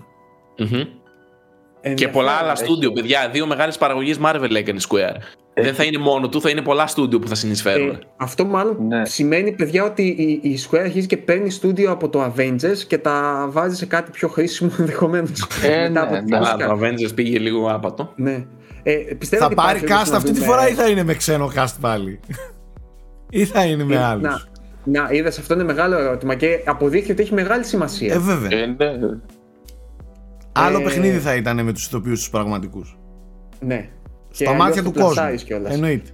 Και 1.94 2.08
πολλά 2.08 2.32
άλλα 2.32 2.56
στούντιο, 2.56 2.92
παιδιά. 2.92 3.30
Δύο 3.32 3.48
μεγάλες 3.48 3.78
παραγωγές 3.78 4.20
Marvel 4.24 4.56
έκανε 4.56 4.80
Square. 4.90 5.16
Ε, 5.54 5.62
Δεν 5.62 5.74
θα 5.74 5.84
είναι 5.84 5.98
μόνο 5.98 6.30
του, 6.30 6.42
θα 6.42 6.50
είναι 6.50 6.62
πολλά 6.62 6.88
στούντιο 6.88 7.20
που 7.20 7.28
θα 7.28 7.36
συνεισφέρουν. 7.36 7.90
Ε, 7.90 8.00
αυτό 8.18 8.46
μάλλον 8.46 8.88
ναι. 8.88 9.06
σημαίνει, 9.06 9.52
παιδιά, 9.52 9.84
ότι 9.84 10.04
η, 10.04 10.50
η 10.50 10.60
Square 10.70 10.80
αρχίζει 10.80 11.08
και 11.08 11.18
παίρνει 11.18 11.50
στούντιο 11.50 11.92
από 11.92 12.10
το 12.10 12.34
Avengers 12.34 12.78
και 12.88 12.98
τα 12.98 13.48
βάζει 13.50 13.76
σε 13.76 13.86
κάτι 13.86 14.12
πιο 14.12 14.28
χρήσιμο 14.28 14.72
ενδεχομένως. 14.80 15.48
Ε, 15.64 15.88
ναι, 15.90 16.02
ναι. 16.02 16.40
το 16.40 16.80
Avengers 16.80 17.16
πήγε 17.16 17.40
λίγο 17.40 17.72
άπατο. 17.72 18.14
Ναι. 18.16 18.46
Ε, 18.84 19.02
θα 19.20 19.50
πάρει 19.50 19.84
cast 19.84 20.12
αυτή 20.14 20.32
τη 20.32 20.42
φορά 20.42 20.70
ή 20.70 20.74
θα 20.80 20.90
είναι 20.90 21.04
με 21.04 21.14
ξένο 21.14 21.52
cast 21.56 21.76
πάλι; 21.82 22.20
ή 23.30 23.46
θα 23.46 23.66
είναι 23.66 23.84
με 23.84 23.96
ε, 23.96 24.04
άλλους; 24.04 24.51
Να, 24.84 25.10
είδες, 25.12 25.38
αυτό 25.38 25.54
είναι 25.54 25.64
μεγάλο 25.64 25.98
ερώτημα 25.98 26.36
και 26.36 26.62
αποδείχθηκε 26.66 27.12
ότι 27.12 27.22
έχει 27.22 27.34
μεγάλη 27.34 27.64
σημασία. 27.64 28.14
Ε, 28.14 28.18
βέβαια. 28.20 28.60
Ε, 28.60 28.66
ναι. 28.66 28.96
Άλλο 30.52 30.80
ε... 30.80 30.84
παιχνίδι 30.84 31.18
θα 31.18 31.36
ήταν 31.36 31.64
με 31.64 31.74
τους 31.74 31.86
ηθοποιούς 31.86 32.20
τους 32.20 32.30
πραγματικούς. 32.30 32.98
Ναι. 33.60 33.90
Στα 34.30 34.54
μάτια 34.54 34.84
του 34.84 34.92
κόσμου. 34.94 35.24
Εννοείται. 35.64 36.10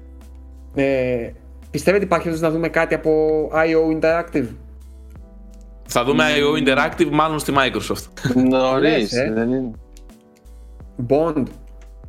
Ε, 0.76 1.32
πιστεύετε 1.72 2.03
υπάρχει 2.03 2.30
να 2.30 2.51
δούμε 2.51 2.68
κάτι 2.70 2.93
από 2.93 3.11
IO 3.53 3.99
Interactive; 3.99 4.47
Θα 5.86 6.03
δούμε 6.03 6.24
IO 6.38 6.68
Interactive 6.68 7.09
μάλλον 7.11 7.39
στη 7.39 7.53
Microsoft. 7.55 8.34
Νωρίς, 8.49 9.13
ε. 9.13 9.32
δεν 9.34 9.51
είναι. 9.51 9.72
Bond. 11.07 11.43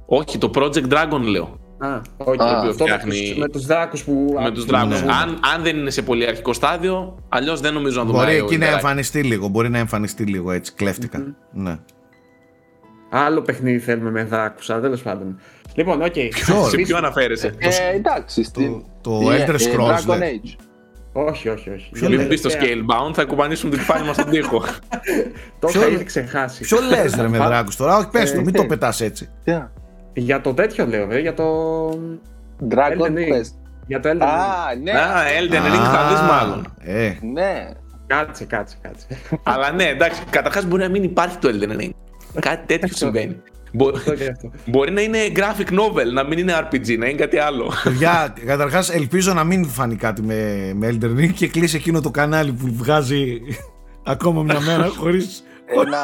Όχι, 0.06 0.38
το 0.38 0.50
Project 0.54 0.88
Dragon 0.88 1.20
λέω. 1.30 1.58
Α, 1.78 2.00
όχι, 2.16 2.38
α, 2.40 2.72
φτιάχνει... 2.72 3.34
με 3.38 3.48
τους 3.48 3.66
δράκους 3.66 4.04
που... 4.04 4.36
Με 4.42 4.50
τους 4.50 4.64
δράκους. 4.64 5.02
Ναι. 5.02 5.12
Αν, 5.12 5.40
αν 5.54 5.62
δεν 5.62 5.76
είναι 5.76 5.90
σε 5.90 6.02
πολύ 6.02 6.26
αρχικό 6.26 6.52
στάδιο, 6.52 7.18
αλλιώς 7.28 7.60
δεν 7.60 7.72
νομίζω 7.72 7.98
να 7.98 8.06
δούμε. 8.06 8.18
Μπορεί 8.18 8.36
εκεί 8.36 8.58
να 8.58 8.66
εμφανιστεί 8.66 9.22
λίγο, 9.22 9.48
μπορεί 9.48 9.68
να 9.68 9.78
εμφανιστεί 9.78 10.24
λίγο 10.24 10.52
έτσι, 10.52 10.72
κλέφτικα. 10.72 11.18
Mm-hmm. 11.18 11.34
Ναι. 11.52 11.78
Άλλο 13.10 13.42
παιχνίδι 13.42 13.78
θέλουμε 13.78 14.10
με 14.10 14.24
δράκους, 14.24 14.66
τέλος 14.66 15.02
πάντων. 15.02 15.40
Λοιπόν, 15.74 16.02
OK. 16.02 16.12
Okay. 16.14 16.28
Σε 16.68 16.76
ποιο 16.76 16.96
αναφέρεσαι; 16.96 17.54
Ε, 17.58 17.68
εντάξει, 17.94 18.42
στην... 18.42 18.82
Το, 19.00 19.18
το 19.18 19.30
Elder 19.30 19.54
Scrolls. 19.54 20.06
Dragon 20.06 20.20
Age. 20.20 20.56
Όχι, 21.12 21.48
όχι, 21.48 21.70
όχι. 21.70 21.90
Για 21.94 22.08
μην 22.08 22.26
μπει 22.26 22.36
στο 22.36 22.50
Scalebound, 22.50 23.14
θα 23.14 23.24
κουμπανίσουν 23.24 23.70
την 23.70 23.78
κεφάλι 23.78 24.06
μας 24.06 24.14
στον 24.14 24.30
τοίχο. 24.30 24.64
Το 25.60 25.68
είχα 25.68 25.88
ήδη 25.88 26.04
ξεχάσει. 26.04 26.62
Ποιο 26.62 26.78
λες, 26.80 27.14
ρε 27.14 27.28
με 27.28 27.38
δράκους 27.38 27.76
τώρα, 27.76 27.96
όχι 27.96 28.08
πες 28.08 28.32
το, 28.32 28.40
μην 28.40 28.52
το 28.52 28.66
πετάς 28.66 29.00
έτσι. 29.00 29.28
Για 30.12 30.40
το 30.40 30.54
τέτοιο 30.54 30.86
λέω, 30.86 31.00
βέβαια, 31.00 31.18
για 31.18 31.34
το. 31.34 31.44
Dragon 32.70 33.12
Quest. 33.14 33.52
Για 33.86 34.00
το 34.00 34.08
Elden 34.08 34.22
Ring. 34.22 34.26
Α, 34.26 34.74
ναι. 34.82 34.90
Α, 34.90 35.22
Elden 35.40 35.54
Ring 35.74 35.84
θα 35.92 36.08
δεις 36.10 36.20
μάλλον. 36.20 36.66
Ε, 36.80 37.12
Ναι. 37.32 37.68
Κάτσε, 38.06 38.44
κάτσε, 38.44 38.76
κάτσε. 38.82 39.06
Αλλά 39.42 39.72
ναι, 39.72 39.84
εντάξει, 39.84 40.22
καταρχάς 40.30 40.64
μπορεί 40.64 40.82
να 40.82 40.88
μην 40.88 41.02
υπάρχει 41.02 41.36
το 41.36 41.48
Elden 41.52 41.80
Ring. 41.82 41.90
Κάτι 42.40 42.66
τέτοιο 42.66 42.96
συμβαίνει. 42.96 43.36
Μπο- 43.72 43.88
Αυτό 43.94 44.14
και 44.14 44.28
αυτό. 44.30 44.50
Μπορεί 44.66 44.90
να 44.92 45.00
είναι 45.00 45.18
graphic 45.36 45.68
novel, 45.72 46.12
να 46.12 46.24
μην 46.24 46.38
είναι 46.38 46.52
RPG, 46.58 46.98
να 46.98 47.06
είναι 47.06 47.18
κάτι 47.18 47.38
άλλο. 47.38 47.72
παιδιά, 47.84 48.34
καταρχάς 48.46 48.90
ελπίζω 48.90 49.32
να 49.34 49.44
μην 49.44 49.64
φανεί 49.64 49.96
κάτι 49.96 50.22
με, 50.22 50.72
με 50.74 50.88
Elden 51.00 51.18
Ring 51.18 51.32
και 51.34 51.48
κλείσει 51.48 51.76
εκείνο 51.76 52.00
το 52.00 52.10
κανάλι 52.10 52.52
που 52.52 52.68
βγάζει 52.74 53.38
ακόμα 54.06 54.42
μια 54.42 54.60
μέρα 54.60 54.86
χωρίς. 54.88 55.42
Ένα, 55.70 55.98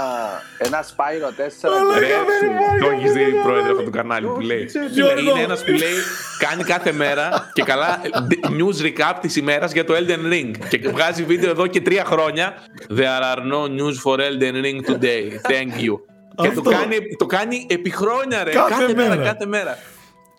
ένα 0.58 0.84
Spyro 0.84 1.28
4. 1.28 1.98
Ρε, 1.98 2.06
Το 2.80 2.90
έχεις 2.90 3.12
δει 3.12 3.24
πρόεδρε 3.42 3.70
αυτό 3.70 3.82
το 3.82 3.90
κανάλι 3.90 4.26
που 4.26 4.40
λέει. 4.40 4.68
Γιώργο. 4.90 5.18
Είναι 5.30 5.40
ένας 5.42 5.64
που 5.64 5.70
λέει 5.70 5.94
κάνει 6.38 6.64
κάθε 6.64 6.92
μέρα 6.92 7.50
και 7.52 7.62
καλά 7.62 8.00
news 8.58 8.82
recap 8.84 9.14
της 9.20 9.36
ημέρας 9.36 9.72
για 9.72 9.84
το 9.84 9.94
Elden 9.96 10.32
Ring. 10.32 10.50
Και 10.68 10.88
βγάζει 10.88 11.22
βίντεο 11.24 11.50
εδώ 11.50 11.66
και 11.66 11.80
τρία 11.80 12.04
χρόνια. 12.04 12.54
There 12.96 13.22
are 13.34 13.38
no 13.38 13.62
news 13.78 13.94
for 14.04 14.18
Elden 14.18 14.54
Ring 14.64 14.90
today. 14.92 15.50
Thank 15.50 15.80
you. 15.86 15.94
Και 16.42 16.48
το 16.50 16.60
Αυτό. 16.60 16.70
κάνει, 16.70 16.96
το 17.18 17.26
κάνει 17.26 17.66
επί 17.70 17.90
χρόνια, 17.90 18.44
ρε. 18.44 18.50
Κάθε 18.50 18.70
Κάθε, 18.70 18.94
μέρα. 18.94 19.08
μέρα. 19.08 19.22
κάθε 19.22 19.46
μέρα. 19.46 19.78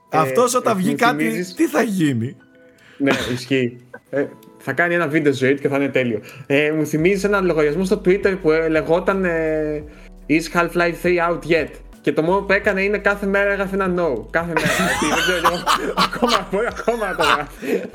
Αυτός 0.09 0.55
όταν 0.55 0.73
ε, 0.78 0.80
βγει 0.80 0.89
μου 0.89 0.95
κάτι, 0.95 1.23
θυμίζεις- 1.23 1.55
τι 1.55 1.67
θα 1.67 1.82
γίνει; 1.82 2.36
ναι, 2.97 3.11
ισχύει. 3.34 3.78
Ε, 4.66 4.72
θα 4.72 4.74
κάνει 4.74 4.93
ένα 4.93 5.07
βίντεο 5.07 5.34
ζωή 5.34 5.53
του 5.53 5.61
και 5.61 5.68
θα 5.68 5.76
είναι 5.76 5.88
τέλειο. 5.89 6.20
Ε, 6.47 6.72
μου 6.72 6.86
θυμίζει 6.86 7.26
ένα 7.26 7.41
λογαριασμό 7.41 7.84
στο 7.86 8.01
Twitter 8.05 8.38
που 8.41 8.51
ε, 8.51 8.68
λεγόταν 8.68 9.26
ε, 9.26 9.84
Is 10.30 10.57
Half-Life 10.59 10.95
3 11.03 11.30
out 11.30 11.39
yet? 11.51 11.68
Και 12.01 12.11
το 12.11 12.22
μόνο 12.22 12.39
που 12.41 12.51
έκανε 12.53 12.82
είναι 12.82 12.97
κάθε 12.97 13.26
μέρα 13.26 13.51
έγραφε 13.51 13.76
ένα 13.76 13.93
no. 13.97 14.26
Κάθε 14.30 14.47
μέρα. 14.55 14.68
Γιατί 14.99 15.05
δεν 15.16 15.18
ξέρω, 15.18 15.38
εγώ, 15.53 15.63
ακόμα, 15.95 16.47
μπορεί 16.51 16.66
ακόμα 16.70 17.07
να 17.07 17.16
το 17.16 17.24
γράφει. 17.24 17.88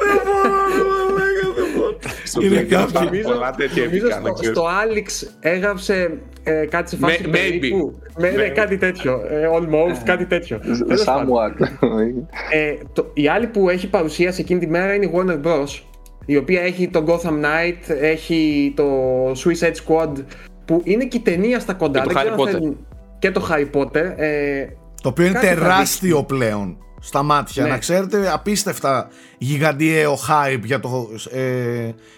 Στο 2.24 2.40
Είναι 2.42 2.60
Twitter 2.60 2.64
κάποιοι- 2.68 2.88
υπάρχουν 2.90 3.20
πολλά 3.32 3.50
τέτοια 3.50 3.84
νομίζω 3.84 4.06
επικά, 4.06 4.20
να 4.20 4.26
στο, 4.26 4.32
ξέρεις. 4.32 4.56
στο 4.58 4.64
Alex 4.66 5.28
έγραψε 5.40 6.18
ε, 6.42 6.66
κάτι 6.66 6.90
σε 6.90 6.96
φάση 6.96 7.22
May- 7.26 7.30
περίπου. 7.30 8.00
Με, 8.18 8.30
ναι, 8.30 8.46
Maybe. 8.46 8.50
κάτι 8.54 8.76
τέτοιο. 8.76 9.12
Ε, 9.30 9.48
almost, 9.58 10.02
κάτι 10.04 10.24
τέτοιο. 10.26 10.58
Τέλος 10.58 11.04
πάντων. 11.04 11.26
Somewhat. 11.28 11.66
Ε, 12.52 12.74
το, 12.92 13.10
η 13.14 13.28
άλλη 13.28 13.46
που 13.46 13.68
έχει 13.70 13.88
παρουσίαση 13.88 14.40
εκείνη 14.40 14.60
τη 14.60 14.66
μέρα 14.66 14.94
είναι 14.94 15.04
η 15.06 15.10
Warner 15.14 15.40
Bros. 15.46 15.80
Η 16.30 16.36
οποία 16.36 16.60
έχει 16.62 16.88
το 16.88 17.04
Gotham 17.08 17.32
Knight, 17.44 17.94
έχει 18.00 18.72
το 18.76 18.84
Suicide 19.30 19.74
Squad, 19.86 20.12
που 20.64 20.80
είναι 20.84 21.04
και 21.04 21.16
η 21.16 21.20
ταινία 21.20 21.60
στα 21.60 21.74
κοντά. 21.74 22.00
Και 22.00 22.06
το 22.06 22.12
Δεν 22.14 22.22
Harry 22.22 22.24
ξέρω 22.26 22.34
αν 22.42 22.48
Potter. 22.48 22.52
θέλουν- 22.52 22.86
Και 23.18 23.30
το 23.30 23.48
Harry 23.50 23.70
Potter. 23.80 24.12
Ε, 24.16 24.64
Το 25.02 25.08
οποίο 25.08 25.24
είναι 25.24 25.34
Κάτι 25.34 25.46
θα 25.46 25.54
τεράστιο 25.54 26.22
πλέον 26.24 26.76
στα 27.00 27.22
μάτια. 27.22 27.62
Ναι. 27.64 27.68
Να 27.70 27.78
ξέρετε, 27.78 28.30
απίστευτα 28.32 29.08
γιγαντιαίο 29.38 30.14
hype 30.28 30.60
για 30.64 30.80
το 30.80 31.08
ε, 31.30 31.40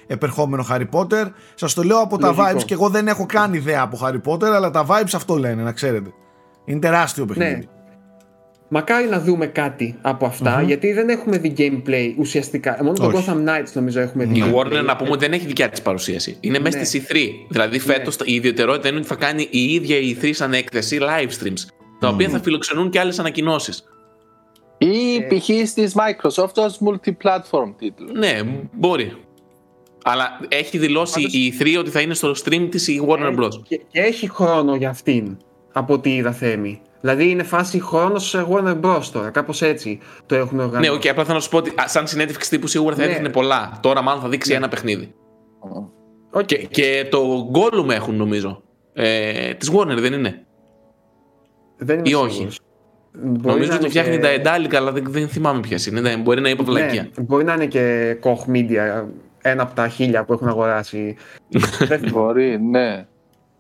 επερχόμενο 0.07 0.65
Harry 0.71 0.87
Potter. 0.93 1.25
Σας 1.55 1.75
το 1.75 1.83
λέω 1.83 1.99
από 1.99 2.19
τα 2.19 2.27
Λογικό. 2.27 2.47
vibes 2.59 2.65
και 2.65 2.75
εγώ 2.75 2.89
δεν 2.89 3.09
έχω 3.09 3.27
καν 3.27 3.55
ιδέα 3.55 3.81
από 3.83 3.99
Harry 4.03 4.31
Potter, 4.33 4.45
αλλά 4.55 4.71
τα 4.71 4.87
vibes 4.89 5.13
αυτό 5.15 5.35
λένε, 5.37 5.63
να 5.63 5.73
ξέρετε. 5.73 6.11
Είναι 6.65 6.81
τεράστιο 6.81 7.25
παιχνίδι. 7.25 7.51
ναι. 7.51 7.61
Μακάρι 8.75 9.09
να 9.09 9.21
δούμε 9.21 9.47
κάτι 9.47 9.97
από 10.03 10.27
αυτά, 10.27 10.63
γιατί 10.63 10.93
δεν 10.93 11.09
έχουμε 11.09 11.39
δει 11.39 11.55
gameplay 11.59 12.15
ουσιαστικά. 12.19 12.79
Μόνο 12.83 12.93
το 12.93 13.07
Όχι. 13.07 13.25
Gotham 13.29 13.49
Knights 13.49 13.73
νομίζω 13.75 14.01
έχουμε 14.01 14.25
δει. 14.25 14.39
Η 14.39 14.43
gameplay. 14.47 14.55
Warner 14.81 14.85
να 14.85 14.97
πούμε 14.97 15.11
ότι 15.11 15.19
δεν 15.19 15.33
έχει 15.33 15.47
δικιά 15.47 15.69
της 15.69 15.83
παρουσίαση. 15.83 16.37
Είναι 16.41 16.59
μέσα 16.59 16.79
Ναι. 16.79 16.85
στη 16.85 17.03
C3. 17.09 17.17
Δηλαδή 17.49 17.79
φέτος 17.79 18.17
η 18.25 18.35
ιδιαιτερότητα 18.35 18.89
είναι 18.89 18.99
ότι 18.99 19.07
θα 19.07 19.15
κάνει 19.15 19.49
η 19.51 19.73
ίδια 19.75 19.97
η 19.97 20.17
E3 20.23 20.31
σαν 20.33 20.53
έκθεση 20.53 20.99
live 21.01 21.29
streams. 21.43 21.67
Τα 22.01 22.09
οποία 22.09 22.29
θα 22.29 22.41
φιλοξενούν 22.41 22.91
και 22.91 22.99
άλλες 23.01 23.19
ανακοινώσεις. 23.19 23.85
Ή 24.79 25.21
π.χ. 25.29 25.47
τη 25.75 25.85
Microsoft 25.95 26.55
ως 26.55 26.81
multi-platform 26.87 27.73
τίτλος. 27.79 28.11
Ναι, 28.13 28.39
μπορεί. 28.73 29.13
Αλλά 30.05 30.41
έχει 30.49 30.79
δηλώσει 30.79 31.13
Πάντως- 31.15 31.33
η 31.35 31.55
E3 31.59 31.79
ότι 31.79 31.91
θα 31.91 32.01
είναι 32.01 32.15
στο 32.15 32.35
stream 32.45 32.69
της 32.71 32.89
η 32.89 33.03
Warner 33.09 33.39
Bros. 33.39 33.51
Και, 33.69 33.81
και 33.91 34.01
έχει 34.01 34.29
χρόνο 34.31 34.75
για 34.77 34.89
αυτήν, 34.91 35.37
από 35.73 35.93
ό,τι 35.95 36.15
είδα 36.15 36.33
Θέμη. 36.33 36.81
Δηλαδή 37.03 37.31
είναι 37.31 37.43
φάση 37.43 37.81
χρόνος 37.81 38.29
σε 38.29 38.47
Warner 38.51 38.81
Bros. 38.81 39.03
τώρα, 39.13 39.31
κάπως 39.31 39.63
έτσι 39.63 39.99
το 40.27 40.35
έχουν 40.35 40.57
Ναι, 40.57 40.63
οργανώσει. 40.63 40.91
οκ, 40.91 41.07
απλά 41.09 41.23
θέλω 41.25 41.37
να 41.37 41.43
σου 41.43 41.49
πω 41.51 41.57
ότι 41.57 41.71
α, 41.81 41.89
σαν 41.89 42.07
συνέντευξη 42.07 42.51
τύπου 42.51 42.67
σίγουρα 42.67 42.95
θα 42.95 43.01
Ναι. 43.05 43.11
έδειχνε 43.11 43.29
πολλά. 43.29 43.79
Τώρα 43.83 44.03
μάλλον 44.03 44.21
θα 44.23 44.29
δείξει 44.29 44.53
ένα 44.53 44.69
παιχνίδι. 44.69 45.15
Οκ. 46.31 46.45
Και, 46.45 46.57
και 46.57 47.07
το 47.11 47.51
Gollum 47.55 47.89
έχουν 47.91 48.15
νομίζω. 48.17 48.63
Ε, 48.93 49.55
της 49.55 49.71
Warner 49.75 49.97
δεν 49.99 50.13
είναι; 50.13 50.45
Δεν 51.77 51.99
είμαι 51.99 52.09
ή 52.09 52.15
όχι; 52.15 52.33
σίγουρος. 52.33 52.59
Μπορεί 53.15 53.47
νομίζω 53.47 53.71
να 53.71 53.75
ότι 53.75 53.77
το 53.77 53.79
είναι 53.81 53.89
φτιάχνει 53.89 54.15
και- 54.15 54.23
τα 54.23 54.29
Daedalic, 54.29 54.77
αλλά 54.79 54.93
δεν, 54.93 55.05
δεν 55.09 55.29
θυμάμαι 55.29 55.61
ποιες 55.61 55.87
είναι. 55.87 56.01
Ναι, 56.01 56.17
μπορεί 56.17 56.41
να 56.41 56.49
είπα 56.49 56.65
βλακεία. 56.65 57.03
Ναι, 57.03 57.25
μπορεί 57.25 57.45
να 57.45 57.53
είναι 57.55 57.67
και 57.67 58.17
Koch 58.23 58.51
Media, 58.55 59.05
ένα 59.43 59.63
από 59.63 59.75
τα 59.75 59.89
χίλια 59.89 60.25
που 60.25 60.33
έχουν 60.33 60.49
αγοράσει. 60.49 61.17
Δεν 61.79 61.99
θυμάμαι. 62.01 62.11
Μπορεί, 62.11 62.59
ναι. 62.61 63.07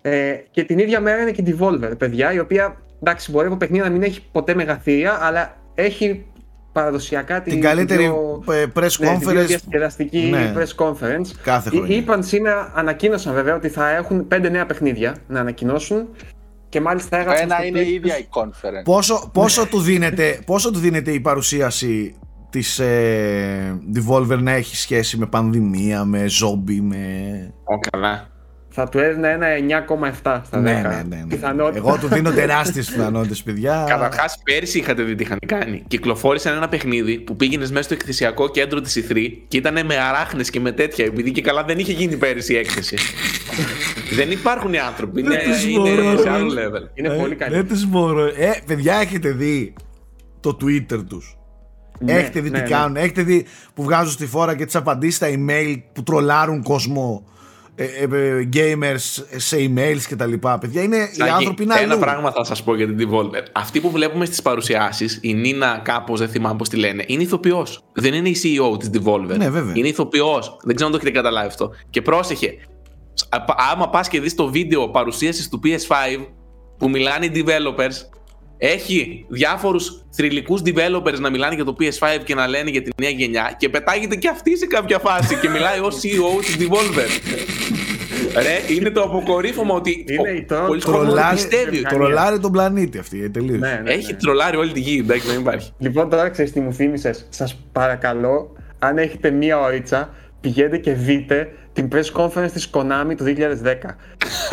ε, 0.02 0.32
και 0.50 0.62
την 0.64 0.78
ίδια 0.78 1.00
μέρα 1.00 1.22
είναι 1.22 1.30
και 1.30 1.42
η 1.46 1.56
Devolver, 1.58 1.98
παιδιά, 1.98 2.32
η 2.32 2.38
οποία 2.38 2.76
εντάξει, 3.02 3.30
μπορεί 3.30 3.46
από 3.46 3.56
παιχνίδι 3.56 3.84
να 3.84 3.90
μην 3.90 4.02
έχει 4.02 4.20
ποτέ 4.32 4.54
μεγαθύρια, 4.54 5.18
αλλά 5.22 5.56
έχει 5.74 6.24
παραδοσιακά 6.72 7.42
Την 7.42 7.60
καλύτερη 7.60 8.04
ε, 8.04 8.64
press 8.74 8.98
ναι, 8.98 9.08
την 9.08 9.18
πιο 9.18 9.30
conference 9.30 9.46
διασκεδαστική 9.46 10.18
Ναι. 10.30 10.52
press 10.56 10.84
conference. 10.86 11.26
κάθε 11.42 11.68
Εί- 11.72 11.76
χρονιά. 11.76 11.96
Είπαν 11.96 12.22
σήμερα, 12.24 12.72
ανακοίνωσαν 12.74 13.34
βέβαια 13.34 13.54
ότι 13.54 13.68
θα 13.68 13.90
έχουν 13.90 14.28
πέντε 14.28 14.48
νέα 14.48 14.66
παιχνίδια 14.66 15.16
να 15.28 15.40
ανακοινώσουν 15.40 16.08
και 16.68 16.80
μάλιστα 16.80 17.18
έγραψαν 17.18 17.44
Ένα 17.44 17.54
στο 17.54 17.66
είναι 17.66 17.78
η 17.80 17.82
Twitter 17.84 17.92
ίδια 17.94 18.14
τους- 18.14 18.22
η 18.24 18.28
conference. 18.30 18.84
Πόσο, 18.84 19.30
πόσο, 19.32 19.66
του 19.66 19.80
δίνεται, 19.80 20.38
πόσο 20.46 20.70
του 20.70 20.78
δίνεται 20.78 21.10
η 21.10 21.20
παρουσίαση 21.20 22.14
της 22.50 22.78
ε, 22.78 23.78
Devolver 23.94 24.38
να 24.38 24.50
έχει 24.50 24.76
σχέση 24.76 25.16
με 25.18 25.26
πανδημία, 25.26 26.04
με 26.04 26.28
ζόμπι, 26.28 26.80
με... 26.80 26.96
Ω, 27.64 27.78
καλά. 27.90 28.26
Θα 28.74 28.88
του 28.88 28.98
έδινα 28.98 29.28
ένα 29.28 29.46
9,7 30.22 30.40
στα 30.46 30.58
10. 30.58 30.60
Ναι, 30.60 30.72
ναι, 30.72 30.80
ναι, 31.08 31.16
ναι. 31.16 31.24
Πιθανότητα. 31.28 31.78
Εγώ 31.86 31.98
του 31.98 32.08
δίνω 32.08 32.30
τεράστιες 32.30 32.90
πιθανότητες, 32.90 33.42
παιδιά. 33.42 33.84
Καταρχάς, 33.88 34.38
πέρσι 34.44 34.78
είχατε 34.78 35.02
δει 35.02 35.14
τι 35.14 35.22
είχαν 35.22 35.38
κάνει. 35.46 35.82
Κυκλοφόρησαν 35.88 36.56
ένα 36.56 36.68
παιχνίδι 36.68 37.18
που 37.18 37.36
πήγαινες 37.36 37.70
μέσα 37.70 37.82
στο 37.82 37.94
εκθεσιακό 37.94 38.48
κέντρο 38.50 38.80
της 38.80 39.04
E3 39.08 39.28
και 39.48 39.56
ήταν 39.56 39.86
με 39.86 39.96
αράχνες 39.96 40.50
και 40.50 40.60
με 40.60 40.72
τέτοια. 40.72 41.04
Επειδή 41.04 41.30
και 41.30 41.40
καλά 41.42 41.64
δεν 41.64 41.78
είχε 41.78 41.92
γίνει 41.92 42.16
πέρυσι 42.16 42.52
η 42.52 42.56
έκθεση. 42.56 42.96
δεν 44.18 44.30
υπάρχουν 44.30 44.72
οι 44.72 44.78
άνθρωποι. 44.78 45.20
Είναι, 45.20 45.28
Δεν 45.28 45.52
τους 45.52 45.64
είναι 45.64 45.78
μπορώ, 46.02 46.16
σε 46.16 46.22
ρε. 46.22 46.30
άλλο 46.30 46.50
level. 46.52 46.88
Είναι 46.94 47.08
Ε, 47.14 47.18
πολύ 47.18 47.34
καλή. 47.34 47.54
Δεν 47.54 47.66
τις 47.68 47.86
μπορώ. 47.86 48.24
Ε, 48.26 48.60
παιδιά, 48.66 48.94
έχετε 48.94 49.30
δει 49.30 49.74
το 50.40 50.56
Twitter 50.62 51.04
τους; 51.08 51.38
Ναι, 51.98 52.12
έχετε 52.12 52.40
δει 52.40 52.50
ναι, 52.50 52.56
τι 52.56 52.62
ναι. 52.62 52.76
κάνουν; 52.76 52.96
Έχετε 52.96 53.22
δει 53.22 53.46
που 53.74 53.82
βγάζουν 53.82 54.12
στη 54.12 54.26
φόρα 54.26 54.56
και 54.56 54.64
τις 54.64 54.76
απαντήσεις 54.76 55.16
στα 55.16 55.26
email 55.30 55.76
που 55.92 56.02
τρολάρουν 56.02 56.62
κόσμο; 56.62 57.26
Ε, 57.74 57.84
ε, 57.84 58.02
ε, 58.16 58.48
gamers 58.52 59.22
σε 59.36 59.56
emails 59.56 60.00
και 60.08 60.16
τα 60.16 60.26
λοιπά. 60.26 60.58
Παιδιά, 60.58 60.82
είναι, 60.82 60.96
οι 60.96 61.14
Σάκη, 61.14 61.30
άνθρωποι 61.30 61.62
είναι 61.62 61.74
ένα 61.78 61.92
αλλού. 61.92 62.00
πράγμα 62.00 62.30
θα 62.30 62.44
σας 62.44 62.62
πω 62.62 62.76
για 62.76 62.86
την 62.94 63.08
Devolver. 63.10 63.42
Αυτή 63.52 63.80
που 63.80 63.90
βλέπουμε 63.90 64.24
στις 64.24 64.42
παρουσιάσεις, 64.42 65.18
η 65.22 65.34
Νίνα, 65.34 65.80
κάπως 65.84 66.18
δεν 66.18 66.28
θυμάμαι 66.28 66.56
πώς 66.56 66.68
τη 66.68 66.76
λένε, 66.76 67.04
είναι 67.06 67.22
ηθοποιός. 67.22 67.84
Δεν 67.92 68.14
είναι 68.14 68.28
η 68.28 68.36
CEO 68.42 68.78
της 68.78 68.90
Devolver. 68.94 69.36
Ναι, 69.36 69.50
βέβαια. 69.50 69.72
Είναι 69.76 69.88
ηθοποιός. 69.88 70.56
Δεν 70.62 70.74
ξέρω 70.74 70.90
αν 70.90 70.96
το 70.96 71.00
έχετε 71.02 71.20
καταλάβει 71.20 71.46
αυτό. 71.46 71.70
Και 71.90 72.02
πρόσεχε. 72.02 72.54
Α- 73.28 73.44
Άμα 73.72 73.88
πας 73.90 74.08
και 74.08 74.20
δεις 74.20 74.34
το 74.34 74.46
βίντεο 74.50 74.88
παρουσίασης 74.90 75.48
του 75.48 75.60
PS5 75.64 76.26
που 76.78 76.90
μιλάνε 76.90 77.24
οι 77.26 77.32
developers, 77.34 77.94
έχει 78.64 79.24
διάφορους 79.28 80.02
θρηλυκούς 80.10 80.60
developers 80.64 81.18
να 81.20 81.30
μιλάνε 81.30 81.54
για 81.54 81.64
το 81.64 81.76
PS5 81.80 82.18
και 82.24 82.34
να 82.34 82.46
λένε 82.48 82.70
για 82.70 82.82
τη 82.82 82.90
νέα 83.00 83.10
γενιά 83.10 83.54
και 83.58 83.68
πετάγεται 83.68 84.16
και 84.16 84.28
αυτή 84.28 84.56
σε 84.58 84.66
κάποια 84.66 84.98
φάση 84.98 85.36
και 85.36 85.48
μιλάει 85.48 85.78
ως 85.80 85.94
CEO 86.02 86.44
της 86.44 86.56
Devolver. 86.60 87.08
Ρε, 88.36 88.74
είναι 88.74 88.90
το 88.90 89.02
αποκορύφωμα 89.02 89.74
ότι 89.74 90.04
Είναι 90.08 90.20
ο- 90.30 90.34
η 90.34 90.42
τρόλ- 90.42 90.66
πολλοί 90.66 90.80
κόσμος 90.80 91.00
το 91.00 91.06
Τρολάρει, 91.12 91.34
πιστεύει. 91.34 91.62
Βιομηχανία. 91.70 91.98
τρολάρει 91.98 92.38
τον 92.38 92.52
πλανήτη 92.52 92.98
αυτή. 92.98 93.22
ε, 93.22 93.28
Τελείως. 93.28 93.58
Ναι, 93.58 93.80
ναι, 93.84 93.92
Έχει 93.92 94.12
ναι. 94.12 94.18
τρολάρει 94.18 94.56
όλη 94.56 94.72
τη 94.72 94.80
γη, 94.80 94.98
εντάξει, 95.00 95.26
δεν 95.26 95.40
υπάρχει. 95.40 95.72
Λοιπόν, 95.78 96.08
τώρα 96.10 96.28
ξέρεις 96.28 96.52
τι 96.52 96.60
μου 96.60 96.72
θύμισες. 96.74 97.26
Σας 97.28 97.58
παρακαλώ, 97.72 98.52
αν 98.78 98.98
έχετε 98.98 99.30
μία 99.30 99.58
ωρίτσα, 99.60 100.14
πηγαίνετε 100.40 100.78
και 100.78 100.92
δείτε 100.92 101.52
την 101.72 101.88
press 101.92 102.20
conference 102.22 102.50
της 102.52 102.70
Konami 102.74 103.14
του 103.16 103.24
2010. 103.24 103.34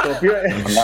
το 0.03 0.09
οποίο, 0.15 0.31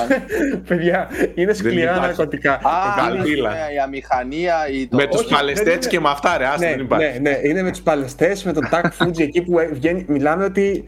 παιδιά, 0.67 1.07
είναι 1.35 1.53
σκληρά 1.53 1.81
υπάρχει. 1.91 2.01
ναρκωτικά. 2.01 2.53
Α, 2.53 2.59
Καλή 2.97 3.15
είναι 3.17 3.23
πύλα. 3.25 3.51
η 3.73 3.79
αμηχανία 3.83 4.55
ή 4.71 4.87
το... 4.87 4.95
Με 4.95 5.07
τους 5.07 5.19
όχι, 5.19 5.33
παλαιστέ 5.33 5.63
δεν 5.63 5.73
είναι- 5.73 5.87
και 5.87 5.99
με 5.99 6.09
αυτά, 6.09 6.37
ρε, 6.37 6.45
άστα 6.45 6.59
ναι, 6.65 6.69
δεν 6.71 6.79
υπάρχει. 6.79 7.19
ναι, 7.19 7.29
ναι, 7.29 7.39
είναι 7.43 7.61
με 7.61 7.71
τους 7.71 7.81
παλαιστές, 7.81 8.43
με 8.43 8.53
τον 8.53 8.67
Τάκ 8.69 8.93
Φούτζι 8.93 9.23
εκεί 9.23 9.41
που 9.41 9.53
βγαίνει, 9.71 10.05
μιλάμε 10.07 10.43
ότι 10.43 10.85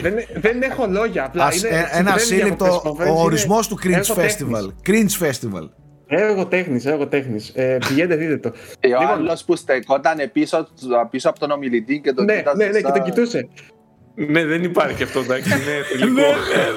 δεν, 0.00 0.14
δεν 0.34 0.62
έχω 0.62 0.86
λόγια. 0.88 1.24
Απλά 1.24 1.44
Ας, 1.44 1.62
είναι, 1.62 1.88
ένα 1.92 2.16
σύλληπτο 2.18 2.82
ο 3.08 3.22
ορισμός 3.22 3.68
του 3.68 3.78
Cringe 3.82 4.14
Festival. 4.14 4.88
Cringe 4.88 5.26
Festival. 5.26 5.68
Έργο 6.14 6.46
τέχνης, 6.46 6.86
έργο 6.86 7.06
τέχνης. 7.06 7.48
Ε, 7.54 7.78
πηγαίνετε, 7.88 8.16
δείτε 8.16 8.36
το. 8.36 8.50
Και 8.80 8.94
ο 8.94 9.00
λοιπόν, 9.00 9.16
άλλος 9.16 9.44
που 9.44 9.56
στεκόταν 9.56 10.30
πίσω, 10.32 10.68
πίσω 11.10 11.28
από 11.28 11.38
τον 11.38 11.50
ομιλητή 11.50 12.00
και 12.00 12.12
τον 12.12 12.24
ναι, 12.24 12.36
κοίταζε. 12.36 12.56
Ναι, 12.64 12.70
ναι, 12.70 12.80
και 12.80 12.90
τον 12.92 13.02
κοιτούσε. 13.02 13.48
Ναι, 14.14 14.44
δεν 14.44 14.62
υπάρχει 14.62 15.02
αυτό, 15.02 15.20
εντάξει. 15.20 15.48
Ναι, 15.48 15.56
ναι, 16.06 16.10
ναι, 16.10 16.22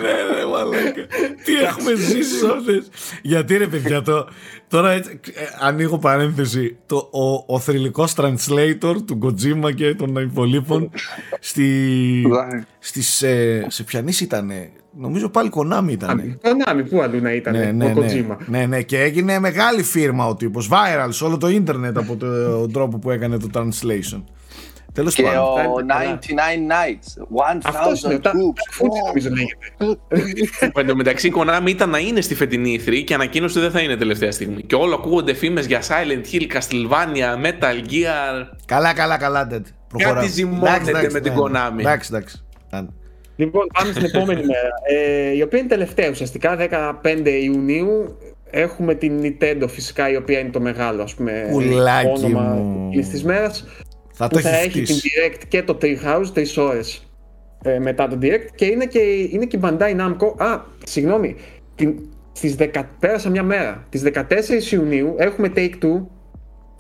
ναι, 0.01 0.39
ναι, 0.39 0.45
μαλάκα. 0.45 1.05
Τι 1.43 1.55
έχουμε 1.55 1.95
ζήσει 1.95 2.45
αυτές; 2.57 2.89
Γιατί 3.21 3.57
ρε 3.57 3.67
παιδιά, 3.67 4.01
το, 4.01 4.27
τώρα 4.67 4.91
έτσι, 4.91 5.19
ε, 5.33 5.43
ανοίγω 5.59 5.97
παρένθεση. 5.97 6.77
Το, 6.85 7.09
ο, 7.11 7.53
ο 7.55 7.59
θρηλυκός 7.59 8.13
translator 8.17 8.95
του 9.05 9.19
Kojima 9.23 9.75
και 9.75 9.95
των 9.95 10.15
υπολείπων 10.15 10.91
στη, 11.39 12.23
στις, 12.79 13.21
ε, 13.21 13.65
σε 13.69 13.83
ποιανής 13.83 14.21
ήτανε, 14.21 14.71
Νομίζω 14.97 15.29
πάλι 15.29 15.49
Konami 15.53 15.89
ήταν. 15.89 16.39
Konami, 16.41 16.83
πού 16.89 17.01
αλλού 17.01 17.21
να 17.21 17.33
ήταν. 17.33 17.53
Ναι, 17.53 17.71
ναι, 17.71 17.85
ο 17.85 17.87
ναι, 17.87 17.93
Kojima. 17.95 18.37
Ναι, 18.45 18.65
ναι, 18.65 18.81
και 18.81 19.01
έγινε 19.01 19.39
μεγάλη 19.39 19.83
φίρμα 19.83 20.27
ο 20.27 20.35
τύπος. 20.35 20.69
Viral 20.71 21.07
σε 21.09 21.23
όλο 21.23 21.37
το 21.37 21.49
ίντερνετ 21.49 21.97
από 21.97 22.15
τον 22.15 22.71
τρόπο 22.71 22.97
που 22.97 23.11
έκανε 23.11 23.37
το 23.37 23.49
translation. 23.53 24.23
Τέλος 24.93 25.15
πάντων. 25.15 25.31
Και 25.31 25.67
ο 25.67 25.75
99 25.79 26.71
Nights. 26.71 27.07
1000 27.61 28.19
troops. 28.21 28.97
νομίζω 29.07 29.29
λέγεται. 29.29 29.99
Εν 30.73 30.87
τω 30.87 30.95
μεταξύ, 30.95 31.27
η 31.27 31.33
Konami 31.37 31.67
ήταν 31.69 31.89
να 31.89 31.97
είναι 31.97 32.21
στη 32.21 32.35
φετινή 32.35 32.79
E3 32.85 33.03
και 33.05 33.13
ανακοίνωσε 33.13 33.59
ότι 33.59 33.67
δεν 33.67 33.77
θα 33.77 33.83
είναι 33.83 33.95
τελευταία 33.95 34.31
στιγμή. 34.31 34.63
Και 34.63 34.75
όλο 34.75 34.95
ακούγονται 34.95 35.33
φήμες 35.33 35.65
για 35.65 35.81
Silent 35.81 36.33
Hill, 36.33 36.41
Castlevania, 36.41 37.45
Metal 37.45 37.89
Gear. 37.89 38.47
Καλά, 38.65 38.93
καλά, 38.93 39.17
καλά, 39.17 39.47
Dead. 39.51 39.61
Κάτι 39.97 40.27
ζυμώνεται 40.27 41.09
με 41.11 41.19
την 41.19 41.33
ναι, 41.33 41.49
ναι. 41.49 41.59
Konami. 41.59 41.79
Εντάξει, 41.79 42.09
εντάξει. 42.13 42.45
Λοιπόν, 43.35 43.67
πάμε 43.73 43.91
στην 43.91 44.05
επόμενη 44.05 44.45
μέρα. 44.45 44.69
Ε, 44.83 45.35
η 45.35 45.41
οποία 45.41 45.59
είναι 45.59 45.67
τελευταία 45.67 46.09
ουσιαστικά, 46.09 46.57
15 47.03 47.41
Ιουνίου. 47.43 48.17
Έχουμε 48.49 48.95
την 48.95 49.21
Nintendo 49.23 49.65
φυσικά, 49.67 50.11
η 50.11 50.15
οποία 50.15 50.39
είναι 50.39 50.49
το 50.49 50.59
μεγάλο 50.59 51.01
ας 51.01 51.13
πούμε, 51.13 51.49
όνομα 52.15 52.61
της 52.91 53.23
μέρας. 53.23 53.65
Θα 54.13 54.27
το 54.27 54.39
θα 54.39 54.57
έχεις 54.57 55.01
την 55.01 55.11
Direct 55.11 55.41
και 55.47 55.63
το 55.63 55.77
Treehouse 55.81 56.27
τρεις 56.33 56.57
ώρες 56.57 57.07
ε, 57.63 57.79
μετά 57.79 58.07
το 58.07 58.17
Direct 58.21 58.47
και 58.55 58.65
είναι 58.65 58.85
και, 58.85 58.99
είναι 59.29 59.45
και 59.45 59.57
η 59.57 59.59
Bandai 59.63 59.95
Namco. 59.99 60.33
Α, 60.37 60.61
συγγνώμη. 60.83 61.35
Την, 61.75 61.99
στις 62.31 62.55
10, 62.59 62.67
πέρασα 62.99 63.29
μια 63.29 63.43
μέρα. 63.43 63.85
Τις 63.89 64.03
14 64.13 64.71
Ιουνίου 64.71 65.15
έχουμε 65.17 65.51
Take 65.55 65.73
Two, 65.83 66.05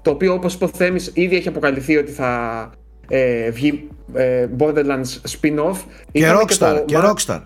το 0.01 0.11
οποίο 0.11 0.33
όπως 0.33 0.53
υποθέμεις 0.53 1.11
ήδη 1.13 1.35
έχει 1.35 1.47
αποκαλυφθεί 1.47 1.97
ότι 1.97 2.11
θα 2.11 2.71
ε, 3.07 3.49
βγει 3.49 3.87
ε, 4.13 4.47
Borderlands 4.57 5.21
spin-off. 5.39 5.77
Και 6.11 6.31
Rockstar. 6.31 6.83
Και, 6.85 6.95
το... 6.95 7.09
Rockstar. 7.09 7.41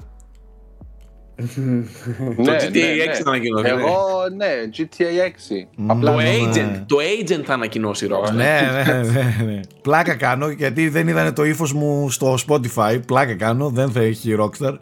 το 2.35 2.51
GTA 2.51 2.65
6 2.65 2.71
ναι, 2.71 3.05
ναι. 3.05 3.13
θα 3.13 3.29
ανακοινώσει. 3.29 3.67
Εγώ, 3.67 4.29
ναι, 4.35 4.47
GTA 4.77 4.83
6. 4.83 5.85
Απλά 5.87 6.11
το, 6.11 6.19
agent, 6.19 6.83
το 6.85 6.97
agent 6.97 7.43
θα 7.43 7.53
ανακοινώσει 7.53 8.05
η 8.05 8.09
Rockstar. 8.11 8.33
ναι, 8.33 8.59
ναι, 8.85 9.01
ναι, 9.01 9.43
ναι. 9.45 9.59
Πλάκα 9.81 10.15
κάνω, 10.15 10.49
γιατί 10.49 10.89
δεν 10.89 11.07
είδανε 11.07 11.31
το 11.31 11.43
ύφος 11.43 11.73
μου 11.73 12.09
στο 12.09 12.37
Spotify. 12.47 12.99
Πλάκα 13.05 13.35
κάνω, 13.35 13.69
δεν 13.69 13.91
θα 13.91 13.99
έχει 13.99 14.31
η 14.31 14.37
Rockstar. 14.39 14.73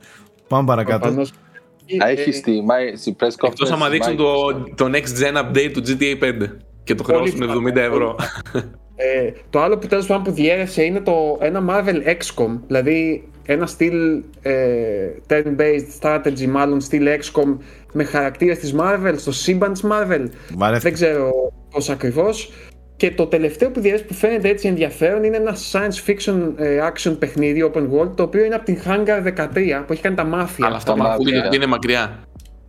Πάμε 0.47 0.65
παρακάτω. 0.65 1.25
Θα 1.97 2.07
έχει 2.07 2.31
στη, 2.31 2.63
στη 2.95 3.15
press 3.19 3.25
conference. 3.25 3.51
Εκτός 3.51 3.71
άμα 3.71 3.89
δείξουν 3.89 4.15
το, 4.15 4.53
το 4.75 4.89
next 4.91 5.21
gen 5.21 5.37
update 5.37 5.71
του 5.73 5.81
GTA 5.85 6.23
5 6.23 6.33
και 6.83 6.95
το 6.95 7.03
χρεώσουν 7.03 7.67
70 7.67 7.75
ευρώ. 7.75 8.15
Ε, 8.99 9.31
το 9.49 9.61
άλλο 9.61 9.77
που 9.77 9.87
τέλος 9.87 10.05
πάντων 10.05 10.23
που 10.23 10.31
διέρευσε 10.31 10.83
είναι 10.83 10.99
το 10.99 11.37
ένα 11.41 11.63
Marvel 11.69 12.07
XCOM, 12.07 12.59
δηλαδή 12.67 13.27
ένα 13.45 13.65
στυλ 13.65 14.21
ε, 14.41 14.53
turn-based 15.27 16.01
strategy, 16.01 16.45
μάλλον 16.47 16.81
στυλ 16.81 17.07
XCOM 17.07 17.57
με 17.93 18.03
χαρακτήρες 18.03 18.57
της 18.57 18.75
Marvel, 18.79 19.13
στο 19.15 19.31
σύμπαν 19.31 19.73
της 19.73 19.83
Marvel. 19.91 20.25
Δεν 20.79 20.93
ξέρω 20.93 21.31
πώς 21.71 21.89
ακριβώς. 21.89 22.51
Και 22.95 23.11
το 23.11 23.25
τελευταίο 23.27 23.71
που 23.71 23.79
διέρευσε 23.79 24.05
που 24.05 24.13
φαίνεται 24.13 24.49
έτσι 24.49 24.67
ενδιαφέρον 24.67 25.23
είναι 25.23 25.37
ένα 25.37 25.55
science 25.71 26.09
fiction 26.09 26.53
ε, 26.57 26.79
action 26.91 27.15
παιχνίδι 27.19 27.71
open 27.73 27.81
world, 27.81 28.15
το 28.15 28.23
οποίο 28.23 28.43
είναι 28.43 28.55
από 28.55 28.65
την 28.65 28.79
Hangar 28.85 29.37
13 29.37 29.83
που 29.85 29.93
έχει 29.93 30.01
κάνει 30.01 30.15
τα 30.15 30.23
μάφια. 30.23 30.65
Αλλά 30.65 30.75
αυτό 30.75 30.97
μα 30.97 31.09
ακούγεται 31.09 31.45
ότι 31.45 31.55
είναι 31.55 31.65
μακριά. 31.65 32.19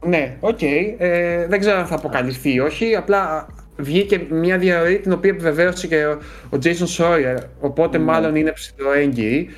Ναι, 0.06 0.36
OK. 0.40 0.58
Okay. 0.60 0.94
Ε, 0.98 1.46
δεν 1.46 1.60
ξέρω 1.60 1.78
αν 1.78 1.86
θα 1.86 1.94
αποκαλυφθεί 1.94 2.54
ή 2.54 2.60
όχι. 2.60 2.94
Απλά 2.94 3.48
βγήκε 3.78 4.26
μια 4.30 4.58
διαρροή 4.58 4.98
την 4.98 5.12
οποία 5.12 5.30
επιβεβαίωσε 5.30 5.86
και 5.86 6.04
ο 6.50 6.58
Jason 6.62 6.96
Schreier, 6.98 7.36
οπότε 7.60 7.98
mm. 7.98 8.02
μάλλον 8.02 8.36
είναι 8.36 8.52
ψιλοέγκυρη. 8.52 9.50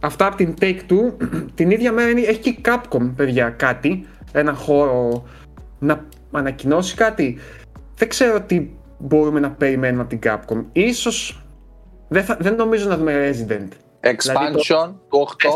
Αυτά 0.00 0.26
από 0.26 0.36
την 0.36 0.54
Take-Two, 0.60 1.26
την 1.54 1.70
ίδια 1.70 1.92
μέρα 1.92 2.08
έχει 2.08 2.38
και 2.38 2.48
η 2.48 2.58
Capcom, 2.64 3.12
παιδιά, 3.16 3.50
κάτι, 3.50 4.06
ένα 4.32 4.54
χώρο 4.54 5.24
να 5.78 6.06
ανακοινώσει 6.30 6.94
κάτι. 6.94 7.38
Δεν 7.94 8.08
ξέρω 8.08 8.40
τι 8.40 8.68
μπορούμε 8.98 9.40
να 9.40 9.50
περιμένουμε 9.50 10.02
από 10.02 10.16
την 10.16 10.30
Capcom. 10.30 10.64
Ίσως, 10.72 11.42
δεν, 12.08 12.24
θα, 12.24 12.36
δεν 12.40 12.54
νομίζω 12.54 12.88
να 12.88 12.96
δούμε 12.96 13.30
Resident. 13.30 13.68
Expansion 14.00 14.32
δηλαδή 14.34 14.62
το, 15.08 15.26
8. 15.38 15.50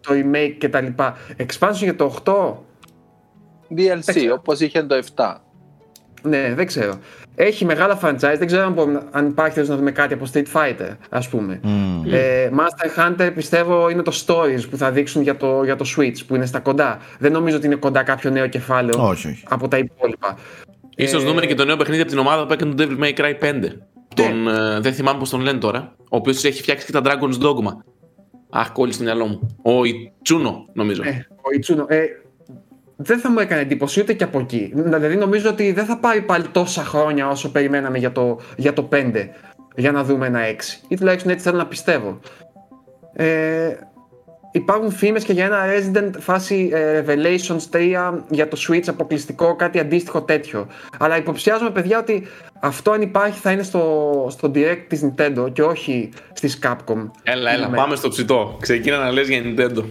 Το 0.00 0.12
remake 0.12 0.54
και 0.58 0.68
τα 0.68 0.80
λοιπά. 0.80 1.16
Expansion 1.36 1.72
για 1.74 1.96
το 1.96 2.16
8. 2.24 2.54
DLC, 3.76 4.32
όπως 4.34 4.60
είχε 4.60 4.82
το 4.82 5.02
7. 5.16 5.34
Ναι, 6.26 6.54
δεν 6.54 6.66
ξέρω. 6.66 6.98
Έχει 7.34 7.64
μεγάλα 7.64 7.98
franchise, 8.02 8.36
δεν 8.38 8.46
ξέρω 8.46 8.62
αν, 8.62 8.72
μπορούμε, 8.72 9.02
αν 9.10 9.26
υπάρχει 9.26 9.58
να 9.58 9.76
δούμε 9.76 9.90
κάτι 9.90 10.14
από 10.14 10.24
Street 10.32 10.46
Fighter, 10.52 10.96
ας 11.08 11.28
πούμε. 11.28 11.60
Mm. 11.64 12.12
Ε, 12.12 12.50
Master 12.52 13.00
Hunter 13.00 13.30
πιστεύω 13.34 13.88
είναι 13.88 14.02
το 14.02 14.22
Stories 14.26 14.68
που 14.70 14.76
θα 14.76 14.90
δείξουν 14.90 15.22
για 15.22 15.36
το, 15.36 15.64
για 15.64 15.76
το 15.76 15.84
Switch, 15.96 16.18
που 16.26 16.34
είναι 16.34 16.46
στα 16.46 16.60
κοντά. 16.60 16.98
Δεν 17.18 17.32
νομίζω 17.32 17.56
ότι 17.56 17.66
είναι 17.66 17.74
κοντά 17.74 18.02
κάποιο 18.02 18.30
νέο 18.30 18.46
κεφάλαιο 18.46 19.08
όχι, 19.08 19.28
όχι. 19.28 19.44
από 19.48 19.68
τα 19.68 19.78
υπόλοιπα. 19.78 20.38
Ίσως 20.96 21.22
ε... 21.22 21.26
δούμε 21.26 21.46
και 21.46 21.54
το 21.54 21.64
νέο 21.64 21.76
παιχνίδι 21.76 22.00
από 22.00 22.10
την 22.10 22.18
ομάδα 22.18 22.46
που 22.46 22.52
έκανε 22.52 22.74
τον 22.74 22.98
Devil 22.98 23.04
May 23.04 23.20
Cry 23.20 23.50
5. 23.50 23.60
Ναι. 23.60 23.68
Τον, 24.14 24.48
ε, 24.48 24.80
δεν 24.80 24.92
θυμάμαι 24.92 25.18
πώς 25.18 25.30
τον 25.30 25.40
λένε 25.40 25.58
τώρα. 25.58 25.94
Ο 25.98 26.16
οποίος 26.16 26.44
έχει 26.44 26.62
φτιάξει 26.62 26.86
και 26.86 26.92
τα 26.92 27.00
Dragon's 27.04 27.42
Dogma. 27.42 27.72
Αχ, 28.50 28.72
κόλλησε 28.72 28.96
στο 28.96 29.04
μυαλό 29.04 29.26
μου. 29.26 29.56
Ο 29.62 29.84
Ιτσούνο, 29.84 30.66
νομίζω. 30.72 31.02
Ε, 31.04 31.26
ο 31.30 31.54
Ιτσούνο. 31.54 31.84
Ε, 31.88 32.04
δεν 32.96 33.18
θα 33.18 33.30
μου 33.30 33.38
έκανε 33.38 33.60
εντύπωση 33.60 34.00
ούτε 34.00 34.12
και 34.12 34.24
από 34.24 34.38
εκεί. 34.38 34.72
Δηλαδή 34.74 35.16
νομίζω 35.16 35.48
ότι 35.50 35.72
δεν 35.72 35.84
θα 35.84 35.98
πάρει 35.98 36.22
πάλι 36.22 36.44
τόσα 36.48 36.84
χρόνια 36.84 37.28
όσο 37.28 37.50
περιμέναμε 37.50 37.98
για 37.98 38.12
το, 38.12 38.40
για 38.56 38.72
το 38.72 38.88
5 38.92 39.28
για 39.76 39.92
να 39.92 40.04
δούμε 40.04 40.26
ένα 40.26 40.40
6. 40.40 40.84
Ή 40.88 40.96
τουλάχιστον 40.96 41.32
έτσι 41.32 41.44
θέλω 41.44 41.56
να 41.56 41.66
πιστεύω. 41.66 42.20
Ε, 43.12 43.76
υπάρχουν 44.50 44.90
φήμες 44.90 45.24
και 45.24 45.32
για 45.32 45.44
ένα 45.44 45.64
Resident 45.66 46.10
φάση 46.18 46.70
ε, 46.72 47.04
Revelations 47.06 47.76
3 47.76 48.20
για 48.28 48.48
το 48.48 48.56
Switch 48.68 48.84
αποκλειστικό, 48.86 49.56
κάτι 49.56 49.78
αντίστοιχο 49.78 50.22
τέτοιο. 50.22 50.66
Αλλά 50.98 51.16
υποψιάζομαι 51.16 51.70
παιδιά 51.70 51.98
ότι 51.98 52.26
αυτό 52.60 52.90
αν 52.90 53.02
υπάρχει 53.02 53.38
θα 53.38 53.50
είναι 53.50 53.62
στο, 53.62 54.26
στο 54.30 54.50
Direct 54.54 54.84
της 54.88 55.00
Nintendo 55.04 55.52
και 55.52 55.62
όχι 55.62 56.08
στις 56.32 56.58
Capcom. 56.62 57.10
Έλα, 57.22 57.52
έλα, 57.52 57.68
πάμε 57.70 57.96
στο 57.96 58.08
ψητό. 58.08 58.56
Ξεκίνα 58.60 58.98
να 58.98 59.12
λες 59.12 59.28
για 59.28 59.42
Nintendo. 59.44 59.84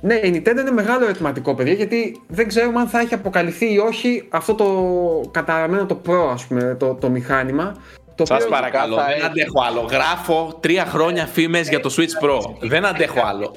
Ναι, 0.00 0.14
η 0.14 0.32
Nintendo 0.34 0.60
είναι 0.60 0.70
μεγάλο 0.70 1.04
ερωτηματικό, 1.04 1.54
παιδιά, 1.54 1.72
γιατί 1.72 2.20
δεν 2.28 2.48
ξέρουμε 2.48 2.80
αν 2.80 2.88
θα 2.88 3.00
έχει 3.00 3.14
αποκαλυφθεί 3.14 3.72
ή 3.72 3.78
όχι 3.78 4.28
αυτό 4.30 4.54
το 4.54 5.30
καταραμένο 5.30 5.86
το 5.86 6.00
Pro, 6.06 6.30
ας 6.32 6.46
πούμε, 6.46 6.76
το, 6.78 6.94
το 6.94 7.08
μηχάνημα. 7.08 7.76
Το 8.14 8.26
Σας 8.26 8.46
παρακαλώ, 8.46 8.96
δεν 8.96 9.24
αντέχω 9.24 9.62
άλλο. 9.68 9.80
Γράφω 9.80 10.58
τρία 10.60 10.84
χρόνια 10.84 11.26
φήμες 11.26 11.68
για 11.68 11.80
το 11.80 11.94
Switch 11.96 12.24
Pro. 12.24 12.38
δεν 12.60 12.84
αντέχω 12.84 13.20
άλλο. 13.24 13.54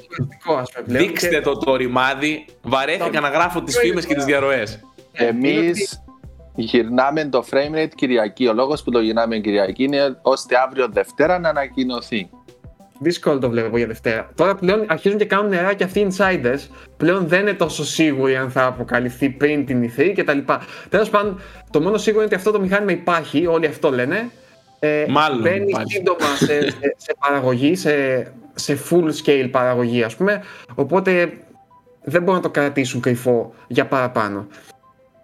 Δείξτε 0.84 1.40
το 1.40 1.56
το 1.56 1.76
ρημάδι. 1.76 2.44
Βαρέθηκα 2.62 3.20
να 3.20 3.28
γράφω 3.28 3.62
τις 3.62 3.78
φήμες 3.78 4.06
και 4.06 4.14
τις 4.14 4.24
διαρροές. 4.24 4.80
Εμείς 5.12 6.02
γυρνάμε 6.54 7.24
το 7.24 7.44
frame 7.50 7.76
rate 7.76 7.94
Κυριακή. 7.94 8.46
Ο 8.46 8.52
λόγος 8.52 8.82
που 8.82 8.90
το 8.90 9.00
γυρνάμε 9.00 9.38
Κυριακή 9.38 9.82
είναι 9.82 10.18
ώστε 10.22 10.56
αύριο 10.66 10.88
Δευτέρα 10.88 11.38
να 11.38 11.48
ανακοινωθεί. 11.48 12.30
Δύσκολο 13.02 13.38
το 13.38 13.50
βλέπω 13.50 13.76
για 13.76 13.86
Δευτέρα. 13.86 14.30
Τώρα 14.34 14.54
πλέον 14.54 14.84
αρχίζουν 14.88 15.18
και 15.18 15.24
κάνουν 15.24 15.48
νερά 15.48 15.74
και 15.74 15.84
αυτοί 15.84 16.00
οι 16.00 16.06
insiders. 16.10 16.58
Πλέον 16.96 17.28
δεν 17.28 17.40
είναι 17.40 17.52
τόσο 17.52 17.84
σίγουροι 17.84 18.36
αν 18.36 18.50
θα 18.50 18.66
αποκαλυφθεί 18.66 19.28
πριν 19.28 19.66
την 19.66 19.90
E3 19.90 20.12
κτλ. 20.16 20.38
Τέλος 20.88 21.10
πάντων, 21.10 21.40
το 21.70 21.80
μόνο 21.80 21.96
σίγουρο 21.96 22.22
είναι 22.22 22.34
ότι 22.34 22.40
αυτό 22.40 22.50
το 22.50 22.60
μηχάνημα 22.60 22.92
υπάρχει, 22.92 23.46
όλοι 23.46 23.66
αυτό 23.66 23.90
λένε. 23.90 24.30
Ε, 24.78 25.04
Μάλλον. 25.08 25.40
Μπαίνει 25.40 25.72
σύντομα 25.84 26.26
σε, 26.36 26.60
σε, 26.96 27.14
παραγωγή, 27.18 27.76
σε, 27.76 27.92
σε 28.54 28.78
full 28.90 29.10
scale 29.24 29.48
παραγωγή, 29.50 30.02
ας 30.02 30.16
πούμε. 30.16 30.42
Οπότε 30.74 31.32
δεν 32.02 32.22
μπορούν 32.22 32.40
να 32.40 32.42
το 32.42 32.50
κρατήσουν 32.50 33.00
κρυφό 33.00 33.54
για 33.66 33.86
παραπάνω. 33.86 34.46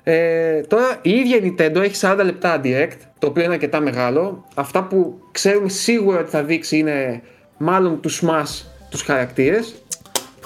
Ε, 0.03 0.61
τώρα 0.61 0.99
η 1.03 1.11
ίδια 1.11 1.37
η 1.37 1.55
Nintendo 1.59 1.77
έχει 1.77 1.95
40 2.01 2.21
λεπτά 2.25 2.61
direct, 2.65 2.99
το 3.19 3.27
οποίο 3.27 3.45
είναι 3.45 3.53
αρκετά 3.53 3.81
μεγάλο. 3.81 4.49
Αυτά 4.55 4.85
που 4.85 5.21
ξέρουμε 5.33 5.69
σίγουρα 5.69 6.19
ότι 6.19 6.31
θα 6.31 6.43
δείξει 6.43 6.79
είναι 6.79 7.23
μάλλον 7.59 8.01
τους 8.01 8.23
Smash 8.23 8.65
τους 8.91 9.03
χαρακτήρες. 9.03 9.75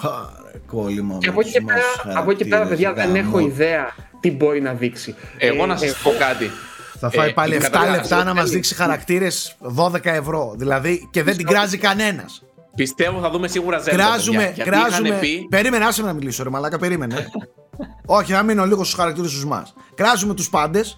Πάρε 0.01 0.59
κόλλημα 0.67 1.17
Και 1.19 1.29
από 1.29 1.39
εκεί 1.39 1.51
και 1.51 1.61
πέρα, 1.61 2.17
από 2.19 2.31
εκεί 2.31 2.45
πέρα 2.45 2.65
παιδιά, 2.65 2.93
δεν 2.93 3.15
έχω 3.15 3.39
ιδέα 3.39 3.93
τι 4.19 4.31
μπορεί 4.31 4.61
να 4.61 4.73
δείξει. 4.73 5.15
Εγώ 5.37 5.63
ε, 5.63 5.65
να 5.65 5.77
σας 5.77 6.01
πω 6.03 6.11
κάτι. 6.19 6.51
Θα 6.99 7.09
φάει 7.09 7.29
ε, 7.29 7.31
πάλι 7.31 7.61
7 7.61 7.91
λεπτά 7.91 8.23
να 8.23 8.33
μας 8.33 8.49
δείξει 8.49 8.75
χαρακτήρες 8.75 9.57
12 9.77 9.93
ευρώ. 10.03 10.53
Δηλαδή 10.57 11.07
και 11.11 11.23
δεν 11.23 11.37
την 11.37 11.45
κράζει 11.45 11.77
κανένας. 11.77 12.43
Πιστεύω 12.75 13.19
θα 13.19 13.29
δούμε 13.29 13.47
σίγουρα 13.47 13.81
Zelda. 13.81 13.89
Κράζουμε, 13.89 14.53
κράζουμε. 14.57 15.17
Πει... 15.19 15.47
Περίμενε, 15.49 15.85
άσε 15.85 16.01
να 16.01 16.13
μιλήσω, 16.13 16.43
ρε 16.43 16.49
Μαλάκα, 16.49 16.77
περίμενε. 16.77 17.27
Όχι, 18.05 18.33
θα 18.33 18.43
μείνω 18.43 18.65
λίγο 18.65 18.83
στους 18.83 18.95
χαρακτήρες 18.95 19.31
τους 19.31 19.45
μας. 19.45 19.73
Κράζουμε 19.95 20.33
τους 20.33 20.49
πάντες 20.49 20.97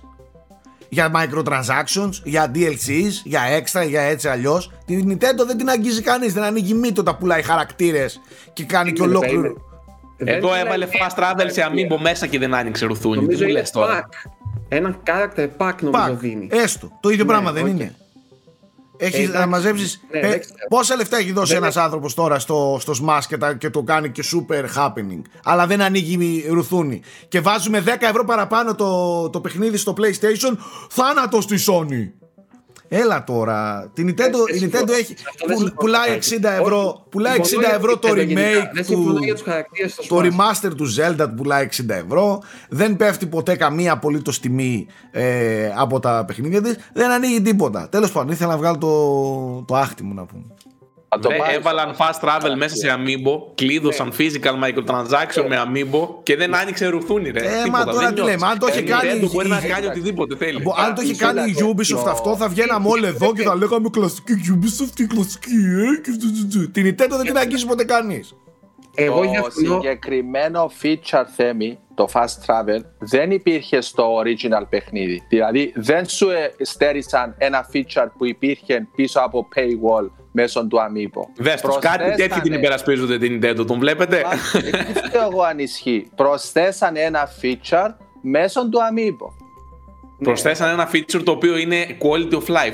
για 0.93 1.11
microtransactions, 1.15 2.11
για 2.23 2.51
DLCs, 2.55 3.11
για 3.23 3.41
extra, 3.59 3.87
για 3.87 4.01
έτσι 4.01 4.27
αλλιώς. 4.27 4.71
Την 4.85 5.11
Nintendo 5.11 5.45
δεν 5.47 5.57
την 5.57 5.69
αγγίζει 5.69 6.01
κανείς. 6.01 6.33
Δεν 6.33 6.43
ανοίγει 6.43 6.73
μύτο 6.73 7.03
τα 7.03 7.15
πουλάει 7.15 7.41
χαρακτήρες 7.41 8.21
και 8.53 8.63
κάνει 8.63 8.91
και 8.93 9.01
ολόκληρο. 9.01 9.53
Εδώ 10.17 10.55
έβαλε 10.55 10.87
fast 10.91 11.19
travel 11.19 11.45
σε 11.45 11.61
amiibo 11.69 11.97
μέσα 12.01 12.27
και 12.27 12.39
δεν 12.39 12.53
άνοιξε 12.53 12.85
ρουθούνι. 12.85 13.27
Τι 13.27 13.43
μου 13.43 13.49
λες 13.49 13.71
τώρα; 13.71 14.09
Ένα 14.67 14.95
character 15.05 15.47
pack 15.57 15.73
νομίζω 15.81 16.15
δίνει. 16.15 16.47
Έστω. 16.51 16.91
Το 16.99 17.09
ίδιο 17.09 17.23
ναι, 17.23 17.29
πράγμα 17.29 17.51
δεν 17.51 17.65
είναι. 17.65 17.95
Έχεις 18.97 19.29
να 19.29 19.45
μαζέψει. 19.47 19.99
Ναι, 20.11 20.39
πόσα 20.69 20.95
λεφτά 20.95 21.17
έχει 21.17 21.31
δώσει 21.31 21.55
ένας 21.55 21.77
άνθρωπος 21.77 22.13
τώρα 22.13 22.39
στο, 22.39 22.77
στο 22.79 22.93
Smash 23.03 23.21
και, 23.27 23.37
και 23.57 23.69
το 23.69 23.83
κάνει 23.83 24.09
και 24.09 24.23
super 24.33 24.65
happening. 24.77 25.21
Αλλά 25.43 25.67
δεν 25.67 25.81
ανοίγει 25.81 26.45
ρουθούνι. 26.49 27.01
Και 27.27 27.39
βάζουμε 27.39 27.83
10 27.85 27.89
ευρώ 27.99 28.25
παραπάνω 28.25 28.75
το, 28.75 29.29
το 29.29 29.41
παιχνίδι 29.41 29.77
στο 29.77 29.93
PlayStation. 29.97 30.57
Θάνατος 30.89 31.43
στη 31.43 31.55
Sony. 31.67 32.22
Έλα 32.95 33.23
τώρα. 33.23 33.89
Την 33.93 34.09
Nintendo, 34.09 34.55
η 34.55 34.69
Nintendo 34.71 34.89
έχει, 34.89 35.15
πουλάει 35.75 36.19
60 36.29 36.43
ευρώ, 36.43 37.05
πουλάει 37.09 37.37
60 37.37 37.43
ευρώ 37.75 37.97
το 37.97 38.09
remake 38.11 38.85
του, 38.85 39.19
το 40.07 40.19
remaster 40.19 40.71
του 40.77 40.85
Zelda 40.97 41.25
που 41.29 41.33
πουλάει 41.35 41.67
60 41.77 41.89
ευρώ. 41.89 42.41
Δεν 42.69 42.95
πέφτει 42.95 43.25
ποτέ 43.25 43.55
καμία 43.55 43.91
απολύτως 43.91 44.39
τιμή 44.39 44.87
ε, 45.11 45.71
από 45.75 45.99
τα 45.99 46.23
παιχνίδια 46.27 46.61
της. 46.61 46.75
Δεν 46.93 47.11
ανοίγει 47.11 47.41
τίποτα. 47.41 47.89
Τέλος 47.89 48.11
πάντων, 48.11 48.31
ήθελα 48.31 48.51
να 48.51 48.57
βγάλω 48.57 48.77
το, 48.77 49.61
το 49.67 49.75
άχτι 49.75 50.03
μου 50.03 50.13
να 50.13 50.25
πούμε. 50.25 50.43
Ναι, 51.27 51.53
έβαλαν 51.53 51.95
fast 51.97 52.27
travel 52.27 52.53
μέσα 52.55 52.75
σε 52.75 52.95
Amiibo, 52.97 53.41
κλείδωσαν 53.55 54.07
ναι. 54.07 54.13
physical 54.17 54.63
microtransaction 54.63 55.45
με 55.47 55.63
Amiibo 55.67 56.07
και 56.23 56.35
δεν 56.35 56.55
άνοιξε 56.55 56.87
ρουθούνι, 56.87 57.29
ρε. 57.29 57.39
Ε, 57.39 57.69
μα 57.69 57.83
τώρα 57.83 58.13
τι 58.13 58.21
λέμε, 58.21 58.47
αν 58.47 58.59
το 58.59 58.67
έχει 58.67 58.83
κάνει. 58.83 59.29
Μπορεί 59.33 59.47
να 59.47 59.61
κάνει 59.61 59.85
οτιδήποτε 59.85 60.35
θέλει. 60.35 60.63
Αν 60.77 60.95
το 60.95 61.01
έχει 61.01 61.15
κάνει 61.15 61.51
η 61.51 61.55
Ubisoft 61.59 62.07
αυτό, 62.07 62.35
θα 62.35 62.47
βγαίναμε 62.47 62.87
όλοι 62.89 63.05
εδώ 63.05 63.33
και 63.33 63.43
θα 63.43 63.55
λέγαμε 63.55 63.89
κλασική 63.89 64.33
Ubisoft 64.33 64.91
και 64.93 65.05
κλασική, 65.05 65.51
ε. 65.51 66.67
Την 66.71 66.85
Nintendo 66.85 67.15
δεν 67.17 67.25
την 67.25 67.37
αγγίζει 67.37 67.65
ποτέ 67.65 67.83
κανείς. 67.83 68.35
Εγώ 68.95 69.21
το 69.21 69.49
συγκεκριμένο 69.51 70.71
feature 70.81 71.25
θέμη, 71.35 71.79
το 71.95 72.07
fast 72.13 72.45
travel, 72.45 72.81
δεν 72.99 73.31
υπήρχε 73.31 73.81
στο 73.81 74.21
original 74.21 74.69
παιχνίδι. 74.69 75.23
Δηλαδή 75.29 75.73
δεν 75.75 76.07
σου 76.07 76.27
στέρισαν 76.61 77.35
ένα 77.37 77.69
feature 77.73 78.07
που 78.17 78.25
υπήρχε 78.25 78.87
πίσω 78.95 79.19
από 79.19 79.47
paywall 79.55 80.22
μέσω 80.33 80.67
του 80.67 80.77
Amiibo. 80.77 81.21
Δες 81.37 81.61
τους, 81.61 81.77
κάτι 81.79 82.15
τέτοιο 82.15 82.41
την 82.41 82.53
υπερασπίζονται 82.53 83.17
την 83.17 83.41
Nintendo, 83.43 83.67
τον 83.67 83.79
βλέπετε; 83.79 84.23
Δεν 84.93 85.11
εγώ 85.25 85.41
αν 85.41 85.59
ισχύει. 85.59 86.09
Προσθέσανε 86.15 86.99
ένα 86.99 87.29
feature 87.41 87.93
μέσω 88.21 88.69
του 88.69 88.77
Amiibo. 88.77 89.27
Προσθέσανε 90.23 90.71
ένα 90.71 90.89
feature 90.93 91.21
το 91.23 91.31
οποίο 91.31 91.57
είναι 91.57 91.85
quality 92.01 92.33
of 92.33 92.45
life. 92.47 92.73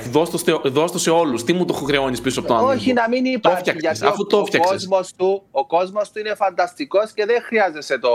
Δώσ' 0.70 0.92
το, 0.92 1.00
σε 1.00 1.10
όλους. 1.10 1.44
Τι 1.44 1.54
μου 1.54 1.66
το 1.66 1.74
χρεώνεις 1.74 2.22
πίσω 2.22 2.40
από 2.40 2.50
το 2.50 2.60
Amiibo. 2.60 2.68
Όχι, 2.68 2.94
να 2.94 3.10
μην 3.10 3.26
υπάρχει. 3.26 3.72
γιατί 3.80 4.06
αφού 4.06 4.26
το 4.26 4.38
ο, 4.38 4.60
κόσμος 4.60 5.14
του, 5.16 5.44
ο 5.52 5.68
κόσμος 5.68 6.12
του 6.12 6.20
είναι 6.20 6.36
φανταστικός 6.36 7.12
και 7.12 7.26
δεν 7.26 7.42
χρειάζεσαι 7.42 8.00
το, 8.00 8.10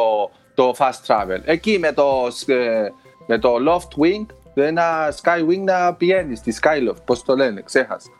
το 0.55 0.75
fast 0.79 1.07
travel. 1.07 1.41
Εκεί 1.45 1.79
με 1.79 1.93
το, 1.93 2.29
ε, 2.47 2.89
με 3.27 3.39
το 3.39 3.57
loft 3.69 4.03
wing, 4.03 4.27
ένα 4.55 5.15
sky 5.23 5.51
wing 5.51 5.63
να 5.65 5.95
πηγαίνεις 5.95 6.39
στη 6.39 6.55
skyloft. 6.63 7.05
Πώς 7.05 7.23
το 7.23 7.37
λένε, 7.37 7.63
ξέχασα. 7.63 8.11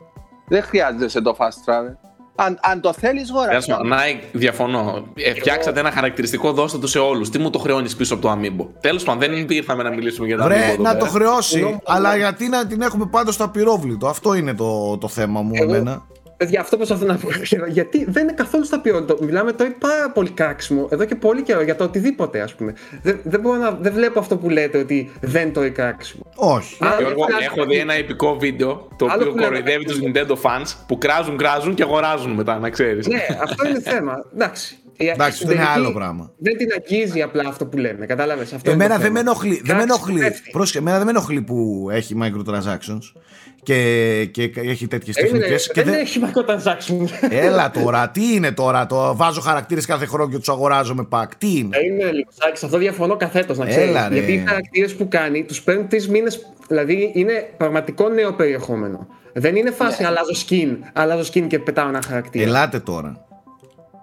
Δεν 0.49 0.63
χρειάζεσαι 0.63 1.21
το 1.21 1.37
fast 1.39 1.71
travel. 1.71 1.97
Αν, 2.37 2.59
αν 2.63 2.81
το 2.81 2.93
θέλεις, 2.93 3.31
γόρα. 3.31 3.85
Νάικ, 3.85 4.23
διαφωνώ. 4.33 5.05
Ε, 5.15 5.35
φτιάξατε 5.35 5.81
ένα 5.81 5.91
χαρακτηριστικό, 5.91 6.53
δώστε 6.53 6.79
το 6.79 6.87
σε 6.87 6.99
όλους. 6.99 7.31
Τι 7.31 7.39
μου 7.39 7.51
το 7.51 7.59
χρεώνεις 7.59 7.97
πίσω 7.97 8.15
από 8.15 8.23
το 8.23 8.33
Amiibo. 8.39 8.67
Τέλος 8.81 9.03
πάντων, 9.03 9.21
δεν 9.21 9.47
ήρθαμε 9.49 9.83
να 9.83 9.91
μιλήσουμε 9.91 10.27
για 10.27 10.37
το 10.37 10.45
Amiibo. 10.45 10.79
να 10.79 10.97
το 10.97 11.05
χρεώσει, 11.05 11.81
αλλά 11.85 12.17
γιατί 12.17 12.49
να 12.49 12.67
την 12.67 12.83
έχουμε 12.83 13.07
πάντω 13.07 13.33
στο 13.33 13.45
απειρόβλητο; 13.45 14.07
Αυτό 14.07 14.35
είναι 14.35 14.55
το, 14.55 14.99
το 14.99 15.09
θέμα 15.09 15.41
μου, 15.41 15.53
Εγώ, 15.55 15.75
εμένα. 15.75 16.03
Παιδιά, 16.37 16.61
αυτό 16.61 16.77
προσπαθώ 16.77 17.05
να 17.07 17.17
πω. 17.17 17.29
Γιατί 17.69 18.05
δεν 18.09 18.23
είναι 18.23 18.33
καθόλου 18.33 18.65
στα 18.65 18.81
ποιότητα. 18.81 19.25
Μιλάμε 19.25 19.53
τώρα 19.53 19.75
πάρα 19.79 20.11
πολύ 20.11 20.31
κράξιμο 20.31 20.89
εδώ 20.91 21.05
και 21.05 21.15
πολύ 21.15 21.43
καιρό 21.43 21.63
για 21.63 21.77
το 21.77 21.85
οτιδήποτε, 21.85 22.41
ας 22.41 22.55
πούμε. 22.55 22.75
Δεν, 23.03 23.21
δεν, 23.23 23.41
μπορώ 23.41 23.57
να, 23.59 23.71
δεν 23.71 23.93
βλέπω 23.93 24.19
αυτό 24.19 24.37
που 24.37 24.51
λέτε 24.51 24.79
ότι 24.79 25.13
δεν 25.21 25.53
το 25.53 25.73
κράξιμο. 25.73 26.33
Όχι. 26.35 26.85
Α, 26.85 26.97
Γιώργο, 26.99 27.25
έχω 27.51 27.65
δει 27.65 27.77
ένα 27.77 27.95
επικό 27.95 28.37
βίντεο 28.39 28.89
το 28.97 29.05
οποίο 29.15 29.35
κοροϊδεύει 29.35 29.85
τους 29.85 29.99
Nintendo 30.03 30.33
fans 30.33 30.75
που 30.87 30.99
κράζουν, 30.99 31.37
κράζουν 31.37 31.75
και 31.75 31.83
αγοράζουν 31.83 32.33
μετά, 32.33 32.59
να 32.59 32.71
ξέρεις. 32.71 33.07
Ναι, 33.07 33.27
αυτό 33.43 33.69
είναι 33.69 33.81
θέμα. 33.93 34.25
Εντάξει. 34.35 34.79
Εντάξει, 34.97 35.43
αυτό 35.43 35.55
είναι 35.55 35.67
άλλο 35.75 35.93
πράγμα. 35.93 36.33
Δεν 36.39 36.57
την 36.57 36.69
αγγίζει 36.77 37.23
απλά 37.23 37.43
αυτό 37.49 37.67
που 37.67 37.77
λέμε. 37.77 38.07
Κατάλαβες; 38.07 38.53
Αυτό. 38.53 38.71
Εμένα 38.71 38.99
δεν 38.99 39.13
με 39.13 39.21
ενοχλεί. 39.21 39.63
Δεν 39.65 39.77
με 39.77 39.83
ενοχλεί. 39.83 40.33
εμένα 40.75 40.97
δεν 40.97 41.05
με 41.05 41.11
ενοχλεί 41.11 41.41
που 41.41 41.89
έχει 41.91 42.17
microtransactions 42.23 43.21
και, 43.65 44.25
και 44.25 44.53
έχει 44.55 44.87
τέτοιες 44.87 45.17
τεχνικές. 45.17 45.71
Δεν, 45.75 45.85
δεν 45.85 45.95
έχει 45.95 46.21
microtransactions. 46.25 47.29
Έλα 47.31 47.71
τώρα, 47.71 48.09
τι 48.09 48.35
είναι 48.35 48.53
τώρα. 48.53 48.87
Το 48.87 49.17
βάζω 49.17 49.41
χαρακτήρες 49.41 49.87
κάθε 49.87 50.07
χρόνο 50.07 50.31
και 50.31 50.39
τους 50.39 50.49
αγοράζω 50.49 50.95
με 50.95 51.05
πακ. 51.05 51.37
Τι 51.37 51.59
είναι; 51.59 51.77
Είναι 51.85 52.13
λίγο. 52.13 52.29
Σε 52.53 52.65
αυτό 52.65 52.79
διαφωνώ 52.79 53.17
καθέτος 53.17 53.59
να 53.59 53.67
ξέρεις. 53.67 53.97
Γιατί 54.11 54.33
οι 54.33 54.45
χαρακτήρες 54.47 54.95
που 54.95 55.09
κάνει 55.09 55.45
τους 55.45 55.63
παίρνουν 55.63 55.89
τρεις 55.89 56.09
μήνες. 56.09 56.47
Δηλαδή 56.69 57.13
είναι 57.15 57.51
πραγματικό 57.57 58.09
νέο 58.09 58.33
περιεχόμενο. 58.33 59.07
Δεν 59.33 59.57
είναι 59.57 59.71
φάση 59.71 60.03
ναι. 60.03 60.09
αλλάζω 60.09 60.33
skin, 60.49 60.77
αλλάζω 60.93 61.31
skin 61.33 61.47
και 61.47 61.59
πετάω 61.59 61.89
ένα 61.89 62.03
χαρακτήρα. 62.07 62.45
Ελάτε 62.45 62.79
τώρα. 62.79 63.27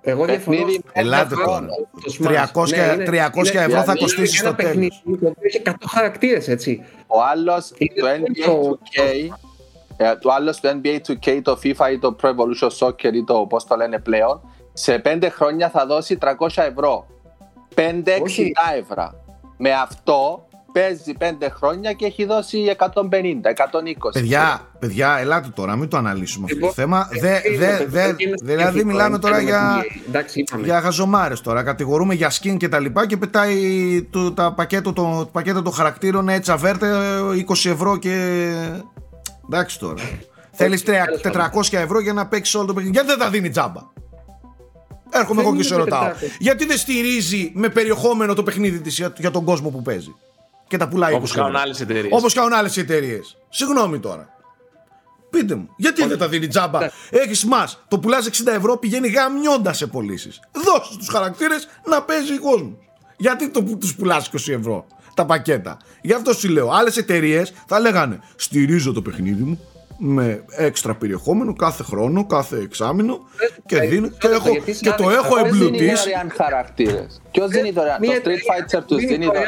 Εγώ 0.01 0.25
διαφωνώ. 0.25 0.57
Ελάτε 0.93 1.35
τώρα. 1.45 1.65
300, 2.53 2.67
ναι, 2.97 3.03
300 3.05 3.55
ευρώ 3.55 3.83
θα 3.83 3.95
κοστίσει 3.95 4.37
στο 4.37 4.53
τέλος. 4.53 5.03
Έχει 5.39 5.61
100 5.65 5.71
χαρακτήρες, 5.87 6.47
έτσι. 6.47 6.83
Ο 7.07 7.17
άλλος, 7.31 7.67
το 7.69 8.07
NBA 8.07 8.49
2K, 8.49 8.99
ε, 10.01 10.15
το 10.15 10.31
άλλο 10.31 10.53
στο 10.53 10.69
NBA 10.81 10.97
2K, 11.07 11.39
το 11.43 11.59
FIFA 11.63 11.91
ή 11.91 11.99
το 11.99 12.15
Pro 12.21 12.27
Evolution 12.27 12.69
Soccer 12.79 13.13
ή 13.13 13.23
το 13.23 13.45
πώς 13.49 13.65
το 13.65 13.75
λένε 13.75 13.99
πλέον, 13.99 14.41
σε 14.73 15.01
5 15.05 15.27
χρόνια 15.31 15.69
θα 15.69 15.85
δώσει 15.85 16.17
300 16.21 16.27
ευρώ. 16.55 17.05
5-60 17.75 17.81
ευρώ. 18.79 19.13
Με 19.57 19.71
αυτό 19.71 20.45
παίζει 20.71 21.13
5 21.19 21.23
χρόνια 21.51 21.93
και 21.93 22.05
έχει 22.05 22.25
δώσει 22.25 22.75
150, 22.77 22.83
120. 22.83 24.11
Παιδιά, 24.13 24.61
παιδιά, 24.79 25.17
ελάτε 25.19 25.49
τώρα, 25.55 25.75
μην 25.75 25.89
το 25.89 25.97
αναλύσουμε 25.97 26.45
αυτό 26.49 26.59
το 26.59 26.65
λοιπόν, 26.65 26.73
θέμα. 26.73 27.07
Δε, 27.19 27.39
δε, 27.57 27.85
δε, 27.85 28.13
δηλαδή, 28.41 28.83
μιλάμε 28.83 29.19
τώρα 29.19 29.39
για, 29.39 29.85
για 30.63 30.81
χαζομάρε 30.81 31.33
τώρα. 31.43 31.63
Κατηγορούμε 31.63 32.13
για 32.13 32.31
skin 32.31 32.57
και 32.57 32.69
τα 32.69 32.79
λοιπά 32.79 33.07
και 33.07 33.17
πετάει 33.17 33.57
το, 34.09 34.31
τα 34.31 34.53
πακέτο, 34.53 34.93
το, 34.93 35.29
πακέτο 35.31 35.61
των 35.61 35.73
χαρακτήρων 35.73 36.29
έτσι 36.29 36.51
αβέρτε 36.51 36.87
20 37.47 37.69
ευρώ 37.69 37.97
και. 37.97 38.45
Εντάξει 39.53 39.79
τώρα. 39.79 40.01
Θέλει 40.51 40.81
400 41.23 41.47
ευρώ 41.71 41.99
για 41.99 42.13
να 42.13 42.27
παίξει 42.27 42.57
όλο 42.57 42.65
το 42.65 42.73
παιχνίδι. 42.73 42.93
Γιατί 42.95 43.09
δεν 43.09 43.19
τα 43.19 43.29
δίνει 43.29 43.49
τζάμπα. 43.49 43.81
Έρχομαι 45.09 45.41
εγώ 45.41 45.55
και 45.55 45.63
σε 45.63 45.75
ρωτάω. 45.75 46.11
Γιατί 46.39 46.65
δεν 46.65 46.77
στηρίζει 46.77 47.51
με 47.55 47.69
περιεχόμενο 47.69 48.33
το 48.33 48.43
παιχνίδι 48.43 48.79
τη 48.79 48.89
για 49.17 49.31
τον 49.31 49.43
κόσμο 49.43 49.69
που 49.69 49.81
παίζει 49.81 50.15
και 50.67 50.77
τα 50.77 50.87
πουλάει 50.87 51.13
Όπω 51.13 51.27
κάνουν 51.27 51.55
άλλε 51.55 51.75
εταιρείε. 51.79 52.09
Όπω 52.13 52.27
κάνουν 52.33 52.53
άλλε 52.53 52.69
εταιρείε. 52.75 53.19
Συγγνώμη 53.49 53.99
τώρα. 53.99 54.29
Πείτε 55.29 55.55
μου, 55.55 55.69
γιατί 55.77 56.05
δεν 56.05 56.17
τα 56.17 56.27
δίνει 56.27 56.47
τζάμπα. 56.47 56.79
Ναι. 56.79 56.89
Έχει 57.09 57.47
μα, 57.47 57.69
το 57.87 57.99
πουλά 57.99 58.17
60 58.19 58.47
ευρώ, 58.47 58.77
πηγαίνει 58.77 59.07
γαμιώντα 59.07 59.73
σε 59.73 59.87
πωλήσει. 59.87 60.29
Δώσε 60.51 60.97
του 60.97 61.05
χαρακτήρε 61.11 61.55
να 61.85 62.01
παίζει 62.01 62.33
ο 62.33 62.39
κόσμο. 62.39 62.77
Γιατί 63.17 63.49
το, 63.49 63.63
του 63.63 63.95
πουλά 63.97 64.21
20 64.21 64.25
ευρώ 64.33 64.85
τα 65.13 65.25
πακέτα. 65.25 65.77
Γι' 66.01 66.13
αυτό 66.13 66.33
σου 66.33 66.49
λέω. 66.49 66.71
Άλλες 66.71 66.97
εταιρείες 66.97 67.53
θα 67.67 67.79
λέγανε 67.79 68.19
Στηρίζω 68.35 68.93
το 68.93 69.01
παιχνίδι 69.01 69.43
μου, 69.43 69.59
με 70.03 70.43
έξτρα 70.49 70.95
περιεχόμενο 70.95 71.53
κάθε 71.53 71.83
χρόνο, 71.83 72.25
κάθε 72.25 72.57
εξάμεινο 72.57 73.19
και, 73.65 73.75
ε, 73.75 73.87
δίνω, 73.87 74.07
και, 74.07 74.27
έχω, 74.27 74.55
και 74.81 74.93
το 74.97 75.09
έχω 75.09 75.37
εμπλουτίσει. 75.37 75.69
Ποιο 75.69 75.77
δίνει 75.77 75.93
δωρεάν 75.95 76.31
χαρακτήρες. 76.35 77.21
Ποιος 77.31 77.49
δίνει 77.49 77.71
δωρεάν; 77.71 78.01
Το 78.01 78.07
Street 78.23 78.77
Fighter 78.77 78.83
τους 78.87 79.05
δίνει 79.05 79.25
δωρεάν. 79.25 79.45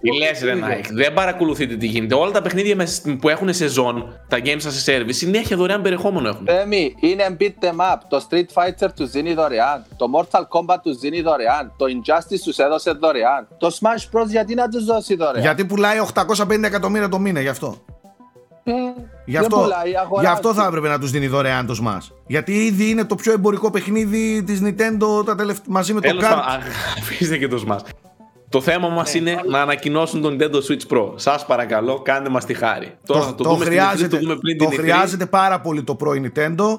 Τι 0.00 0.16
λες, 0.18 0.42
ρε 0.42 0.54
Νάικ, 0.54 0.92
δεν 0.92 1.12
παρακολουθείτε 1.12 1.76
τι 1.76 1.86
γίνεται. 1.86 2.14
Όλα 2.14 2.30
τα 2.30 2.42
παιχνίδια 2.42 2.86
που 3.20 3.28
έχουν 3.28 3.54
σεζόν, 3.54 4.18
τα 4.28 4.38
games 4.44 4.60
as 4.60 4.92
a 4.92 4.92
service, 4.92 5.14
συνέχεια 5.14 5.56
δωρεάν 5.56 5.82
περιεχόμενο 5.82 6.28
έχουν. 6.28 6.46
Φέμι, 6.46 6.94
είναι 7.00 7.36
beat 7.40 7.64
them 7.64 7.92
up. 7.92 7.98
Το 8.08 8.26
Street 8.30 8.46
Fighter 8.54 8.88
τους 8.96 9.10
δίνει 9.10 9.34
δωρεάν. 9.34 9.84
Το 9.96 10.06
Mortal 10.14 10.40
Kombat 10.40 10.76
τους 10.82 10.98
δίνει 10.98 11.20
δωρεάν. 11.20 11.72
Το 11.76 11.84
Injustice 11.88 12.40
τους 12.44 12.58
έδωσε 12.58 12.90
δωρεάν. 12.90 13.48
Το 13.58 13.78
Smash 13.80 14.18
Bros. 14.18 14.26
γιατί 14.26 14.54
να 14.54 14.68
τους 14.68 14.84
δώσει 14.84 15.16
δωρεάν; 15.16 15.42
Γιατί 15.42 15.64
πουλάει 15.64 15.98
850 15.98 16.62
εκατομμύρια 16.62 17.08
το 17.08 17.18
μήνα 17.18 17.40
γι' 17.40 17.48
αυτό. 17.48 17.76
Ε, 18.64 18.72
γι' 19.24 19.36
αυτό, 19.36 19.68
γι 20.20 20.26
αυτό 20.26 20.54
θα 20.54 20.66
έπρεπε 20.66 20.88
να 20.88 20.98
τους 20.98 21.10
δίνει 21.10 21.26
δωρεάν 21.26 21.66
το 21.66 21.74
Smash. 21.84 22.14
Γιατί 22.26 22.52
ήδη 22.52 22.90
είναι 22.90 23.04
το 23.04 23.14
πιο 23.14 23.32
εμπορικό 23.32 23.70
παιχνίδι 23.70 24.42
της 24.42 24.60
Nintendo 24.64 25.24
τα 25.24 25.34
τελευταία, 25.34 25.64
μαζί 25.68 25.92
με 25.92 26.00
το 26.00 26.18
Kart. 26.20 26.42
Αφήστε 26.98 27.38
και 27.38 27.48
το 27.48 27.64
Smash. 27.68 27.90
Το 28.48 28.60
θέμα 28.60 28.88
μας 28.88 29.12
ναι, 29.12 29.18
είναι 29.20 29.40
να 29.48 29.60
ανακοινώσουν 29.60 30.20
τον 30.20 30.38
Nintendo 30.38 30.56
Switch 30.56 30.96
Pro. 30.96 31.12
Σας 31.14 31.46
παρακαλώ, 31.46 32.00
κάντε 32.02 32.28
μας 32.28 32.44
τη 32.44 32.54
χάρη. 32.54 32.94
Τώρα 33.06 33.26
το, 33.26 33.34
το, 33.34 33.42
το, 33.42 33.54
χρειάζεται, 33.54 34.16
το, 34.16 34.22
δούμε 34.22 34.36
πριν 34.36 34.58
το 34.58 34.66
χρειάζεται 34.66 35.26
πάρα 35.26 35.60
πολύ 35.60 35.82
το 35.82 35.96
Pro 36.00 36.08
Nintendo. 36.08 36.78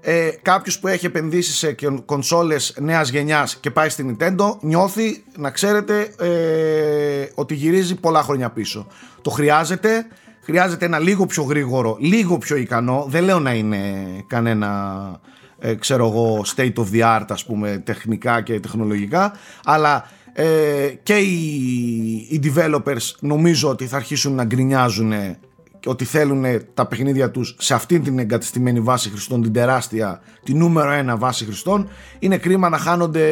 ε, 0.00 0.30
κάποιος 0.42 0.78
που 0.78 0.88
έχει 0.88 1.06
επενδύσει 1.06 1.52
σε 1.52 1.76
κονσόλες 2.04 2.74
νέας 2.80 3.08
γενιάς 3.08 3.56
και 3.56 3.70
πάει 3.70 3.88
στην 3.88 4.16
Nintendo 4.18 4.56
νιώθει 4.60 5.24
να 5.36 5.50
ξέρετε 5.50 6.14
ε, 6.18 7.30
ότι 7.34 7.54
γυρίζει 7.54 7.94
πολλά 7.94 8.22
χρόνια 8.22 8.50
πίσω. 8.50 8.86
Το 9.22 9.30
χρειάζεται, 9.30 10.06
χρειάζεται 10.42 10.84
ένα 10.84 10.98
λίγο 10.98 11.26
πιο 11.26 11.42
γρήγορο, 11.42 11.96
λίγο 12.00 12.38
πιο 12.38 12.56
ικανό, 12.56 13.06
δεν 13.08 13.24
λέω 13.24 13.38
να 13.40 13.54
είναι 13.54 13.80
κανένα 14.26 15.20
ε, 15.58 15.74
ξέρω 15.74 16.06
εγώ 16.06 16.44
state 16.56 16.74
of 16.74 16.86
the 16.92 17.18
art 17.18 17.26
ας 17.28 17.44
πούμε 17.44 17.82
τεχνικά 17.84 18.40
και 18.40 18.60
τεχνολογικά 18.60 19.32
αλλά 19.64 20.08
ε, 20.32 20.44
και 21.02 21.16
οι, 21.16 21.46
οι 22.30 22.40
developers 22.44 23.14
νομίζω 23.20 23.68
ότι 23.68 23.86
θα 23.86 23.96
αρχίσουν 23.96 24.34
να 24.34 24.44
γκρινιάζουν 24.44 25.12
ότι 25.86 26.04
θέλουν 26.04 26.44
τα 26.74 26.86
παιχνίδια 26.86 27.30
τους 27.30 27.56
σε 27.58 27.74
αυτήν 27.74 28.02
την 28.02 28.18
εγκατεστημένη 28.18 28.80
βάση 28.80 29.10
χρηστών, 29.10 29.42
την 29.42 29.52
τεράστια, 29.52 30.20
τη 30.44 30.54
νούμερο 30.54 30.90
ένα 30.90 31.16
βάση 31.16 31.44
χρηστών, 31.44 31.88
είναι 32.18 32.36
κρίμα 32.36 32.68
να 32.68 32.78
χάνονται 32.78 33.26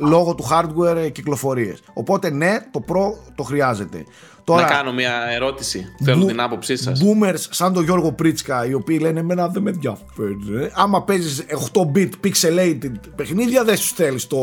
λόγω 0.00 0.34
του 0.34 0.44
hardware 0.50 1.12
κυκλοφορίες. 1.12 1.82
Οπότε 1.92 2.30
ναι, 2.30 2.58
το 2.70 2.84
Pro 2.88 3.32
το 3.34 3.42
χρειάζεται. 3.42 4.04
Τώρα, 4.46 4.62
να 4.62 4.68
κάνω 4.68 4.92
μια 4.92 5.12
ερώτηση. 5.34 5.94
Θέλω 6.04 6.24
την 6.24 6.40
άποψή 6.40 6.76
σας. 6.76 7.02
Boomers 7.02 7.46
σαν 7.50 7.72
τον 7.72 7.84
Γιώργο 7.84 8.12
Πρίτσκα, 8.12 8.66
οι 8.66 8.74
οποίοι 8.74 8.98
λένε 9.00 9.20
Εμένα 9.20 9.48
δεν 9.48 9.62
με 9.62 9.70
ενδιαφέρει. 9.70 10.70
Άμα 10.74 11.02
παίζεις 11.02 11.44
8-bit 11.72 12.10
pixelated 12.24 12.92
παιχνίδια, 13.16 13.64
δεν 13.64 13.76
σου 13.76 13.94
θέλει 13.94 14.20
το 14.20 14.38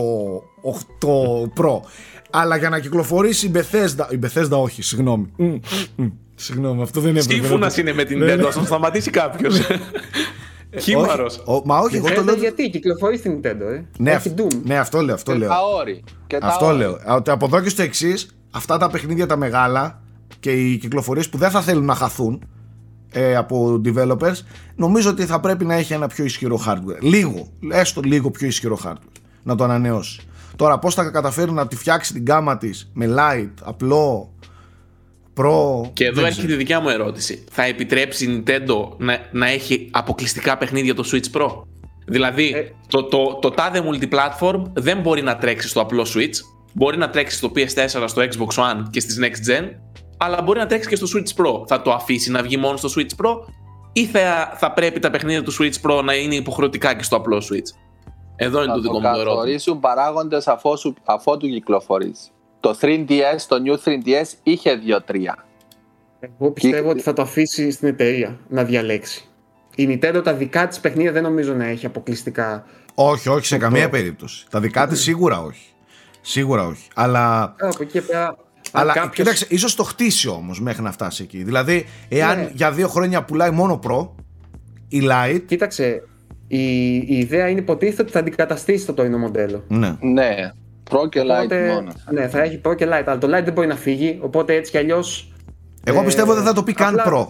8 1.00 1.62
Pro. 1.62 1.80
Αλλά 2.30 2.58
για 2.58 2.70
να 2.70 2.80
κυκλοφορήσει 2.80 3.46
η 3.46 3.52
Bethesda. 3.56 4.14
Η 4.14 4.20
Bethesda 4.24 4.62
όχι, 4.62 4.82
συγγνώμη. 4.82 5.32
Συγγνώμη, 6.36 6.82
αυτό 6.82 7.00
δεν 7.00 7.12
είναι 7.12 7.22
Σύμφωνα 7.22 7.72
είναι 7.80 7.94
με 7.94 8.04
την 8.04 8.24
Nintendo, 8.24 8.52
να 8.56 8.64
σταματήσει 8.64 9.10
κάποιος. 9.10 9.60
Χήμαρος. 10.80 11.44
Μα 11.64 11.78
όχι, 11.80 11.96
εγώ 11.96 12.14
το 12.14 12.24
λέω. 12.24 12.36
Γιατί 12.36 12.70
κυκλοφορεί 12.70 13.18
στην 13.18 13.40
Nintendo, 13.40 13.74
ε; 13.74 13.84
Ναι, 13.98 14.20
ναι, 14.64 14.78
αυτό 14.78 15.02
λέω. 15.02 15.16
Αυτό 15.16 15.36
λέω. 15.36 15.50
Αυτό 16.42 16.72
λέω. 16.72 17.00
Ότι 17.08 17.32
από 17.32 17.46
εδώ 17.46 17.62
και 17.62 17.70
στο 17.70 17.82
εξής, 17.82 18.36
αυτά 18.54 18.78
τα 18.78 18.90
παιχνίδια 18.90 19.26
τα 19.26 19.38
μεγάλα 19.38 20.02
και 20.40 20.52
οι 20.52 20.78
κυκλοφορίες 20.78 21.30
που 21.30 21.38
δεν 21.38 21.50
θα 21.50 21.62
θέλουν 21.62 21.86
να 21.86 21.96
χαθούν 21.96 22.48
ε, 23.12 23.36
από 23.36 23.82
developers, 23.86 24.36
νομίζω 24.76 25.10
ότι 25.10 25.26
θα 25.26 25.40
πρέπει 25.40 25.66
να 25.66 25.74
έχει 25.74 25.94
ένα 25.94 26.08
πιο 26.08 26.24
ισχυρό 26.24 26.60
hardware. 26.68 27.02
Λίγο, 27.02 27.48
έστω 27.70 28.02
λίγο 28.02 28.32
πιο 28.32 28.48
ισχυρό 28.48 28.80
hardware. 28.86 29.22
Να 29.44 29.56
το 29.56 29.64
ανανεώσει. 29.64 30.22
Τώρα, 30.56 30.80
πώς 30.80 30.94
θα 30.94 31.10
καταφέρει 31.10 31.52
να 31.52 31.68
τη 31.68 31.76
φτιάξει 31.76 32.14
την 32.14 32.22
γκάμα 32.22 32.58
της 32.58 32.92
με 32.94 33.16
light, 33.18 33.52
απλό, 33.64 34.34
Pro. 35.36 35.90
Και 35.94 36.06
εδώ 36.06 36.26
έρχεται 36.26 36.54
η 36.54 36.56
δικιά 36.56 36.80
μου 36.80 36.90
ερώτηση. 36.90 37.44
Θα 37.52 37.64
επιτρέψει 37.64 38.26
η 38.26 38.44
Nintendo 38.46 38.98
να, 38.98 39.20
να 39.32 39.50
έχει 39.50 39.90
αποκλειστικά 39.92 40.58
παιχνίδια 40.58 40.96
το 40.96 41.10
Switch 41.12 41.38
Pro; 41.38 41.48
Δηλαδή, 42.06 42.52
ε. 42.56 42.72
το, 42.88 43.04
το, 43.04 43.40
το 43.42 43.50
τάδε 43.50 43.84
multiplatform 43.90 44.64
δεν 44.74 45.00
μπορεί 45.00 45.22
να 45.22 45.38
τρέξει 45.38 45.68
στο 45.68 45.82
απλό 45.82 46.06
Switch; 46.16 46.53
Μπορεί 46.74 46.98
να 46.98 47.10
τρέξει 47.10 47.38
στο 47.38 47.52
PS4, 47.56 48.04
στο 48.06 48.22
Xbox 48.22 48.64
One 48.64 48.84
και 48.90 49.00
στις 49.00 49.20
Next 49.22 49.52
Gen. 49.52 49.70
Αλλά 50.18 50.42
μπορεί 50.42 50.60
να 50.60 50.66
τρέξει 50.66 50.90
και 50.90 50.96
στο 50.96 51.08
Switch 51.14 51.42
Pro. 51.42 51.68
Θα 51.68 51.82
το 51.82 51.92
αφήσει 51.92 52.32
να 52.32 52.42
βγει 52.42 52.58
μόνο 52.58 52.78
στο 52.78 52.90
Switch 52.96 53.26
Pro 53.26 53.36
ή 53.94 54.06
θα, 54.06 54.54
θα 54.58 54.72
πρέπει 54.72 55.00
τα 55.00 55.10
παιχνίδια 55.10 55.44
του 55.44 55.54
Switch 55.54 55.90
Pro 55.90 56.04
να 56.04 56.14
είναι 56.14 56.36
υποχρεωτικά 56.36 56.96
και 56.96 57.04
στο 57.04 57.16
απλό 57.16 57.38
Switch; 57.38 57.78
Εδώ 58.36 58.64
είναι 58.64 58.74
το 58.74 58.82
δικό 58.82 59.00
μου 59.00 59.08
ερώτημα. 59.08 59.24
Θα 59.24 59.30
καθορίσουν 59.30 59.80
παράγοντες 59.80 60.48
αφού 61.06 61.38
του 61.38 61.48
κυκλοφορήσει. 61.48 62.30
Το 62.60 62.78
3DS, 62.82 63.42
το 63.48 63.56
New 63.66 63.90
3DS 63.90 64.26
είχε 64.44 64.80
2-3. 64.88 65.00
Εγώ 66.20 66.52
πιστεύω 66.52 66.90
ότι 66.90 67.02
θα 67.02 67.14
το 67.14 67.22
αφήσει 67.22 67.72
στην 67.72 67.88
εταιρεία 67.88 68.40
να 68.48 68.64
διαλέξει. 68.64 69.28
Η 69.76 69.88
Nintendo 70.02 70.22
τα 70.24 70.34
δικά 70.34 70.68
της 70.68 70.80
παιχνίδια 70.80 71.12
δεν 71.12 71.24
νομίζω 71.24 71.54
να 71.54 71.66
έχει 71.66 71.86
αποκλειστικά. 71.86 72.66
Όχι, 72.94 73.30
όχι, 73.30 73.46
σε 73.46 73.58
καμία 73.58 73.90
περίπτωση. 73.90 74.46
Τα 74.50 74.60
δικά 74.60 74.88
της 74.88 75.02
σίγουρα 75.02 75.42
όχι. 75.42 75.73
Σίγουρα 76.26 76.66
όχι. 76.66 76.88
Αλλά. 76.96 77.56
Από 77.60 77.78
εκεί 77.80 78.02
πέρα. 78.02 78.38
Αλλά 78.72 78.94
κάποιος... 78.94 79.16
κοίταξε, 79.16 79.46
ίσως 79.50 79.76
το 79.76 79.84
χτίσει 79.84 80.30
όμως 80.30 80.62
μέχρι 80.62 80.82
να 80.82 80.92
φτάσει 80.92 81.24
εκεί. 81.24 81.44
Δηλαδή, 81.44 81.86
εάν 82.10 82.38
ναι. 82.38 82.50
για 82.54 82.72
δύο 82.72 82.88
χρόνια 82.88 83.24
πουλάει 83.24 83.52
μόνο 83.52 83.80
Pro, 83.88 84.10
η 84.88 85.02
Lite. 85.04 85.42
Κοίταξε, 85.46 86.04
η, 86.48 86.96
η 86.96 87.18
ιδέα 87.18 87.50
είναι 87.50 87.60
υποτίθεται 87.60 88.02
ότι 88.02 88.12
θα 88.12 88.20
αντικαταστήσει 88.20 88.86
το 88.86 88.94
τωρινό 88.94 89.18
μοντέλο. 89.18 89.64
Ναι. 89.68 89.96
ναι. 90.00 90.52
Pro 90.90 91.10
και 91.10 91.22
Lite 91.22 91.74
μόνος. 91.74 91.94
Ναι, 92.12 92.28
θα 92.28 92.42
έχει 92.42 92.62
Pro 92.66 92.76
και 92.76 92.86
Lite, 92.86 93.04
αλλά 93.06 93.18
το 93.18 93.28
Lite 93.28 93.44
δεν 93.44 93.54
μπορεί 93.54 93.68
να 93.68 93.76
φύγει, 93.76 94.20
οπότε 94.22 94.54
έτσι 94.54 94.72
κι 94.72 94.78
αλλιώς. 94.78 95.34
Εγώ 95.84 96.02
ε, 96.02 96.06
πιστεύω 96.06 96.34
δεν 96.34 96.44
θα 96.44 96.54
το 96.54 96.64
πει 96.64 96.74
καν 96.74 97.02
Pro. 97.08 97.28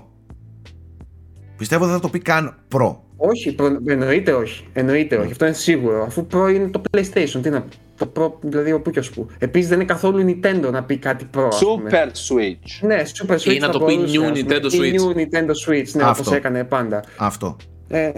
Πιστεύω 1.58 1.86
δεν 1.86 1.94
θα 1.94 2.00
το 2.00 2.10
πει 2.10 2.20
καν 2.20 2.56
Pro. 2.76 2.96
Όχι, 3.18 3.56
προ... 3.56 3.78
εννοείται 3.86 4.32
όχι. 4.34 4.68
Εννοείται 4.74 5.16
όχι. 5.16 5.32
Αυτό 5.32 5.46
είναι 5.46 5.54
σίγουρο. 5.54 6.04
Αφού 6.04 6.28
Pro 6.34 6.54
είναι 6.54 6.68
το 6.68 6.82
PlayStation. 6.92 7.40
Τι 7.42 7.50
να 7.50 7.66
το 7.98 8.12
Pro, 8.16 8.32
δηλαδή 8.42 8.72
ο 8.72 8.82
που 8.82 8.92
που. 9.14 9.28
Επίσης 9.38 9.70
δεν 9.70 9.78
είναι 9.78 9.88
καθόλου 9.88 10.26
Nintendo 10.28 10.72
να 10.72 10.84
πει 10.84 10.98
κάτι 10.98 11.30
Pro. 11.36 11.48
Super 11.48 12.06
Switch. 12.06 12.82
Ναι, 12.82 13.04
Super 13.18 13.36
Switch. 13.36 13.54
Ή 13.54 13.60
να 13.60 13.70
το 13.70 13.80
πει 13.80 14.00
New 14.08 14.38
Nintendo 14.38 14.66
Switch. 14.66 14.96
New 14.96 15.16
Nintendo 15.18 15.52
Switch, 15.68 15.88
ναι, 15.94 16.10
όπως 16.10 16.32
έκανε 16.32 16.64
πάντα. 16.64 17.04
Αυτό. 17.18 17.58
Ε, 17.88 18.12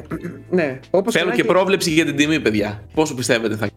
ναι, 0.49 0.79
όπως 0.89 1.13
Θέλω 1.13 1.29
και, 1.29 1.35
και 1.35 1.43
πρόβλεψη 1.43 1.91
για 1.91 2.05
την 2.05 2.15
τιμή, 2.15 2.39
παιδιά. 2.39 2.83
Πόσο 2.93 3.15
πιστεύετε 3.15 3.55
θα 3.55 3.69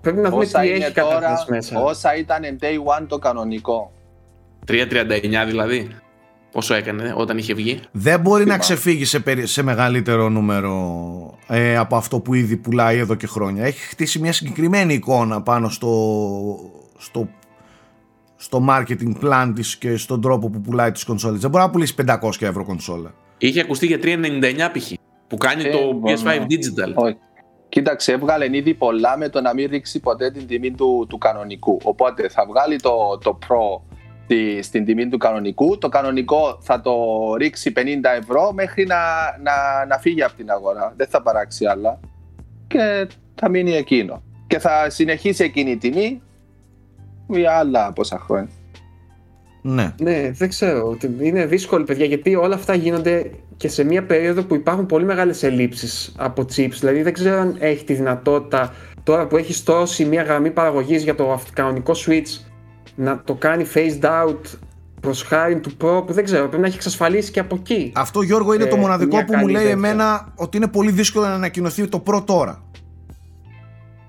Πρέπει 0.00 0.20
να 0.20 0.30
δούμε 0.30 0.44
τι 0.44 0.70
έχει 0.70 0.92
τώρα, 0.92 1.44
μέσα. 1.48 1.82
Όσα 1.82 2.16
ήταν 2.16 2.42
day 2.60 3.00
one 3.00 3.06
το 3.08 3.18
κανονικό. 3.18 3.92
3.39 4.66 5.44
δηλαδή. 5.46 5.88
Πόσο 6.52 6.74
έκανε 6.74 7.14
όταν 7.16 7.38
είχε 7.38 7.54
βγει. 7.54 7.80
Δεν 7.92 8.20
μπορεί 8.20 8.44
να 8.44 8.58
ξεφύγει 8.58 9.04
σε, 9.04 9.22
σε 9.42 9.62
μεγαλύτερο 9.62 10.28
νούμερο 10.28 11.38
ε, 11.46 11.76
από 11.76 11.96
αυτό 11.96 12.20
που 12.20 12.34
ήδη 12.34 12.56
πουλάει 12.56 12.98
εδώ 12.98 13.14
και 13.14 13.26
χρόνια. 13.26 13.64
Έχει 13.64 13.80
χτίσει 13.80 14.18
μια 14.18 14.32
συγκεκριμένη 14.32 14.94
εικόνα 14.94 15.42
πάνω 15.42 15.68
στο, 15.68 15.90
στο, 16.98 17.28
στο 18.36 18.66
marketing 18.68 19.22
plan 19.22 19.52
της 19.54 19.76
και 19.76 19.96
στον 19.96 20.20
τρόπο 20.20 20.50
που 20.50 20.60
πουλάει 20.60 20.92
τις 20.92 21.04
κονσόλες. 21.04 21.40
Δεν 21.40 21.50
μπορεί 21.50 21.64
να 21.64 21.70
πουλήσει 21.70 21.94
500 22.06 22.16
ευρώ 22.40 22.64
κονσόλα. 22.64 23.14
Είχε 23.38 23.60
ακουστεί 23.60 23.86
για 23.86 23.98
3,99 24.02 24.18
π.χ. 24.72 24.92
που 25.26 25.36
κάνει 25.36 25.64
ε, 25.64 25.70
το 25.70 25.78
PS5 26.04 26.40
Digital. 26.40 26.94
Όχι. 26.94 27.16
Κοίταξε, 27.68 28.12
έβγαλε 28.12 28.56
ήδη 28.56 28.74
πολλά 28.74 29.16
με 29.16 29.28
το 29.28 29.40
να 29.40 29.54
μην 29.54 29.70
ρίξει 29.70 30.00
ποτέ 30.00 30.30
την 30.30 30.46
τιμή 30.46 30.70
του, 30.70 31.06
του 31.08 31.18
κανονικού. 31.18 31.80
Οπότε 31.82 32.28
θα 32.28 32.46
βγάλει 32.48 32.80
το, 32.80 33.18
το 33.22 33.38
Pro 33.42 33.80
στη, 33.88 33.91
στην 34.60 34.84
τιμή 34.84 35.08
του 35.08 35.18
κανονικού. 35.18 35.78
Το 35.78 35.88
κανονικό 35.88 36.58
θα 36.62 36.80
το 36.80 36.94
ρίξει 37.38 37.72
50 37.76 37.80
ευρώ 38.20 38.52
μέχρι 38.52 38.86
να, 38.86 38.96
να, 39.42 39.86
να 39.88 39.98
φύγει 39.98 40.22
από 40.22 40.34
την 40.36 40.50
αγορά. 40.50 40.92
Δεν 40.96 41.06
θα 41.06 41.22
παράξει 41.22 41.66
άλλα. 41.66 42.00
Και 42.66 43.06
θα 43.34 43.48
μείνει 43.48 43.72
εκείνο. 43.76 44.22
Και 44.46 44.58
θα 44.58 44.90
συνεχίσει 44.90 45.44
εκείνη 45.44 45.70
η 45.70 45.76
τιμή 45.76 46.22
για 47.28 47.52
άλλα 47.52 47.92
πόσα 47.92 48.18
χρόνια. 48.18 48.50
Ναι. 49.62 49.94
Ναι, 50.00 50.30
δεν 50.30 50.48
ξέρω. 50.48 50.96
Είναι 51.20 51.46
δύσκολο, 51.46 51.84
παιδιά, 51.84 52.04
γιατί 52.04 52.34
όλα 52.34 52.54
αυτά 52.54 52.74
γίνονται 52.74 53.30
και 53.56 53.68
σε 53.68 53.84
μια 53.84 54.04
περίοδο 54.04 54.42
που 54.42 54.54
υπάρχουν 54.54 54.86
πολύ 54.86 55.04
μεγάλες 55.04 55.42
ελλείψεις 55.42 56.14
από 56.18 56.42
chips. 56.42 56.76
Δηλαδή 56.80 57.02
δεν 57.02 57.12
ξέρω 57.12 57.40
αν 57.40 57.56
έχει 57.58 57.84
τη 57.84 57.94
δυνατότητα 57.94 58.74
τώρα 59.02 59.26
που 59.26 59.36
έχει 59.36 59.52
στρώσει 59.52 60.04
μια 60.04 60.22
γραμμή 60.22 60.50
παραγωγής 60.50 61.02
για 61.02 61.14
το 61.14 61.40
κανονικό 61.52 61.92
switch 62.06 62.51
να 62.94 63.22
το 63.24 63.34
κάνει 63.34 63.66
phased 63.74 64.04
out 64.04 64.40
προς 65.00 65.22
χάρη 65.22 65.60
του 65.60 65.70
Pro 65.70 66.06
που 66.06 66.12
δεν 66.12 66.24
ξέρω, 66.24 66.46
πρέπει 66.46 66.62
να 66.62 66.66
έχει 66.66 66.76
εξασφαλίσει 66.76 67.30
και 67.30 67.40
από 67.40 67.54
εκεί. 67.54 67.92
Αυτό 67.94 68.22
Γιώργο 68.22 68.54
είναι 68.54 68.66
το 68.66 68.76
ε, 68.76 68.78
μοναδικό 68.78 69.24
που 69.24 69.36
μου 69.36 69.48
λέει 69.48 69.66
εμένα 69.66 70.32
ότι 70.34 70.56
είναι 70.56 70.68
πολύ 70.68 70.90
δύσκολο 70.90 71.26
να 71.26 71.34
ανακοινωθεί 71.34 71.88
το 71.88 72.02
Pro 72.06 72.22
τώρα. 72.26 72.62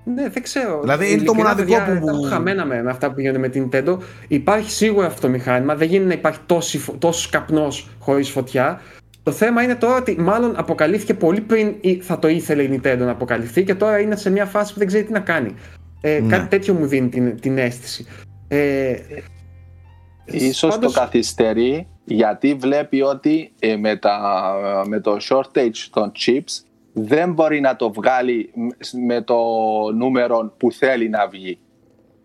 Ναι, 0.04 0.28
δεν 0.28 0.42
ξέρω. 0.42 0.80
Δηλαδή 0.80 1.12
είναι 1.12 1.22
το 1.22 1.34
μοναδικό 1.34 1.76
παιδιά, 1.76 1.98
που. 2.00 2.08
έχω 2.08 2.22
χαμένα 2.22 2.64
με, 2.66 2.84
αυτά 2.88 3.12
που 3.12 3.20
γίνονται 3.20 3.38
με 3.38 3.48
την 3.48 3.68
Nintendo. 3.72 3.98
Υπάρχει 4.28 4.70
σίγουρα 4.70 5.06
αυτό 5.06 5.20
το 5.20 5.28
μηχάνημα. 5.28 5.74
Δεν 5.74 5.88
γίνεται 5.88 6.08
να 6.08 6.14
υπάρχει 6.14 6.38
τόσος 6.98 7.28
καπνός 7.28 7.88
χωρίς 7.98 8.30
φωτιά. 8.30 8.80
Το 9.22 9.32
θέμα 9.32 9.62
είναι 9.62 9.74
τώρα 9.74 9.96
ότι 9.96 10.16
μάλλον 10.20 10.52
αποκαλύφθηκε 10.56 11.14
πολύ 11.14 11.40
πριν 11.40 11.74
θα 12.00 12.18
το 12.18 12.28
ήθελε 12.28 12.62
η 12.62 12.80
Nintendo 12.82 12.98
να 12.98 13.10
αποκαλυφθεί 13.10 13.64
και 13.64 13.74
τώρα 13.74 13.98
είναι 14.00 14.16
σε 14.16 14.30
μια 14.30 14.44
φάση 14.44 14.72
που 14.72 14.78
δεν 14.78 14.88
ξέρει 14.88 15.04
τι 15.04 15.12
να 15.12 15.20
κάνει. 15.20 15.54
Ε, 16.00 16.20
ναι. 16.20 16.36
Κάτι 16.36 16.48
τέτοιο 16.48 16.74
μου 16.74 16.86
δίνει 16.86 17.08
την, 17.08 17.40
την 17.40 17.58
αίσθηση. 17.58 18.06
Ε, 18.48 18.96
Ίσως 20.24 20.78
το 20.78 20.90
καθυστερεί 20.90 21.88
γιατί 22.04 22.54
βλέπει 22.54 23.02
ότι 23.02 23.52
ε, 23.58 23.76
με, 23.76 23.96
τα, 23.96 24.54
με 24.86 25.00
το 25.00 25.16
shortage 25.20 25.88
των 25.90 26.12
chips 26.18 26.64
δεν 26.92 27.32
μπορεί 27.32 27.60
να 27.60 27.76
το 27.76 27.92
βγάλει 27.92 28.50
με 29.06 29.22
το 29.22 29.36
νούμερο 29.96 30.54
που 30.56 30.72
θέλει 30.72 31.08
να 31.08 31.28
βγει. 31.28 31.58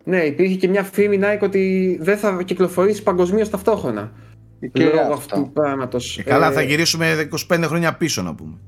Ναι, 0.04 0.18
υπήρχε 0.18 0.54
και 0.54 0.68
μια 0.68 0.82
φήμη 0.82 1.20
Nike 1.22 1.40
ότι 1.42 1.96
δεν 2.00 2.18
θα 2.18 2.42
κυκλοφορήσει 2.42 3.02
παγκοσμίως 3.02 3.50
ταυτόχρονα. 3.50 4.12
Και 4.72 4.84
λόγω 4.84 5.12
αυτού 5.12 5.42
του 5.42 5.50
πράγματος. 5.52 6.18
Ε, 6.18 6.22
καλά, 6.22 6.52
θα 6.52 6.62
γυρίσουμε 6.62 7.28
25 7.48 7.62
χρόνια 7.64 7.94
πίσω 7.94 8.22
να 8.22 8.34
πούμε. 8.34 8.58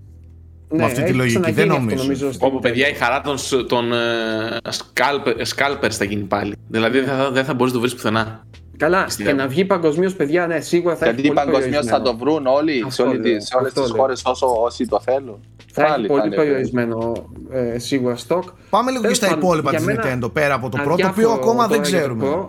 Ναι, 0.72 0.78
με 0.78 0.84
αυτή 0.84 1.02
τη 1.02 1.12
λογική. 1.12 1.50
Δεν 1.50 1.68
νομίζω. 1.68 2.02
νομίζω 2.02 2.30
Όπου 2.38 2.58
παιδιά 2.58 2.88
η 2.88 2.94
χαρά 2.94 3.20
των, 3.20 3.36
των 3.66 3.90
uh, 3.92 5.44
scalpers 5.56 5.90
θα 5.90 6.04
γίνει 6.04 6.22
πάλι. 6.22 6.54
Δηλαδή 6.68 7.00
δεν 7.00 7.08
θα, 7.08 7.30
δεν 7.30 7.44
θα 7.44 7.54
μπορείς 7.54 7.72
να 7.72 7.78
το 7.78 7.80
βρεις 7.80 7.94
πουθενά. 7.94 8.46
Καλά, 8.76 9.06
και 9.16 9.32
να 9.32 9.48
βγει 9.48 9.64
παγκοσμίως, 9.64 10.14
παιδιά, 10.14 10.46
ναι, 10.46 10.60
σίγουρα 10.60 10.96
θα 10.96 11.10
Γιατί 11.10 11.32
παγκοσμίως 11.32 11.86
θα 11.86 12.02
το 12.02 12.16
βρουν 12.16 12.46
όλοι 12.46 12.84
σε, 12.88 13.02
όλη, 13.02 13.42
σε 13.42 13.56
όλες 13.58 13.72
τις 13.72 13.90
χώρες 13.90 14.22
όσοι 14.64 14.86
το 14.86 15.00
θέλουν. 15.00 15.40
Θα 15.72 15.94
έχει 15.98 16.06
πολύ 16.06 16.34
περιορισμένο 16.34 17.12
ε, 17.50 17.78
σίγουρα 17.78 18.16
στόκ. 18.16 18.42
Πάμε 18.70 18.90
λίγο 18.90 19.02
και 19.06 19.14
στα 19.14 19.30
υπόλοιπα 19.30 19.70
της 19.74 19.84
Nintendo 19.88 20.32
πέρα 20.32 20.54
από 20.54 20.68
το 20.68 20.78
πρώτο, 20.84 21.02
το 21.02 21.08
οποίο 21.08 21.30
ακόμα 21.30 21.66
δεν 21.66 21.82
ξέρουμε. 21.82 22.48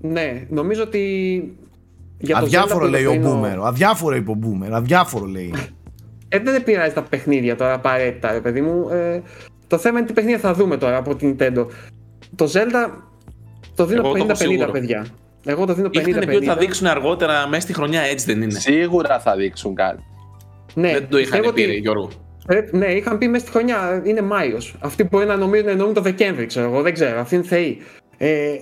ναι, 0.00 0.46
νομίζω 0.48 0.82
ότι. 0.82 1.56
Για 2.18 2.36
αδιάφορο 2.36 2.86
λέει 2.88 3.04
ο 3.04 3.20
Boomer. 3.24 3.62
Αδιάφορο 3.64 4.16
είπε 4.16 4.30
ο 4.30 4.38
Boomer. 4.42 4.70
Αδιάφορο 4.70 5.24
λέει. 5.24 5.54
Ε, 6.28 6.38
δεν 6.38 6.64
πειράζει 6.64 6.94
τα 6.94 7.02
παιχνίδια 7.02 7.56
τώρα 7.56 7.72
απαραίτητα, 7.72 8.32
ρε 8.32 8.40
παιδί 8.40 8.60
μου. 8.60 8.88
Ε, 8.88 9.22
το 9.66 9.78
θέμα 9.78 9.98
είναι 9.98 10.06
τι 10.06 10.12
παιχνίδια 10.12 10.38
θα 10.38 10.52
δούμε 10.52 10.76
τώρα 10.76 10.96
από 10.96 11.14
την 11.14 11.36
Nintendo. 11.36 11.66
Το 12.34 12.50
Zelda 12.52 12.90
το 13.74 13.84
δίνω 13.84 14.12
50-50 14.12 14.68
παιδιά. 14.72 15.06
Εγώ 15.44 15.66
το 15.66 15.74
δίνω 15.74 15.88
50-50. 15.88 16.08
Είχαν 16.08 16.24
πει 16.26 16.34
ότι 16.34 16.46
θα 16.46 16.56
δείξουν 16.56 16.86
αργότερα 16.86 17.48
μέσα 17.48 17.62
στη 17.62 17.72
χρονιά, 17.72 18.00
έτσι 18.00 18.26
δεν 18.26 18.42
είναι. 18.42 18.58
Σίγουρα 18.58 19.20
θα 19.20 19.36
δείξουν 19.36 19.74
κάτι. 19.74 20.02
Ναι, 20.74 20.92
δεν 20.92 21.08
το 21.08 21.18
είχαν 21.18 21.40
πει, 21.40 21.46
ότι... 21.46 21.62
Γιώργο. 21.62 22.08
Ε, 22.46 22.60
ναι, 22.70 22.86
είχαν 22.86 23.18
πει 23.18 23.28
μέσα 23.28 23.44
στη 23.44 23.52
χρονιά, 23.52 24.02
είναι 24.04 24.20
Μάιος. 24.20 24.76
Αυτοί 24.80 25.04
μπορεί 25.04 25.26
να 25.26 25.36
νομίζουν 25.36 25.68
εννοούν 25.68 25.94
το 25.94 26.00
Δεκέμβρη, 26.00 26.46
ξέρω 26.46 26.66
εγώ, 26.66 26.82
δεν 26.82 26.92
ξέρω. 26.92 27.20
Αυτή 27.20 27.34
είναι 27.34 27.44
θεή. 27.44 27.78
Ε, 28.16 28.54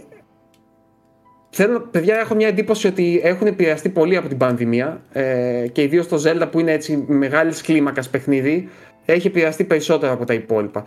θέλω, 1.56 1.80
παιδιά, 1.80 2.16
έχω 2.16 2.34
μια 2.34 2.48
εντύπωση 2.48 2.86
ότι 2.86 3.20
έχουν 3.24 3.46
επηρεαστεί 3.46 3.88
πολύ 3.88 4.16
από 4.16 4.28
την 4.28 4.36
πανδημία 4.36 5.00
ε, 5.12 5.66
και 5.72 5.82
ιδίως 5.82 6.08
το 6.08 6.22
Zelda 6.24 6.48
που 6.50 6.60
είναι 6.60 6.72
έτσι 6.72 7.04
μεγάλης 7.06 7.62
κλίμακας 7.62 8.10
παιχνίδι, 8.10 8.68
έχει 9.04 9.26
επηρεαστεί 9.26 9.64
περισσότερο 9.64 10.12
από 10.12 10.24
τα 10.24 10.34
υπόλοιπα. 10.34 10.84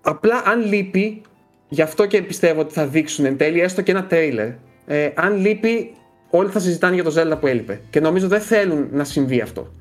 Απλά 0.00 0.42
αν 0.46 0.64
λείπει, 0.64 1.22
γι' 1.68 1.82
αυτό 1.82 2.06
και 2.06 2.22
πιστεύω 2.22 2.60
ότι 2.60 2.72
θα 2.72 2.86
δείξουν 2.86 3.24
εν 3.24 3.36
τέλει 3.36 3.60
έστω 3.60 3.82
και 3.82 3.90
ένα 3.90 4.06
τρέιλερ. 4.06 4.48
Ε, 4.86 5.10
αν 5.14 5.36
λείπει, 5.36 5.92
όλοι 6.30 6.50
θα 6.50 6.58
συζητάνε 6.58 6.94
για 6.94 7.04
το 7.04 7.12
Zelda 7.16 7.40
που 7.40 7.46
έλειπε. 7.46 7.80
Και 7.90 8.00
νομίζω 8.00 8.28
δεν 8.28 8.40
θέλουν 8.40 8.88
να 8.92 9.04
συμβεί 9.04 9.40
αυτό. 9.40 9.72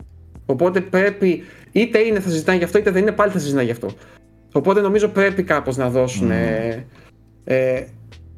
Οπότε 0.46 0.82
πρέπει, 0.82 1.44
είτε 1.72 2.00
είναι 2.00 2.20
θα 2.20 2.30
συζητάνε 2.30 2.58
γι' 2.58 2.64
αυτό, 2.64 2.78
είτε 2.78 2.92
δεν 2.92 3.02
είναι 3.02 3.12
πάλι 3.12 3.32
θα 3.32 3.40
συζητάνε 3.40 3.64
γι' 3.64 3.72
αυτό. 3.72 3.90
Οπότε 4.54 4.82
νομίζω 4.82 5.08
πρέπει 5.08 5.44
κάπως 5.44 5.78
να 5.78 5.90
δώσουν 5.90 6.32
ε, 6.32 6.86
ε, 7.44 7.84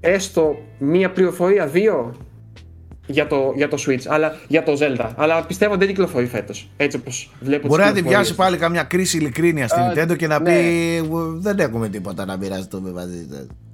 έστω 0.02 0.57
μία 0.78 1.11
πληροφορία, 1.11 1.68
δύο 1.68 2.15
για 3.06 3.28
το, 3.28 3.53
για 3.56 3.68
το 3.68 3.78
Switch, 3.88 4.06
αλλά 4.07 4.36
για 4.48 4.64
το 4.64 4.78
Zelda. 4.80 5.10
Αλλά 5.15 5.45
πιστεύω 5.45 5.76
δεν 5.76 5.88
κυκλοφορεί 5.88 6.26
φέτος. 6.26 6.69
Έτσι 6.78 6.98
όπως 6.98 7.32
βλέπω 7.40 7.68
Μπορεί 7.68 7.84
να 7.84 7.91
την 7.91 8.06
πιάσει 8.06 8.36
πάλι 8.36 8.57
καμιά 8.57 8.84
κρίση 8.84 9.18
ειλικρίνεια 9.18 9.68
στην 9.68 9.82
Nintendo 9.82 10.15
και 10.18 10.28
να 10.28 10.40
ναι. 10.40 10.52
πει 10.52 11.10
Δεν 11.38 11.60
έχουμε 11.60 11.90
τίποτα 11.90 12.26
να 12.26 12.38
μοιραστούμε 12.38 12.91
μαζί 12.91 13.28
σα 13.32 13.69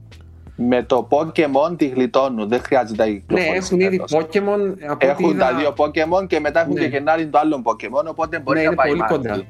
με 0.60 0.84
το 0.84 1.08
Pokemon 1.12 1.78
τη 1.78 1.88
γλιτώνουν. 1.88 2.48
Δεν 2.48 2.62
χρειάζεται 2.62 3.04
να 3.06 3.12
κυκλοφορήσει. 3.12 3.52
Ναι, 3.52 3.58
έχουν 3.58 3.80
ήδη 3.80 4.04
Pokemon. 4.10 4.90
Από 4.90 5.08
έχουν 5.08 5.30
είδα... 5.30 5.50
τα 5.50 5.56
δύο 5.58 5.74
Pokemon 5.78 6.28
και 6.28 6.40
μετά 6.40 6.62
έχουν 6.62 6.74
ναι. 6.74 6.80
και 6.80 6.88
Γενάρη 6.88 7.28
το 7.28 7.38
άλλο 7.38 7.62
Pokemon. 7.64 8.06
Οπότε 8.06 8.40
μπορεί 8.40 8.60
ναι, 8.60 8.66
να 8.66 8.76
πάει 8.76 8.90
πολύ 8.90 9.04
κοντά. 9.08 9.44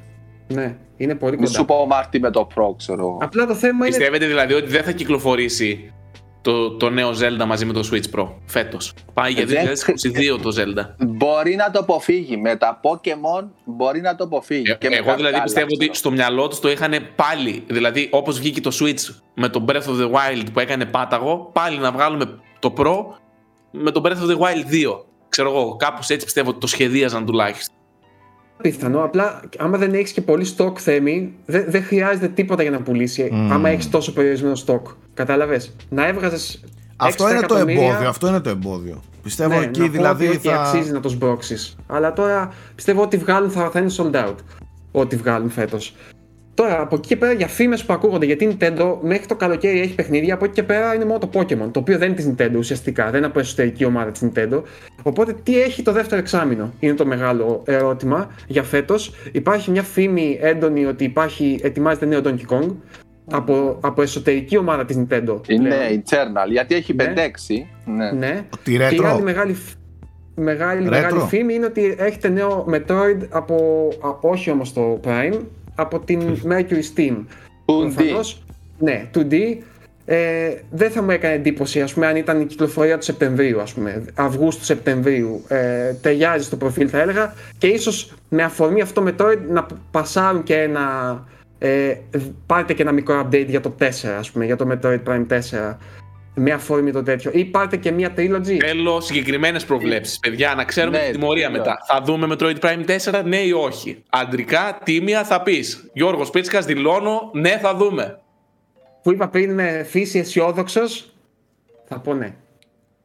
Ναι, 0.47 0.75
είναι 0.97 1.15
πολύ 1.15 1.35
κοντά. 1.35 1.47
Μη 1.47 1.55
σου 1.55 1.65
πω 1.65 1.85
Μάρτι 1.85 2.19
με 2.19 2.31
το 2.31 2.47
Pro, 2.55 2.75
ξέρω. 2.77 3.17
Απλά 3.21 3.45
το 3.45 3.55
θέμα 3.55 3.85
είναι. 3.85 3.95
Πιστεύετε 3.95 4.25
δηλαδή 4.25 4.53
ότι 4.53 4.67
δεν 4.67 4.83
θα 4.83 4.91
κυκλοφορήσει 4.91 5.91
το, 6.47 6.71
το 6.71 6.89
νέο 6.89 7.09
Zelda 7.09 7.45
μαζί 7.45 7.65
με 7.65 7.73
το 7.73 7.89
Switch 7.91 8.19
Pro 8.19 8.27
φέτος. 8.45 8.93
Πάει 9.13 9.31
για 9.31 9.45
2022 10.35 10.39
το 10.41 10.55
Zelda. 10.57 11.05
Μπορεί 11.05 11.55
να 11.55 11.71
το 11.71 11.79
αποφύγει. 11.79 12.37
Με 12.37 12.55
τα 12.55 12.79
Pokemon 12.83 13.47
μπορεί 13.65 14.01
να 14.01 14.15
το 14.15 14.23
αποφύγει. 14.23 14.71
Ε, 14.71 14.73
και 14.73 14.87
εγώ 14.87 15.15
δηλαδή 15.15 15.41
πιστεύω 15.41 15.67
ότι 15.73 15.89
στο 15.93 16.11
μυαλό 16.11 16.47
τους 16.47 16.59
το 16.59 16.69
είχαν 16.69 16.93
πάλι. 17.15 17.63
Δηλαδή 17.67 18.09
όπως 18.11 18.39
βγήκε 18.39 18.61
το 18.61 18.77
Switch 18.79 19.15
με 19.33 19.49
το 19.49 19.65
Breath 19.67 19.73
of 19.73 20.01
the 20.01 20.11
Wild 20.11 20.45
που 20.53 20.59
έκανε 20.59 20.85
πάταγο, 20.85 21.49
πάλι 21.53 21.77
να 21.77 21.91
βγάλουμε 21.91 22.39
το 22.59 22.73
Pro 22.77 22.95
με 23.71 23.91
το 23.91 24.01
Breath 24.05 24.27
of 24.27 24.29
the 24.31 24.37
Wild 24.37 24.91
2. 24.91 24.99
Ξέρω 25.29 25.49
εγώ, 25.49 25.75
κάπως 25.75 26.09
έτσι 26.09 26.25
πιστεύω 26.25 26.49
ότι 26.49 26.59
το 26.59 26.67
σχεδίαζαν 26.67 27.25
τουλάχιστον. 27.25 27.75
Πιθανό. 28.61 29.03
Απλά 29.03 29.41
άμα 29.57 29.77
δεν 29.77 29.93
έχεις 29.93 30.11
και 30.11 30.21
πολύ 30.21 30.47
stock 30.57 30.77
θέμη, 30.77 31.33
δεν, 31.45 31.65
δεν 31.67 31.83
χρειάζεται 31.83 32.27
τίποτα 32.27 32.61
για 32.61 32.71
να 32.71 32.81
πουλήσει. 32.81 33.29
Mm. 33.31 33.49
Άμα 33.51 33.69
έχεις 33.69 33.89
τόσο 33.89 34.13
περιορισμένο 34.13 34.55
stock. 34.65 34.81
Κατάλαβες; 35.13 35.75
Να 35.89 36.07
έβγαζες. 36.07 36.63
Αυτό 36.97 37.29
είναι 37.31 37.41
το 37.41 37.55
εμπόδιο. 37.55 38.07
Αυτό 38.07 38.27
είναι 38.27 38.39
το 38.39 38.49
εμπόδιο. 38.49 39.01
Πιστεύω 39.23 39.59
ναι, 39.59 39.65
εκεί 39.65 39.79
να 39.79 39.87
δηλαδή. 39.87 40.27
Ότι 40.27 40.37
θα... 40.37 40.61
αξίζει 40.61 40.91
να 40.91 40.99
το 40.99 41.09
σμπρώξει. 41.09 41.55
Αλλά 41.87 42.13
τώρα 42.13 42.53
πιστεύω 42.75 43.01
ότι 43.01 43.17
βγάλουν 43.17 43.49
θα, 43.49 43.69
θα 43.69 43.79
είναι 43.79 43.91
sold 43.97 44.15
out. 44.15 44.35
Ό,τι 44.91 45.15
βγάλουν 45.15 45.49
φέτος. 45.49 45.95
Τώρα 46.57 46.81
από 46.81 46.95
εκεί 46.95 47.07
και 47.07 47.17
πέρα 47.17 47.31
για 47.31 47.47
φήμες 47.47 47.85
που 47.85 47.93
ακούγονται 47.93 48.25
γιατί 48.25 48.45
η 48.45 48.57
Nintendo 48.59 48.97
μέχρι 49.01 49.25
το 49.25 49.35
καλοκαίρι 49.35 49.79
έχει 49.79 49.95
παιχνίδια, 49.95 50.33
από 50.33 50.45
εκεί 50.45 50.53
και 50.53 50.63
πέρα 50.63 50.95
είναι 50.95 51.05
μόνο 51.05 51.19
το 51.19 51.29
Pokémon. 51.33 51.71
Το 51.71 51.79
οποίο 51.79 51.97
δεν 51.97 52.07
είναι 52.07 52.15
της 52.15 52.33
Nintendo 52.37 52.55
ουσιαστικά, 52.57 53.05
δεν 53.05 53.17
είναι 53.17 53.25
από 53.25 53.39
εσωτερική 53.39 53.85
ομάδα 53.85 54.11
της 54.11 54.21
Nintendo. 54.25 54.61
Οπότε 55.03 55.33
τι 55.43 55.61
έχει 55.61 55.83
το 55.83 55.91
δεύτερο 55.91 56.21
εξάμεινο 56.21 56.73
είναι 56.79 56.93
το 56.93 57.05
μεγάλο 57.05 57.63
ερώτημα 57.65 58.29
για 58.47 58.63
φέτος. 58.63 59.13
Υπάρχει 59.31 59.71
μια 59.71 59.83
φήμη 59.83 60.37
έντονη 60.41 60.85
ότι 60.85 61.03
υπάρχει, 61.03 61.59
ετοιμάζεται 61.63 62.05
νέο 62.05 62.21
Donkey 62.23 62.53
Kong 62.53 62.75
από, 63.31 63.77
από 63.81 64.01
εσωτερική 64.01 64.57
ομάδα 64.57 64.85
της 64.85 64.97
Nintendo. 64.97 65.39
Είναι 65.47 65.75
internal, 65.89 66.49
γιατί 66.49 66.75
έχει 66.75 66.93
ναι. 66.93 67.13
5-6. 67.15 67.19
Ναι. 67.85 68.11
ναι. 68.11 68.41
Και 68.63 68.71
η 68.71 69.05
άλλη 69.05 69.21
μεγάλη, 69.21 69.57
μεγάλη, 70.35 70.89
μεγάλη 70.89 71.19
φήμη 71.19 71.53
είναι 71.53 71.65
ότι 71.65 71.95
έχετε 71.97 72.29
νέο 72.29 72.65
Metroid 72.71 73.27
από, 73.29 73.87
όχι 74.21 74.51
όμως 74.51 74.73
το 74.73 74.99
Prime, 75.03 75.39
από 75.77 75.99
την 75.99 76.21
Mercury 76.51 76.83
Steam. 76.95 77.15
2D. 77.65 78.01
Ναι, 78.79 79.09
2D. 79.15 79.33
Ε, 80.09 80.55
δεν 80.69 80.91
θα 80.91 81.01
μου 81.01 81.11
έκανε 81.11 81.33
εντύπωση 81.33 81.81
ας 81.81 81.93
πούμε, 81.93 82.07
αν 82.07 82.15
ήταν 82.15 82.41
η 82.41 82.45
κυκλοφορία 82.45 82.97
του 82.97 83.03
Σεπτεμβρίου, 83.03 83.61
ας 83.61 83.73
πούμε, 83.73 84.05
Αυγούστου-Σεπτεμβρίου. 84.15 85.43
Ε, 85.47 85.93
ταιριάζει 85.93 86.43
στο 86.43 86.55
προφίλ, 86.55 86.87
θα 86.91 86.99
έλεγα. 86.99 87.33
Και 87.57 87.67
ίσως 87.67 88.13
με 88.29 88.43
αφορμή 88.43 88.81
αυτό 88.81 89.03
Metroid 89.07 89.39
να 89.49 89.65
πασάρουν 89.91 90.43
και 90.43 90.55
ένα 90.55 91.23
ε, 91.59 91.93
πάρτε 92.45 92.73
και 92.73 92.81
ένα 92.81 92.91
μικρό 92.91 93.27
update 93.27 93.45
για 93.47 93.61
το 93.61 93.75
4, 93.79 93.83
ας 94.19 94.31
πούμε, 94.31 94.45
για 94.45 94.55
το 94.55 94.67
Metroid 94.71 94.99
Prime 95.07 95.25
4 95.27 95.75
με 96.39 96.51
αφορμή 96.51 96.91
το 96.91 97.03
τέτοιο. 97.03 97.31
Ή 97.33 97.45
πάρτε 97.45 97.77
και 97.77 97.91
μία 97.91 98.13
trilogy. 98.17 98.57
Θέλω 98.59 99.01
συγκεκριμένες 99.01 99.65
προβλέψεις, 99.65 100.19
παιδιά, 100.19 100.53
να 100.55 100.63
ξέρουμε 100.63 100.97
ναι, 100.97 101.03
την 101.03 101.13
τιμωρία 101.19 101.49
μετά. 101.49 101.77
Θα 101.87 102.01
δούμε 102.01 102.27
Metroid 102.29 102.59
Prime 102.59 102.97
4, 103.11 103.23
ναι 103.25 103.37
ή 103.37 103.51
όχι. 103.51 104.03
Αντρικά, 104.09 104.79
τίμια 104.83 105.23
θα 105.23 105.41
πεις. 105.41 105.89
Γιώργος 105.93 106.29
Πίτσκα, 106.29 106.61
δηλώνω, 106.61 107.29
ναι, 107.33 107.57
θα 107.61 107.75
δούμε. 107.75 108.19
Που 109.03 109.11
είπα 109.11 109.27
πριν 109.27 109.53
με 109.53 109.85
φύση 109.89 110.19
αισιόδοξος, 110.19 111.13
θα 111.87 111.99
πω 111.99 112.13
ναι. 112.13 112.35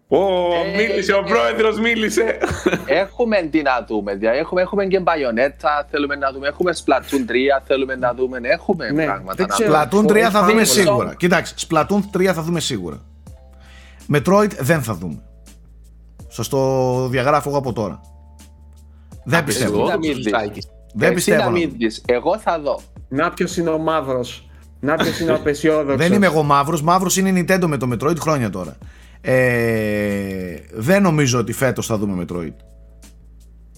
Ω, 0.09 0.19
ε, 0.55 0.77
μίλησε, 0.77 1.13
ο 1.13 1.19
ε, 1.19 1.29
πρόεδρος 1.29 1.81
μίλησε. 1.81 2.39
Έχουμε 2.87 3.49
τι 3.51 3.63
να 3.63 3.85
δούμε. 3.89 4.15
Δηλαδή, 4.15 4.39
έχουμε, 4.39 4.63
έχουμε 4.63 4.87
και 4.87 5.01
μπαϊονέτα, 5.01 5.87
θέλουμε 5.91 6.17
να 6.17 6.33
δούμε. 6.33 6.49
Έχουμε 6.49 6.73
Splatoon 6.85 7.31
3, 7.31 7.35
θέλουμε 7.67 7.97
να 7.97 8.15
δούμε. 8.15 8.39
Έχουμε 8.43 8.91
ναι, 8.91 9.05
πράγματα 9.05 9.47
να 9.47 9.57
δούμε. 9.57 9.89
Splatoon 9.91 10.27
3 10.27 10.31
θα 10.31 10.45
δούμε 10.45 10.65
σίγουρα. 10.65 11.15
Κοιτάξτε, 11.15 11.67
Splatoon 11.69 12.19
3 12.19 12.25
θα 12.25 12.43
δούμε 12.43 12.61
σίγουρα. 12.61 13.01
Metroid 14.15 14.51
δεν 14.61 14.83
θα 14.83 14.95
δούμε. 14.95 15.23
Σα 16.29 16.49
το 16.49 17.09
διαγράφω 17.09 17.49
εγώ 17.49 17.59
από 17.59 17.73
τώρα. 17.73 18.01
Δεν 19.25 19.45
πιστεύω. 19.45 19.87
Δεν 20.95 21.15
πιστεύω. 21.15 21.53
Εγώ 22.07 22.39
θα 22.39 22.61
δω. 22.61 22.81
Να 23.09 23.31
ποιος 23.31 23.57
είναι 23.57 23.71
ο 23.71 23.79
μαύρος. 23.79 24.51
Να 24.81 24.95
ποιος 24.95 25.21
είναι 25.21 25.31
ο 25.31 25.35
απεσιόδοξος. 25.41 25.97
Δεν 25.97 26.13
είμαι 26.13 26.27
εγώ 26.27 26.43
μαύρος. 26.43 26.83
Μαύρος 26.83 27.17
είναι 27.17 27.39
η 27.39 27.47
Nintendo 27.49 27.65
με 27.67 27.77
το 27.77 27.89
Metroid 27.93 28.19
χρόνια 28.19 28.51
τώρα. 28.51 28.77
Ε, 29.21 30.57
δεν 30.73 31.03
νομίζω 31.03 31.39
ότι 31.39 31.53
φέτος 31.53 31.87
θα 31.87 31.99
δούμε 31.99 32.25
Metroid. 32.25 32.55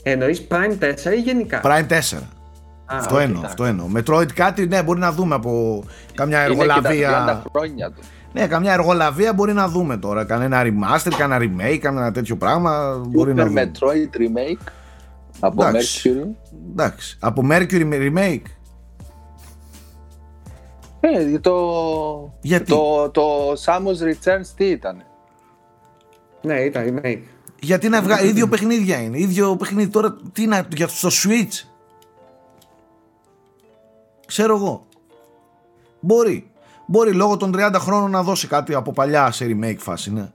Εννοείς 0.02 0.46
Prime 0.50 0.78
4 0.78 1.12
ή 1.16 1.20
γενικά; 1.20 1.60
Prime 1.64 1.86
4. 1.88 2.16
Α, 2.86 2.96
αυτό, 2.96 3.18
εννοώ, 3.18 3.42
αυτό 3.44 3.64
εννοώ. 3.64 3.86
Metroid 3.96 4.32
κάτι, 4.32 4.66
ναι, 4.66 4.82
μπορεί 4.82 5.00
να 5.00 5.12
δούμε 5.12 5.34
από 5.34 5.84
καμιά 6.14 6.40
εργολαβία. 6.40 7.42
Ναι, 8.34 8.46
καμιά 8.46 8.72
εργολαβία 8.72 9.32
μπορεί 9.32 9.52
να 9.52 9.68
δούμε 9.68 9.96
τώρα. 9.96 10.24
Κανένα 10.24 10.62
remaster, 10.64 11.12
κανένα 11.16 11.40
remake, 11.40 11.76
κανένα 11.76 12.12
τέτοιο 12.12 12.36
πράγμα. 12.36 13.00
Super 13.00 13.08
μπορεί 13.08 13.34
να 13.34 13.46
δούμε. 13.46 13.70
Metroid 13.72 14.16
remake 14.16 14.68
από 15.40 15.62
Mercury. 15.62 16.28
Εντάξει. 16.70 17.18
Από 17.20 17.42
Mercury 17.50 17.92
remake. 17.92 18.42
Ε, 21.00 21.38
το, 21.38 21.54
Γιατί; 22.40 22.70
το, 22.70 23.10
το 23.10 23.52
Samus 23.64 24.02
Returns 24.02 24.46
τι 24.56 24.64
ήταν. 24.64 25.04
Ναι, 26.42 26.60
ήταν 26.60 27.00
remake. 27.02 27.22
Γιατί 27.60 27.88
να 27.88 28.02
βγάλει, 28.02 28.28
ίδιο 28.28 28.48
παιχνίδια 28.48 29.02
είναι. 29.02 29.18
ίδιο 29.18 29.56
παιχνίδι 29.56 29.88
τώρα, 29.90 30.16
τι 30.32 30.46
να, 30.46 30.66
για 30.74 30.88
στο 30.88 31.08
Switch. 31.08 31.68
Ξέρω 34.26 34.56
εγώ. 34.56 34.86
Μπορεί. 36.00 36.52
Μπορεί 36.86 37.12
λόγω 37.12 37.36
των 37.36 37.52
30 37.56 37.74
χρόνων 37.78 38.10
να 38.10 38.22
δώσει 38.22 38.46
κάτι 38.46 38.74
από 38.74 38.92
παλιά 38.92 39.30
σε 39.30 39.46
remake 39.48 39.78
φάση, 39.78 40.12
ναι. 40.12 40.30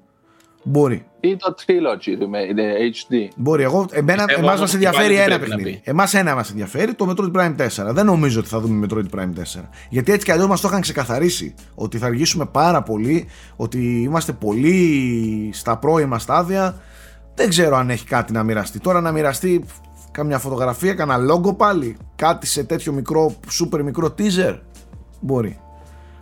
Μπορεί. 0.64 1.06
Ή 1.20 1.36
το 1.36 1.56
Trilogy, 1.58 2.16
το 2.20 2.30
HD. 2.94 3.28
Μπορεί. 3.36 3.64
Εγώ, 3.64 3.86
εμένα, 3.92 4.26
εμάς 4.28 4.60
μας 4.60 4.74
ενδιαφέρει 4.74 5.16
ένα 5.16 5.40
παιχνίδι. 5.40 5.82
Εμάς 5.84 6.14
ένα 6.14 6.36
μας 6.36 6.50
ενδιαφέρει, 6.50 6.94
το 6.94 7.14
Metroid 7.16 7.32
Prime 7.32 7.56
4. 7.56 7.94
Δεν 7.94 8.06
νομίζω 8.06 8.40
ότι 8.40 8.50
θα 8.50 8.60
δούμε 8.60 8.88
Metroid 8.90 9.18
Prime 9.20 9.34
4. 9.60 9.70
Γιατί 9.90 10.12
έτσι 10.12 10.26
κι 10.26 10.32
αλλιώς 10.32 10.48
μας 10.48 10.62
το 10.62 10.68
είχαν 10.68 10.82
ξεκαθαρίσει. 10.82 11.54
Ότι 11.76 11.98
θα 11.98 12.06
αργήσουμε 12.06 12.46
πάρα 12.46 12.84
πολύ, 12.84 13.28
ότι 13.56 14.02
είμαστε 14.02 14.32
πολύ 14.32 15.50
στα 15.54 15.78
πρώιμα 15.78 16.20
στάδια. 16.20 16.82
Δεν 17.36 17.50
ξέρω 17.50 17.76
αν 17.76 17.90
έχει 17.90 18.06
κάτι 18.06 18.34
να 18.34 18.44
μοιραστεί. 18.44 18.80
Τώρα 18.80 19.02
να 19.02 19.12
μοιραστεί 19.12 19.66
κάμια 20.12 20.40
φωτογραφία, 20.40 20.94
κανένα 20.94 21.18
λόγο 21.18 21.54
πάλι. 21.54 21.98
Κάτι 22.16 22.48
σε 22.48 22.64
τέτοιο 22.64 22.94
μικρό, 22.94 23.36
super 23.62 23.84
μικρό 23.84 24.16
teaser. 24.18 24.60
Μπορεί. 25.20 25.60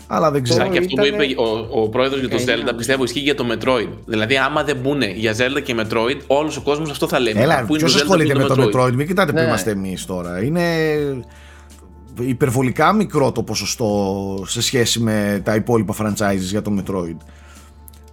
Αλλά 0.07 0.31
δεν 0.31 0.43
ξέρω. 0.43 0.69
Και 0.69 0.77
αυτό 0.77 0.95
που 0.95 1.05
είπε 1.05 1.41
ο, 1.41 1.81
ο 1.81 1.89
πρόεδρος 1.89 2.19
για 2.19 2.29
το 2.29 2.37
Zelda 2.37 2.73
πιστεύω 2.77 3.03
ισχύει 3.03 3.19
για 3.19 3.35
το 3.35 3.45
Metroid. 3.51 3.89
Δηλαδή, 4.05 4.37
άμα 4.37 4.63
δεν 4.63 4.77
μπουν 4.77 5.01
για 5.01 5.33
Zelda 5.33 5.61
και 5.63 5.75
Metroid, 5.79 6.17
όλος 6.27 6.57
ο 6.57 6.61
κόσμος 6.61 6.89
αυτό 6.89 7.07
θα 7.07 7.19
λέει. 7.19 7.33
Έλα, 7.37 7.65
ποιος 7.65 7.95
ασχολείται 7.95 8.35
με 8.35 8.43
το 8.43 8.55
Metroid, 8.63 8.91
μην 8.91 9.07
κοιτάτε 9.07 9.31
ναι. 9.31 9.41
που 9.41 9.47
είμαστε 9.47 9.71
εμείς 9.71 10.05
τώρα. 10.05 10.43
Είναι 10.43 10.63
υπερβολικά 12.19 12.93
μικρό 12.93 13.31
το 13.31 13.43
ποσοστό 13.43 14.43
σε 14.47 14.61
σχέση 14.61 14.99
με 14.99 15.41
τα 15.43 15.55
υπόλοιπα 15.55 15.95
franchises 15.99 16.37
για 16.39 16.61
το 16.61 16.73
Metroid. 16.77 17.17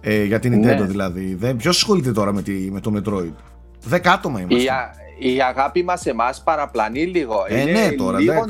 Ε, 0.01 0.23
για 0.23 0.39
την 0.39 0.53
Nintendo 0.53 0.79
ναι. 0.79 0.85
δηλαδή. 0.85 1.37
Ποιος 1.57 1.75
ασχολείται 1.75 2.11
τώρα 2.11 2.33
με, 2.33 2.41
τη, 2.41 2.51
με 2.51 2.79
το 2.79 2.91
Metroid; 2.95 3.33
Δέκα 3.83 4.11
άτομα 4.11 4.39
είμαστε 4.39 4.63
η 4.63 5.04
αγάπη 5.47 5.83
μας 5.83 6.05
εμάς 6.05 6.41
παραπλανεί 6.43 7.05
λίγο. 7.05 7.45
Ε, 7.47 7.63
ναι, 7.63 7.91
τώρα, 7.91 8.19
λίγο 8.19 8.45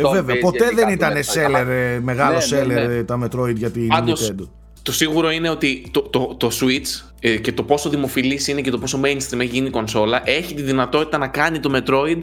το 0.00 0.08
ε, 0.08 0.12
βέβαια, 0.12 0.38
ποτέ 0.38 0.70
δεν 0.74 0.88
ήταν 0.88 1.12
seller, 1.12 1.66
ε, 1.68 1.98
μεγάλο 2.02 2.36
ναι, 2.36 2.60
seller 2.60 2.66
ναι, 2.66 2.86
ναι. 2.86 3.02
τα 3.02 3.18
Metroid 3.24 3.54
για 3.54 3.70
την 3.70 3.86
Πάντως, 3.86 4.32
Nintendo. 4.32 4.48
Το 4.82 4.92
σίγουρο 4.92 5.30
είναι 5.30 5.48
ότι 5.48 5.88
το, 5.90 6.02
το, 6.02 6.34
το 6.36 6.50
Switch 6.60 7.10
ε, 7.20 7.36
και 7.36 7.52
το 7.52 7.62
πόσο 7.62 7.88
δημοφιλής 7.88 8.48
είναι 8.48 8.60
και 8.60 8.70
το 8.70 8.78
πόσο 8.78 9.00
mainstream 9.04 9.38
έχει 9.38 9.50
γίνει 9.50 9.66
η 9.66 9.70
κονσόλα 9.70 10.22
έχει 10.24 10.54
τη 10.54 10.62
δυνατότητα 10.62 11.18
να 11.18 11.28
κάνει 11.28 11.60
το 11.60 11.70
Metroid 11.74 12.18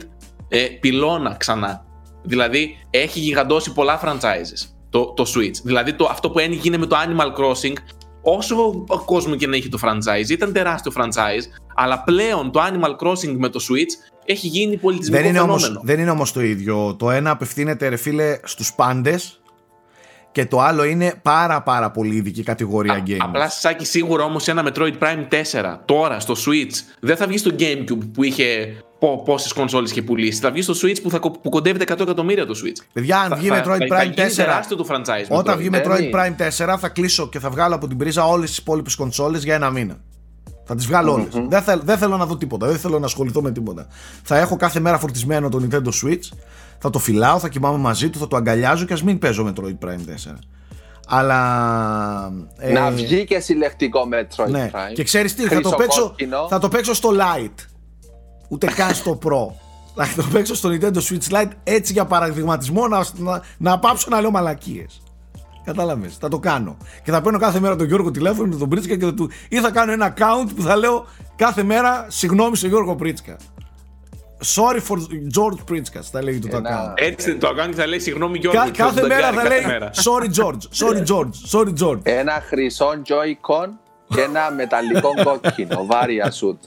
ε, 0.48 0.58
πυλώνα 0.80 1.36
ξανά. 1.38 1.84
Δηλαδή 2.22 2.76
έχει 2.90 3.20
γιγαντώσει 3.20 3.72
πολλά 3.72 4.00
franchises 4.04 4.68
το, 4.90 5.12
το 5.16 5.24
Switch. 5.34 5.62
Δηλαδή 5.64 5.92
το, 5.92 6.08
αυτό 6.10 6.30
που 6.30 6.38
έγινε 6.38 6.76
με 6.76 6.86
το 6.86 6.96
Animal 6.96 7.40
Crossing 7.40 7.72
όσο 8.22 8.84
κόσμο 9.04 9.34
και 9.34 9.46
να 9.46 9.56
έχει 9.56 9.68
το 9.68 9.78
franchise, 9.82 10.28
ήταν 10.28 10.52
τεράστιο 10.52 10.92
franchise, 10.96 11.42
αλλά 11.74 12.02
πλέον 12.02 12.50
το 12.50 12.60
Animal 12.62 13.06
Crossing 13.06 13.34
με 13.36 13.48
το 13.48 13.60
Switch 13.70 14.14
έχει 14.24 14.46
γίνει 14.46 14.76
πολιτισμικό 14.76 15.20
δεν 15.22 15.30
είναι 15.30 15.38
φαινόμενο. 15.38 15.66
Όμως, 15.66 15.80
δεν 15.84 16.00
είναι 16.00 16.10
όμως 16.10 16.32
το 16.32 16.40
ίδιο. 16.40 16.94
Το 16.98 17.10
ένα 17.10 17.30
απευθύνεται, 17.30 17.88
ρε 17.88 17.96
φίλε, 17.96 18.38
στους 18.44 18.74
πάντες 18.74 19.40
και 20.32 20.46
το 20.46 20.60
άλλο 20.60 20.84
είναι 20.84 21.20
πάρα 21.22 21.62
πάρα 21.62 21.90
πολύ 21.90 22.14
ειδική 22.14 22.42
κατηγορία 22.42 22.92
Α, 22.92 23.02
games. 23.06 23.16
Απλά 23.20 23.48
Σάκη 23.48 23.84
σίγουρα 23.84 24.24
όμως 24.24 24.48
ένα 24.48 24.64
Metroid 24.66 24.98
Prime 24.98 25.28
4 25.62 25.78
τώρα 25.84 26.20
στο 26.20 26.34
Switch 26.34 26.96
δεν 27.00 27.16
θα 27.16 27.26
βγει 27.26 27.38
στο 27.38 27.50
Gamecube 27.58 28.10
που 28.12 28.22
είχε 28.22 28.76
πόσες 29.24 29.52
κονσόλες 29.52 29.90
είχε 29.90 30.02
πουλήσει. 30.02 30.40
Θα 30.40 30.50
βγει 30.50 30.62
στο 30.62 30.74
Switch 30.82 31.02
που, 31.02 31.10
θα, 31.10 31.20
που 31.20 31.48
κοντεύει 31.48 31.78
100 31.88 32.00
εκατομμύρια 32.00 32.46
το 32.46 32.54
Switch. 32.64 32.84
Παιδιά, 32.92 33.20
αν 33.20 33.34
βγει 33.38 33.48
Metroid 33.52 33.92
Prime 33.92 34.14
4. 34.14 34.62
το 34.68 34.86
franchise. 34.88 35.26
Όταν 35.28 35.58
βγει 35.58 35.70
Metroid 35.72 36.14
Prime 36.14 36.72
4, 36.72 36.76
θα 36.78 36.88
κλείσω 36.88 37.28
και 37.28 37.38
θα 37.38 37.50
βγάλω 37.50 37.74
από 37.74 37.88
την 37.88 37.96
πρίζα 37.96 38.26
όλες 38.26 38.48
τις 38.48 38.58
υπόλοιπες 38.58 38.94
κονσόλες 38.94 39.44
για 39.44 39.54
ένα 39.54 39.70
μήνα. 39.70 39.96
Θα 40.64 40.74
τις 40.74 40.86
βγάλω 40.86 41.12
όλες. 41.12 41.26
Mm-hmm. 41.34 41.46
Δεν, 41.48 41.62
θέλ, 41.62 41.80
δεν 41.84 41.98
θέλω 41.98 42.16
να 42.16 42.26
δω 42.26 42.36
τίποτα. 42.36 42.66
Δεν 42.66 42.78
θέλω 42.78 42.98
να 42.98 43.06
ασχοληθώ 43.06 43.42
με 43.42 43.50
τίποτα. 43.50 43.86
Θα 44.22 44.38
έχω 44.38 44.56
κάθε 44.56 44.80
μέρα 44.80 44.98
φορτισμένο 44.98 45.48
το 45.48 45.60
Nintendo 45.62 45.88
Switch. 46.04 46.36
Θα 46.78 46.90
το 46.90 46.98
φυλάω, 46.98 47.38
θα 47.38 47.48
κοιμάμαι 47.48 47.78
μαζί 47.78 48.10
του, 48.10 48.18
θα 48.18 48.28
το 48.28 48.36
αγκαλιάζω 48.36 48.84
και 48.84 48.92
ας 48.92 49.02
μην 49.02 49.18
παίζω 49.18 49.52
Metroid 49.52 49.86
Prime 49.86 50.32
4. 50.32 50.38
Αλλά. 51.08 52.32
Ε, 52.58 52.72
να 52.72 52.90
βγει 52.90 53.24
και 53.24 53.40
συλλεκτικό 53.40 54.08
Metroid 54.12 54.50
ναι. 54.50 54.70
Prime. 54.72 54.94
Και 54.94 55.02
ξέρεις 55.02 55.34
τι, 55.34 55.42
θα 55.42 55.60
το, 55.60 55.70
παίξω, 55.70 56.14
θα 56.48 56.58
το 56.58 56.68
παίξω 56.68 56.94
στο 56.94 57.10
Lite 57.12 57.67
ούτε 58.48 58.66
καν 58.66 58.94
στο 58.94 59.18
Pro. 59.24 59.54
Θα 59.94 60.22
το 60.22 60.28
παίξω 60.32 60.54
στο 60.54 60.68
Nintendo 60.68 60.96
Switch 60.96 61.30
Lite 61.30 61.50
έτσι 61.64 61.92
για 61.92 62.04
παραδειγματισμό 62.04 62.88
να, 62.88 63.04
να, 63.16 63.42
να 63.58 63.78
πάψω 63.78 64.06
να 64.10 64.20
λέω 64.20 64.30
μαλακίες. 64.30 65.02
Κατάλαβες. 65.64 66.16
Θα 66.20 66.28
το 66.28 66.38
κάνω. 66.38 66.76
Και 67.04 67.10
θα 67.10 67.20
παίρνω 67.20 67.38
κάθε 67.38 67.60
μέρα 67.60 67.76
τον 67.76 67.86
Γιώργο 67.86 68.10
τηλέφωνο, 68.10 68.56
τον 68.56 68.68
Πρίτσκα 68.68 68.96
και 68.96 69.04
θα 69.04 69.14
του. 69.14 69.30
ή 69.48 69.60
θα 69.60 69.70
κάνω 69.70 69.92
ένα 69.92 70.14
account 70.16 70.48
που 70.56 70.62
θα 70.62 70.76
λέω 70.76 71.06
κάθε 71.36 71.62
μέρα 71.62 72.06
συγγνώμη 72.08 72.56
στον 72.56 72.68
Γιώργο 72.68 72.94
Πρίτσκα. 72.94 73.36
Sorry 74.54 74.80
for 74.88 74.96
George 75.36 75.72
Pritzkas, 75.72 76.02
θα 76.12 76.22
λέει 76.22 76.38
το 76.38 76.56
account. 76.56 76.92
Έτσι 76.94 77.36
το 77.36 77.48
account 77.48 77.72
θα 77.74 77.86
λέει 77.86 77.98
συγγνώμη 77.98 78.38
Γιώργο. 78.38 78.60
Κα, 78.60 78.70
κάθε 78.70 79.06
μέρα 79.06 79.32
θα 79.32 79.48
λέει 79.48 79.60
sorry 79.94 80.42
George, 80.42 80.86
sorry 80.86 81.04
George, 81.06 81.58
sorry 81.58 81.72
George. 81.82 82.00
Ένα 82.02 82.42
χρυσό 82.46 82.90
Joy-Con 83.06 83.68
και 84.08 84.20
ένα 84.20 84.50
μεταλλικό 84.56 85.10
κόκκινο, 85.24 85.86
βάρια 85.86 86.30
σουτ. 86.30 86.62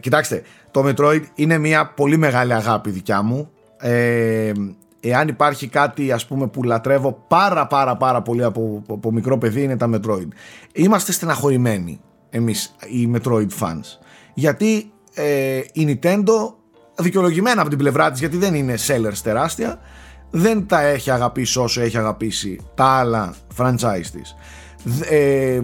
Κοιτάξτε, 0.00 0.42
το 0.70 0.84
Metroid 0.86 1.22
είναι 1.34 1.58
μια 1.58 1.86
πολύ 1.86 2.16
μεγάλη 2.16 2.54
αγάπη 2.54 2.90
δικιά 2.90 3.22
μου. 3.22 3.50
Ε, 3.78 4.52
εάν 5.00 5.28
υπάρχει 5.28 5.68
κάτι 5.68 6.12
ας 6.12 6.26
πούμε 6.26 6.46
που 6.46 6.62
λατρεύω 6.62 7.24
πάρα 7.28 7.66
πάρα 7.66 7.96
πάρα 7.96 8.22
πολύ 8.22 8.44
από, 8.44 8.82
από 8.88 9.12
μικρό 9.12 9.38
παιδί 9.38 9.62
είναι 9.62 9.76
τα 9.76 9.90
Metroid. 9.92 10.28
Είμαστε 10.72 11.12
στεναχωρημένοι 11.12 12.00
εμείς 12.30 12.74
οι 12.88 13.10
Metroid 13.14 13.48
fans. 13.60 13.98
Γιατί 14.34 14.92
ε, 15.14 15.60
η 15.72 15.98
Nintendo 16.02 16.54
δικαιολογημένα 16.98 17.60
από 17.60 17.70
την 17.70 17.78
πλευρά 17.78 18.10
της 18.10 18.20
γιατί 18.20 18.36
δεν 18.36 18.54
είναι 18.54 18.74
sellers 18.86 19.18
τεράστια 19.22 19.80
δεν 20.30 20.66
τα 20.66 20.80
έχει 20.80 21.10
αγαπήσει 21.10 21.58
όσο 21.58 21.80
έχει 21.80 21.98
αγαπήσει 21.98 22.60
τα 22.74 22.84
άλλα 22.84 23.34
franchise 23.56 24.06
της. 24.12 24.34
Ε, 25.10 25.60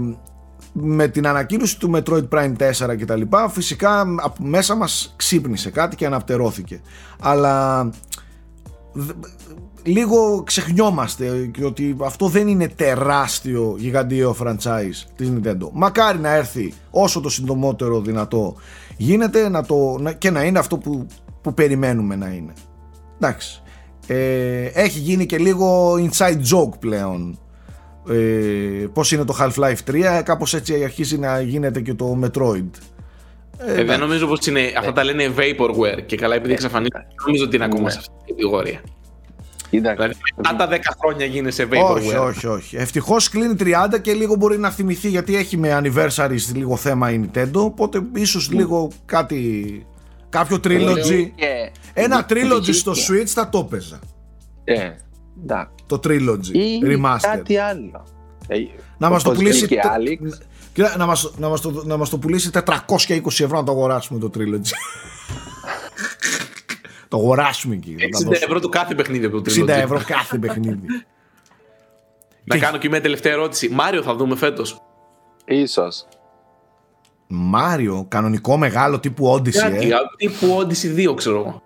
με 0.73 1.09
την 1.09 1.27
ανακοίνωση 1.27 1.79
του 1.79 1.91
Metroid 1.95 2.29
Prime 2.29 2.57
4 2.89 2.97
και 2.97 3.05
τα 3.05 3.17
λοιπά 3.17 3.49
φυσικά 3.49 4.07
μέσα 4.39 4.75
μας 4.75 5.15
ξύπνησε 5.17 5.71
κάτι 5.71 5.97
και 5.97 6.07
αναπτερώθηκε. 6.07 6.81
Αλλά 7.21 7.91
λίγο 9.83 10.43
ξεχνιόμαστε 10.43 11.51
ότι 11.65 11.97
αυτό 12.05 12.29
δεν 12.29 12.49
είναι 12.49 12.69
τεράστιο 12.69 13.75
γιγαντιαίο 13.79 14.37
franchise 14.43 15.07
της 15.17 15.33
Nintendo. 15.35 15.69
Μακάρι 15.73 16.19
να 16.19 16.35
έρθει 16.35 16.73
όσο 16.91 17.21
το 17.21 17.29
συντομότερο 17.29 18.01
δυνατό 18.01 18.57
γίνεται 18.97 19.49
να 19.49 19.65
το, 19.65 20.01
και 20.19 20.31
να 20.31 20.45
είναι 20.45 20.59
αυτό 20.59 20.79
που, 20.79 21.07
που 21.41 21.55
περιμένουμε 21.55 22.17
να 22.17 22.29
είναι. 22.29 22.53
Εντάξει. 23.17 23.63
Ε, 24.07 24.65
έχει 24.65 24.99
γίνει 24.99 25.27
και 25.27 25.39
λίγο 25.39 25.95
inside 25.95 26.41
joke 26.53 26.79
πλέον 26.79 27.39
ε, 28.09 28.87
πώς 28.93 29.13
είναι 29.13 29.25
το 29.25 29.37
Half-Life 29.41 29.91
3 29.91 30.21
κάπως 30.25 30.55
έτσι 30.55 30.85
αρχίζει 30.85 31.19
να 31.19 31.41
γίνεται 31.41 31.81
και 31.81 31.95
το 31.95 32.19
Metroid 32.23 32.71
ε, 33.59 33.81
ε, 33.81 33.85
δεν 33.85 33.99
νομίζω 33.99 34.27
πως 34.27 34.47
είναι, 34.47 34.73
αυτά 34.79 34.93
τα 34.93 35.05
λένε 35.05 35.33
vaporware 35.37 36.03
και 36.07 36.17
καλά 36.17 36.35
επειδή 36.35 36.53
εξαφανίζεται 36.53 36.99
δεν 36.99 37.25
νομίζω 37.27 37.45
ότι 37.45 37.57
είναι 37.57 37.65
ακόμα 37.65 37.83
ναι. 37.83 37.91
σε 37.91 37.99
αυτή 37.99 38.11
την 38.25 38.35
κατηγορία 38.35 38.81
Δηλαδή, 39.81 40.15
μετά 40.37 40.57
τα 40.57 40.69
10 40.71 40.79
χρόνια 41.01 41.27
γίνεσαι 41.27 41.69
vaporware. 41.71 41.95
Όχι, 41.95 42.17
όχι, 42.17 42.47
όχι. 42.47 42.77
Ευτυχώς 42.77 43.29
κλείνει 43.29 43.55
30 43.59 44.01
και 44.01 44.13
λίγο 44.13 44.35
μπορεί 44.35 44.59
να 44.59 44.71
θυμηθεί 44.71 45.09
γιατί 45.09 45.37
έχει 45.37 45.57
με 45.57 45.81
anniversary 45.83 46.37
λίγο 46.55 46.77
θέμα 46.77 47.11
η 47.11 47.21
Nintendo. 47.25 47.55
Οπότε 47.55 48.03
ίσως 48.15 48.51
λίγο 48.51 48.91
κάτι. 49.05 49.87
Κάποιο 50.29 50.61
trilogy. 50.65 51.31
Ένα 51.93 52.27
trilogy 52.29 52.73
στο 52.73 52.93
Switch 52.93 53.27
θα 53.27 53.49
το 53.49 53.59
έπαιζα. 53.59 53.99
Ε, 55.49 55.67
το 55.87 56.01
trilogy. 56.05 56.53
Ή 56.53 56.81
remastered. 56.85 57.19
κάτι 57.21 57.57
άλλο. 57.57 58.07
Ε, 58.49 58.59
να 58.99 59.11
μας 59.11 59.23
το 59.23 59.31
πουλήσει. 59.31 59.79
να, 60.97 61.07
μας, 61.07 61.33
να, 61.37 61.49
μας 61.49 61.61
το, 61.61 61.83
να 61.85 61.97
μας 61.97 62.11
το 62.11 62.19
πουλήσει 62.19 62.51
420 62.53 62.77
ευρώ 63.27 63.57
να 63.57 63.65
το 63.65 63.73
αγοράσουμε 63.73 64.19
το 64.19 64.31
trilogy. 64.35 64.71
το 67.09 67.17
αγοράσουμε 67.17 67.75
εκεί. 67.75 67.97
60 68.29 68.33
ευρώ 68.33 68.61
το 68.61 68.69
κάθε 68.69 68.95
παιχνίδι 68.95 69.25
από 69.25 69.41
το 69.41 69.53
trilogy. 69.53 69.65
60 69.65 69.69
ευρώ 69.69 70.03
κάθε 70.07 70.39
παιχνίδι. 70.39 70.87
να 72.45 72.59
κάνω 72.59 72.79
και 72.79 72.89
μια 72.89 73.01
τελευταία 73.01 73.33
ερώτηση. 73.33 73.69
Μάριο 73.69 74.03
θα 74.03 74.15
δούμε 74.15 74.37
φέτος. 74.37 74.81
Ίσως. 75.45 76.07
Μάριο, 77.27 78.07
κανονικό 78.09 78.57
μεγάλο 78.57 79.01
τύπου 79.01 79.35
Odyssey. 79.35 79.51
Κάτι, 79.51 79.89
ε. 79.89 79.95
τύπου 80.17 80.59
Odyssey 80.61 81.11
2 81.11 81.17
ξέρω 81.17 81.39
εγώ. 81.39 81.63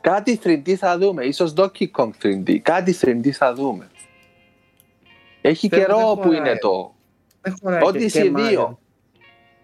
Κάτι 0.00 0.40
3D 0.44 0.74
θα 0.74 0.98
δούμε, 0.98 1.24
ίσως 1.24 1.52
Donkey 1.56 1.86
Kong 1.96 2.10
3D, 2.22 2.56
κάτι 2.56 2.98
3D 3.00 3.28
θα 3.30 3.54
δούμε. 3.54 3.88
Έχει 5.40 5.68
δεν, 5.68 5.78
καιρό 5.78 6.14
δεν 6.14 6.24
που 6.24 6.32
είναι 6.32 6.56
το. 6.58 6.94
Odyssey 7.84 8.36
2. 8.36 8.76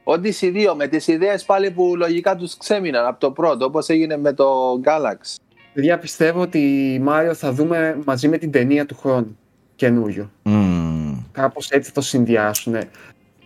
Odyssey 0.04 0.70
2 0.70 0.74
με 0.76 0.86
τις 0.86 1.06
ιδέες 1.06 1.44
πάλι 1.44 1.70
που 1.70 1.96
λογικά 1.96 2.36
τους 2.36 2.56
ξέμειναν 2.56 3.06
από 3.06 3.20
το 3.20 3.30
πρώτο, 3.30 3.64
όπως 3.64 3.88
έγινε 3.88 4.16
με 4.16 4.32
το 4.32 4.80
Galaxy. 4.84 5.36
Παιδιά, 5.72 5.98
πιστεύω 5.98 6.40
ότι 6.40 6.98
Μάριο 7.02 7.34
θα 7.34 7.52
δούμε 7.52 7.98
μαζί 8.04 8.28
με 8.28 8.38
την 8.38 8.50
ταινία 8.50 8.86
του 8.86 8.96
χρόνου 8.96 9.38
καινούριο. 9.76 10.30
Mm. 10.44 11.14
Κάπως 11.32 11.70
έτσι 11.70 11.92
το 11.92 12.00
συνδυάσουν. 12.00 12.76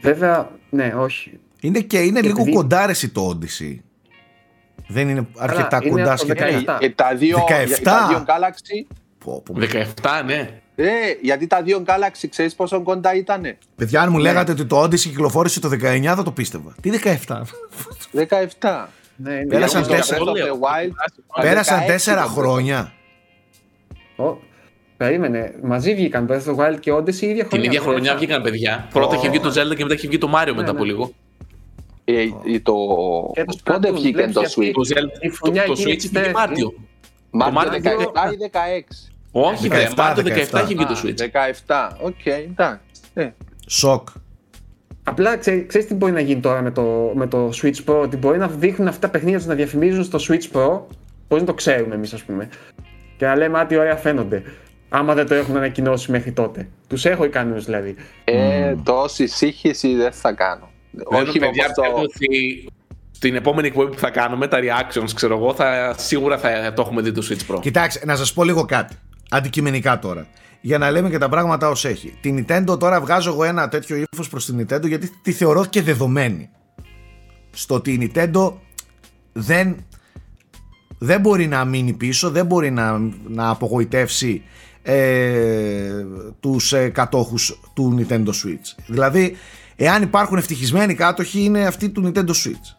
Βέβαια, 0.01 0.51
ναι, 0.71 0.95
όχι. 0.97 1.39
Είναι 1.61 1.81
και 1.81 1.99
είναι 1.99 2.21
λίγο 2.21 2.41
επειδή... 2.41 2.57
κοντάρεση 2.57 3.09
το 3.09 3.39
Odyssey. 3.39 3.77
Δεν 4.87 5.09
είναι 5.09 5.27
αρκετά 5.37 5.79
είναι 5.83 5.91
κοντά 5.91 6.17
σχετικά. 6.17 6.77
Και 6.79 6.91
τα 6.91 7.15
δύο, 7.15 7.39
17. 7.39 7.83
Τα 7.83 8.07
δύο 8.09 8.25
Galaxy. 8.27 8.95
17, 10.01 10.23
ναι. 10.25 10.61
Ε, 10.81 10.91
γιατί 11.21 11.47
τα 11.47 11.63
δύο 11.63 11.85
Galaxy 11.87 12.27
ξέρεις 12.31 12.55
πόσο 12.55 12.83
κοντά 12.83 13.15
ήταν. 13.15 13.57
Παιδιά, 13.77 14.01
αν 14.01 14.09
μου 14.11 14.17
ναι. 14.17 14.23
λέγατε 14.23 14.53
ότι 14.53 14.65
το 14.65 14.83
Odyssey 14.83 14.99
κυκλοφόρησε 14.99 15.61
το 15.61 15.69
19, 15.69 16.03
θα 16.03 16.23
το 16.23 16.33
πίστευα. 16.33 16.75
Τι 16.81 16.91
17. 17.05 17.43
17. 18.61 18.87
Ναι, 19.17 19.35
ναι, 19.35 19.47
Πέρασαν 19.47 19.87
τέσσερα, 19.87 20.21
Πέρασαν 21.41 21.87
τέσσερα 21.87 22.23
χρόνια. 22.23 22.93
Περίμενε, 24.97 25.55
μαζί 25.63 25.95
βγήκαν 25.95 26.27
Breath 26.31 26.55
of 26.55 26.57
the 26.57 26.73
Wild 26.73 26.81
και 26.81 26.93
Odyssey 26.93 27.21
η 27.21 27.27
ίδια 27.27 27.45
χρονιά. 27.45 27.49
Την 27.49 27.63
ίδια 27.63 27.81
χρονιά 27.81 28.17
βγήκαν 28.17 28.43
παιδιά. 28.43 28.89
Πρώτα 28.93 29.17
είχε 29.17 29.29
βγει 29.29 29.41
το 29.41 29.49
Zelda 29.49 29.77
και 29.77 29.83
μετά 29.83 29.95
είχε 29.95 30.09
βγει 30.09 30.19
το 30.19 30.31
Mario 30.35 30.53
μετά 30.55 30.71
από 30.71 30.85
λίγο. 30.85 31.13
Ε, 32.11 32.59
το... 32.63 32.75
Πότε 33.65 33.93
βγήκε 33.93 34.31
το 34.33 34.41
Switch; 34.41 34.73
Το 35.67 35.73
Switch 35.73 35.97
βγήκε 35.97 36.31
Μάρτιο. 36.35 36.75
Μάρτιο 37.31 37.81
17 37.83 38.33
ή 38.33 38.51
16. 38.53 39.11
Όχι, 39.33 39.69
17, 39.71 39.95
Μάρτιο 39.97 40.25
17 40.25 40.55
έχει 40.55 40.75
βγει 40.75 40.87
το 40.87 41.01
Switch. 41.05 41.19
17, 41.67 41.91
οκ, 42.01 42.27
εντάξει. 42.27 42.81
Ε. 43.15 43.29
Σοκ. 43.67 44.09
Απλά 45.03 45.37
ξέρεις 45.37 45.87
τι 45.87 45.95
μπορεί 45.95 46.13
να 46.13 46.21
γίνει 46.21 46.41
τώρα 46.41 46.63
με 46.63 46.71
το, 46.71 47.13
με 47.15 47.27
το 47.27 47.51
Switch 47.63 47.85
Pro, 47.87 48.01
ότι 48.03 48.17
μπορεί 48.17 48.39
να 48.39 48.49
δείχνουν 48.49 48.89
αυτά 48.89 49.01
τα 49.01 49.09
παιχνίδια 49.09 49.47
να 49.47 49.55
διαφημίζουν 49.55 50.05
στο 50.05 50.19
Switch 50.29 50.57
Pro, 50.57 50.81
μπορεί 51.29 51.41
να 51.41 51.47
το 51.47 51.55
ξέρουμε 51.55 51.95
εμείς, 51.95 52.13
ας 52.13 52.23
πούμε. 52.23 52.49
Και 53.17 53.27
να 53.27 53.37
λέμε, 53.37 53.59
Α, 53.59 53.67
τι 53.67 53.77
ωραία 53.77 53.97
φαίνονται. 53.97 54.43
Άμα 54.89 55.15
δεν 55.15 55.27
το 55.27 55.35
έχουν 55.35 55.57
ανακοινώσει 55.57 56.11
μέχρι 56.11 56.33
τότε. 56.33 56.69
Τους 56.87 57.05
έχω 57.05 57.25
ικανούς 57.25 57.65
δηλαδή. 57.65 57.95
Ε, 58.25 58.73
mm. 58.73 58.77
τόση 58.85 59.27
σύγχυση 59.27 59.95
δεν 59.95 60.13
θα 60.13 60.33
κάνω. 60.33 60.71
Όχι, 61.05 61.39
παιδιά, 61.39 61.71
το... 61.75 62.01
ότι 62.01 62.29
στην 63.11 63.35
επόμενη 63.35 63.67
εκπομπή 63.67 63.91
που 63.91 63.99
θα 63.99 64.11
κάνουμε, 64.11 64.49
τα 64.49 64.59
reactions, 64.61 65.11
ξέρω 65.15 65.37
εγώ, 65.37 65.55
θα, 65.55 65.95
σίγουρα 65.99 66.39
θα 66.39 66.73
το 66.73 66.83
έχουμε 66.83 67.03
δει 67.03 67.13
το 67.13 67.27
Switch 67.31 67.55
Pro. 67.55 67.61
Κοιτάξτε, 67.61 68.07
να 68.07 68.17
σας 68.17 68.33
πω 68.33 68.45
λίγο 68.45 68.65
κάτι. 68.65 68.95
Αντικειμενικά 69.31 69.99
τώρα. 69.99 70.27
Για 70.61 70.79
να 70.79 70.91
λέμε 70.91 71.11
και 71.11 71.19
τα 71.19 71.29
πράγματα 71.29 71.69
ως 71.69 71.85
έχει. 71.85 72.19
Την 72.21 72.47
Nintendo 72.49 72.79
τώρα 72.79 73.01
βγάζω 73.01 73.31
εγώ 73.31 73.45
ένα 73.45 73.69
τέτοιο 73.69 73.97
ύφος 74.13 74.29
προς 74.29 74.45
την 74.45 74.61
Nintendo 74.61 74.87
γιατί 74.87 75.11
τη 75.23 75.33
θεωρώ 75.33 75.65
και 75.65 75.83
δεδομένη. 75.83 76.51
Στο 77.51 77.75
ότι 77.75 77.93
η 77.93 78.13
Nintendo 78.15 78.53
δεν, 79.33 79.87
δεν 80.99 81.21
μπορεί 81.21 81.47
να 81.47 81.65
μείνει 81.65 81.93
πίσω, 81.93 82.31
δεν 82.31 82.47
μπορεί 82.47 82.71
να, 82.71 82.99
να 83.29 83.49
απογοητεύσει 83.49 84.43
ε, 84.83 86.05
τους 86.41 86.73
ε, 86.73 86.89
κατόχους 86.89 87.61
του 87.75 87.99
Nintendo 87.99 88.29
Switch. 88.29 88.83
Δηλαδή, 88.87 89.37
εάν 89.81 90.03
υπάρχουν 90.03 90.37
ευτυχισμένοι 90.39 90.95
κάτοχοι 90.95 91.43
είναι 91.43 91.67
αυτοί 91.67 91.89
του 91.89 92.03
Nintendo 92.07 92.31
Switch. 92.31 92.77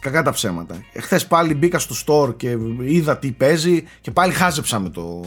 Κακά 0.00 0.22
τα 0.22 0.30
ψέματα. 0.30 0.76
Εχθές 0.92 1.26
πάλι 1.26 1.54
μπήκα 1.54 1.78
στο 1.78 1.94
store 2.06 2.36
και 2.36 2.56
είδα 2.80 3.18
τι 3.18 3.30
παίζει 3.30 3.84
και 4.00 4.10
πάλι 4.10 4.32
χάζεψα 4.32 4.78
με, 4.78 4.88
το, 4.88 5.22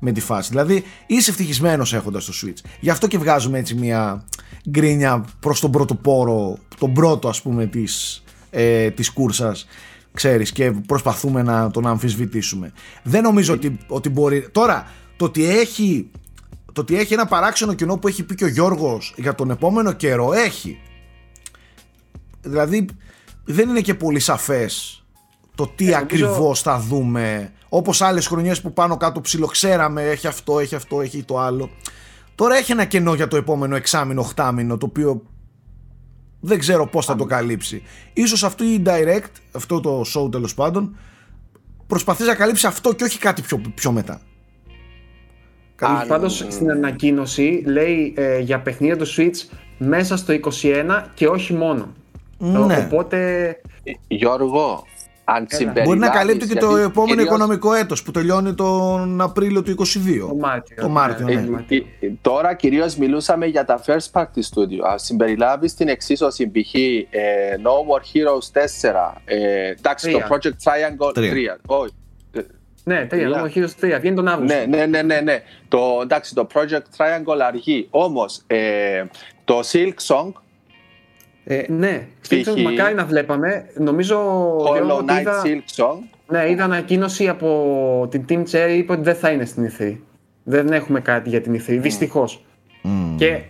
με 0.00 0.12
τη 0.12 0.20
φάση. 0.20 0.48
Δηλαδή 0.50 0.84
είσαι 1.06 1.30
ευτυχισμένος 1.30 1.94
έχοντας 1.94 2.24
το 2.24 2.32
Switch. 2.42 2.68
Γι' 2.80 2.90
αυτό 2.90 3.06
και 3.06 3.18
βγάζουμε 3.18 3.58
έτσι 3.58 3.74
μια 3.74 4.24
γκρίνια 4.70 5.24
προς 5.40 5.60
τον 5.60 5.70
πρώτο 5.70 5.94
πόρο, 5.94 6.58
τον 6.78 6.92
πρώτο 6.92 7.28
ας 7.28 7.42
πούμε 7.42 7.66
της 7.66 8.22
ε, 8.52 8.90
της 8.90 9.10
κούρσας 9.10 9.66
ξέρεις 10.12 10.52
και 10.52 10.70
προσπαθούμε 10.70 11.42
να 11.42 11.70
τον 11.70 11.86
αμφισβητήσουμε 11.86 12.72
δεν 13.02 13.22
νομίζω 13.22 13.54
ότι, 13.54 13.78
ότι 13.86 14.08
μπορεί 14.08 14.48
τώρα 14.52 14.86
το 15.16 15.24
ότι 15.24 15.44
έχει 15.44 16.10
το 16.72 16.80
ότι 16.80 16.98
έχει 16.98 17.12
ένα 17.12 17.26
παράξενο 17.26 17.74
κοινό 17.74 17.98
που 17.98 18.08
έχει 18.08 18.22
πει 18.22 18.34
και 18.34 18.44
ο 18.44 18.48
Γιώργος 18.48 19.14
για 19.16 19.34
τον 19.34 19.50
επόμενο 19.50 19.92
καιρό 19.92 20.32
έχει. 20.32 20.80
Δηλαδή 22.42 22.86
δεν 23.44 23.68
είναι 23.68 23.80
και 23.80 23.94
πολύ 23.94 24.20
σαφές 24.20 25.04
το 25.54 25.66
τι 25.66 25.90
ε, 25.90 25.96
ακριβώς 25.96 26.62
θα 26.62 26.78
δούμε. 26.78 27.52
Όπως 27.68 28.02
άλλες 28.02 28.26
χρονιές 28.26 28.60
που 28.60 28.72
πάνω 28.72 28.96
κάτω 28.96 29.20
ψιλοξέραμε 29.20 30.02
έχει 30.02 30.26
αυτό, 30.26 30.58
έχει 30.58 30.74
αυτό, 30.74 31.00
έχει 31.00 31.22
το 31.22 31.38
άλλο. 31.38 31.70
Τώρα 32.34 32.56
έχει 32.56 32.72
ένα 32.72 32.84
κενό 32.84 33.14
για 33.14 33.28
το 33.28 33.36
επόμενο 33.36 33.76
εξάμηνο, 33.76 34.20
οχτάμηνο 34.20 34.76
το 34.76 34.86
οποίο 34.86 35.22
δεν 36.40 36.58
ξέρω 36.58 36.86
πώς 36.86 37.06
θα 37.06 37.16
το 37.16 37.24
καλύψει. 37.24 37.82
Ίσως 38.12 38.44
αυτό 38.44 38.64
η 38.64 38.82
Direct 38.86 39.32
αυτό 39.52 39.80
το 39.80 40.02
show 40.14 40.30
τέλος 40.30 40.54
πάντων 40.54 40.96
προσπαθεί 41.86 42.24
να 42.24 42.34
καλύψει 42.34 42.66
αυτό 42.66 42.92
και 42.92 43.04
όχι 43.04 43.18
κάτι 43.18 43.42
πιο, 43.42 43.60
πιο 43.74 43.92
μετά 43.92 44.20
αν... 45.80 46.06
Πάντως 46.08 46.46
στην 46.48 46.70
ανακοίνωση 46.70 47.62
λέει 47.66 48.14
ε, 48.16 48.38
για 48.38 48.60
παιχνίδια 48.60 48.96
του 48.96 49.06
Switch 49.16 49.56
μέσα 49.78 50.16
στο 50.16 50.34
21 50.62 51.02
και 51.14 51.26
όχι 51.26 51.52
μόνο. 51.52 51.92
Ναι. 52.38 52.88
Οπότε... 52.88 53.56
Γιώργο, 54.08 54.84
αν 55.24 55.46
Μπορεί 55.84 55.98
να 55.98 56.08
καλύπτει 56.08 56.46
και 56.46 56.54
το 56.54 56.76
επόμενο 56.76 57.04
κυρίως... 57.04 57.24
οικονομικό 57.24 57.72
έτος 57.72 58.02
που 58.02 58.10
τελειώνει 58.10 58.54
τον 58.54 59.20
Απρίλιο 59.20 59.62
του 59.62 59.74
22. 59.78 59.84
Το 60.28 60.34
Μάρτιο. 60.34 60.76
Το 60.80 60.88
Μάρτιο 60.88 61.26
ναι. 61.26 61.34
ναι. 61.34 61.64
Ε, 61.68 61.76
ε, 61.76 62.12
τώρα 62.20 62.54
κυρίως 62.54 62.96
μιλούσαμε 62.96 63.46
για 63.46 63.64
τα 63.64 63.80
first 63.86 64.10
party 64.12 64.24
studio. 64.24 64.92
Α 64.92 64.98
συμπεριλάβεις 64.98 65.74
την 65.74 65.88
εξίσωση 65.88 66.50
π.χ. 66.50 66.74
Ε, 66.74 67.08
no 67.62 67.70
More 67.88 68.00
Heroes 68.00 68.62
4. 68.82 69.20
Ε, 69.24 69.70
εντάξει, 69.70 70.10
το 70.10 70.20
Project 70.28 70.46
Triangle 70.46 71.18
3. 71.18 71.22
Όχι. 71.66 71.94
Ναι, 72.84 73.06
τρία, 73.06 73.28
λόγω 73.28 73.48
χείρος 73.48 73.74
τρία, 73.74 73.98
βγαίνει 73.98 74.16
τον 74.16 74.28
Αύγουστο. 74.28 74.58
Ναι, 74.58 74.66
ναι, 74.66 74.86
ναι, 74.86 75.02
ναι, 75.02 75.20
ναι. 75.20 75.42
Το, 75.68 75.98
εντάξει, 76.02 76.34
το 76.34 76.46
Project 76.54 76.96
Triangle 76.96 77.40
αργεί. 77.46 77.86
Όμως, 77.90 78.42
ε, 78.46 79.04
το 79.44 79.60
Silk 79.72 79.94
Song 80.06 80.32
ε, 81.44 81.64
ναι, 81.68 82.06
Silk 82.28 82.44
Song 82.44 82.62
μακάρι 82.62 82.94
να 82.94 83.04
βλέπαμε. 83.04 83.66
Νομίζω... 83.74 84.18
Hollow 84.58 84.98
Knight 84.98 85.20
είδα, 85.20 85.42
Silk 85.44 85.82
Song. 85.82 85.98
Ναι, 86.26 86.50
είδα 86.50 86.64
ανακοίνωση 86.64 87.28
από 87.28 88.08
την 88.10 88.24
Team 88.28 88.42
Cherry, 88.50 88.74
είπε 88.76 88.92
ότι 88.92 89.02
δεν 89.02 89.14
θα 89.14 89.30
είναι 89.30 89.44
στην 89.44 89.70
E3. 89.70 89.96
Δεν 90.42 90.72
έχουμε 90.72 91.00
κάτι 91.00 91.28
για 91.28 91.40
την 91.40 91.54
E3, 91.54 91.70
mm. 91.70 91.78
δυστυχώς. 91.80 92.44
Mm. 92.84 93.14
Και 93.16 93.40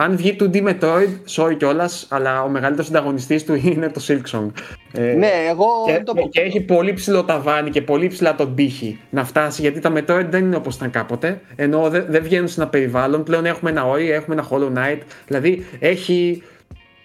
αν 0.00 0.16
βγει 0.16 0.36
του 0.36 0.50
D 0.54 0.68
Metroid, 0.68 1.08
sorry 1.36 1.56
κιόλας, 1.56 2.06
αλλά 2.08 2.42
ο 2.42 2.48
μεγαλύτερος 2.48 2.88
ανταγωνιστής 2.88 3.44
του 3.44 3.54
είναι 3.54 3.88
το 3.88 4.00
Silksong. 4.08 4.50
Ε, 4.92 5.00
ναι, 5.00 5.30
εγώ. 5.50 5.66
Και, 5.86 6.02
το... 6.04 6.12
και 6.30 6.40
έχει 6.40 6.60
πολύ 6.60 6.92
ψηλό 6.92 7.24
ταβάνι 7.24 7.70
και 7.70 7.82
πολύ 7.82 8.06
ψηλά 8.06 8.34
τον 8.34 8.54
πύχη 8.54 8.98
να 9.10 9.24
φτάσει, 9.24 9.60
γιατί 9.60 9.80
τα 9.80 9.92
Metroid 9.92 10.26
δεν 10.30 10.44
είναι 10.44 10.56
όπως 10.56 10.74
ήταν 10.74 10.90
κάποτε. 10.90 11.40
Ενώ 11.56 11.88
δεν, 11.90 12.04
δεν 12.08 12.22
βγαίνουν 12.22 12.48
σε 12.48 12.60
ένα 12.60 12.70
περιβάλλον. 12.70 13.22
Πλέον 13.22 13.46
έχουμε 13.46 13.70
ένα 13.70 13.84
Ori, 13.92 14.08
έχουμε 14.08 14.34
ένα 14.34 14.48
Hollow 14.50 14.78
Knight. 14.78 15.00
Δηλαδή 15.26 15.66
έχει, 15.78 16.42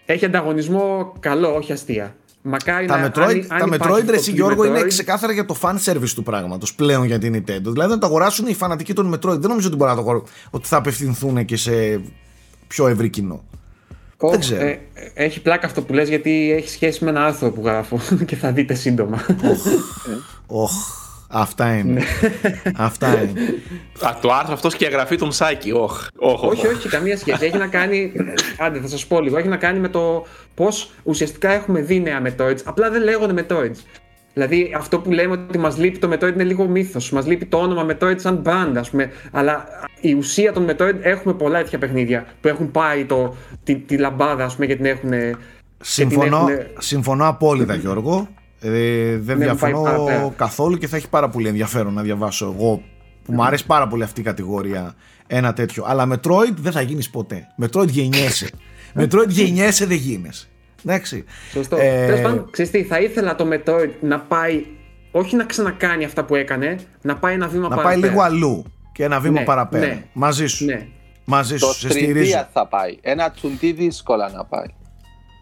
έχει 0.05 0.25
ανταγωνισμό 0.25 1.13
καλό, 1.19 1.55
όχι 1.55 1.71
αστεία. 1.71 2.15
Μακάρι 2.41 2.85
τα 2.85 2.97
να, 2.99 3.07
Metroid, 3.07 3.43
αν, 3.47 3.69
τα 3.69 3.77
Metroid, 3.77 4.05
ρε, 4.09 4.17
Γιώργο, 4.17 4.65
είναι 4.65 4.83
ξεκάθαρα 4.83 5.33
για 5.33 5.45
το 5.45 5.55
fan 5.61 5.75
service 5.85 6.09
του 6.15 6.23
πράγματος 6.23 6.73
πλέον 6.73 7.05
για 7.05 7.19
την 7.19 7.35
Nintendo. 7.35 7.71
Δηλαδή, 7.71 7.89
να 7.89 7.97
το 7.97 8.05
αγοράσουν 8.05 8.47
οι 8.47 8.53
φανατικοί 8.53 8.93
των 8.93 9.13
Metroid, 9.13 9.39
δεν 9.39 9.49
νομίζω 9.49 9.67
ότι 9.67 9.75
μπορεί 9.75 9.89
να 9.89 9.95
το 9.95 10.01
αγοράσουν, 10.01 10.27
ότι 10.49 10.67
θα 10.67 10.77
απευθυνθούν 10.77 11.45
και 11.45 11.57
σε 11.57 12.01
πιο 12.73 12.87
ευρύ 12.87 13.09
κοινό. 13.09 13.43
Oh, 14.17 14.29
δεν 14.29 14.39
ξέρω. 14.39 14.65
Ε, 14.65 14.79
έχει 15.13 15.41
πλάκα 15.41 15.65
αυτό 15.65 15.81
που 15.81 15.93
λες 15.93 16.09
γιατί 16.09 16.53
έχει 16.57 16.69
σχέση 16.69 17.03
με 17.03 17.09
ένα 17.09 17.25
άρθρο 17.25 17.51
που 17.51 17.61
γράφω 17.63 17.99
και 18.27 18.35
θα 18.35 18.51
δείτε 18.51 18.73
σύντομα. 18.73 19.25
Οχ, 20.47 20.71
αυτά 21.27 21.73
είναι. 21.75 21.91
Ναι. 21.91 22.05
αυτά 22.87 23.21
είναι. 23.21 23.41
Α, 24.01 24.17
το 24.21 24.33
άρθρο 24.33 24.53
αυτό 24.53 24.67
και 24.67 24.83
η 24.83 24.87
εγγραφή 24.87 25.15
του 25.15 25.25
Μσάκη. 25.25 25.71
Οχ, 25.71 26.07
όχι, 26.15 26.67
όχι, 26.67 26.89
καμία 26.89 27.17
σχέση. 27.17 27.45
Έχει 27.45 27.57
να 27.57 27.67
κάνει. 27.67 28.11
Άντε, 28.57 28.79
θα 28.79 28.87
σας 28.87 29.05
πω 29.05 29.21
λίγο. 29.21 29.37
Έχει 29.37 29.47
να 29.47 29.57
κάνει 29.57 29.79
με 29.79 29.89
το 29.89 30.25
πώς 30.53 30.91
ουσιαστικά 31.03 31.51
έχουμε 31.51 31.81
δει 31.81 31.99
νέα 31.99 32.21
Metroids. 32.25 32.59
Απλά 32.63 32.89
δεν 32.89 33.03
λέγονται 33.03 33.45
Metroids. 33.47 33.77
Δηλαδή 34.33 34.73
αυτό 34.77 34.99
που 34.99 35.11
λέμε 35.11 35.33
ότι 35.33 35.57
μας 35.57 35.77
λείπει 35.77 35.97
το 35.97 36.09
Metroid 36.11 36.33
είναι 36.33 36.43
λίγο 36.43 36.67
μύθος. 36.67 37.11
Μας 37.11 37.27
λείπει 37.27 37.45
το 37.45 37.57
όνομα 37.57 37.85
Metroid 37.89 38.19
σαν 38.19 38.41
brand, 38.45 38.73
ας 38.77 38.89
πούμε. 38.89 39.11
Αλλά 39.31 39.65
η 40.01 40.13
ουσία 40.13 40.53
των 40.53 40.69
Metroid 40.69 40.95
έχουμε 41.01 41.33
πολλά 41.33 41.57
τέτοια 41.61 41.77
παιχνίδια 41.77 42.25
που 42.41 42.47
έχουν 42.47 42.71
πάρει 42.71 43.05
το, 43.05 43.35
τη, 43.63 43.75
τη 43.75 43.97
λαμπάδα, 43.97 44.45
ας 44.45 44.53
πούμε, 44.55 44.65
και 44.67 44.75
την 44.75 44.85
έχουν. 44.85 45.11
Συμφωνώ, 45.81 46.37
έχουν... 46.49 46.65
συμφωνώ 46.77 47.27
απόλυτα, 47.27 47.75
Γιώργο. 47.75 48.27
Ε, 48.59 49.17
δεν 49.17 49.37
ναι, 49.37 49.43
διαφωνώ 49.43 50.33
καθόλου 50.35 50.77
και 50.77 50.87
θα 50.87 50.95
έχει 50.95 51.09
πάρα 51.09 51.29
πολύ 51.29 51.47
ενδιαφέρον 51.47 51.93
να 51.93 52.01
διαβάσω 52.01 52.45
εγώ 52.45 52.81
που 53.23 53.33
μου 53.33 53.43
αρέσει 53.43 53.65
πάρα 53.65 53.87
πολύ 53.87 54.03
αυτή 54.03 54.21
η 54.21 54.23
κατηγορία 54.23 54.95
ένα 55.27 55.53
τέτοιο. 55.53 55.83
Αλλά 55.87 56.07
Metroid 56.11 56.53
δεν 56.55 56.71
θα 56.71 56.81
γίνεις 56.81 57.09
ποτέ. 57.09 57.47
Metroid 57.61 57.87
γεννιέσαι. 57.87 58.49
Metroid 58.99 59.27
γεννιέσαι 59.27 59.85
δεν 59.85 59.97
γίνεσαι. 59.97 60.47
Εντάξει. 60.85 61.23
Σωστό. 61.51 61.77
Ε... 61.77 62.05
Τέλος 62.05 62.21
πάντων, 62.21 62.49
ξέρεις 62.51 62.87
θα 62.87 62.99
ήθελα 62.99 63.35
το 63.35 63.47
Metroid 63.51 63.89
να 64.01 64.19
πάει. 64.19 64.65
Όχι 65.11 65.35
να 65.35 65.43
ξανακάνει 65.43 66.05
αυτά 66.05 66.23
που 66.23 66.35
έκανε, 66.35 66.75
να 67.01 67.15
πάει 67.15 67.33
ένα 67.33 67.47
βήμα 67.47 67.67
να 67.67 67.75
παραπέρα. 67.75 67.95
Να 67.95 68.01
πάει 68.01 68.09
λίγο 68.09 68.21
αλλού 68.21 68.65
και 68.91 69.03
ένα 69.03 69.19
βήμα 69.19 69.39
ναι, 69.39 69.45
παραπέρα. 69.45 69.85
Ναι. 69.85 70.03
Μαζί 70.13 70.45
σου. 70.47 70.65
Ναι. 70.65 70.87
Μαζί 71.25 71.57
σου. 71.57 71.87
Το 71.87 71.95
3D 71.95 72.25
θα 72.53 72.67
πάει. 72.67 72.97
Ένα 73.01 73.33
2D 73.41 73.73
δύσκολα 73.75 74.29
να 74.29 74.45
πάει. 74.45 74.65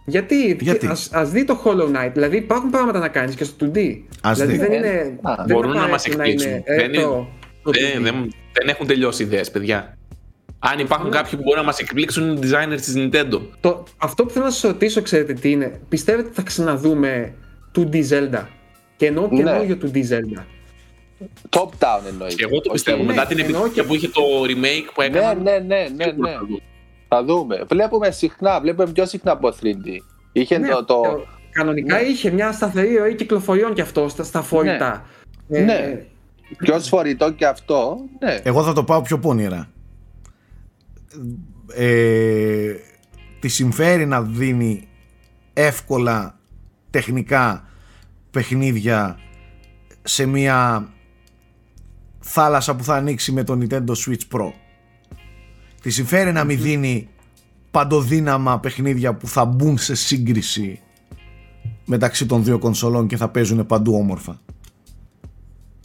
Γιατί, 0.05 0.57
Γιατί; 0.59 0.87
Ας, 0.87 1.09
ας 1.11 1.29
δει 1.29 1.43
το 1.43 1.61
Hollow 1.65 1.95
Knight, 1.95 2.11
δηλαδή 2.13 2.37
υπάρχουν 2.37 2.69
πράγματα 2.69 2.99
να 2.99 3.07
κάνεις 3.07 3.35
και 3.35 3.43
στο 3.43 3.71
2D. 3.73 3.79
Ας 4.21 4.37
δηλαδή 4.37 4.57
δει. 4.57 4.67
δεν 4.67 4.73
είναι, 4.73 5.19
Α, 5.21 5.43
μπορούν 5.47 5.71
να 5.71 5.87
μας 5.87 6.05
εκπλήξουν. 6.05 6.51
Ε, 6.51 6.75
δεν, 6.75 6.91
το, 6.91 7.27
το 7.63 7.71
δεν, 7.71 8.03
δεν, 8.03 8.33
δεν, 8.53 8.67
έχουν 8.67 8.87
τελειώσει 8.87 9.23
ιδέες, 9.23 9.51
παιδιά. 9.51 9.97
Αν 10.63 10.79
υπάρχουν 10.79 11.09
ναι. 11.09 11.15
κάποιοι 11.15 11.35
που 11.35 11.43
μπορούν 11.43 11.59
να 11.59 11.65
μας 11.65 11.79
εκπλήξουν 11.79 12.29
είναι 12.29 12.39
designers 12.41 12.81
της 12.81 12.93
Nintendo. 12.97 13.41
Το, 13.59 13.83
αυτό 13.97 14.25
που 14.25 14.29
θέλω 14.29 14.45
να 14.45 14.51
σας 14.51 14.61
ρωτήσω, 14.61 15.01
ξέρετε 15.01 15.33
τι 15.33 15.51
είναι. 15.51 15.79
Πιστεύετε 15.89 16.27
ότι 16.27 16.35
θα 16.35 16.41
ξαναδούμε 16.41 17.33
2D 17.75 18.09
Zelda; 18.09 18.45
Και 18.97 19.05
εννοώ 19.05 19.29
και 19.29 19.43
ναι. 19.43 19.63
για 19.65 19.77
2D 19.81 19.95
Zelda. 19.95 20.43
Top 21.49 21.69
down 21.79 22.01
εννοείται. 22.07 22.35
Και 22.35 22.43
εγώ 22.43 22.61
το 22.61 22.71
πιστεύω. 22.71 23.03
Μετά 23.03 23.25
την 23.25 23.39
επιτυχία 23.39 23.83
που 23.83 23.95
είχε 23.95 24.07
το 24.07 24.21
remake 24.43 24.91
που 24.93 25.01
έκανε. 25.01 25.41
Ναι, 25.41 25.51
ναι, 25.51 25.59
ναι, 25.59 25.87
ναι, 25.95 26.05
ναι. 26.05 26.37
Θα 27.07 27.23
δούμε. 27.23 27.63
Βλέπουμε 27.69 28.11
συχνά, 28.11 28.59
βλέπουμε 28.59 28.91
πιο 28.91 29.05
συχνά 29.05 29.31
από 29.31 29.49
3D. 29.49 29.87
Είχε 30.31 30.57
ναι, 30.57 30.69
το, 30.69 30.85
το... 30.85 31.25
Κανονικά 31.51 31.95
ναι. 31.95 32.01
είχε 32.01 32.31
μια 32.31 32.51
σταθερή 32.51 32.97
ροή 32.97 33.15
κυκλοφοριών 33.15 33.73
και 33.73 33.81
αυτό 33.81 34.09
στα, 34.09 34.23
στα 34.23 34.41
φορητά. 34.41 35.05
Ναι. 35.47 35.57
Ε, 35.57 35.63
ναι. 35.63 36.05
Πιο 36.57 36.79
σφορητό 36.79 37.31
και 37.31 37.45
αυτό. 37.45 37.97
Ναι. 38.19 38.39
Εγώ 38.43 38.63
θα 38.63 38.73
το 38.73 38.83
πάω 38.83 39.01
πιο 39.01 39.19
πόνιρα. 39.19 39.69
Ε, 41.73 42.75
τη 43.39 43.47
συμφέρει 43.47 44.05
να 44.05 44.21
δίνει 44.21 44.87
εύκολα 45.53 46.39
τεχνικά 46.89 47.65
παιχνίδια 48.31 49.19
σε 50.03 50.25
μια 50.25 50.87
θάλασσα 52.19 52.75
που 52.75 52.83
θα 52.83 52.95
ανοίξει 52.95 53.31
με 53.31 53.43
το 53.43 53.57
Nintendo 53.61 53.91
Switch 54.05 54.37
Pro. 54.37 54.51
Τη 55.81 55.89
συμφέρει 55.89 56.31
να 56.31 56.43
μην 56.43 56.61
δίνει 56.61 57.09
παντοδύναμα 57.71 58.59
παιχνίδια 58.59 59.13
που 59.13 59.27
θα 59.27 59.45
μπουν 59.45 59.77
σε 59.77 59.95
σύγκριση 59.95 60.79
μεταξύ 61.85 62.25
των 62.25 62.43
δύο 62.43 62.59
κονσολών 62.59 63.07
και 63.07 63.17
θα 63.17 63.29
παίζουν 63.29 63.65
παντού 63.65 63.95
όμορφα. 63.95 64.41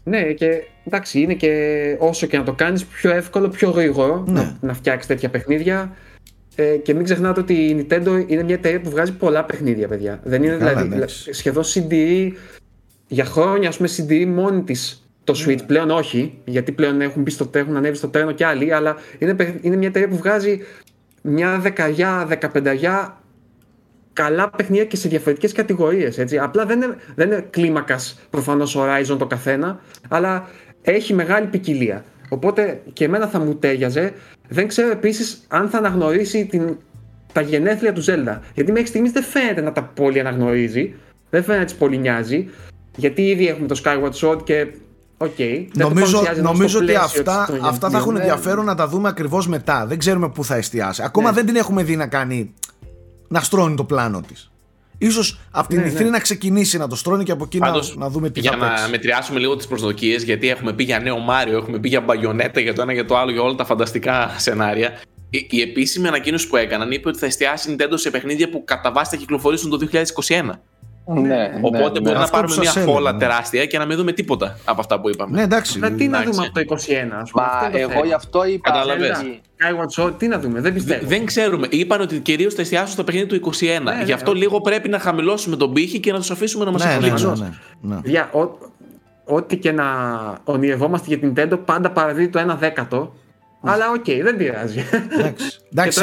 Ναι, 0.09 0.23
και 0.23 0.63
εντάξει, 0.85 1.21
είναι 1.21 1.35
και 1.35 1.97
όσο 1.99 2.27
και 2.27 2.39
να 2.39 2.45
το 2.45 2.53
κάνεις 2.53 2.85
πιο 2.85 3.11
εύκολο, 3.11 3.49
πιο 3.49 3.71
γρήγορο 3.71 4.25
ναι. 4.27 4.41
να, 4.41 4.57
να 4.61 4.75
φτιάξεις 4.75 5.07
τέτοια 5.07 5.29
παιχνίδια. 5.29 5.97
Ε, 6.55 6.77
και 6.77 6.95
μην 6.95 7.05
ξεχνάτε 7.05 7.41
ότι 7.41 7.55
η 7.55 7.87
Nintendo 7.91 8.25
είναι 8.27 8.43
μια 8.43 8.55
εταιρεία 8.55 8.81
που 8.81 8.91
βγάζει 8.91 9.13
πολλά 9.13 9.45
παιχνίδια, 9.45 9.89
παιδιά. 9.89 10.21
Δεν 10.25 10.43
είναι 10.43 10.57
δηλαδή 10.57 11.05
σχεδόν 11.31 11.65
CDE 11.65 12.33
για 13.07 13.25
χρόνια, 13.25 13.69
ας 13.69 13.77
πούμε, 13.77 13.89
CDE 13.97 14.27
μόνη 14.27 14.63
της 14.63 15.09
το 15.25 15.33
ναι. 15.33 15.55
Switch. 15.55 15.67
Πλέον 15.67 15.91
όχι, 15.91 16.39
γιατί 16.45 16.73
πλέον 16.73 17.01
έχουν, 17.01 17.23
μπει 17.23 17.31
στο, 17.31 17.51
έχουν 17.55 17.77
ανέβει 17.77 17.97
στο 17.97 18.09
τρένο 18.09 18.33
και 18.33 18.45
άλλοι, 18.47 18.73
αλλά 18.73 18.97
είναι, 19.19 19.59
είναι 19.61 19.77
μια 19.77 19.89
εταιρεία 19.89 20.09
που 20.09 20.17
βγάζει 20.17 20.61
μια 21.23 21.59
δεκαριά, 21.59 22.25
δεκαπενταριά 22.29 23.21
καλά 24.17 24.51
παιχνίδια 24.51 24.85
και 24.85 24.97
σε 24.97 25.09
διαφορετικές 25.09 25.53
κατηγορίες. 25.53 26.19
Έτσι. 26.19 26.39
Απλά 26.39 26.67
δεν 26.67 26.83
είναι, 26.83 26.97
δεν 27.15 27.31
είναι 27.31 27.47
κλίμακας 27.51 28.19
προφανώς 28.31 28.77
Horizon 28.79 29.17
το 29.19 29.27
καθένα, 29.27 29.81
αλλά 30.09 30.49
έχει 30.83 31.15
μεγάλη 31.15 31.47
ποικιλία. 31.47 32.05
Οπότε 32.29 32.81
και 32.93 33.05
εμένα 33.05 33.27
θα 33.27 33.39
μου 33.39 33.55
τέριαζε. 33.55 34.13
Δεν 34.49 34.69
ξέρω 34.69 34.91
επίσης 34.91 35.45
αν 35.49 35.69
θα 35.69 35.79
αναγνωρίσει 35.79 36.47
την, 36.47 36.77
τα 37.33 37.41
γενέθλια 37.41 37.93
του 37.93 38.05
Zelda. 38.05 38.39
Γιατί 38.55 38.73
μέχρι 38.73 38.87
στιγμής 38.87 39.13
δεν 39.13 39.23
φαίνεται 39.23 39.61
να 39.61 39.73
τα 39.73 39.83
πολύ 39.83 40.21
αναγνωρίζει. 40.21 40.95
Δεν 41.31 41.43
φαίνεται 41.43 41.65
να 41.65 41.71
τη 41.71 41.75
πολύ 41.79 41.99
νοιάζει. 41.99 42.49
Γιατί 42.97 43.23
ήδη 43.23 43.49
έχουμε 43.49 43.67
το 43.67 43.81
Skyward 43.85 44.13
Sword 44.13 44.45
και 44.45 44.67
Okay. 45.19 45.67
Νομίζω, 45.75 46.23
νομίζω 46.43 46.79
ότι 46.79 46.95
αυτά, 46.95 47.49
αυτά 47.63 47.91
θα 47.91 47.99
έχουν 47.99 48.13
ναι. 48.13 48.19
ενδιαφέρον 48.19 48.65
να 48.65 48.75
τα 48.75 48.89
δούμε 48.89 49.09
ακριβώς 49.09 49.49
μετά. 49.49 49.87
Δεν 49.87 49.99
ξέρουμε 49.99 50.29
πού 50.29 50.45
θα 50.45 50.55
εστιάσει. 50.55 51.03
Ακόμα 51.03 51.29
ναι. 51.29 51.35
δεν 51.35 51.47
την 51.47 51.57
έχουμε 51.57 51.83
δει 51.83 51.97
να 51.97 52.07
κάνει. 52.07 52.55
Να 53.29 53.41
στρώνει 53.41 53.77
το 53.77 53.85
πλάνο 53.85 54.21
της. 54.21 54.51
σω 55.13 55.37
από 55.51 55.69
την 55.69 55.81
ναι, 55.81 55.89
ναι. 55.89 56.11
να 56.11 56.21
ξεκινήσει 56.21 56.79
να 56.79 56.89
το 56.89 56.97
στρώνει 56.97 57.25
και 57.25 57.33
από 57.33 57.45
εκεί 57.45 57.59
να, 57.97 58.09
δούμε 58.09 58.31
τι 58.31 58.41
για 58.41 58.51
θα 58.51 58.57
Για 58.57 58.67
να 58.67 58.89
μετριάσουμε 58.89 59.39
λίγο 59.39 59.57
τις 59.57 59.67
προσδοκίες, 59.67 60.23
γιατί 60.23 60.49
έχουμε 60.49 60.73
πει 60.73 60.85
για 60.85 60.99
νέο 60.99 61.19
Μάριο, 61.19 61.57
έχουμε 61.57 61.79
πει 61.79 61.89
για 61.89 62.01
μπαγιονέτα, 62.01 62.61
για 62.61 62.75
το 62.75 62.83
ένα 62.83 62.93
για 62.93 63.05
το 63.05 63.17
άλλο, 63.17 63.31
για 63.31 63.43
όλα 63.43 63.55
τα 63.55 63.65
φανταστικά 63.65 64.35
σενάρια. 64.37 65.01
Η, 65.31 65.47
η 65.51 65.61
επίσημη 65.61 66.09
ανακοίνωση 66.09 66.49
που 66.49 66.57
έκαναν 66.57 66.91
είπε 66.91 67.09
ότι 67.09 67.19
θα 67.19 67.27
εστιάσει 67.27 67.71
η 67.71 67.77
Nintendo 67.79 67.95
σε 67.95 68.11
παιχνίδια 68.11 68.49
που 68.49 68.65
κατά 68.65 68.93
βάση 68.93 69.11
θα 69.11 69.17
κυκλοφορήσουν 69.17 69.71
το 69.71 69.89
2021. 70.27 70.51
Ναι, 71.09 71.21
ναι, 71.21 71.59
Οπότε 71.61 71.93
ναι, 71.93 72.01
μπορεί 72.01 72.19
να 72.19 72.29
πάρουμε 72.29 72.57
μια 72.61 72.71
φόλα 72.71 73.13
ναι. 73.13 73.19
τεράστια 73.19 73.67
και 73.67 73.79
να 73.79 73.85
μην 73.85 73.97
δούμε 73.97 74.13
τίποτα 74.13 74.59
από 74.65 74.81
αυτά 74.81 75.01
που 75.01 75.09
είπαμε. 75.09 75.37
Ναι, 75.37 75.43
εντάξει. 75.43 75.79
Να, 75.79 75.93
τι 75.93 76.09
να 76.09 76.23
δούμε 76.23 76.47
από 76.47 76.53
το 76.53 76.75
2021, 76.75 76.77
ας 77.21 77.31
πούμε. 77.31 77.47
Μα 77.73 77.79
εγώ 77.79 78.05
γι' 78.05 78.13
αυτό 78.13 78.45
είπα. 78.45 78.71
Κατάλαβες. 78.71 79.25
τι 80.17 80.29
να 80.29 80.39
δούμε, 80.39 80.61
δεν 80.61 80.75
πιστεύω. 80.75 81.07
Δεν 81.07 81.25
ξέρουμε. 81.25 81.67
Είπαν 81.71 82.01
ότι 82.01 82.19
κυρίως 82.19 82.55
θα 82.55 82.61
εστιάσουν 82.61 82.89
στο 82.89 83.05
παιχνίδι 83.05 83.27
του 83.27 83.53
2021. 83.61 83.83
Ναι, 83.83 84.03
Γι' 84.05 84.13
αυτό 84.13 84.33
λίγο 84.33 84.61
πρέπει 84.61 84.89
να 84.89 84.99
χαμηλώσουμε 84.99 85.57
τον 85.57 85.73
πήχη 85.73 86.01
και 86.01 86.13
να 86.13 86.19
τους 86.19 86.31
αφήσουμε 86.31 86.65
να 86.65 86.71
μας 86.71 86.85
ναι, 86.85 86.93
εκπλήξουν. 86.93 87.39
Ναι, 87.81 87.95
ναι, 87.95 88.01
ναι. 88.05 88.29
Ό,τι 89.29 89.57
και 89.57 89.73
να 89.73 89.85
ονειρευόμαστε 90.45 91.07
για 91.09 91.19
την 91.19 91.33
Nintendo, 91.37 91.59
πάντα 91.65 91.91
παραδίδει 91.91 92.29
το 92.29 92.53
1 92.53 92.57
δέκατο. 92.59 93.15
Αλλά 93.63 93.91
οκ, 93.91 94.23
δεν 94.23 94.37
πειράζει. 94.37 94.85
Εντάξει, 95.73 96.01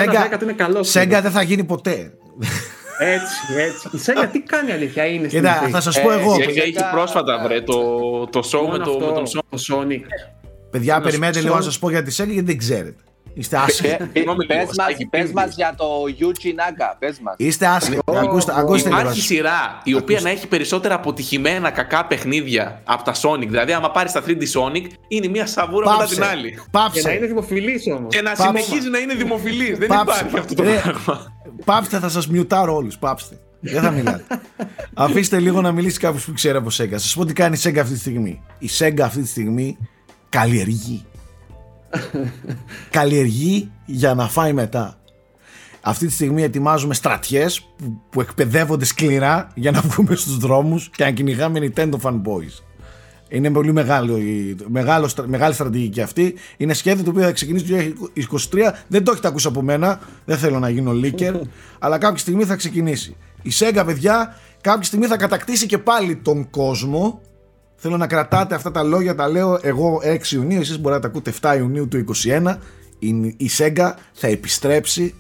Sega 0.79 1.21
δεν 1.21 1.31
θα 1.31 1.41
γίνει 1.41 1.63
ποτέ. 1.63 2.13
Έτσι, 3.05 3.35
έτσι. 3.57 3.89
Η 3.91 3.99
Sega 4.05 4.27
τι 4.31 4.39
κάνει 4.39 4.71
αλήθεια 4.71 5.05
είναι 5.05 5.27
στην 5.27 5.39
Κοίτα, 5.39 5.67
θα 5.69 5.81
σας 5.81 6.01
πω 6.01 6.11
ε, 6.11 6.19
εγώ. 6.19 6.35
Η 6.35 6.45
Sega 6.45 6.57
έχει 6.57 6.75
πρόσφατα 6.91 7.39
βρε 7.43 7.61
το, 7.61 7.75
το 8.27 8.39
show 8.51 8.67
με, 8.71 8.77
το, 8.77 8.99
με 8.99 9.11
τον 9.11 9.59
Sonic. 9.69 10.01
Παιδιά, 10.69 11.01
περιμένετε 11.01 11.39
λίγο 11.39 11.55
να 11.55 11.61
σας 11.61 11.79
πω 11.79 11.89
για 11.89 12.03
τη 12.03 12.15
Sega 12.17 12.27
γιατί 12.27 12.41
δεν 12.41 12.57
ξέρετε. 12.57 13.03
Είστε 13.33 13.57
άσχημοι. 13.57 13.97
Πες 15.09 15.31
μας 15.31 15.55
για 15.55 15.75
το 15.77 15.85
Yuji 16.19 16.47
Naga, 16.47 16.95
πες 16.99 17.19
μας. 17.19 17.35
Είστε 17.37 17.67
άσχημοι. 17.67 17.97
Ακούστε 18.55 18.89
Υπάρχει 18.89 19.21
σειρά 19.21 19.81
η 19.83 19.95
οποία 19.95 20.21
να 20.21 20.29
έχει 20.29 20.47
περισσότερα 20.47 20.95
αποτυχημένα 20.95 21.69
κακά 21.69 22.05
παιχνίδια 22.05 22.81
από 22.83 23.03
τα 23.03 23.13
Sonic. 23.13 23.47
Δηλαδή, 23.47 23.71
άμα 23.71 23.91
πάρεις 23.91 24.11
τα 24.11 24.23
3D 24.27 24.41
Sonic, 24.41 24.85
είναι 25.07 25.27
μια 25.27 25.45
σαβούρα 25.45 25.91
μετά 25.91 26.05
την 26.05 26.23
άλλη. 26.23 26.59
Πάψε. 26.71 27.01
Και 27.01 27.07
να 27.07 27.13
είναι 27.13 27.25
δημοφιλής 27.25 27.83
όμως. 27.87 28.15
Και 28.15 28.21
να 28.21 28.35
συνεχίζει 28.35 28.89
να 28.89 28.97
είναι 28.97 29.13
δημοφιλής. 29.13 29.77
Δεν 29.77 29.91
υπάρχει 29.91 30.37
αυτό 30.37 30.55
το 30.55 30.63
πράγμα. 30.63 31.31
Πάψτε, 31.65 31.99
θα 31.99 32.09
σας 32.09 32.27
μιουτάρω 32.27 32.75
όλους. 32.75 32.97
Πάψτε. 32.97 33.39
Δεν 33.59 33.81
θα 33.81 33.91
μιλάτε. 33.91 34.23
Αφήστε 34.93 35.39
λίγο 35.39 35.61
να 35.61 35.71
μιλήσει 35.71 35.99
κάποιος 35.99 36.25
που 36.25 36.33
ξέρει 36.33 36.57
από 36.57 36.69
Sega. 36.69 36.91
Σας 36.91 37.15
πω 37.15 37.25
τι 37.25 37.33
κάνει 37.33 37.57
η 37.57 37.59
Sega 37.63 37.77
αυτή 37.77 37.93
τη 37.93 37.99
στιγμή. 37.99 38.41
Η 38.59 38.69
Sega 38.79 38.99
αυτή 39.01 39.21
τη 39.21 39.27
στιγμή 39.27 39.77
καλλιεργεί. 40.29 41.05
Καλλιεργεί 42.89 43.71
για 43.85 44.13
να 44.13 44.27
φάει 44.27 44.53
μετά. 44.53 44.97
Αυτή 45.81 46.05
τη 46.05 46.11
στιγμή 46.11 46.43
ετοιμάζουμε 46.43 46.93
στρατιές 46.93 47.61
που, 47.61 48.01
που 48.09 48.21
εκπαιδεύονται 48.21 48.85
σκληρά 48.85 49.47
για 49.55 49.71
να 49.71 49.81
βγούμε 49.81 50.15
στους 50.15 50.37
δρόμους 50.37 50.89
και 50.89 51.03
να 51.03 51.11
κυνηγάμε 51.11 51.59
Nintendo 51.61 51.95
fanboys. 52.01 52.63
Είναι 53.29 53.51
πολύ 53.51 53.71
μεγάλο, 53.71 54.17
μεγάλο, 54.67 55.09
μεγάλη 55.25 55.53
στρατηγική 55.53 56.01
αυτή. 56.01 56.33
Είναι 56.57 56.73
σχέδιο 56.73 57.03
το 57.03 57.09
οποίο 57.09 57.23
θα 57.23 57.31
ξεκινήσει 57.31 57.65
το 57.65 57.75
2023. 58.51 58.71
Δεν 58.87 59.03
το 59.03 59.11
έχετε 59.11 59.27
ακούσει 59.27 59.47
από 59.47 59.61
μένα. 59.61 59.99
Δεν 60.25 60.37
θέλω 60.37 60.59
να 60.59 60.69
γίνω 60.69 60.91
leaker. 61.03 61.39
αλλά 61.79 61.97
κάποια 61.97 62.17
στιγμή 62.17 62.43
θα 62.43 62.55
ξεκινήσει. 62.55 63.15
Η 63.41 63.51
Sega, 63.59 63.83
παιδιά, 63.85 64.35
κάποια 64.61 64.83
στιγμή 64.83 65.05
θα 65.05 65.17
κατακτήσει 65.17 65.65
και 65.65 65.77
πάλι 65.77 66.15
τον 66.15 66.49
κόσμο. 66.49 67.21
Θέλω 67.83 67.97
να 67.97 68.07
κρατάτε 68.07 68.55
αυτά 68.55 68.71
τα 68.71 68.83
λόγια, 68.83 69.15
τα 69.15 69.27
λέω 69.27 69.59
εγώ 69.61 70.01
6 70.03 70.31
Ιουνίου, 70.31 70.59
εσείς 70.59 70.79
μπορείτε 70.79 70.93
να 70.93 70.99
τα 70.99 71.07
ακούτε 71.07 71.33
7 71.41 71.57
Ιουνίου 71.57 71.87
του 71.87 72.05
2021. 72.23 72.57
Η 73.37 73.49
Sega 73.57 73.91
θα 74.13 74.27
επιστρέψει 74.27 75.15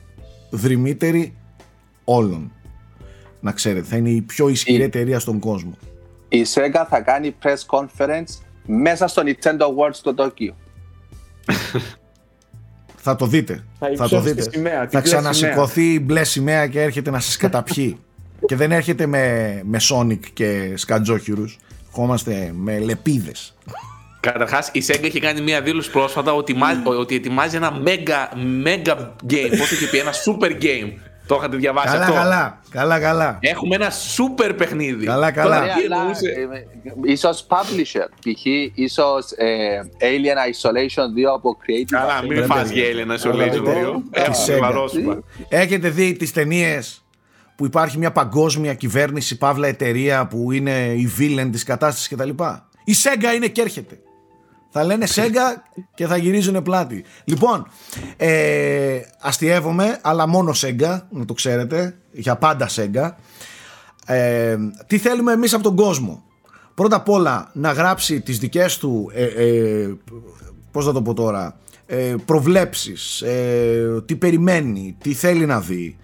δρυμύτερη 0.49 1.35
όλων. 2.03 2.51
Να 3.39 3.51
ξέρετε, 3.51 3.85
θα 3.85 3.95
είναι 3.95 4.09
η 4.09 4.21
πιο 4.21 4.49
ισχυρή 4.49 4.83
εταιρεία 4.83 5.19
στον 5.19 5.39
κόσμο 5.39 5.77
η 6.37 6.45
Sega 6.53 6.85
θα 6.89 7.01
κάνει 7.01 7.35
press 7.43 7.77
conference 7.77 8.37
μέσα 8.65 9.07
στο 9.07 9.21
Nintendo 9.25 9.65
World 9.65 9.91
στο 9.91 10.13
Τόκιο. 10.13 10.55
θα 12.95 13.15
το 13.15 13.25
δείτε. 13.25 13.63
Θα, 13.79 13.87
θα 13.95 14.07
το 14.07 14.21
δείτε. 14.21 14.41
Σημαία, 14.51 14.87
θα 14.89 15.01
ξανασηκωθεί 15.01 15.93
η 15.93 15.99
μπλε 16.03 16.23
σημαία 16.23 16.67
και 16.67 16.81
έρχεται 16.81 17.09
να 17.11 17.19
σας 17.19 17.37
καταπιεί. 17.37 17.97
και 18.47 18.55
δεν 18.55 18.71
έρχεται 18.71 19.05
με, 19.05 19.61
με 19.65 19.79
Sonic 19.89 20.19
και 20.33 20.73
σκατζόχυρους. 20.75 21.59
Ερχόμαστε 21.95 22.51
με 22.53 22.79
λεπίδες. 22.79 23.53
Καταρχάς, 24.19 24.69
η 24.71 24.83
Sega 24.87 25.03
έχει 25.03 25.19
κάνει 25.19 25.41
μια 25.41 25.61
δήλωση 25.61 25.91
πρόσφατα 25.91 26.33
ότι, 26.33 26.55
ότι 26.99 27.15
ετοιμάζει 27.15 27.55
ένα 27.55 27.81
mega, 27.85 28.37
mega 28.65 28.97
game. 29.31 29.57
Πώς 29.57 29.69
το 29.69 29.75
είχε 29.75 29.87
πει, 29.91 29.97
ένα 29.97 30.11
super 30.11 30.63
game 30.63 30.91
το 31.27 31.35
είχατε 31.35 31.57
διαβάσει 31.57 31.87
καλά, 31.87 32.01
αυτό; 32.01 32.13
Καλά, 32.13 32.59
καλά, 32.69 32.99
καλά. 32.99 33.37
Έχουμε 33.41 33.75
ένα 33.75 33.89
σούπερ 33.89 34.53
παιχνίδι. 34.53 35.05
Καλά, 35.05 35.31
καλά. 35.31 35.59
Τώρα, 35.59 35.73
ίσως 37.03 37.47
publisher, 37.49 38.07
π.χ. 38.19 38.45
ίσως 38.73 39.31
ε, 39.31 39.79
Alien 39.99 40.51
Isolation 40.51 41.03
2 41.03 41.33
από 41.35 41.57
Creative 41.61 41.85
Καλά, 41.89 42.23
μην 42.27 42.45
φας 42.45 42.69
για 42.69 42.83
Alien 42.83 43.11
Isolation 43.11 43.63
2. 45.09 45.19
Έχετε 45.49 45.89
δει 45.89 46.13
τις 46.13 46.31
ταινίες 46.31 47.02
που 47.55 47.65
υπάρχει 47.65 47.97
μια 47.97 48.11
παγκόσμια 48.11 48.73
κυβέρνηση, 48.73 49.37
παύλα 49.37 49.67
εταιρεία 49.67 50.27
που 50.27 50.51
είναι 50.51 50.93
η 50.93 51.11
villain 51.19 51.49
της 51.51 51.63
κατάστασης 51.63 52.07
κτλ. 52.07 52.29
Η 52.83 52.93
Sega 53.03 53.35
είναι 53.35 53.47
και 53.47 53.61
έρχεται. 53.61 53.99
Θα 54.75 54.83
λένε 54.83 55.05
Σέγγα 55.05 55.63
και 55.95 56.07
θα 56.07 56.17
γυρίζουν 56.17 56.63
πλάτη. 56.63 57.03
Λοιπόν, 57.23 57.67
ε, 58.17 58.99
αστειεύομαι, 59.21 59.99
αλλά 60.01 60.27
μόνο 60.27 60.53
Σέγγα, 60.53 61.07
να 61.11 61.25
το 61.25 61.33
ξέρετε, 61.33 61.97
για 62.11 62.35
πάντα 62.35 62.67
Σέγγα. 62.67 63.17
Ε, 64.05 64.57
τι 64.87 64.97
θέλουμε 64.97 65.31
εμείς 65.31 65.53
από 65.53 65.63
τον 65.63 65.75
κόσμο; 65.75 66.23
Πρώτα 66.75 66.95
απ' 66.95 67.09
όλα 67.09 67.49
να 67.53 67.71
γράψει 67.71 68.21
τις 68.21 68.39
δικές 68.39 68.77
του, 68.77 69.11
ε, 69.13 69.23
ε, 69.23 69.93
πώς 70.71 70.85
θα 70.85 70.91
το 70.91 71.01
πω 71.01 71.13
τώρα, 71.13 71.57
ε, 71.85 72.15
προβλέψεις, 72.25 73.21
ε, 73.21 74.03
τι 74.05 74.15
περιμένει, 74.15 74.95
τι 75.01 75.13
θέλει 75.13 75.45
να 75.45 75.59
δει, 75.59 75.97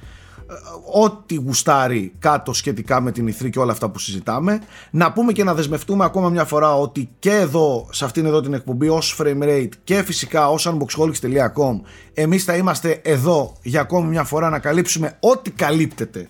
ό,τι 0.93 1.35
γουστάρει 1.35 2.13
κάτω 2.19 2.53
σχετικά 2.53 3.01
με 3.01 3.11
την 3.11 3.27
ηθρή 3.27 3.49
και 3.49 3.59
όλα 3.59 3.71
αυτά 3.71 3.89
που 3.89 3.99
συζητάμε. 3.99 4.61
Να 4.91 5.11
πούμε 5.11 5.31
και 5.31 5.43
να 5.43 5.53
δεσμευτούμε 5.53 6.05
ακόμα 6.05 6.29
μια 6.29 6.45
φορά 6.45 6.75
ότι 6.75 7.09
και 7.19 7.31
εδώ, 7.31 7.87
σε 7.91 8.05
αυτήν 8.05 8.25
εδώ 8.25 8.41
την 8.41 8.53
εκπομπή, 8.53 8.89
ως 8.89 9.19
Framerate 9.19 9.69
και 9.83 10.03
φυσικά 10.03 10.49
ως 10.49 10.67
unboxholics.com 10.69 11.79
εμείς 12.13 12.43
θα 12.43 12.55
είμαστε 12.55 13.01
εδώ 13.03 13.55
για 13.61 13.81
ακόμη 13.81 14.09
μια 14.09 14.23
φορά 14.23 14.49
να 14.49 14.59
καλύψουμε 14.59 15.17
ό,τι 15.19 15.51
καλύπτεται 15.51 16.29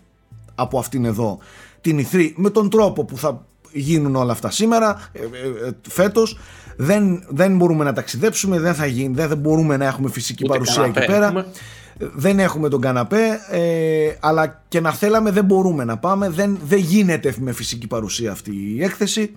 από 0.55 0.79
αυτήν 0.79 1.05
εδώ 1.05 1.37
την 1.81 1.97
ηθρή 1.97 2.33
με 2.37 2.49
τον 2.49 2.69
τρόπο 2.69 3.05
που 3.05 3.17
θα 3.17 3.45
γίνουν 3.71 4.15
όλα 4.15 4.31
αυτά 4.31 4.51
σήμερα, 4.51 5.09
ε, 5.11 5.19
ε, 5.19 5.67
ε, 5.67 5.71
φέτος. 5.89 6.37
Δεν, 6.81 7.23
δεν 7.27 7.57
μπορούμε 7.57 7.83
να 7.83 7.93
ταξιδέψουμε, 7.93 8.59
δεν, 8.59 8.73
θα 8.73 8.85
γίνει, 8.85 9.13
δεν, 9.13 9.37
μπορούμε 9.37 9.77
να 9.77 9.85
έχουμε 9.85 10.09
φυσική 10.09 10.45
παρουσία 10.45 10.83
εκεί 10.85 11.05
πέρα. 11.05 11.45
δεν 11.97 12.39
έχουμε 12.39 12.69
τον 12.69 12.81
καναπέ 12.81 13.39
ε, 13.51 14.15
αλλά 14.19 14.63
και 14.67 14.79
να 14.79 14.91
θέλαμε 14.91 15.31
δεν 15.31 15.45
μπορούμε 15.45 15.83
να 15.83 15.97
πάμε. 15.97 16.29
Δεν, 16.29 16.59
δεν 16.63 16.79
γίνεται 16.79 17.33
με 17.39 17.51
φυσική 17.51 17.87
παρουσία 17.87 18.31
αυτή 18.31 18.51
η 18.75 18.83
έκθεση. 18.83 19.33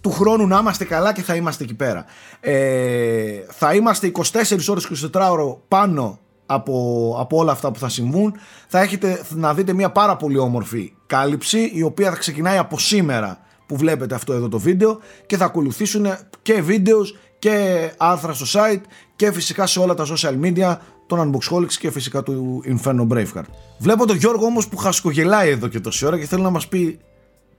Του 0.00 0.10
χρόνου 0.10 0.46
να 0.46 0.58
είμαστε 0.58 0.84
καλά 0.84 1.12
και 1.12 1.22
θα 1.22 1.34
είμαστε 1.34 1.64
εκεί 1.64 1.74
πέρα. 1.74 2.04
Ε, 2.40 3.30
θα 3.48 3.74
είμαστε 3.74 4.12
24 4.14 4.22
ώρες 4.68 4.88
24 5.14 5.28
ώρο 5.30 5.62
πάνω 5.68 6.18
από, 6.46 7.16
από 7.20 7.36
όλα 7.36 7.52
αυτά 7.52 7.70
που 7.70 7.78
θα 7.78 7.88
συμβούν. 7.88 8.34
Θα 8.68 8.80
έχετε 8.80 9.22
να 9.28 9.54
δείτε 9.54 9.72
μια 9.72 9.90
πάρα 9.90 10.16
πολύ 10.16 10.38
όμορφη 10.38 10.92
κάλυψη 11.06 11.70
η 11.74 11.82
οποία 11.82 12.10
θα 12.10 12.16
ξεκινάει 12.16 12.58
από 12.58 12.78
σήμερα 12.78 13.38
που 13.70 13.76
βλέπετε 13.76 14.14
αυτό 14.14 14.32
εδώ 14.32 14.48
το 14.48 14.58
βίντεο 14.58 14.98
και 15.26 15.36
θα 15.36 15.44
ακολουθήσουν 15.44 16.06
και 16.42 16.62
βίντεος 16.62 17.18
και 17.38 17.90
άρθρα 17.96 18.32
στο 18.32 18.60
site 18.60 18.80
και 19.16 19.32
φυσικά 19.32 19.66
σε 19.66 19.80
όλα 19.80 19.94
τα 19.94 20.06
social 20.06 20.40
media 20.44 20.76
των 21.06 21.32
Unboxholics 21.32 21.72
και 21.72 21.90
φυσικά 21.90 22.22
του 22.22 22.62
Inferno 22.66 23.06
Braveheart. 23.08 23.44
Βλέπω 23.78 24.06
τον 24.06 24.16
Γιώργο 24.16 24.44
όμως 24.46 24.68
που 24.68 24.76
χασκογελάει 24.76 25.50
εδώ 25.50 25.68
και 25.68 25.80
τόση 25.80 26.06
ώρα 26.06 26.18
και 26.18 26.26
θέλω 26.26 26.42
να 26.42 26.50
μας 26.50 26.68
πει 26.68 26.98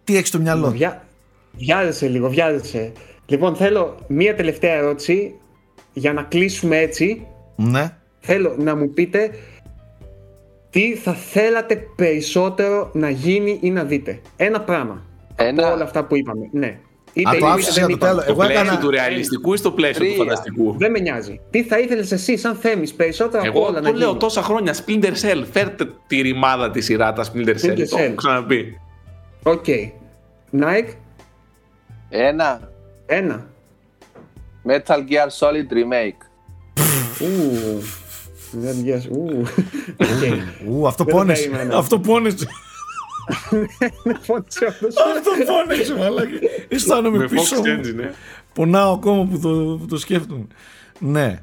τι 0.04 0.18
έχει 0.18 0.26
στο 0.26 0.40
μυαλό. 0.40 0.70
Βιά... 0.70 1.06
Βιάζεσαι 1.58 2.08
λίγο, 2.08 2.30
βιάζεσαι. 2.30 2.92
Λοιπόν, 3.26 3.56
θέλω 3.56 3.98
μία 4.08 4.36
τελευταία 4.36 4.74
ερώτηση 4.74 5.36
για 5.94 6.14
να 6.14 6.24
κλείσουμε 6.24 6.78
έτσι. 6.78 7.28
Ναι. 7.56 7.98
Θέλω 8.20 8.56
να 8.58 8.76
μου 8.76 8.90
πείτε 8.90 9.32
τι 10.70 10.96
θα 10.96 11.14
θέλατε 11.14 11.76
περισσότερο 11.96 12.90
να 12.94 13.10
γίνει 13.10 13.60
ή 13.62 13.70
να 13.70 13.84
δείτε. 13.84 14.22
Ένα 14.36 14.62
πράγμα. 14.62 15.10
Ένα... 15.44 15.66
Από 15.66 15.74
όλα 15.74 15.84
αυτά 15.84 16.04
που 16.04 16.16
είπαμε. 16.18 16.50
Ναι. 16.52 16.78
Είτε 17.14 17.38
το 17.38 17.46
άφησε 17.46 17.80
για 17.80 17.88
το 17.88 17.98
τέλος. 17.98 18.26
Εγώ 18.26 18.44
έκανα. 18.44 18.78
του 18.78 18.90
ρεαλιστικού 18.90 19.54
ή 19.54 19.58
στο 19.58 19.72
πλαίσιο 19.72 20.06
του 20.06 20.16
φανταστικού. 20.16 20.76
Δεν 20.78 20.92
με 20.92 21.00
νοιάζει. 21.00 21.40
Τι 21.50 21.64
θα 21.64 21.80
ήθελες 21.80 22.12
εσύ, 22.12 22.38
σαν 22.38 22.56
Θέμης, 22.56 22.94
περισσότερο 22.94 23.44
από 23.48 23.62
όλα 23.62 23.82
να 23.82 23.88
Εγώ 23.88 23.98
το 23.98 23.98
λέω 23.98 24.16
τόσα 24.16 24.42
χρόνια. 24.42 24.76
Splinter 24.86 25.12
Cell. 25.12 25.44
Φέρτε 25.52 25.90
τη 26.08 26.22
ρημάδα 26.22 26.72
της 26.72 26.86
σειράς 26.86 27.16
τα 27.16 27.26
Splinter 27.26 27.56
Cell. 27.56 27.88
Το 27.90 27.98
έχω 27.98 28.16
ξαναπεί. 28.16 28.80
OK. 29.44 29.66
Nike. 30.60 30.94
Ένα. 32.10 32.72
Ένα. 33.06 33.46
Metal 34.68 34.98
Gear 34.98 35.30
Solid 35.40 35.74
Remake. 35.74 36.22
Metal 38.64 38.86
Gear. 38.86 39.02
Ου, 40.70 40.88
αυτό 40.88 41.06
πόνεσαι. 41.06 41.70
Αυτό 41.74 42.00
πόνεσαι. 42.00 42.48
Αυτό 45.10 45.32
φώναξε 45.48 45.96
μαλάκι. 45.96 46.40
Αισθάνομαι 46.68 47.28
πίσω 47.28 47.62
ναι. 47.96 48.12
Πονάω 48.54 48.94
ακόμα 48.94 49.26
που 49.26 49.40
το, 49.40 49.78
που 49.80 49.86
το 49.86 49.98
σκέφτομαι. 49.98 50.48
Ναι. 51.00 51.42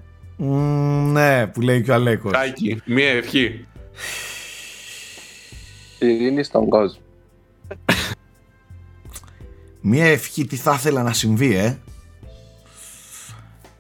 ναι, 1.12 1.46
που 1.46 1.60
λέει 1.60 1.82
και 1.82 1.90
ο 1.90 1.94
Αλέκος. 1.94 2.32
Κάκι, 2.32 2.82
μία 2.84 3.10
ευχή. 3.10 3.66
Ειρήνη 5.98 6.42
στον 6.42 6.68
κόσμο. 6.68 7.02
Μία 9.80 10.06
ευχή 10.06 10.46
τι 10.46 10.56
θα 10.56 10.74
ήθελα 10.74 11.02
να 11.02 11.12
συμβεί, 11.12 11.54
ε. 11.54 11.78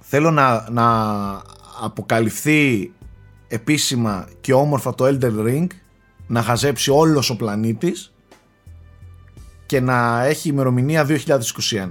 Θέλω 0.00 0.30
να, 0.30 0.70
να 0.70 0.86
αποκαλυφθεί 1.80 2.92
επίσημα 3.48 4.28
και 4.40 4.52
όμορφα 4.52 4.94
το 4.94 5.04
Elden 5.06 5.46
Ring 5.46 5.66
να 6.28 6.42
χαζέψει 6.42 6.90
όλος 6.90 7.30
ο 7.30 7.36
πλανήτης 7.36 8.12
και 9.66 9.80
να 9.80 10.24
έχει 10.24 10.48
ημερομηνία 10.48 11.06
2021. 11.08 11.90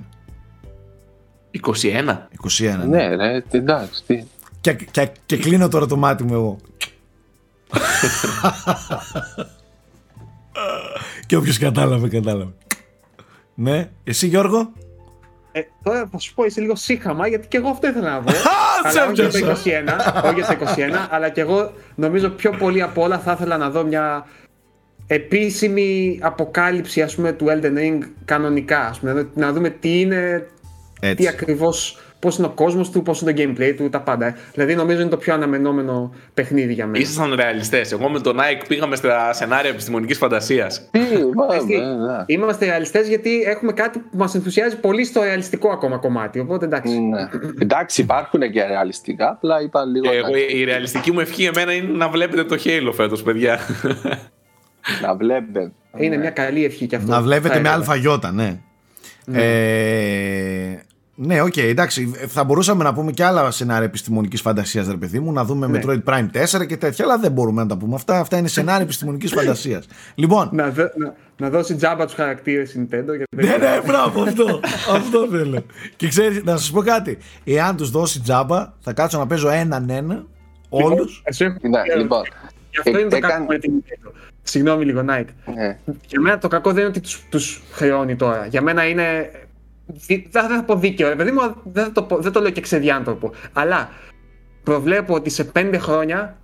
21. 1.61 2.18
21. 2.59 2.88
Ναι, 2.88 3.07
ναι, 3.07 3.41
εντάξει. 3.51 4.27
Και, 4.61 4.73
και, 4.73 5.11
και 5.26 5.38
κλείνω 5.38 5.68
τώρα 5.68 5.85
το 5.85 5.97
μάτι 5.97 6.23
μου 6.23 6.34
εγώ. 6.34 6.57
και 11.27 11.35
όποιος 11.35 11.57
κατάλαβε, 11.57 12.07
κατάλαβε. 12.07 12.53
Ναι, 13.55 13.89
εσύ 14.03 14.27
Γιώργο; 14.27 14.72
Ε, 15.58 15.68
τώρα 15.84 16.10
θα 16.12 16.18
σου 16.20 16.34
πω 16.34 16.44
είσαι 16.44 16.62
λίγο 16.62 16.76
σύχαμα 16.76 17.28
γιατί 17.28 17.48
και 17.48 17.58
εγώ 17.58 17.70
αυτό 17.70 17.88
ήθελα 17.88 18.10
να 18.10 18.20
δω. 18.26 18.32
αλλά 18.84 19.06
όχι 19.06 19.14
για 19.14 19.30
το 19.30 19.38
21, 19.38 20.24
όχι 20.24 20.34
για 20.34 20.46
το 20.46 20.74
21, 21.06 21.08
αλλά 21.10 21.30
και 21.30 21.42
εγώ 21.42 21.72
νομίζω 21.96 22.30
πιο 22.30 22.52
πολύ 22.52 22.82
από 22.82 23.02
όλα 23.02 23.20
θα 23.20 23.32
ήθελα 23.32 23.58
να 23.58 23.70
δω 23.70 23.84
μια 23.84 24.26
επίσημη 25.08 26.20
αποκάλυψη 26.22 27.02
ας 27.02 27.16
πούμε 27.16 27.32
του 27.32 27.46
Elden 27.50 27.78
Ring 27.78 28.00
κανονικά, 28.26 28.80
ας 28.80 29.00
πούμε, 29.00 29.30
να 29.34 29.52
δούμε 29.54 29.70
τι 29.70 30.00
είναι, 30.00 30.48
Έτσι. 31.00 31.16
τι 31.16 31.28
ακριβώς 31.28 32.00
πώς 32.19 32.38
είναι 32.38 32.48
ο 32.48 32.49
κόσμος 32.49 32.89
του, 32.91 33.02
πώς 33.02 33.22
είναι 33.22 33.34
το 33.34 33.41
gameplay 33.41 33.73
του, 33.77 33.89
τα 33.89 34.02
πάντα. 34.02 34.35
Δηλαδή, 34.53 34.76
νομίζω 34.76 35.02
είναι 35.02 35.10
το 35.10 35.18
πιο 35.18 35.34
αναμενόμενο 35.34 36.14
παιχνίδι 36.34 36.73
για 36.73 36.85
μένα. 36.85 36.99
Ήσασταν 36.99 37.35
ρεαλιστές. 37.35 37.91
Εγώ 37.91 38.10
με 38.10 38.19
τον 38.19 38.38
Nike 38.38 38.64
πήγαμε 38.68 38.95
στα 38.95 39.34
σενάρια 39.34 39.69
επιστημονικής 39.69 40.18
φαντασίας. 40.18 40.89
Τι, 40.91 40.99
ναι. 40.99 42.23
Είμαστε 42.26 42.65
ρεαλιστές 42.65 43.07
γιατί 43.07 43.41
έχουμε 43.41 43.72
κάτι 43.72 43.99
που 43.99 44.18
μας 44.18 44.35
ενθουσιάζει 44.35 44.80
πολύ 44.80 45.06
στο 45.06 45.22
ρεαλιστικό 45.23 45.69
ακόμα 45.69 45.98
κομμάτι. 45.98 46.39
Οπότε 46.39 46.65
εντάξει. 46.65 46.99
Ναι. 46.99 47.30
εντάξει, 47.60 48.02
υπάρχουν 48.02 48.52
και 48.52 48.64
ρεαλιστικά, 48.64 49.30
απλά 49.30 49.61
είπα 49.61 49.85
λίγο. 49.85 50.14
εγώ, 50.14 50.35
η 50.57 50.64
ρεαλιστική 50.64 51.11
μου 51.11 51.19
ευχή 51.19 51.44
εμένα 51.44 51.73
είναι 51.73 51.98
να 51.98 52.10
βλέπεται 52.10 52.44
το 52.44 52.57
Halo 52.64 52.91
φέτος, 52.94 53.23
παιδιά. 53.23 53.60
να 55.02 55.15
βλέπετε. 55.15 55.72
Είναι 55.98 56.18
μια 56.18 56.30
καλή 56.30 56.65
ευχή 56.65 56.88
και 56.88 56.95
αυτό. 56.95 57.11
Να 57.11 57.22
βλέπεται 57.22 57.60
με 57.60 57.69
άλφα 57.69 57.98
γιώτα, 57.98 58.32
ναι. 58.31 58.60
ναι. 59.26 59.39
Ε, 59.41 60.85
ναι, 61.19 61.41
OK, 61.41 61.53
okay, 61.56 61.64
εντάξει. 61.64 62.11
Θα 62.27 62.44
μπορούσαμε 62.44 62.84
να 62.84 62.94
πούμε 62.94 63.11
και 63.11 63.23
άλλα 63.23 63.52
σενάρια 63.52 63.85
επιστημονικής 63.85 64.41
φαντασίας, 64.41 64.88
ρε 64.88 64.98
παιδί 64.98 65.19
μου, 65.19 65.31
να 65.31 65.44
δούμε 65.44 65.68
ναι. 65.68 65.80
Metroid 65.84 66.03
Prime 66.03 66.60
4 66.60 66.65
και 66.68 66.77
τέτοια, 66.77 67.06
αλλά 67.06 67.18
δεν 67.18 67.31
μπορούμε 67.31 67.61
να 67.61 67.68
τα 67.68 67.77
πούμε 67.77 67.95
αυτά. 67.95 68.19
Αυτά 68.19 68.38
είναι 68.38 68.48
σενάρια 68.48 68.84
επιστημονικής 68.84 69.31
φαντασίας. 69.38 69.85
Λοιπόν. 70.15 70.49
Να, 70.52 70.65
να, 70.65 71.14
να, 71.38 71.49
δώσει 71.49 71.76
τζάμπα 71.76 72.06
τους 72.06 72.14
χαρακτήρες 72.14 72.76
Nintendo. 72.77 73.15
Γιατί 73.15 73.35
ναι, 73.35 73.57
ναι, 73.57 73.81
μπράβο, 73.85 74.22
αυτό. 74.22 74.60
αυτό 74.95 75.27
θέλω. 75.31 75.65
Και 75.95 76.07
ξέρεις, 76.07 76.44
να 76.44 76.57
σας 76.57 76.72
πω 76.72 76.81
κάτι. 76.81 77.18
Εάν 77.44 77.76
τους 77.76 77.91
δώσει 77.91 78.22
τζάμπα, 78.22 78.73
θα 78.80 78.94
κάτσω 78.94 79.18
να 79.18 79.27
παίζω 79.27 79.49
έναν 79.49 79.89
ένα 79.89 80.26
όλους. 80.69 81.23
Ναι, 81.61 81.95
λοιπόν. 81.98 82.22
Γι' 82.72 82.77
αυτό 82.77 82.99
είναι 82.99 83.10
το 83.10 83.19
κακό 83.19 83.45
με 83.45 83.57
την 83.57 83.72
Nintendo. 83.73 84.11
Συγγνώμη 84.44 84.85
λίγο, 84.85 85.06
Nike. 85.10 85.53
Ναι. 85.56 85.77
Για 86.07 86.22
μένα 86.22 86.38
το 86.38 86.48
κακό 86.48 86.72
δεν 86.72 86.80
είναι 86.80 86.94
ότι 86.98 87.02
τους 87.30 87.61
χρεώνει 87.72 88.15
τώρα. 88.15 88.45
Για 88.45 88.61
μένα 88.61 88.88
είναι 88.88 89.31
δεν 90.30 90.47
θα 90.47 90.64
πω 90.65 90.76
δίκαιο, 90.76 91.15
παιδί 91.15 91.31
μου, 91.31 91.55
δεν 91.64 91.93
το, 91.93 92.07
δεν 92.19 92.31
το 92.31 92.41
λέω 92.41 92.51
και 92.51 92.61
ξεδιάντροπο. 92.61 93.31
Αλλά 93.53 93.89
προβλέπω 94.64 95.14
ότι 95.14 95.30
σε 95.30 95.51
5 95.55 95.76
χρόνια 95.77 96.38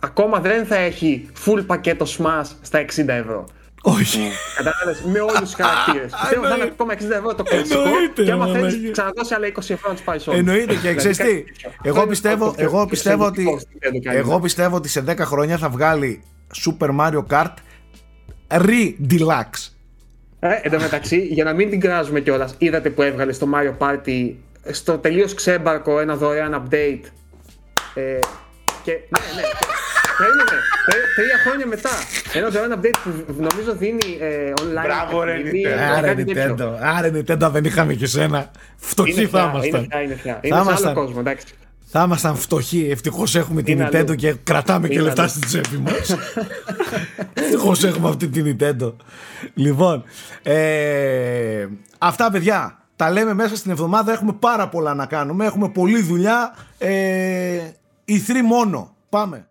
ακόμα 0.00 0.40
δεν 0.40 0.66
θα 0.66 0.76
έχει 0.76 1.28
full 1.44 1.66
πακέτο 1.66 2.06
Smash 2.18 2.46
στα 2.60 2.84
60 2.84 3.08
ευρώ. 3.08 3.48
Όχι. 3.82 4.30
Κατάλαβες 4.56 5.02
με 5.02 5.20
όλους 5.20 5.40
τους 5.40 5.54
χαρακτήρες. 5.54 6.12
Πιστεύω 6.20 6.46
θα 6.46 6.54
είναι 6.54 6.64
ακόμα 6.64 6.94
60 6.94 6.96
ευρώ 6.96 7.34
το 7.34 7.42
κλασικό. 7.42 7.82
Και 8.14 8.30
άμα 8.30 8.46
θέλεις, 8.46 8.90
ξαναδώσει 8.90 9.34
άλλα 9.34 9.46
20 9.48 9.56
ευρώ 9.56 9.88
να 9.88 9.94
τους 9.94 10.02
πάει 10.02 10.18
όλους. 10.26 10.40
Εννοείται 10.40 10.74
και 10.74 10.94
ξέρεις 10.94 11.16
τι. 11.16 11.44
Εγώ 11.82 12.06
πιστεύω, 12.06 12.54
εγώ 12.56 12.86
πιστεύω 12.86 13.26
ότι. 13.26 13.66
Εγώ 14.02 14.40
πιστεύω 14.40 14.76
ότι 14.76 14.88
σε 14.88 15.04
10 15.08 15.18
χρόνια 15.18 15.58
θα 15.58 15.68
βγάλει 15.68 16.22
Super 16.64 16.88
Mario 17.00 17.24
Kart 17.30 17.54
Re-Deluxe. 18.48 19.72
Ε, 20.44 20.60
εν 20.62 20.70
τω 20.70 20.78
μεταξύ, 20.80 21.18
για 21.18 21.44
να 21.44 21.52
μην 21.52 21.70
την 21.70 21.80
κράζουμε 21.80 22.20
κιόλας, 22.20 22.54
είδατε 22.58 22.90
που 22.90 23.02
έβγαλε 23.02 23.32
στο 23.32 23.48
Mario 23.54 23.86
Party 23.86 24.32
στο 24.70 24.98
τελείως 24.98 25.34
ξέμπαρκο 25.34 26.00
ένα 26.00 26.16
δωρεάν 26.16 26.62
update. 26.62 27.00
Ε, 27.94 28.18
και 28.82 28.92
ναι, 28.92 29.20
ναι. 29.34 29.42
Περίμενε, 30.18 30.60
τρία 31.14 31.38
χρόνια 31.44 31.66
μετά. 31.66 31.90
Ένα 32.34 32.48
δωρεάν 32.48 32.80
update 32.80 32.98
που 33.26 33.34
νομίζω 33.36 33.74
δίνει 33.74 34.18
ε, 34.20 34.52
online. 34.60 34.82
Μπράβο, 34.82 35.22
ρε 35.22 35.32
Άρε 35.96 36.14
Nintendo. 36.16 36.76
Άρε 36.80 37.10
Nintendo, 37.14 37.48
δεν 37.52 37.64
είχαμε 37.64 37.94
και 37.94 38.06
σένα. 38.06 38.50
Φτωχοί 38.76 39.26
θα 39.26 39.50
ήμασταν. 39.52 39.82
Είναι 39.82 40.02
είναι 40.02 40.38
Είναι 40.40 40.62
σε 40.62 40.86
άλλο 40.86 40.94
κόσμο, 40.94 41.16
εντάξει. 41.18 41.46
Θα 41.94 42.02
ήμασταν 42.02 42.36
φτωχοί. 42.36 42.88
Ευτυχώς 42.90 43.34
έχουμε 43.34 43.62
την 43.62 43.82
Nintendo 43.82 44.16
και 44.16 44.32
κρατάμε 44.32 44.88
και 44.88 45.00
λεφτά 45.00 45.28
στην 45.28 45.40
τσέπη 45.46 45.76
μας. 45.76 46.16
Ευτυχώς 47.34 47.84
έχουμε 47.84 48.08
αυτή 48.08 48.28
την 48.28 48.56
Nintendo. 48.58 48.92
Λοιπόν, 49.54 50.04
ε, 50.42 51.66
αυτά 51.98 52.30
παιδιά. 52.30 52.78
Τα 52.96 53.10
λέμε 53.10 53.34
μέσα 53.34 53.56
στην 53.56 53.70
εβδομάδα. 53.70 54.12
Έχουμε 54.12 54.32
πάρα 54.32 54.68
πολλά 54.68 54.94
να 54.94 55.06
κάνουμε. 55.06 55.44
Έχουμε 55.44 55.68
πολλή 55.68 56.02
δουλειά. 56.02 56.54
Ε, 56.78 57.60
η 58.04 58.22
μόνο. 58.44 58.94
Πάμε. 59.08 59.46